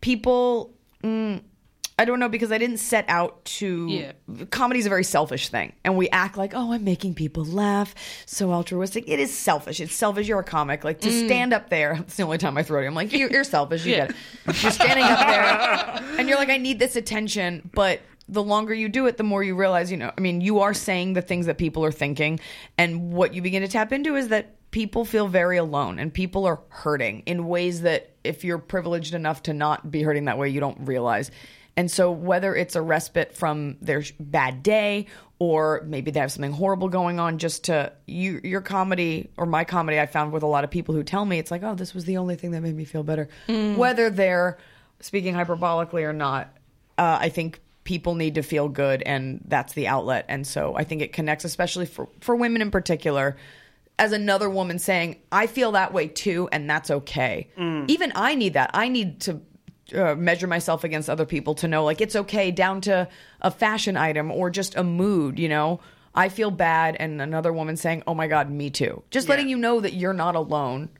people. 0.00 0.72
Mm, 1.02 1.42
I 1.96 2.04
don't 2.04 2.18
know 2.18 2.28
because 2.28 2.50
I 2.50 2.58
didn't 2.58 2.78
set 2.78 3.04
out 3.08 3.44
to. 3.44 3.86
Yeah. 3.88 4.12
Comedy's 4.50 4.86
a 4.86 4.88
very 4.88 5.04
selfish 5.04 5.48
thing, 5.48 5.72
and 5.84 5.96
we 5.96 6.08
act 6.10 6.36
like, 6.36 6.52
oh, 6.54 6.72
I'm 6.72 6.82
making 6.82 7.14
people 7.14 7.44
laugh, 7.44 7.94
so 8.26 8.52
altruistic. 8.52 9.04
It 9.06 9.20
is 9.20 9.36
selfish. 9.36 9.78
It's 9.80 9.94
selfish. 9.94 10.26
You're 10.26 10.40
a 10.40 10.44
comic. 10.44 10.82
Like 10.82 11.00
to 11.02 11.08
mm. 11.08 11.26
stand 11.26 11.52
up 11.52 11.70
there. 11.70 11.94
It's 12.04 12.16
the 12.16 12.22
only 12.24 12.38
time 12.38 12.56
I 12.58 12.62
throw 12.62 12.82
it. 12.82 12.86
I'm 12.86 12.94
like, 12.94 13.12
you're, 13.12 13.30
you're 13.30 13.44
selfish. 13.44 13.84
You 13.86 13.94
Yeah. 13.94 14.06
get 14.06 14.16
it. 14.46 14.62
You're 14.62 14.72
standing 14.72 15.04
up 15.04 15.18
there, 15.20 16.18
and 16.18 16.28
you're 16.28 16.38
like, 16.38 16.50
I 16.50 16.58
need 16.58 16.78
this 16.78 16.96
attention, 16.96 17.70
but. 17.74 18.00
The 18.26 18.42
longer 18.42 18.72
you 18.72 18.88
do 18.88 19.04
it, 19.04 19.18
the 19.18 19.22
more 19.22 19.44
you 19.44 19.54
realize, 19.54 19.90
you 19.90 19.98
know, 19.98 20.10
I 20.16 20.18
mean, 20.22 20.40
you 20.40 20.60
are 20.60 20.72
saying 20.72 21.12
the 21.12 21.20
things 21.20 21.44
that 21.44 21.58
people 21.58 21.84
are 21.84 21.92
thinking. 21.92 22.40
And 22.78 23.12
what 23.12 23.34
you 23.34 23.42
begin 23.42 23.60
to 23.60 23.68
tap 23.68 23.92
into 23.92 24.16
is 24.16 24.28
that 24.28 24.54
people 24.70 25.04
feel 25.04 25.28
very 25.28 25.58
alone 25.58 25.98
and 25.98 26.12
people 26.12 26.46
are 26.46 26.58
hurting 26.70 27.22
in 27.26 27.46
ways 27.46 27.82
that 27.82 28.14
if 28.24 28.42
you're 28.42 28.56
privileged 28.56 29.12
enough 29.12 29.42
to 29.42 29.52
not 29.52 29.90
be 29.90 30.02
hurting 30.02 30.24
that 30.24 30.38
way, 30.38 30.48
you 30.48 30.58
don't 30.58 30.86
realize. 30.86 31.30
And 31.76 31.90
so, 31.90 32.10
whether 32.10 32.54
it's 32.54 32.76
a 32.76 32.82
respite 32.82 33.34
from 33.34 33.76
their 33.80 34.04
bad 34.20 34.62
day 34.62 35.06
or 35.40 35.82
maybe 35.86 36.10
they 36.10 36.20
have 36.20 36.30
something 36.30 36.52
horrible 36.52 36.88
going 36.88 37.18
on, 37.18 37.38
just 37.38 37.64
to 37.64 37.92
you, 38.06 38.40
your 38.44 38.60
comedy 38.60 39.30
or 39.36 39.46
my 39.46 39.64
comedy, 39.64 39.98
I 39.98 40.06
found 40.06 40.32
with 40.32 40.44
a 40.44 40.46
lot 40.46 40.62
of 40.64 40.70
people 40.70 40.94
who 40.94 41.02
tell 41.02 41.24
me 41.24 41.38
it's 41.38 41.50
like, 41.50 41.62
oh, 41.64 41.74
this 41.74 41.92
was 41.92 42.04
the 42.04 42.18
only 42.18 42.36
thing 42.36 42.52
that 42.52 42.60
made 42.60 42.76
me 42.76 42.84
feel 42.84 43.02
better. 43.02 43.28
Whether 43.76 44.08
they're 44.10 44.58
speaking 45.00 45.34
hyperbolically 45.34 46.04
or 46.04 46.12
not, 46.12 46.56
uh, 46.96 47.18
I 47.20 47.28
think 47.28 47.60
people 47.82 48.14
need 48.14 48.36
to 48.36 48.42
feel 48.42 48.68
good, 48.68 49.02
and 49.02 49.40
that's 49.46 49.72
the 49.72 49.88
outlet. 49.88 50.26
And 50.28 50.46
so, 50.46 50.76
I 50.76 50.84
think 50.84 51.02
it 51.02 51.12
connects, 51.12 51.44
especially 51.44 51.86
for, 51.86 52.08
for 52.20 52.36
women 52.36 52.62
in 52.62 52.70
particular 52.70 53.36
as 53.98 54.12
another 54.12 54.50
woman 54.50 54.78
saying, 54.78 55.16
I 55.30 55.46
feel 55.46 55.72
that 55.72 55.92
way 55.92 56.08
too, 56.08 56.48
and 56.50 56.68
that's 56.68 56.90
okay. 56.90 57.48
Even 57.88 58.12
I 58.14 58.34
need 58.34 58.54
that. 58.54 58.70
I 58.74 58.88
need 58.88 59.20
to 59.22 59.40
uh, 59.94 60.14
measure 60.14 60.46
myself 60.46 60.84
against 60.84 61.10
other 61.10 61.26
people 61.26 61.54
to 61.56 61.68
know, 61.68 61.84
like, 61.84 62.00
it's 62.00 62.16
okay, 62.16 62.50
down 62.50 62.80
to 62.82 63.08
a 63.40 63.50
fashion 63.50 63.96
item 63.96 64.30
or 64.30 64.50
just 64.50 64.76
a 64.76 64.84
mood, 64.84 65.38
you 65.38 65.48
know? 65.48 65.80
I 66.14 66.28
feel 66.28 66.52
bad, 66.52 66.96
and 67.00 67.20
another 67.20 67.52
woman 67.52 67.76
saying, 67.76 68.04
"Oh 68.06 68.14
my 68.14 68.28
God, 68.28 68.48
me 68.48 68.70
too." 68.70 69.02
Just 69.10 69.28
letting 69.28 69.48
you 69.48 69.56
know 69.56 69.80
that 69.80 69.94
you're 69.94 70.12
not 70.12 70.36
alone. 70.36 70.90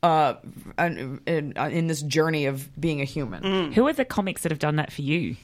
Uh, 0.00 0.34
in, 0.78 1.20
in, 1.26 1.52
in 1.56 1.86
this 1.88 2.00
journey 2.02 2.46
of 2.46 2.70
being 2.80 3.00
a 3.00 3.04
human, 3.04 3.72
Who 3.72 3.86
are 3.88 3.92
the 3.92 4.04
comics 4.04 4.42
that 4.42 4.52
have 4.52 4.60
done 4.60 4.76
that 4.76 4.92
for 4.92 5.02
you? 5.02 5.34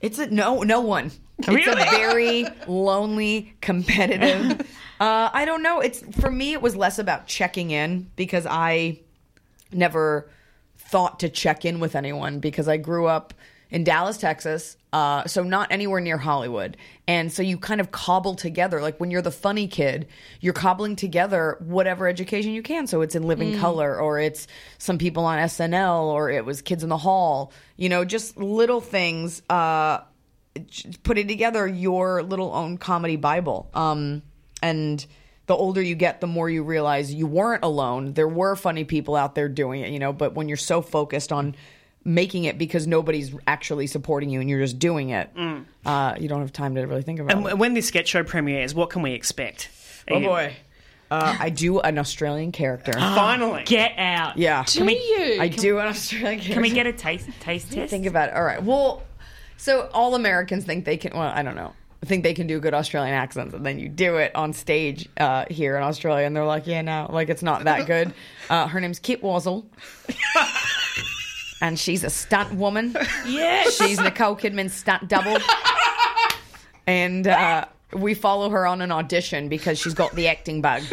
it's 0.00 0.18
a 0.18 0.26
no, 0.28 0.62
no 0.62 0.80
one. 0.80 1.10
It's 1.38 1.48
a 1.48 1.52
Really? 1.52 1.82
very 1.84 2.46
lonely, 2.66 3.54
competitive. 3.60 4.60
uh, 5.00 5.28
I 5.32 5.44
don't 5.44 5.62
know. 5.62 5.80
It's 5.80 6.02
for 6.18 6.30
me. 6.30 6.54
It 6.54 6.62
was 6.62 6.74
less 6.74 6.98
about 6.98 7.26
checking 7.26 7.70
in 7.72 8.10
because 8.16 8.46
I 8.48 9.00
never 9.70 10.30
thought 10.88 11.20
to 11.20 11.28
check 11.28 11.64
in 11.64 11.80
with 11.80 11.94
anyone 11.94 12.38
because 12.40 12.68
I 12.68 12.76
grew 12.76 13.06
up 13.06 13.34
in 13.68 13.82
Dallas, 13.82 14.16
Texas, 14.16 14.76
uh, 14.92 15.26
so 15.26 15.42
not 15.42 15.72
anywhere 15.72 16.00
near 16.00 16.18
Hollywood. 16.18 16.76
And 17.08 17.32
so 17.32 17.42
you 17.42 17.58
kind 17.58 17.80
of 17.80 17.90
cobble 17.90 18.36
together, 18.36 18.80
like 18.80 19.00
when 19.00 19.10
you're 19.10 19.22
the 19.22 19.32
funny 19.32 19.66
kid, 19.66 20.06
you're 20.40 20.52
cobbling 20.52 20.94
together 20.94 21.56
whatever 21.60 22.06
education 22.06 22.52
you 22.52 22.62
can. 22.62 22.86
So 22.86 23.02
it's 23.02 23.16
in 23.16 23.24
Living 23.24 23.54
Mm. 23.54 23.60
Color, 23.60 24.00
or 24.00 24.20
it's 24.20 24.46
some 24.78 24.98
people 24.98 25.24
on 25.24 25.38
SNL, 25.38 26.04
or 26.04 26.30
it 26.30 26.44
was 26.44 26.62
Kids 26.62 26.84
in 26.84 26.88
the 26.88 26.96
Hall. 26.96 27.52
You 27.76 27.88
know, 27.88 28.04
just 28.04 28.36
little 28.36 28.80
things. 28.80 29.42
Uh, 29.50 29.98
putting 31.02 31.28
together 31.28 31.66
your 31.66 32.22
little 32.22 32.52
own 32.54 32.78
comedy 32.78 33.16
Bible. 33.16 33.68
Um, 33.74 34.22
and 34.62 35.04
the 35.46 35.54
older 35.54 35.80
you 35.82 35.94
get, 35.94 36.20
the 36.20 36.26
more 36.26 36.48
you 36.50 36.62
realize 36.62 37.12
you 37.12 37.26
weren't 37.26 37.62
alone. 37.64 38.12
There 38.14 38.28
were 38.28 38.56
funny 38.56 38.84
people 38.84 39.14
out 39.16 39.34
there 39.34 39.48
doing 39.48 39.80
it, 39.82 39.90
you 39.90 39.98
know, 39.98 40.12
but 40.12 40.34
when 40.34 40.48
you're 40.48 40.56
so 40.56 40.82
focused 40.82 41.32
on 41.32 41.54
making 42.04 42.44
it 42.44 42.56
because 42.58 42.86
nobody's 42.86 43.34
actually 43.46 43.86
supporting 43.86 44.30
you 44.30 44.40
and 44.40 44.48
you're 44.50 44.60
just 44.60 44.78
doing 44.78 45.10
it, 45.10 45.30
uh, 45.84 46.14
you 46.18 46.28
don't 46.28 46.40
have 46.40 46.52
time 46.52 46.74
to 46.76 46.82
really 46.82 47.02
think 47.02 47.20
about 47.20 47.32
And 47.32 47.40
it. 47.40 47.44
w- 47.50 47.60
when 47.60 47.74
this 47.74 47.86
sketch 47.88 48.08
show 48.08 48.22
premieres, 48.24 48.74
what 48.74 48.90
can 48.90 49.02
we 49.02 49.12
expect? 49.12 49.68
Oh 50.10 50.20
boy. 50.20 50.54
Uh, 51.08 51.36
I 51.38 51.50
do 51.50 51.78
an 51.80 51.98
Australian 51.98 52.50
character. 52.50 52.92
Finally. 52.98 53.62
Get 53.64 53.92
out. 53.96 54.36
Yeah. 54.38 54.64
Do 54.66 54.84
you? 54.84 55.40
I 55.40 55.46
do 55.48 55.78
an 55.78 55.86
Australian 55.86 56.40
character. 56.40 56.52
Can 56.54 56.62
we 56.62 56.70
get 56.70 56.86
a 56.86 56.92
taste 56.92 57.28
taste 57.38 57.70
test? 57.72 57.90
Think 57.90 58.06
about 58.06 58.30
it. 58.30 58.34
All 58.34 58.42
right. 58.42 58.60
Well, 58.60 59.04
so 59.56 59.88
all 59.94 60.16
Americans 60.16 60.64
think 60.64 60.84
they 60.84 60.96
can. 60.96 61.12
Well, 61.16 61.28
I 61.32 61.42
don't 61.44 61.54
know. 61.54 61.72
Think 62.04 62.22
they 62.22 62.34
can 62.34 62.46
do 62.46 62.60
good 62.60 62.74
Australian 62.74 63.14
accents, 63.14 63.52
and 63.54 63.66
then 63.66 63.78
you 63.80 63.88
do 63.88 64.16
it 64.16 64.34
on 64.36 64.52
stage 64.52 65.08
uh, 65.16 65.44
here 65.50 65.76
in 65.76 65.82
Australia, 65.82 66.24
and 66.26 66.36
they're 66.36 66.44
like, 66.44 66.66
"Yeah, 66.66 66.82
no, 66.82 67.08
like 67.10 67.28
it's 67.30 67.42
not 67.42 67.64
that 67.64 67.86
good." 67.86 68.12
Uh, 68.48 68.68
her 68.68 68.78
name's 68.80 69.00
Kit 69.00 69.24
Wazzle, 69.24 69.66
and 71.60 71.76
she's 71.76 72.04
a 72.04 72.10
stunt 72.10 72.54
woman. 72.54 72.96
Yes. 73.26 73.76
She's 73.76 73.98
Nicole 73.98 74.36
Kidman's 74.36 74.72
stunt 74.72 75.08
double, 75.08 75.36
and 76.86 77.26
uh, 77.26 77.64
we 77.92 78.14
follow 78.14 78.50
her 78.50 78.64
on 78.64 78.82
an 78.82 78.92
audition 78.92 79.48
because 79.48 79.80
she's 79.80 79.94
got 79.94 80.14
the 80.14 80.28
acting 80.28 80.60
bug. 80.62 80.82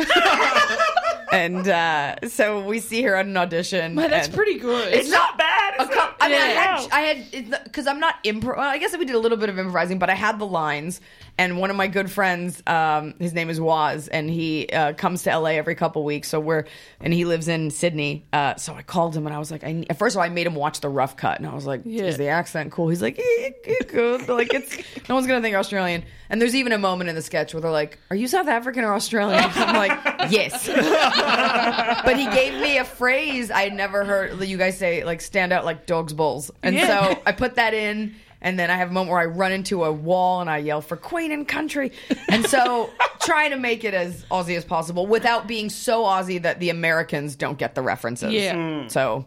And 1.31 1.67
uh, 1.67 2.15
so 2.27 2.63
we 2.63 2.79
see 2.79 3.01
her 3.01 3.17
on 3.17 3.29
an 3.29 3.37
audition. 3.37 3.95
That's 3.95 4.27
and- 4.27 4.35
pretty 4.35 4.59
good. 4.59 4.93
It's 4.93 5.09
not 5.09 5.35
bad. 5.35 5.73
a 5.79 5.87
cou- 5.87 6.12
I 6.23 6.29
mean, 6.29 6.41
I 6.41 6.47
had, 6.47 6.91
I 6.91 6.99
had, 7.01 7.63
because 7.63 7.87
I'm 7.87 7.99
not 7.99 8.23
impro. 8.23 8.57
Well, 8.57 8.69
I 8.69 8.77
guess 8.77 8.97
we 8.97 9.05
did 9.05 9.15
a 9.15 9.19
little 9.19 9.37
bit 9.37 9.49
of 9.49 9.59
improvising, 9.59 9.99
but 9.99 10.09
I 10.09 10.15
had 10.15 10.39
the 10.39 10.45
lines. 10.45 11.01
And 11.35 11.57
one 11.57 11.71
of 11.71 11.75
my 11.75 11.87
good 11.87 12.11
friends, 12.11 12.61
um, 12.67 13.15
his 13.17 13.33
name 13.33 13.49
is 13.49 13.59
Waz, 13.59 14.07
and 14.07 14.29
he 14.29 14.69
uh, 14.69 14.93
comes 14.93 15.23
to 15.23 15.35
LA 15.35 15.49
every 15.51 15.73
couple 15.73 16.03
weeks. 16.03 16.29
So 16.29 16.39
we're, 16.39 16.65
and 17.01 17.11
he 17.11 17.25
lives 17.25 17.47
in 17.47 17.71
Sydney. 17.71 18.23
Uh, 18.31 18.53
so 18.55 18.75
I 18.75 18.83
called 18.83 19.15
him 19.17 19.25
and 19.25 19.35
I 19.35 19.39
was 19.39 19.49
like, 19.49 19.63
I, 19.63 19.83
first 19.97 20.15
of 20.15 20.19
all, 20.19 20.23
I 20.25 20.29
made 20.29 20.45
him 20.45 20.53
watch 20.53 20.81
the 20.81 20.89
rough 20.89 21.17
cut, 21.17 21.39
and 21.39 21.47
I 21.47 21.55
was 21.55 21.65
like, 21.65 21.81
Yeah. 21.85 22.03
is 22.03 22.17
the 22.17 22.27
accent 22.27 22.71
cool? 22.71 22.87
He's 22.89 23.01
like, 23.01 23.17
eh, 23.17 23.49
eh, 23.65 23.75
good. 23.87 24.29
Like 24.29 24.53
it's 24.53 24.77
no 25.09 25.15
one's 25.15 25.25
gonna 25.25 25.41
think 25.41 25.55
Australian. 25.55 26.03
And 26.29 26.39
there's 26.41 26.55
even 26.55 26.71
a 26.71 26.77
moment 26.77 27.09
in 27.09 27.15
the 27.15 27.21
sketch 27.21 27.53
where 27.53 27.61
they're 27.61 27.69
like, 27.71 27.99
"Are 28.09 28.15
you 28.15 28.27
South 28.27 28.47
African 28.47 28.83
or 28.83 28.93
Australian?" 28.95 29.43
I'm 29.55 29.75
like, 29.75 30.31
"Yes." 30.31 30.67
but 32.05 32.17
he 32.17 32.25
gave 32.29 32.59
me 32.61 32.77
a 32.77 32.85
phrase 32.85 33.51
I 33.51 33.63
had 33.63 33.73
never 33.73 34.03
heard 34.03 34.39
you 34.43 34.57
guys 34.57 34.77
say, 34.77 35.03
like 35.03 35.21
stand 35.21 35.51
out 35.53 35.65
like 35.65 35.85
dogs' 35.85 36.13
bowls. 36.13 36.51
And 36.63 36.75
Yeah. 36.75 37.13
so 37.13 37.21
I 37.25 37.31
put 37.33 37.55
that 37.55 37.73
in, 37.73 38.15
and 38.43 38.59
then 38.59 38.69
I 38.69 38.75
have 38.75 38.89
a 38.89 38.93
moment 38.93 39.11
where 39.11 39.19
I 39.21 39.25
run 39.25 39.51
into 39.51 39.83
a 39.83 39.91
wall 39.91 40.41
and 40.41 40.49
I 40.49 40.57
yell 40.57 40.81
for 40.81 40.97
Queen 40.97 41.31
and 41.31 41.47
Country. 41.47 41.91
And 42.29 42.45
so 42.45 42.89
trying 43.21 43.51
to 43.51 43.57
make 43.57 43.83
it 43.83 43.93
as 43.93 44.23
Aussie 44.25 44.57
as 44.57 44.65
possible 44.65 45.07
without 45.07 45.47
being 45.47 45.69
so 45.69 46.03
Aussie 46.03 46.41
that 46.41 46.59
the 46.59 46.69
Americans 46.69 47.35
don't 47.35 47.57
get 47.57 47.73
the 47.73 47.81
references. 47.81 48.33
Yeah. 48.33 48.87
So 48.89 49.25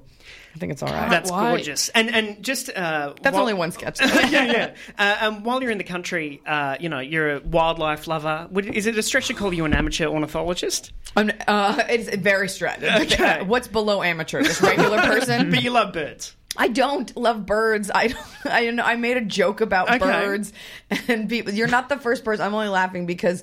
I 0.55 0.59
think 0.59 0.73
it's 0.73 0.83
all 0.83 0.89
right. 0.89 1.11
That's 1.11 1.31
Why? 1.31 1.51
gorgeous. 1.51 1.89
And 1.91 2.09
and 2.15 2.43
just 2.43 2.71
uh, 2.71 3.15
That's 3.21 3.35
while- 3.35 3.43
only 3.43 3.55
one 3.55 3.73
sketch. 3.73 4.01
yeah, 4.01 4.45
yeah. 4.45 4.75
Uh, 4.99 5.17
um, 5.21 5.45
while 5.45 5.61
you're 5.63 5.71
in 5.71 5.79
the 5.79 5.85
country, 5.85 6.41
uh, 6.47 6.77
you 6.79 6.89
know, 6.89 6.99
you're 6.99 7.37
a 7.37 7.41
wildlife 7.41 8.07
lover. 8.07 8.49
Would, 8.51 8.67
is 8.67 8.87
it 8.87 8.97
a 8.99 9.03
stretch 9.03 9.29
to 9.29 9.35
call 9.35 9.53
you 9.53 9.65
an 9.65 9.73
amateur 9.75 10.07
ornithologist? 10.07 10.93
I'm, 11.17 11.31
uh, 11.49 11.83
it's 11.89 12.15
very 12.17 12.49
stretched. 12.49 12.85
Okay. 12.85 13.43
What's 13.43 13.69
below 13.69 14.03
amateur? 14.03 14.43
Just 14.43 14.61
regular 14.61 14.99
person? 14.99 15.51
But 15.57 15.63
you 15.63 15.71
love 15.71 15.93
birds. 15.95 16.36
I 16.57 16.69
don't 16.69 17.15
love 17.17 17.47
birds. 17.47 17.91
I 17.95 18.09
don't, 18.09 18.27
I 18.47 18.71
know 18.71 18.83
I 18.83 18.97
made 18.97 19.17
a 19.17 19.23
joke 19.25 19.61
about 19.61 19.89
Okay. 19.91 19.99
birds, 19.99 20.53
and 21.09 21.29
people, 21.29 21.53
you're 21.53 21.69
not 21.69 21.89
the 21.89 21.99
first 21.99 22.25
person. 22.25 22.45
I'm 22.45 22.55
only 22.55 22.69
laughing 22.69 23.07
because 23.07 23.43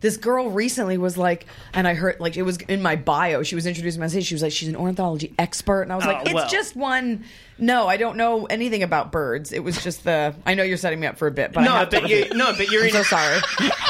this 0.00 0.16
girl 0.18 0.50
recently 0.50 0.98
was 0.98 1.16
like, 1.16 1.46
and 1.72 1.88
I 1.88 1.94
heard 1.94 2.20
like 2.20 2.36
it 2.36 2.42
was 2.42 2.58
in 2.58 2.82
my 2.82 2.96
bio. 2.96 3.42
She 3.42 3.54
was 3.54 3.64
introducing 3.66 4.00
myself. 4.00 4.24
She 4.24 4.34
was 4.34 4.42
like, 4.42 4.52
she's 4.52 4.68
an 4.68 4.76
ornithology 4.76 5.34
expert, 5.38 5.82
and 5.82 5.92
I 5.92 5.96
was 5.96 6.04
Oh, 6.04 6.08
like, 6.08 6.22
it's 6.26 6.34
well. 6.34 6.48
just 6.48 6.76
one. 6.76 7.24
No, 7.56 7.86
I 7.86 7.96
don't 7.96 8.16
know 8.16 8.46
anything 8.46 8.82
about 8.82 9.12
birds. 9.12 9.52
It 9.52 9.62
was 9.62 9.82
just 9.82 10.02
the. 10.04 10.34
I 10.44 10.54
know 10.54 10.62
you're 10.62 10.76
setting 10.76 10.98
me 11.00 11.06
up 11.06 11.16
for 11.18 11.26
a 11.28 11.30
bit, 11.30 11.52
but 11.52 11.60
I 11.62 11.64
No, 11.64 11.86
but 11.90 12.08
you, 12.08 12.26
no, 12.34 12.52
but 12.56 12.70
you're 12.70 12.82
I'm 12.82 12.88
in. 12.88 12.92
so 12.94 13.02
sorry. 13.04 13.40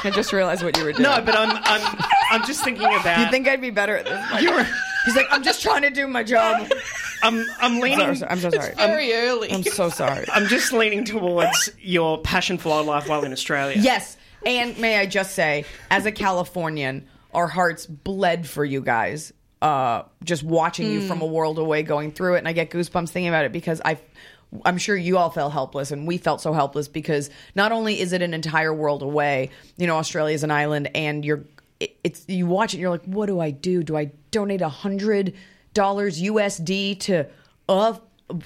I 0.05 0.11
just 0.15 0.33
realized 0.33 0.63
what 0.63 0.77
you 0.77 0.85
were 0.85 0.93
doing. 0.93 1.03
No, 1.03 1.21
but 1.25 1.35
I'm, 1.37 1.51
I'm, 1.65 2.05
I'm 2.31 2.45
just 2.45 2.63
thinking 2.63 2.87
about. 2.87 3.21
you 3.21 3.31
think 3.31 3.49
I'd 3.49 3.61
be 3.63 3.71
better 3.71 3.97
at 3.97 4.05
this? 4.05 4.69
He's 5.07 5.17
like, 5.17 5.27
I'm 5.31 5.43
just 5.43 5.63
trying 5.63 5.83
to 5.83 5.91
do 5.91 6.07
my 6.07 6.23
job. 6.23 6.71
I'm, 7.25 7.45
I'm 7.61 7.81
leaning. 7.81 8.01
I'm 8.03 8.17
so, 8.17 8.27
I'm 8.29 8.39
so 8.39 8.51
sorry. 8.51 8.75
Very 8.75 9.13
early. 9.15 9.51
I'm 9.51 9.63
so 9.63 9.89
sorry. 9.89 10.27
I'm 10.33 10.47
just 10.47 10.73
leaning 10.73 11.05
towards 11.05 11.71
your 11.81 12.19
passion 12.19 12.59
for 12.59 12.69
wildlife 12.69 13.09
while 13.09 13.25
in 13.25 13.33
Australia. 13.33 13.77
Yes. 13.81 14.17
And 14.45 14.79
may 14.79 14.99
I 14.99 15.07
just 15.07 15.35
say, 15.35 15.65
as 15.91 16.05
a 16.07 16.13
Californian, 16.13 17.07
our 17.33 17.49
hearts 17.49 17.87
bled 17.87 18.47
for 18.47 18.65
you 18.65 18.81
guys. 18.81 19.33
Uh, 19.63 20.03
just 20.23 20.43
watching 20.43 20.91
you 20.91 21.01
from 21.01 21.23
a 21.23 21.27
world 21.27 21.59
away 21.59 21.83
going 21.83 22.13
through 22.13 22.35
it. 22.35 22.39
And 22.39 22.49
I 22.49 22.53
get 22.53 22.71
goosebumps 22.71 23.09
thinking 23.09 23.29
about 23.29 23.45
it 23.45 23.53
because 23.53 23.81
I. 23.85 23.99
I'm 24.65 24.79
sure 24.79 24.95
you 24.97 25.19
all 25.19 25.31
felt 25.31 25.53
helpless, 25.53 25.91
and 25.91 26.07
we 26.07 26.17
felt 26.17 26.41
so 26.41 26.53
helpless 26.53 26.87
because 26.87 27.29
not 27.57 27.73
only 27.73 27.99
is 27.99 28.13
it 28.13 28.23
an 28.23 28.33
entire 28.33 28.73
world 28.73 29.03
away, 29.03 29.51
you 29.77 29.89
know, 29.89 29.97
Australia 29.97 30.33
is 30.33 30.45
an 30.45 30.53
island, 30.53 30.91
and 30.95 31.25
you're, 31.25 31.43
it, 31.81 31.97
it's 32.05 32.25
you 32.29 32.47
watch 32.47 32.73
it, 32.73 32.77
and 32.77 32.83
you're 32.83 32.91
like, 32.91 33.05
what 33.05 33.27
do 33.27 33.41
I 33.41 33.51
do? 33.51 33.83
Do 33.83 33.97
I 33.97 34.13
donate 34.31 34.61
a 34.61 34.69
hundred 34.69 35.35
dollars 35.75 36.23
USD 36.23 36.99
to, 37.01 37.27
uh, 37.69 37.95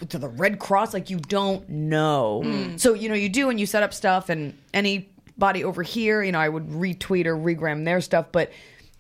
to 0.08 0.18
the 0.18 0.28
Red 0.28 0.58
Cross? 0.58 0.94
Like 0.94 1.10
you 1.10 1.18
don't 1.18 1.68
know. 1.68 2.74
So 2.76 2.94
you 2.94 3.08
know 3.08 3.14
you 3.14 3.28
do, 3.28 3.50
and 3.50 3.60
you 3.60 3.66
set 3.66 3.82
up 3.82 3.94
stuff, 3.94 4.28
and 4.28 4.56
anybody 4.74 5.64
over 5.64 5.82
here, 5.82 6.22
you 6.22 6.32
know, 6.32 6.40
I 6.40 6.48
would 6.48 6.68
retweet 6.68 7.26
or 7.26 7.36
regram 7.36 7.84
their 7.84 8.00
stuff, 8.00 8.26
but 8.32 8.50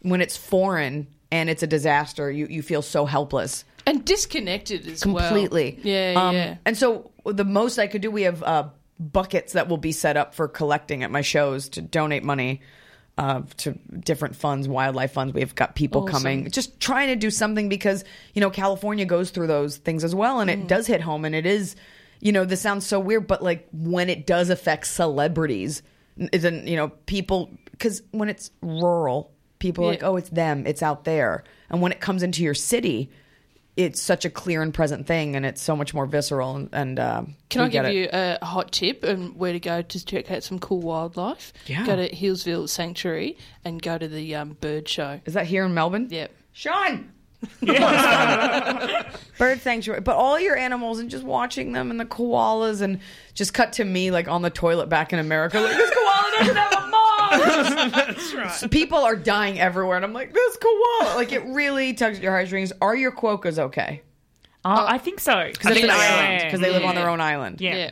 when 0.02 0.20
it's 0.20 0.36
foreign 0.36 1.08
and 1.32 1.50
it's 1.50 1.62
a 1.62 1.66
disaster, 1.66 2.30
you 2.30 2.46
you 2.48 2.62
feel 2.62 2.82
so 2.82 3.04
helpless 3.06 3.64
and 3.86 4.04
disconnected 4.04 4.86
as 4.86 5.04
well. 5.04 5.16
completely. 5.16 5.78
Yeah, 5.82 6.14
Um, 6.16 6.34
yeah. 6.34 6.56
And 6.64 6.76
so 6.76 7.10
the 7.24 7.44
most 7.44 7.78
I 7.78 7.86
could 7.86 8.02
do, 8.02 8.10
we 8.10 8.22
have 8.22 8.42
uh, 8.42 8.68
buckets 9.00 9.54
that 9.54 9.68
will 9.68 9.78
be 9.78 9.92
set 9.92 10.16
up 10.16 10.34
for 10.34 10.46
collecting 10.48 11.02
at 11.02 11.10
my 11.10 11.22
shows 11.22 11.68
to 11.70 11.82
donate 11.82 12.22
money 12.22 12.60
uh, 13.18 13.42
to 13.58 13.72
different 14.00 14.34
funds, 14.36 14.68
wildlife 14.68 15.12
funds. 15.12 15.34
We've 15.34 15.54
got 15.54 15.74
people 15.74 16.02
Awesome. 16.02 16.12
coming, 16.12 16.50
just 16.50 16.78
trying 16.80 17.08
to 17.08 17.16
do 17.16 17.30
something 17.30 17.68
because 17.68 18.04
you 18.34 18.40
know 18.40 18.48
California 18.50 19.04
goes 19.04 19.30
through 19.30 19.48
those 19.48 19.76
things 19.76 20.04
as 20.04 20.14
well, 20.14 20.40
and 20.40 20.48
it 20.48 20.68
does 20.68 20.86
hit 20.86 21.00
home, 21.02 21.24
and 21.24 21.34
it 21.34 21.44
is. 21.44 21.76
You 22.20 22.32
know, 22.32 22.44
this 22.44 22.60
sounds 22.60 22.84
so 22.86 22.98
weird, 22.98 23.28
but 23.28 23.42
like 23.42 23.68
when 23.72 24.08
it 24.10 24.26
does 24.26 24.50
affect 24.50 24.86
celebrities, 24.88 25.82
isn't 26.32 26.66
you 26.66 26.76
know 26.76 26.88
people 27.06 27.50
because 27.72 28.02
when 28.12 28.28
it's 28.28 28.50
rural, 28.62 29.30
people 29.60 29.84
are 29.84 29.86
Yeah. 29.88 29.90
like, 29.90 30.02
oh, 30.02 30.16
it's 30.16 30.30
them, 30.30 30.66
it's 30.66 30.82
out 30.82 31.04
there, 31.04 31.44
and 31.70 31.80
when 31.82 31.92
it 31.92 32.00
comes 32.00 32.22
into 32.24 32.42
your 32.42 32.54
city, 32.54 33.10
it's 33.78 34.02
such 34.02 34.24
a 34.24 34.30
clear 34.30 34.60
and 34.60 34.74
present 34.74 35.06
thing, 35.06 35.36
and 35.36 35.46
it's 35.46 35.62
so 35.62 35.76
much 35.76 35.94
more 35.94 36.04
visceral. 36.04 36.56
And, 36.56 36.68
and 36.72 36.98
uh, 36.98 37.22
Can 37.48 37.62
I 37.62 37.68
give 37.68 37.84
it. 37.84 37.94
you 37.94 38.08
a 38.12 38.44
hot 38.44 38.72
tip 38.72 39.04
and 39.04 39.36
where 39.36 39.52
to 39.52 39.60
go 39.60 39.82
to 39.82 40.04
check 40.04 40.32
out 40.32 40.42
some 40.42 40.58
cool 40.58 40.80
wildlife? 40.80 41.52
Yeah. 41.66 41.86
Go 41.86 41.94
to 41.94 42.10
Healesville 42.10 42.68
Sanctuary 42.68 43.38
and 43.64 43.80
go 43.80 43.96
to 43.96 44.08
the 44.08 44.34
um, 44.34 44.56
bird 44.60 44.88
show. 44.88 45.20
Is 45.26 45.34
that 45.34 45.46
here 45.46 45.64
in 45.64 45.74
Melbourne? 45.74 46.08
Yep. 46.10 46.32
Sean. 46.52 47.12
Bird 49.38 49.60
sanctuary, 49.60 50.00
but 50.00 50.16
all 50.16 50.40
your 50.40 50.56
animals 50.56 50.98
and 50.98 51.08
just 51.08 51.22
watching 51.22 51.70
them 51.70 51.92
and 51.92 52.00
the 52.00 52.04
koalas 52.04 52.80
and 52.80 52.98
just 53.32 53.54
cut 53.54 53.74
to 53.74 53.84
me 53.84 54.10
like 54.10 54.26
on 54.26 54.42
the 54.42 54.50
toilet 54.50 54.88
back 54.88 55.12
in 55.12 55.20
America, 55.20 55.60
like 55.60 55.76
this 55.76 55.90
koala 55.94 56.32
doesn't 56.38 56.56
have 56.56 56.72
a 56.72 56.86
mom. 56.88 57.07
That's 57.30 58.34
right. 58.34 58.50
So 58.52 58.68
people 58.70 58.98
are 58.98 59.16
dying 59.16 59.58
everywhere, 59.60 59.96
and 59.96 60.04
I'm 60.04 60.12
like, 60.12 60.32
this 60.32 60.56
koala, 60.56 61.14
like 61.16 61.32
it 61.32 61.44
really 61.46 61.94
tugs 61.94 62.18
at 62.18 62.22
your 62.22 62.32
heartstrings. 62.32 62.72
Are 62.80 62.96
your 62.96 63.12
quokkas 63.12 63.58
okay? 63.58 64.02
Oh, 64.64 64.84
I 64.86 64.98
think 64.98 65.20
so. 65.20 65.48
Because 65.50 65.76
it's 65.76 65.84
an 65.84 65.90
island. 65.90 66.44
Because 66.44 66.60
they 66.60 66.70
live 66.70 66.84
on 66.84 66.94
their 66.94 67.08
own 67.08 67.20
island. 67.20 67.60
Yeah. 67.60 67.76
Yeah. 67.76 67.90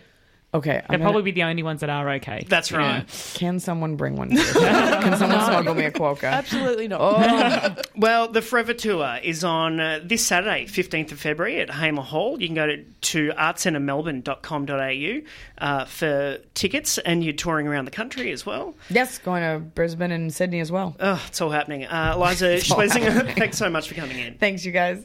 Okay, 0.57 0.73
They'll 0.89 0.99
gonna- 0.99 1.05
probably 1.05 1.23
be 1.23 1.31
the 1.33 1.43
only 1.43 1.63
ones 1.63 1.81
that 1.81 1.91
are 1.91 2.09
okay. 2.15 2.45
That's 2.49 2.73
right. 2.73 3.05
Can 3.35 3.61
someone 3.61 3.97
bring 3.97 4.17
one? 4.17 4.31
Can 4.37 5.17
someone 5.19 5.41
smuggle 5.45 5.75
me 5.75 5.85
a 5.85 5.91
quokka? 5.91 6.25
Absolutely 6.31 6.89
not. 6.89 7.01
Oh, 7.01 7.83
Well, 7.97 8.29
the 8.29 8.43
Forever 8.43 8.73
Tour 8.75 9.19
is 9.23 9.43
on 9.45 9.81
uh, 9.81 10.01
this 10.03 10.25
Saturday, 10.25 10.67
15th 10.67 11.13
of 11.13 11.21
February 11.21 11.61
at 11.61 11.71
Hamer 11.71 12.03
Hall. 12.03 12.41
You 12.41 12.49
can 12.49 12.55
go 12.55 12.67
to, 12.67 12.83
to 12.83 13.29
artcentermelbourne.com.au 13.31 15.21
uh, 15.59 15.85
for 15.87 16.39
tickets, 16.55 16.99
and 16.99 17.25
you're 17.25 17.33
touring 17.35 17.67
around 17.67 17.85
the 17.87 17.91
country 17.91 18.31
as 18.33 18.45
well. 18.47 18.75
yes, 18.91 19.19
going 19.19 19.43
to 19.43 19.59
Brisbane 19.65 20.11
and 20.13 20.33
Sydney 20.33 20.61
as 20.61 20.71
well. 20.73 20.97
Oh, 21.01 21.23
it's 21.29 21.41
all 21.41 21.51
happening. 21.51 21.85
Uh, 21.87 22.17
Liza 22.19 22.57
Shlesinger, 22.57 23.35
thanks 23.37 23.57
so 23.59 23.69
much 23.71 23.89
for 23.89 23.95
coming 23.95 24.19
in. 24.19 24.35
Thanks, 24.39 24.65
you 24.65 24.73
guys. 24.73 25.05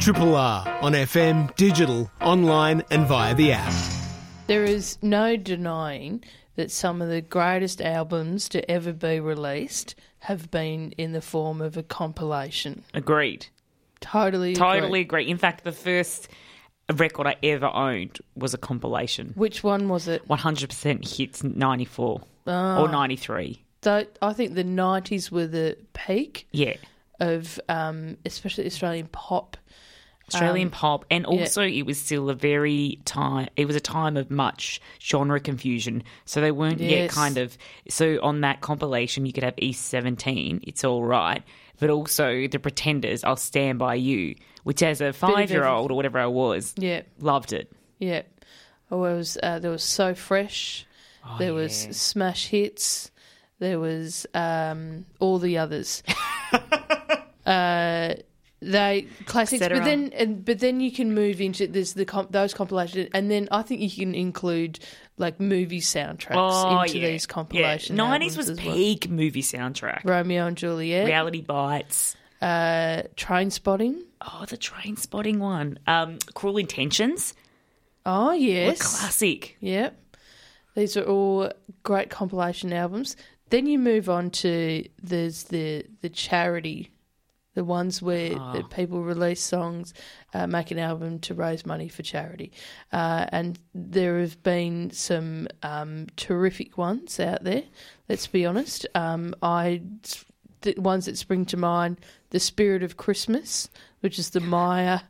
Triple 0.00 0.34
R 0.36 0.78
on 0.82 0.92
FM, 0.92 1.54
digital, 1.56 2.10
online, 2.20 2.82
and 2.90 3.06
via 3.06 3.34
the 3.34 3.52
app. 3.52 3.72
There 4.46 4.64
is 4.64 4.98
no 5.02 5.36
denying 5.36 6.22
that 6.54 6.70
some 6.70 7.02
of 7.02 7.08
the 7.08 7.20
greatest 7.20 7.80
albums 7.80 8.48
to 8.50 8.68
ever 8.70 8.92
be 8.92 9.18
released 9.20 9.94
have 10.20 10.50
been 10.50 10.92
in 10.92 11.12
the 11.12 11.20
form 11.20 11.60
of 11.60 11.76
a 11.76 11.82
compilation. 11.82 12.84
Agreed. 12.94 13.46
Totally, 14.00 14.54
Totally 14.54 15.00
agree. 15.00 15.22
agree. 15.24 15.30
In 15.30 15.36
fact, 15.38 15.64
the 15.64 15.72
first 15.72 16.28
record 16.94 17.26
I 17.26 17.36
ever 17.42 17.66
owned 17.66 18.18
was 18.36 18.54
a 18.54 18.58
compilation. 18.58 19.32
Which 19.34 19.64
one 19.64 19.88
was 19.88 20.06
it? 20.06 20.26
100% 20.28 21.16
hits 21.18 21.42
94 21.42 22.20
or 22.46 22.88
93. 22.88 23.62
So 23.82 24.04
I 24.22 24.32
think 24.32 24.54
the 24.54 24.64
nineties 24.64 25.30
were 25.30 25.46
the 25.46 25.76
peak 25.92 26.46
Yeah. 26.52 26.74
of, 27.20 27.60
um, 27.68 28.16
especially 28.24 28.66
Australian 28.66 29.08
pop. 29.08 29.56
Australian 30.32 30.68
Um, 30.68 30.72
pop, 30.72 31.04
and 31.10 31.24
yeah. 31.28 31.40
also 31.40 31.62
it 31.62 31.82
was 31.82 31.98
still 32.00 32.28
a 32.30 32.34
very 32.34 32.98
time. 33.04 33.48
It 33.56 33.66
was 33.66 33.76
a 33.76 33.80
time 33.80 34.16
of 34.16 34.30
much 34.30 34.80
genre 35.00 35.38
confusion, 35.38 36.02
so 36.24 36.40
they 36.40 36.50
weren't 36.50 36.80
yet 36.80 37.10
kind 37.10 37.38
of. 37.38 37.56
So 37.88 38.18
on 38.22 38.40
that 38.40 38.60
compilation, 38.60 39.24
you 39.26 39.32
could 39.32 39.44
have 39.44 39.54
East 39.58 39.86
Seventeen, 39.86 40.60
it's 40.64 40.82
all 40.84 41.04
right, 41.04 41.42
but 41.78 41.90
also 41.90 42.48
the 42.48 42.58
Pretenders, 42.58 43.22
I'll 43.22 43.36
stand 43.36 43.78
by 43.78 43.94
you, 43.94 44.34
which 44.64 44.82
as 44.82 45.00
a 45.00 45.12
five-year-old 45.12 45.92
or 45.92 45.94
whatever 45.94 46.18
I 46.18 46.26
was, 46.26 46.74
Yeah, 46.76 47.02
loved 47.20 47.52
it. 47.52 47.70
yeah. 48.00 48.22
Oh, 48.90 49.04
it 49.04 49.14
was 49.16 49.38
uh, 49.42 49.58
there 49.60 49.70
was 49.70 49.84
so 49.84 50.14
fresh. 50.14 50.86
there 51.38 51.54
was 51.54 51.86
Oh, 51.88 51.92
smash 51.92 52.48
hits. 52.48 53.10
There 53.58 53.78
was 53.80 54.26
um, 54.34 55.06
all 55.18 55.38
the 55.38 55.58
others. 55.58 56.02
uh, 57.46 58.14
they 58.60 59.06
classics, 59.26 59.60
but 59.60 59.84
then 59.84 60.12
and, 60.14 60.44
but 60.44 60.58
then 60.60 60.80
you 60.80 60.90
can 60.90 61.14
move 61.14 61.40
into 61.40 61.66
there's 61.66 61.92
the 61.92 62.04
comp, 62.04 62.32
those 62.32 62.54
compilations, 62.54 63.08
and 63.14 63.30
then 63.30 63.48
I 63.50 63.62
think 63.62 63.80
you 63.80 63.90
can 63.90 64.14
include 64.14 64.78
like 65.18 65.38
movie 65.40 65.80
soundtracks 65.80 66.34
Oh 66.36 66.82
into 66.82 66.98
yeah, 66.98 67.08
these 67.08 67.26
compilations. 67.26 67.96
Nineties 67.96 68.32
albums 68.32 68.48
was 68.48 68.58
as 68.58 68.64
well. 68.66 68.74
peak 68.74 69.10
movie 69.10 69.42
soundtrack. 69.42 70.00
Romeo 70.04 70.46
and 70.46 70.56
Juliet, 70.56 71.06
Reality 71.06 71.42
bites. 71.42 72.16
uh, 72.40 73.02
Trainspotting. 73.16 74.00
Oh, 74.22 74.44
the 74.48 74.56
Trainspotting 74.56 75.38
one. 75.38 75.78
Um, 75.86 76.18
Cruel 76.34 76.56
Intentions. 76.56 77.34
Oh 78.06 78.28
What 78.28 78.40
yes, 78.40 78.98
classic. 79.00 79.56
Yep. 79.60 80.00
These 80.74 80.96
are 80.96 81.04
all 81.04 81.50
great 81.82 82.08
compilation 82.10 82.72
albums. 82.72 83.16
Then 83.50 83.66
you 83.66 83.78
move 83.78 84.08
on 84.08 84.30
to 84.30 84.86
there's 85.02 85.44
the 85.44 85.84
the 86.02 86.08
charity, 86.08 86.90
the 87.56 87.64
ones 87.64 88.02
where 88.02 88.28
the 88.28 88.62
people 88.70 89.02
release 89.02 89.42
songs, 89.42 89.94
uh, 90.34 90.46
make 90.46 90.70
an 90.70 90.78
album 90.78 91.18
to 91.20 91.32
raise 91.32 91.64
money 91.64 91.88
for 91.88 92.02
charity, 92.02 92.52
uh, 92.92 93.24
and 93.32 93.58
there 93.74 94.20
have 94.20 94.40
been 94.42 94.90
some 94.90 95.48
um, 95.62 96.06
terrific 96.16 96.76
ones 96.76 97.18
out 97.18 97.42
there. 97.44 97.62
Let's 98.10 98.26
be 98.26 98.44
honest. 98.44 98.86
Um, 98.94 99.34
I 99.42 99.80
the 100.60 100.74
ones 100.76 101.06
that 101.06 101.16
spring 101.16 101.46
to 101.46 101.56
mind: 101.56 101.98
"The 102.28 102.40
Spirit 102.40 102.82
of 102.82 102.98
Christmas," 102.98 103.70
which 104.00 104.18
is 104.18 104.30
the 104.30 104.40
Myer 104.56 105.00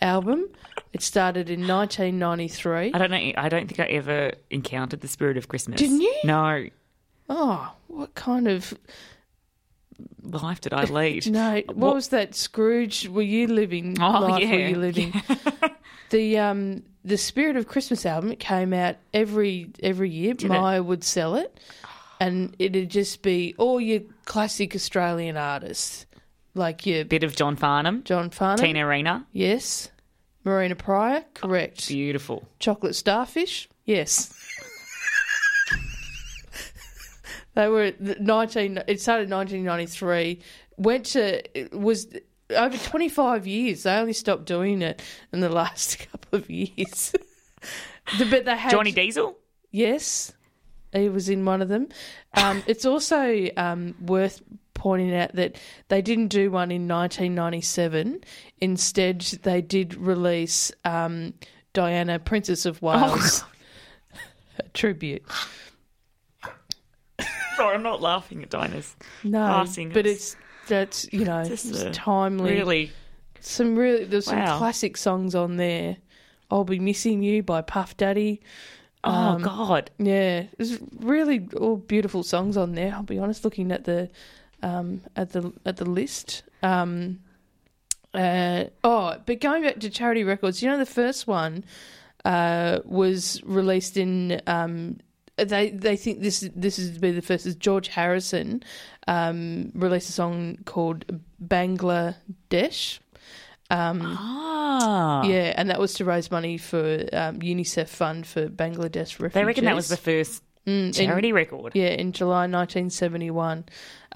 album. 0.00 0.46
It 0.92 1.02
started 1.02 1.50
in 1.50 1.66
1993. 1.66 2.92
I 2.94 2.98
don't 2.98 3.10
know. 3.10 3.32
I 3.36 3.48
don't 3.48 3.66
think 3.66 3.80
I 3.80 3.86
ever 3.92 4.32
encountered 4.50 5.00
the 5.00 5.08
spirit 5.08 5.36
of 5.36 5.48
Christmas. 5.48 5.80
Didn't 5.80 6.02
you? 6.02 6.14
No. 6.22 6.68
Oh, 7.28 7.74
what 7.88 8.14
kind 8.14 8.46
of 8.46 8.72
Life 10.22 10.60
did 10.60 10.72
I 10.72 10.84
lead? 10.84 11.26
no? 11.30 11.54
What, 11.66 11.76
What- 11.76 11.94
was 11.94 12.08
that 12.08 12.34
Scrooge? 12.34 13.08
Were 13.08 13.22
you 13.22 13.46
living? 13.46 13.96
Oh, 14.00 14.10
life 14.20 14.42
Were 14.42 14.54
yeah. 14.54 14.68
you 14.68 14.76
living? 14.76 15.12
the 16.10 16.38
um 16.38 16.82
the 17.04 17.16
Spirit 17.16 17.56
of 17.56 17.68
Christmas 17.68 18.04
album 18.04 18.32
it 18.32 18.40
came 18.40 18.72
out 18.72 18.96
every 19.14 19.70
every 19.82 20.10
year. 20.10 20.34
Did 20.34 20.46
it? 20.50 20.54
Myer 20.54 20.82
would 20.82 21.04
sell 21.04 21.36
it, 21.36 21.58
and 22.20 22.54
it'd 22.58 22.90
just 22.90 23.22
be 23.22 23.54
all 23.58 23.80
your 23.80 24.00
classic 24.24 24.74
Australian 24.74 25.36
artists, 25.36 26.06
like 26.54 26.84
your 26.86 27.04
Bit 27.04 27.22
of 27.22 27.36
John 27.36 27.54
Farnham, 27.56 28.02
John 28.04 28.30
Farnham, 28.30 28.64
Tina 28.64 28.84
Arena. 28.86 29.26
yes, 29.32 29.90
Marina 30.44 30.74
Prior, 30.74 31.24
correct. 31.34 31.86
Beautiful. 31.88 32.46
Chocolate 32.58 32.96
Starfish, 32.96 33.68
yes. 33.84 34.32
They 37.56 37.68
were 37.68 37.90
the 37.90 38.16
nineteen. 38.20 38.80
It 38.86 39.00
started 39.00 39.24
in 39.24 39.30
nineteen 39.30 39.64
ninety 39.64 39.86
three. 39.86 40.40
Went 40.76 41.06
to 41.06 41.58
it 41.58 41.72
was 41.72 42.06
over 42.50 42.76
twenty 42.76 43.08
five 43.08 43.46
years. 43.46 43.82
They 43.82 43.94
only 43.94 44.12
stopped 44.12 44.44
doing 44.44 44.82
it 44.82 45.02
in 45.32 45.40
the 45.40 45.48
last 45.62 45.98
couple 46.10 46.38
of 46.38 46.48
years. 46.50 47.12
The- 48.18 48.26
but 48.26 48.44
they 48.44 48.56
had 48.56 48.70
Johnny 48.70 48.92
Diesel. 48.92 49.36
Yes, 49.72 50.32
he 50.92 51.08
was 51.08 51.28
in 51.28 51.44
one 51.44 51.62
of 51.62 51.68
them. 51.68 51.88
Um, 52.34 52.62
it's 52.66 52.84
also 52.84 53.48
um, 53.56 53.94
worth 54.00 54.42
pointing 54.74 55.14
out 55.14 55.34
that 55.34 55.56
they 55.88 56.02
didn't 56.02 56.28
do 56.28 56.50
one 56.50 56.70
in 56.70 56.86
1997. 56.86 58.20
Instead, 58.60 59.20
they 59.42 59.62
did 59.62 59.94
release 59.94 60.70
um, 60.84 61.32
Diana, 61.72 62.18
Princess 62.18 62.66
of 62.66 62.80
Wales, 62.82 63.44
a 64.58 64.62
tribute. 64.74 65.22
Sorry, 67.56 67.74
I'm 67.74 67.82
not 67.82 68.00
laughing 68.02 68.42
at 68.42 68.50
Dinah's 68.50 68.94
No, 69.24 69.38
passing. 69.38 69.90
but 69.90 70.06
it's 70.06 70.36
that's 70.68 71.08
you 71.12 71.24
know 71.24 71.40
it's 71.40 71.72
timely. 71.92 72.50
really. 72.52 72.92
some 73.40 73.76
really 73.76 74.04
there's 74.04 74.26
some 74.26 74.44
classic 74.58 74.96
songs 74.96 75.34
on 75.34 75.56
there. 75.56 75.96
I'll 76.50 76.64
be 76.64 76.78
missing 76.78 77.22
you 77.22 77.42
by 77.42 77.62
Puff 77.62 77.96
Daddy. 77.96 78.40
Oh 79.04 79.10
Um, 79.12 79.42
God. 79.42 79.90
Yeah, 79.98 80.44
there's 80.58 80.78
really 80.98 81.48
all 81.56 81.76
beautiful 81.76 82.22
songs 82.22 82.56
on 82.56 82.72
there. 82.74 82.92
I'll 82.94 83.02
be 83.02 83.18
honest, 83.18 83.44
looking 83.44 83.70
at 83.72 83.84
the 83.84 84.10
um, 84.62 85.02
at 85.16 85.30
the 85.30 85.52
at 85.64 85.76
the 85.76 85.84
list. 85.84 86.42
Um, 86.62 87.20
uh, 88.14 88.64
oh, 88.82 89.16
but 89.26 89.40
going 89.40 89.62
back 89.62 89.78
to 89.80 89.90
charity 89.90 90.24
records, 90.24 90.62
you 90.62 90.68
know 90.70 90.78
the 90.78 90.86
first 90.86 91.26
one 91.26 91.64
uh, 92.24 92.80
was 92.84 93.40
released 93.44 93.96
in. 93.96 94.40
Um, 94.46 94.98
they 95.36 95.70
they 95.70 95.96
think 95.96 96.20
this 96.20 96.48
this 96.54 96.78
is 96.78 96.94
to 96.94 97.00
be 97.00 97.12
the 97.12 97.22
first. 97.22 97.46
Is 97.46 97.54
George 97.56 97.88
Harrison 97.88 98.62
um, 99.06 99.70
released 99.74 100.08
a 100.08 100.12
song 100.12 100.58
called 100.64 101.04
Bangladesh. 101.42 102.98
Um, 103.68 104.00
Ah. 104.18 105.24
yeah, 105.24 105.52
and 105.56 105.70
that 105.70 105.80
was 105.80 105.94
to 105.94 106.04
raise 106.04 106.30
money 106.30 106.56
for 106.56 107.00
um, 107.12 107.40
UNICEF 107.40 107.88
fund 107.88 108.24
for 108.26 108.48
Bangladesh 108.48 109.18
refugees. 109.18 109.32
They 109.34 109.44
reckon 109.44 109.64
that 109.64 109.74
was 109.74 109.88
the 109.88 109.96
first 109.96 110.42
Mm, 110.66 110.86
in- 110.86 110.92
charity 110.92 111.32
record. 111.32 111.72
Yeah, 111.76 111.88
in 111.88 112.10
July 112.12 112.46
1971. 112.48 113.64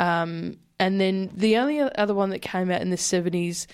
Um, 0.01 0.57
and 0.81 1.01
then 1.01 1.31
the 1.35 1.57
only 1.59 1.81
other 1.81 2.15
one 2.15 2.31
that 2.31 2.41
came 2.41 2.71
out 2.73 2.81
in 2.81 2.91
the 2.91 2.97
70s 2.97 3.67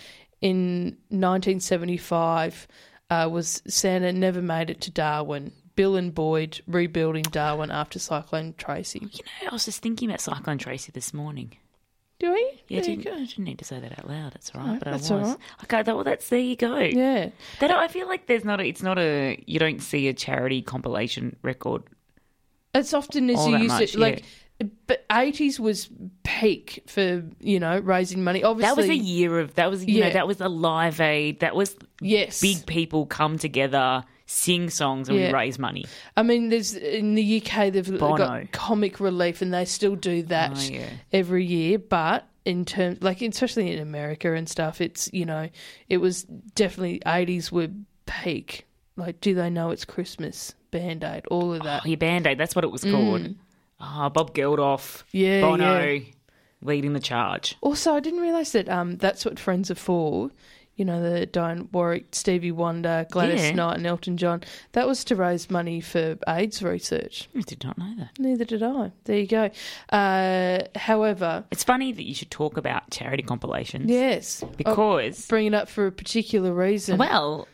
in 0.43 0.97
1975 1.09 2.69
uh, 3.11 3.29
was 3.31 3.63
Santa 3.67 4.13
Never 4.13 4.43
Made 4.43 4.71
It 4.71 4.81
to 4.83 4.91
Darwin. 4.91 5.53
Bill 5.77 5.97
and 5.97 6.15
Boyd 6.15 6.61
rebuilding 6.67 7.23
Darwin 7.25 7.71
after 7.71 7.99
Cyclone 7.99 8.55
Tracy. 8.59 8.99
You 9.01 9.21
know, 9.43 9.51
I 9.51 9.53
was 9.55 9.67
just 9.67 9.83
thinking 9.83 10.09
about 10.11 10.21
Cyclone 10.21 10.59
Tracy 10.59 10.91
this 10.93 11.15
morning. 11.15 11.57
Do 12.19 12.33
we? 12.33 12.63
Yeah, 12.69 12.81
There 12.81 12.97
didn't. 12.97 13.07
I 13.15 13.19
didn't 13.27 13.45
need 13.45 13.59
to 13.59 13.65
say 13.67 13.79
that 13.79 13.99
out 13.99 14.09
loud. 14.09 14.33
That's 14.33 14.51
all 14.55 14.63
right, 14.63 14.73
No, 14.73 14.79
but 14.79 14.91
that's 14.91 15.11
I 15.11 15.17
was. 15.17 15.29
right. 15.29 15.39
Okay, 15.65 15.83
that, 15.83 15.95
well, 15.95 16.03
that's 16.05 16.29
there 16.31 16.39
you 16.41 16.57
go. 16.57 16.79
Yeah. 16.79 17.29
That 17.61 17.71
I 17.71 17.89
feel 17.89 18.09
like 18.09 18.27
there's 18.27 18.45
not. 18.45 18.59
A, 18.59 18.65
it's 18.67 18.83
not 18.83 18.99
a. 18.99 19.43
You 19.47 19.59
don't 19.59 19.83
see 19.83 20.09
a 20.09 20.15
charity 20.15 20.63
compilation 20.63 21.37
record. 21.43 21.83
As 22.73 22.95
often 22.95 23.29
as 23.29 23.37
All 23.39 23.51
you 23.51 23.59
used 23.59 23.69
much, 23.69 23.93
to. 23.93 23.99
Like, 24.01 24.25
but 24.87 25.07
80s 25.11 25.59
was 25.59 25.91
peak 26.25 26.85
for, 26.87 27.23
you 27.41 27.61
know, 27.61 27.79
raising 27.81 28.25
money. 28.25 28.43
Obviously. 28.43 28.71
That 28.71 28.77
was 28.81 28.89
a 28.89 28.97
year 28.97 29.39
of. 29.41 29.55
That 29.57 29.71
was 29.71 29.85
you 29.85 30.01
know 30.01 30.07
Yeah. 30.07 30.13
that 30.15 30.27
was 30.27 30.41
a 30.41 30.49
live 30.49 31.03
aid. 31.03 31.41
That 31.41 31.55
was 31.55 31.77
Yes. 32.01 32.41
big 32.41 32.65
people 32.65 33.05
come 33.05 33.37
together, 33.39 34.05
sing 34.27 34.69
songs, 34.71 35.09
and 35.09 35.19
Yeah. 35.19 35.29
we 35.29 35.33
raise 35.35 35.59
money. 35.59 35.85
I 36.17 36.23
mean, 36.23 36.49
there's 36.49 36.75
in 36.75 37.15
the 37.15 37.23
UK 37.41 37.71
they've 37.71 37.99
Bono. 37.99 38.17
got 38.17 38.53
comic 38.53 38.99
relief, 39.01 39.41
and 39.43 39.55
they 39.55 39.65
still 39.65 39.97
do 39.97 40.23
that 40.25 40.53
Oh, 40.57 40.61
yeah. 40.73 40.89
every 41.13 41.45
year. 41.45 41.79
But 41.79 42.27
in 42.45 42.65
terms, 42.65 43.03
like 43.03 43.23
especially 43.23 43.73
in 43.73 43.79
America 43.81 44.33
and 44.35 44.49
stuff, 44.49 44.81
it's 44.81 45.09
you 45.13 45.25
know, 45.25 45.49
it 45.89 45.99
was 45.99 46.25
definitely 46.25 47.01
80s 47.07 47.51
were 47.53 47.69
peak. 48.07 48.67
Like, 48.97 49.21
do 49.21 49.35
they 49.35 49.51
know 49.51 49.71
it's 49.71 49.85
Christmas? 49.85 50.55
Band 50.71 51.05
Aid, 51.05 51.27
all 51.31 51.55
of 51.55 51.63
that. 51.63 51.83
Oh, 51.85 51.89
your 51.89 51.97
Band 51.97 52.27
Aid, 52.27 52.39
that's 52.39 52.55
what 52.55 52.65
it 52.65 52.71
was 52.71 52.83
called. 52.83 53.23
Mm. 53.23 53.37
Ah, 53.81 54.09
Bob 54.09 54.35
Geldof. 54.35 55.05
Yeah, 55.13 55.41
Bono 55.43 55.87
yeah. 55.89 56.01
leading 56.63 56.93
the 56.95 57.01
charge. 57.01 57.57
Also, 57.61 57.95
I 57.95 58.01
didn't 58.01 58.21
realise 58.21 58.53
that 58.53 58.69
um, 58.69 58.97
that's 58.97 59.25
what 59.25 59.39
Friends 59.39 59.71
are 59.71 59.75
for. 59.77 60.31
You 60.77 60.85
know, 60.85 61.01
the 61.03 61.27
Dionne 61.27 61.73
Warwick, 61.73 62.09
Stevie 62.13 62.53
Wonder, 62.53 63.07
Gladys 63.11 63.43
Yeah. 63.43 63.53
Knight, 63.53 63.79
and 63.79 63.87
Elton 63.87 64.19
John. 64.19 64.43
That 64.73 64.87
was 64.87 65.05
to 65.05 65.17
raise 65.17 65.51
money 65.51 65.81
for 65.81 66.19
AIDS 66.29 66.63
research. 66.63 67.31
I 67.35 67.41
did 67.41 67.65
not 67.65 67.79
know 67.79 67.95
that. 67.99 68.11
Neither 68.19 68.45
did 68.45 68.63
I. 68.63 68.93
There 69.05 69.19
you 69.19 69.27
go. 69.27 69.51
Uh, 69.91 70.59
however, 70.79 71.45
It's 71.51 71.65
funny 71.65 71.93
that 71.93 72.03
you 72.05 72.15
should 72.15 72.31
talk 72.31 72.59
about 72.59 72.91
charity 72.91 73.23
compilations. 73.23 73.91
yes, 73.91 74.45
Because- 74.59 75.23
I'll 75.25 75.29
bring 75.31 75.47
it 75.47 75.55
up 75.55 75.69
for 75.71 75.87
a 75.87 75.93
particular 75.93 76.53
reason. 76.53 76.99
Well, 76.99 77.49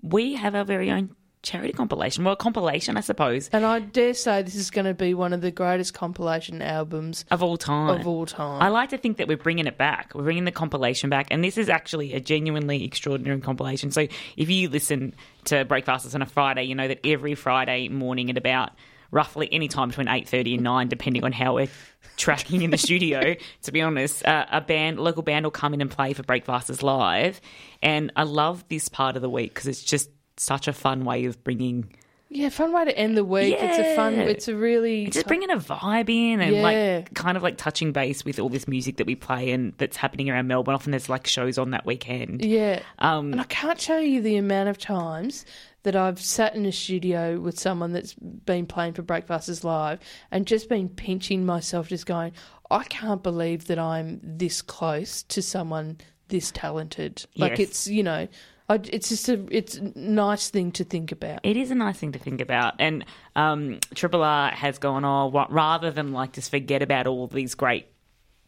we 0.00 0.34
have 0.36 0.54
our 0.54 0.64
very 0.64 0.90
own 0.90 1.14
charity 1.48 1.72
compilation. 1.72 2.24
Well, 2.24 2.36
compilation, 2.36 2.96
I 2.96 3.00
suppose, 3.00 3.48
and 3.52 3.64
I 3.64 3.80
dare 3.80 4.14
say 4.14 4.42
this 4.42 4.54
is 4.54 4.70
going 4.70 4.84
to 4.84 4.94
be 4.94 5.14
one 5.14 5.32
of 5.32 5.40
the 5.40 5.50
greatest 5.50 5.94
compilation 5.94 6.60
albums 6.62 7.24
of 7.30 7.42
all 7.42 7.56
time. 7.56 8.00
Of 8.00 8.06
all 8.06 8.26
time. 8.26 8.62
I 8.62 8.68
like 8.68 8.90
to 8.90 8.98
think 8.98 9.16
that 9.16 9.28
we're 9.28 9.36
bringing 9.36 9.66
it 9.66 9.78
back. 9.78 10.12
We're 10.14 10.24
bringing 10.24 10.44
the 10.44 10.52
compilation 10.52 11.10
back, 11.10 11.28
and 11.30 11.42
this 11.42 11.56
is 11.56 11.68
actually 11.68 12.12
a 12.14 12.20
genuinely 12.20 12.84
extraordinary 12.84 13.40
compilation. 13.40 13.90
So, 13.90 14.06
if 14.36 14.50
you 14.50 14.68
listen 14.68 15.14
to 15.44 15.64
Breakfasters 15.64 16.14
on 16.14 16.22
a 16.22 16.26
Friday, 16.26 16.64
you 16.64 16.74
know 16.74 16.88
that 16.88 17.00
every 17.04 17.34
Friday 17.34 17.88
morning 17.88 18.30
at 18.30 18.36
about 18.36 18.72
roughly 19.10 19.48
any 19.50 19.68
time 19.68 19.88
between 19.88 20.08
eight 20.08 20.28
thirty 20.28 20.54
and 20.54 20.62
nine, 20.62 20.88
depending 20.88 21.24
on 21.24 21.32
how 21.32 21.54
we're 21.54 21.68
tracking 22.16 22.62
in 22.62 22.70
the 22.70 22.78
studio. 22.78 23.34
To 23.62 23.72
be 23.72 23.82
honest, 23.82 24.24
uh, 24.24 24.46
a 24.50 24.60
band, 24.60 24.98
local 24.98 25.22
band, 25.22 25.44
will 25.44 25.50
come 25.50 25.74
in 25.74 25.80
and 25.80 25.90
play 25.90 26.12
for 26.12 26.22
Breakfasters 26.22 26.82
live, 26.82 27.40
and 27.82 28.12
I 28.16 28.22
love 28.22 28.64
this 28.68 28.88
part 28.88 29.16
of 29.16 29.22
the 29.22 29.28
week 29.28 29.52
because 29.52 29.66
it's 29.66 29.82
just 29.82 30.08
such 30.38 30.68
a 30.68 30.72
fun 30.72 31.04
way 31.04 31.24
of 31.24 31.42
bringing. 31.44 31.92
Yeah, 32.30 32.50
fun 32.50 32.72
way 32.74 32.84
to 32.84 32.96
end 32.98 33.16
the 33.16 33.24
week. 33.24 33.56
It's 33.58 33.78
a 33.78 33.96
fun. 33.96 34.16
Yeah. 34.16 34.24
It's 34.24 34.48
a 34.48 34.54
really 34.54 35.06
It's 35.06 35.14
just 35.14 35.26
bringing 35.26 35.50
a 35.50 35.56
vibe 35.56 36.10
in 36.10 36.42
and 36.42 36.56
Yeah. 36.56 36.62
like 36.62 37.14
kind 37.14 37.38
of 37.38 37.42
like 37.42 37.56
touching 37.56 37.90
base 37.92 38.22
with 38.22 38.38
all 38.38 38.50
this 38.50 38.68
music 38.68 38.98
that 38.98 39.06
we 39.06 39.14
play 39.14 39.50
and 39.50 39.72
that's 39.78 39.96
happening 39.96 40.28
around 40.28 40.46
Melbourne. 40.46 40.74
Often 40.74 40.90
there's 40.90 41.08
like 41.08 41.26
shows 41.26 41.56
on 41.56 41.70
that 41.70 41.86
weekend. 41.86 42.44
Yeah. 42.44 42.80
Um, 42.98 43.32
and 43.32 43.40
I 43.40 43.44
can't 43.44 43.78
tell 43.80 44.02
you 44.02 44.20
the 44.20 44.36
amount 44.36 44.68
of 44.68 44.76
times 44.76 45.46
that 45.84 45.96
I've 45.96 46.20
sat 46.20 46.54
in 46.54 46.66
a 46.66 46.72
studio 46.72 47.40
with 47.40 47.58
someone 47.58 47.92
that's 47.94 48.12
been 48.12 48.66
playing 48.66 48.92
for 48.92 49.00
Breakfasters 49.00 49.64
Live 49.64 49.98
and 50.30 50.46
just 50.46 50.68
been 50.68 50.90
pinching 50.90 51.46
myself, 51.46 51.88
just 51.88 52.04
going, 52.04 52.32
I 52.70 52.84
can't 52.84 53.22
believe 53.22 53.68
that 53.68 53.78
I'm 53.78 54.20
this 54.22 54.60
close 54.60 55.22
to 55.22 55.40
someone 55.40 55.96
this 56.28 56.50
talented. 56.50 57.24
Like 57.36 57.52
Yes. 57.52 57.60
it's, 57.70 57.88
you 57.88 58.02
know, 58.02 58.28
I, 58.68 58.80
it's 58.84 59.08
just 59.08 59.28
a 59.28 59.44
it's 59.50 59.76
a 59.76 59.98
nice 59.98 60.50
thing 60.50 60.72
to 60.72 60.84
think 60.84 61.10
about. 61.10 61.40
It 61.42 61.56
is 61.56 61.70
a 61.70 61.74
nice 61.74 61.96
thing 61.96 62.12
to 62.12 62.18
think 62.18 62.40
about, 62.40 62.74
and 62.78 63.04
um, 63.34 63.80
Triple 63.94 64.22
R 64.22 64.50
has 64.50 64.78
gone, 64.78 65.04
oh, 65.04 65.26
what, 65.28 65.50
rather 65.50 65.90
than 65.90 66.12
like 66.12 66.32
just 66.32 66.50
forget 66.50 66.82
about 66.82 67.06
all 67.06 67.26
these 67.28 67.54
great 67.54 67.86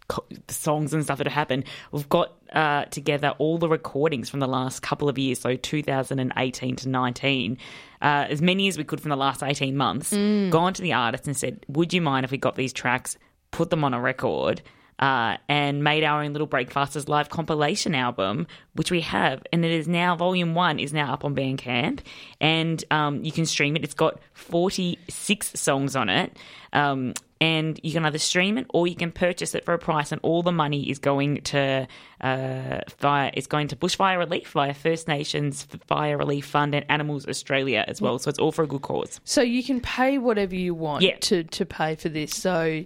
co- 0.08 0.26
songs 0.48 0.92
and 0.92 1.02
stuff 1.04 1.18
that 1.18 1.26
have 1.26 1.32
happened, 1.32 1.64
we've 1.90 2.08
got 2.08 2.36
uh, 2.52 2.84
together 2.86 3.34
all 3.38 3.56
the 3.56 3.68
recordings 3.68 4.28
from 4.28 4.40
the 4.40 4.48
last 4.48 4.82
couple 4.82 5.08
of 5.08 5.16
years, 5.16 5.40
so 5.40 5.56
2018 5.56 6.76
to 6.76 6.88
19, 6.88 7.58
uh, 8.02 8.26
as 8.28 8.42
many 8.42 8.68
as 8.68 8.76
we 8.76 8.84
could 8.84 9.00
from 9.00 9.08
the 9.08 9.16
last 9.16 9.42
18 9.42 9.74
months, 9.76 10.10
gone 10.10 10.74
to 10.74 10.82
the 10.82 10.92
artists 10.92 11.26
and 11.26 11.36
said, 11.36 11.64
would 11.68 11.94
you 11.94 12.02
mind 12.02 12.24
if 12.24 12.30
we 12.30 12.36
got 12.36 12.56
these 12.56 12.72
tracks, 12.74 13.16
put 13.52 13.70
them 13.70 13.84
on 13.84 13.94
a 13.94 14.00
record? 14.00 14.60
Uh, 15.00 15.38
and 15.48 15.82
made 15.82 16.04
our 16.04 16.22
own 16.22 16.32
little 16.34 16.46
Breakfasters 16.46 17.08
live 17.08 17.30
compilation 17.30 17.94
album, 17.94 18.46
which 18.74 18.90
we 18.90 19.00
have, 19.00 19.42
and 19.50 19.64
it 19.64 19.70
is 19.70 19.88
now 19.88 20.14
volume 20.14 20.54
one 20.54 20.78
is 20.78 20.92
now 20.92 21.14
up 21.14 21.24
on 21.24 21.34
Bandcamp, 21.34 22.00
and 22.38 22.84
um, 22.90 23.24
you 23.24 23.32
can 23.32 23.46
stream 23.46 23.76
it. 23.76 23.82
It's 23.82 23.94
got 23.94 24.20
forty 24.34 24.98
six 25.08 25.58
songs 25.58 25.96
on 25.96 26.10
it, 26.10 26.36
um, 26.74 27.14
and 27.40 27.80
you 27.82 27.92
can 27.92 28.04
either 28.04 28.18
stream 28.18 28.58
it 28.58 28.66
or 28.74 28.86
you 28.86 28.94
can 28.94 29.10
purchase 29.10 29.54
it 29.54 29.64
for 29.64 29.72
a 29.72 29.78
price, 29.78 30.12
and 30.12 30.20
all 30.22 30.42
the 30.42 30.52
money 30.52 30.90
is 30.90 30.98
going 30.98 31.40
to 31.44 31.88
uh, 32.20 32.80
via 32.98 33.30
it's 33.32 33.46
going 33.46 33.68
to 33.68 33.76
bushfire 33.76 34.18
relief 34.18 34.50
via 34.50 34.74
First 34.74 35.08
Nations 35.08 35.66
Fire 35.86 36.18
Relief 36.18 36.44
Fund 36.44 36.74
and 36.74 36.84
Animals 36.90 37.26
Australia 37.26 37.86
as 37.88 38.02
well. 38.02 38.18
So 38.18 38.28
it's 38.28 38.38
all 38.38 38.52
for 38.52 38.64
a 38.64 38.66
good 38.66 38.82
cause. 38.82 39.18
So 39.24 39.40
you 39.40 39.64
can 39.64 39.80
pay 39.80 40.18
whatever 40.18 40.54
you 40.54 40.74
want 40.74 41.02
Yeah. 41.02 41.16
to, 41.20 41.44
to 41.44 41.64
pay 41.64 41.94
for 41.94 42.10
this. 42.10 42.36
So 42.36 42.84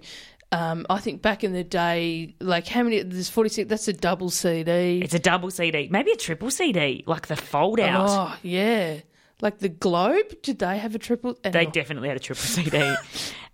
um, 0.54 0.86
I 0.88 0.98
think 1.00 1.22
back 1.22 1.42
in 1.44 1.52
the 1.52 1.64
day, 1.64 2.34
like 2.40 2.66
how 2.68 2.82
many? 2.82 3.02
There's 3.02 3.28
46. 3.30 3.68
That's 3.68 3.88
a 3.88 3.92
double 3.92 4.30
CD. 4.30 5.00
It's 5.02 5.14
a 5.14 5.18
double 5.18 5.50
CD, 5.50 5.88
maybe 5.90 6.12
a 6.12 6.16
triple 6.16 6.50
CD, 6.50 7.02
like 7.06 7.26
the 7.26 7.36
fold 7.36 7.80
out. 7.80 8.06
Oh 8.08 8.36
yeah, 8.42 8.98
like 9.40 9.58
the 9.58 9.68
Globe. 9.68 10.42
Did 10.42 10.58
they 10.60 10.78
have 10.78 10.94
a 10.94 10.98
triple? 10.98 11.36
They 11.42 11.66
definitely 11.66 12.08
had 12.08 12.16
a 12.16 12.20
triple 12.20 12.42
CD. 12.44 12.94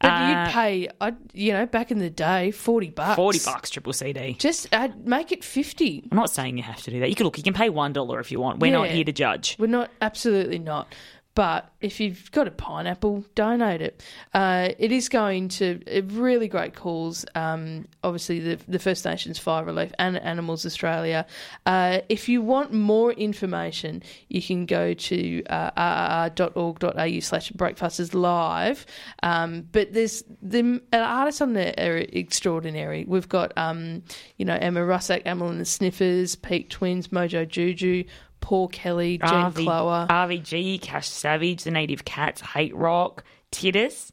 But 0.03 0.13
Uh, 0.13 0.29
you'd 0.47 0.53
pay, 0.55 0.89
I 0.99 1.13
you 1.35 1.53
know, 1.53 1.67
back 1.67 1.91
in 1.91 1.99
the 1.99 2.09
day, 2.09 2.53
forty 2.53 2.89
bucks. 2.89 3.17
Forty 3.17 3.39
bucks 3.45 3.69
triple 3.69 3.93
CD. 3.93 4.33
Just 4.39 4.67
add, 4.73 5.07
make 5.07 5.31
it 5.31 5.45
fifty. 5.45 6.09
I'm 6.11 6.17
not 6.17 6.31
saying 6.31 6.57
you 6.57 6.63
have 6.63 6.83
to 6.85 6.91
do 6.91 7.01
that. 7.01 7.11
You 7.11 7.15
can 7.15 7.25
look. 7.25 7.37
You 7.37 7.45
can 7.45 7.53
pay 7.53 7.69
one 7.69 7.93
dollar 7.93 8.19
if 8.19 8.33
you 8.33 8.41
want. 8.41 8.61
We're 8.61 8.73
not 8.73 8.89
here 8.89 9.05
to 9.05 9.13
judge. 9.13 9.57
We're 9.59 9.67
not 9.67 9.91
absolutely 10.01 10.59
not. 10.59 10.95
But 11.35 11.73
if 11.81 12.01
you've 12.01 12.31
got 12.33 12.49
a 12.49 12.51
pineapple, 12.51 13.25
donate 13.35 13.81
it. 13.81 14.03
Uh, 14.35 14.71
it 14.79 14.91
is 14.91 15.09
going 15.09 15.49
to 15.49 15.81
a 15.87 16.01
really 16.03 16.49
great 16.49 16.75
cause. 16.75 17.25
Um, 17.37 17.87
obviously, 18.03 18.41
the, 18.41 18.59
the 18.67 18.81
First 18.81 19.05
Nations 19.05 19.39
Fire 19.39 19.65
Relief 19.65 19.93
and 19.99 20.19
Animals 20.19 20.67
Australia. 20.67 21.25
Uh, 21.67 22.01
if 22.09 22.29
you 22.29 22.43
want 22.43 22.73
more 22.73 23.13
information, 23.13 24.03
you 24.29 24.43
can 24.43 24.67
go 24.67 24.93
to 24.93 25.43
uh, 25.45 26.31
rrr.org.au 26.31 27.21
slash 27.21 27.51
breakfasters 27.53 28.13
live. 28.13 28.85
Um, 29.23 29.69
but 29.71 29.93
there's 29.93 30.25
the 30.43 30.83
artists 30.93 31.41
on 31.41 31.53
there 31.53 31.75
are 31.79 31.97
extraordinary. 31.97 33.05
We've 33.07 33.29
got 33.29 33.53
um, 33.57 34.03
you 34.37 34.45
know 34.45 34.59
Emma 34.61 34.81
Russack, 34.81 35.23
Amyl 35.27 35.49
and 35.49 35.61
the 35.61 35.65
Sniffers, 35.65 36.35
Peak 36.35 36.71
Twins, 36.71 37.09
Mojo 37.09 37.47
Juju. 37.47 38.05
Paul 38.41 38.69
Kelly, 38.69 39.19
Jen 39.19 39.29
RV, 39.29 39.53
Cloher. 39.65 40.09
RVG, 40.09 40.81
Cash 40.81 41.09
Savage, 41.09 41.63
The 41.65 41.71
Native 41.71 42.05
Cats, 42.05 42.41
Hate 42.41 42.75
Rock, 42.75 43.25
Titus, 43.51 44.13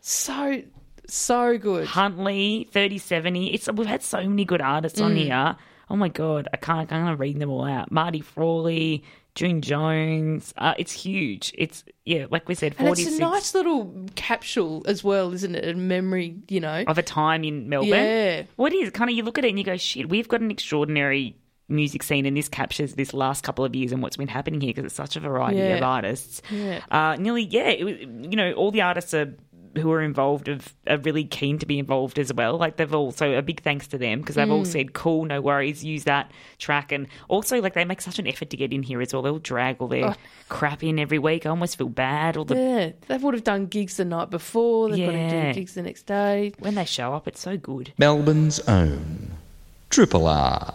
So 0.00 0.62
so 1.06 1.58
good. 1.58 1.86
Huntley, 1.86 2.68
Thirty 2.72 2.98
Seventy. 2.98 3.52
It's 3.52 3.70
we've 3.72 3.86
had 3.86 4.02
so 4.02 4.18
many 4.28 4.44
good 4.44 4.60
artists 4.62 5.00
on 5.00 5.14
Mm. 5.14 5.16
here. 5.18 5.56
Oh 5.88 5.96
my 5.96 6.08
god, 6.08 6.48
I 6.52 6.56
can't 6.56 6.90
I 6.92 6.96
can't 6.96 7.18
read 7.18 7.38
them 7.38 7.50
all 7.50 7.64
out. 7.64 7.90
Marty 7.90 8.20
Frawley, 8.20 9.02
June 9.34 9.60
Jones. 9.60 10.54
Uh, 10.56 10.74
it's 10.78 10.92
huge. 10.92 11.52
It's 11.58 11.84
yeah, 12.04 12.26
like 12.30 12.48
we 12.48 12.54
said, 12.54 12.76
And 12.78 12.88
it's 12.88 13.06
a 13.06 13.18
nice 13.18 13.54
little 13.54 14.06
capsule 14.14 14.82
as 14.86 15.02
well, 15.02 15.32
isn't 15.34 15.54
it? 15.54 15.68
A 15.68 15.74
memory, 15.74 16.36
you 16.48 16.60
know. 16.60 16.84
of 16.86 16.96
a 16.98 17.02
time 17.02 17.42
in 17.44 17.68
Melbourne. 17.68 17.88
Yeah. 17.90 18.42
What 18.56 18.72
is 18.72 18.90
kind 18.90 19.10
of 19.10 19.16
you 19.16 19.24
look 19.24 19.36
at 19.38 19.44
it 19.44 19.48
and 19.48 19.58
you 19.58 19.64
go, 19.64 19.76
shit, 19.76 20.08
we've 20.08 20.28
got 20.28 20.40
an 20.40 20.50
extraordinary 20.52 21.34
music 21.70 22.02
scene, 22.02 22.26
and 22.26 22.36
this 22.36 22.48
captures 22.48 22.94
this 22.94 23.14
last 23.14 23.44
couple 23.44 23.64
of 23.64 23.74
years 23.74 23.92
and 23.92 24.02
what's 24.02 24.16
been 24.16 24.28
happening 24.28 24.60
here 24.60 24.70
because 24.70 24.84
it's 24.84 24.94
such 24.94 25.16
a 25.16 25.20
variety 25.20 25.58
Yeah. 25.58 25.76
of 25.76 25.82
artists. 25.82 26.42
Yeah. 26.50 26.80
Uh, 26.90 27.16
nearly, 27.16 27.42
yeah, 27.44 27.68
it, 27.70 27.84
was- 27.84 27.98
you 28.00 28.36
know, 28.36 28.52
all 28.52 28.70
the 28.70 28.82
artists 28.82 29.14
are 29.14 29.32
who 29.78 29.92
are 29.92 30.02
involved 30.02 30.48
have, 30.48 30.74
are 30.88 30.96
really 30.96 31.22
keen 31.22 31.56
to 31.56 31.64
be 31.64 31.78
involved 31.78 32.18
as 32.18 32.34
well. 32.34 32.56
Like 32.58 32.76
they've 32.76 32.92
also 32.92 33.34
a 33.38 33.40
big 33.40 33.62
thanks 33.62 33.86
to 33.86 33.98
them 33.98 34.18
because 34.18 34.34
they've 34.34 34.50
all 34.50 34.64
Mm. 34.64 34.66
said, 34.66 34.94
"Cool, 34.94 35.26
no 35.26 35.40
worries, 35.40 35.84
use 35.84 36.02
that 36.04 36.32
track." 36.58 36.90
And 36.90 37.06
also, 37.28 37.60
like 37.62 37.74
they 37.74 37.84
make 37.84 38.00
such 38.00 38.18
an 38.18 38.26
effort 38.26 38.50
to 38.50 38.56
get 38.56 38.72
in 38.72 38.82
here 38.82 39.00
as 39.00 39.12
well. 39.12 39.22
They'll 39.22 39.38
drag 39.38 39.76
all 39.80 39.86
their 39.86 40.06
Oh. 40.10 40.14
crap 40.48 40.82
in 40.82 40.98
every 40.98 41.20
week. 41.20 41.46
I 41.46 41.50
almost 41.50 41.78
feel 41.78 41.88
bad. 41.88 42.36
All 42.36 42.44
the 42.44 42.56
yeah, 42.56 42.90
they 43.06 43.16
would 43.18 43.32
have 43.34 43.44
done 43.44 43.66
gigs 43.66 43.96
the 43.96 44.04
night 44.04 44.28
before. 44.28 44.90
They've 44.90 45.06
got 45.06 45.12
to 45.12 45.18
Yeah. 45.18 45.52
do 45.52 45.60
gigs 45.60 45.74
the 45.74 45.82
next 45.82 46.02
day. 46.04 46.52
when 46.58 46.74
they 46.74 46.84
show 46.84 47.14
up, 47.14 47.28
it's 47.28 47.40
so 47.40 47.56
good. 47.56 47.92
Melbourne's 47.96 48.58
own 48.66 49.30
Triple 49.88 50.26
R. 50.26 50.74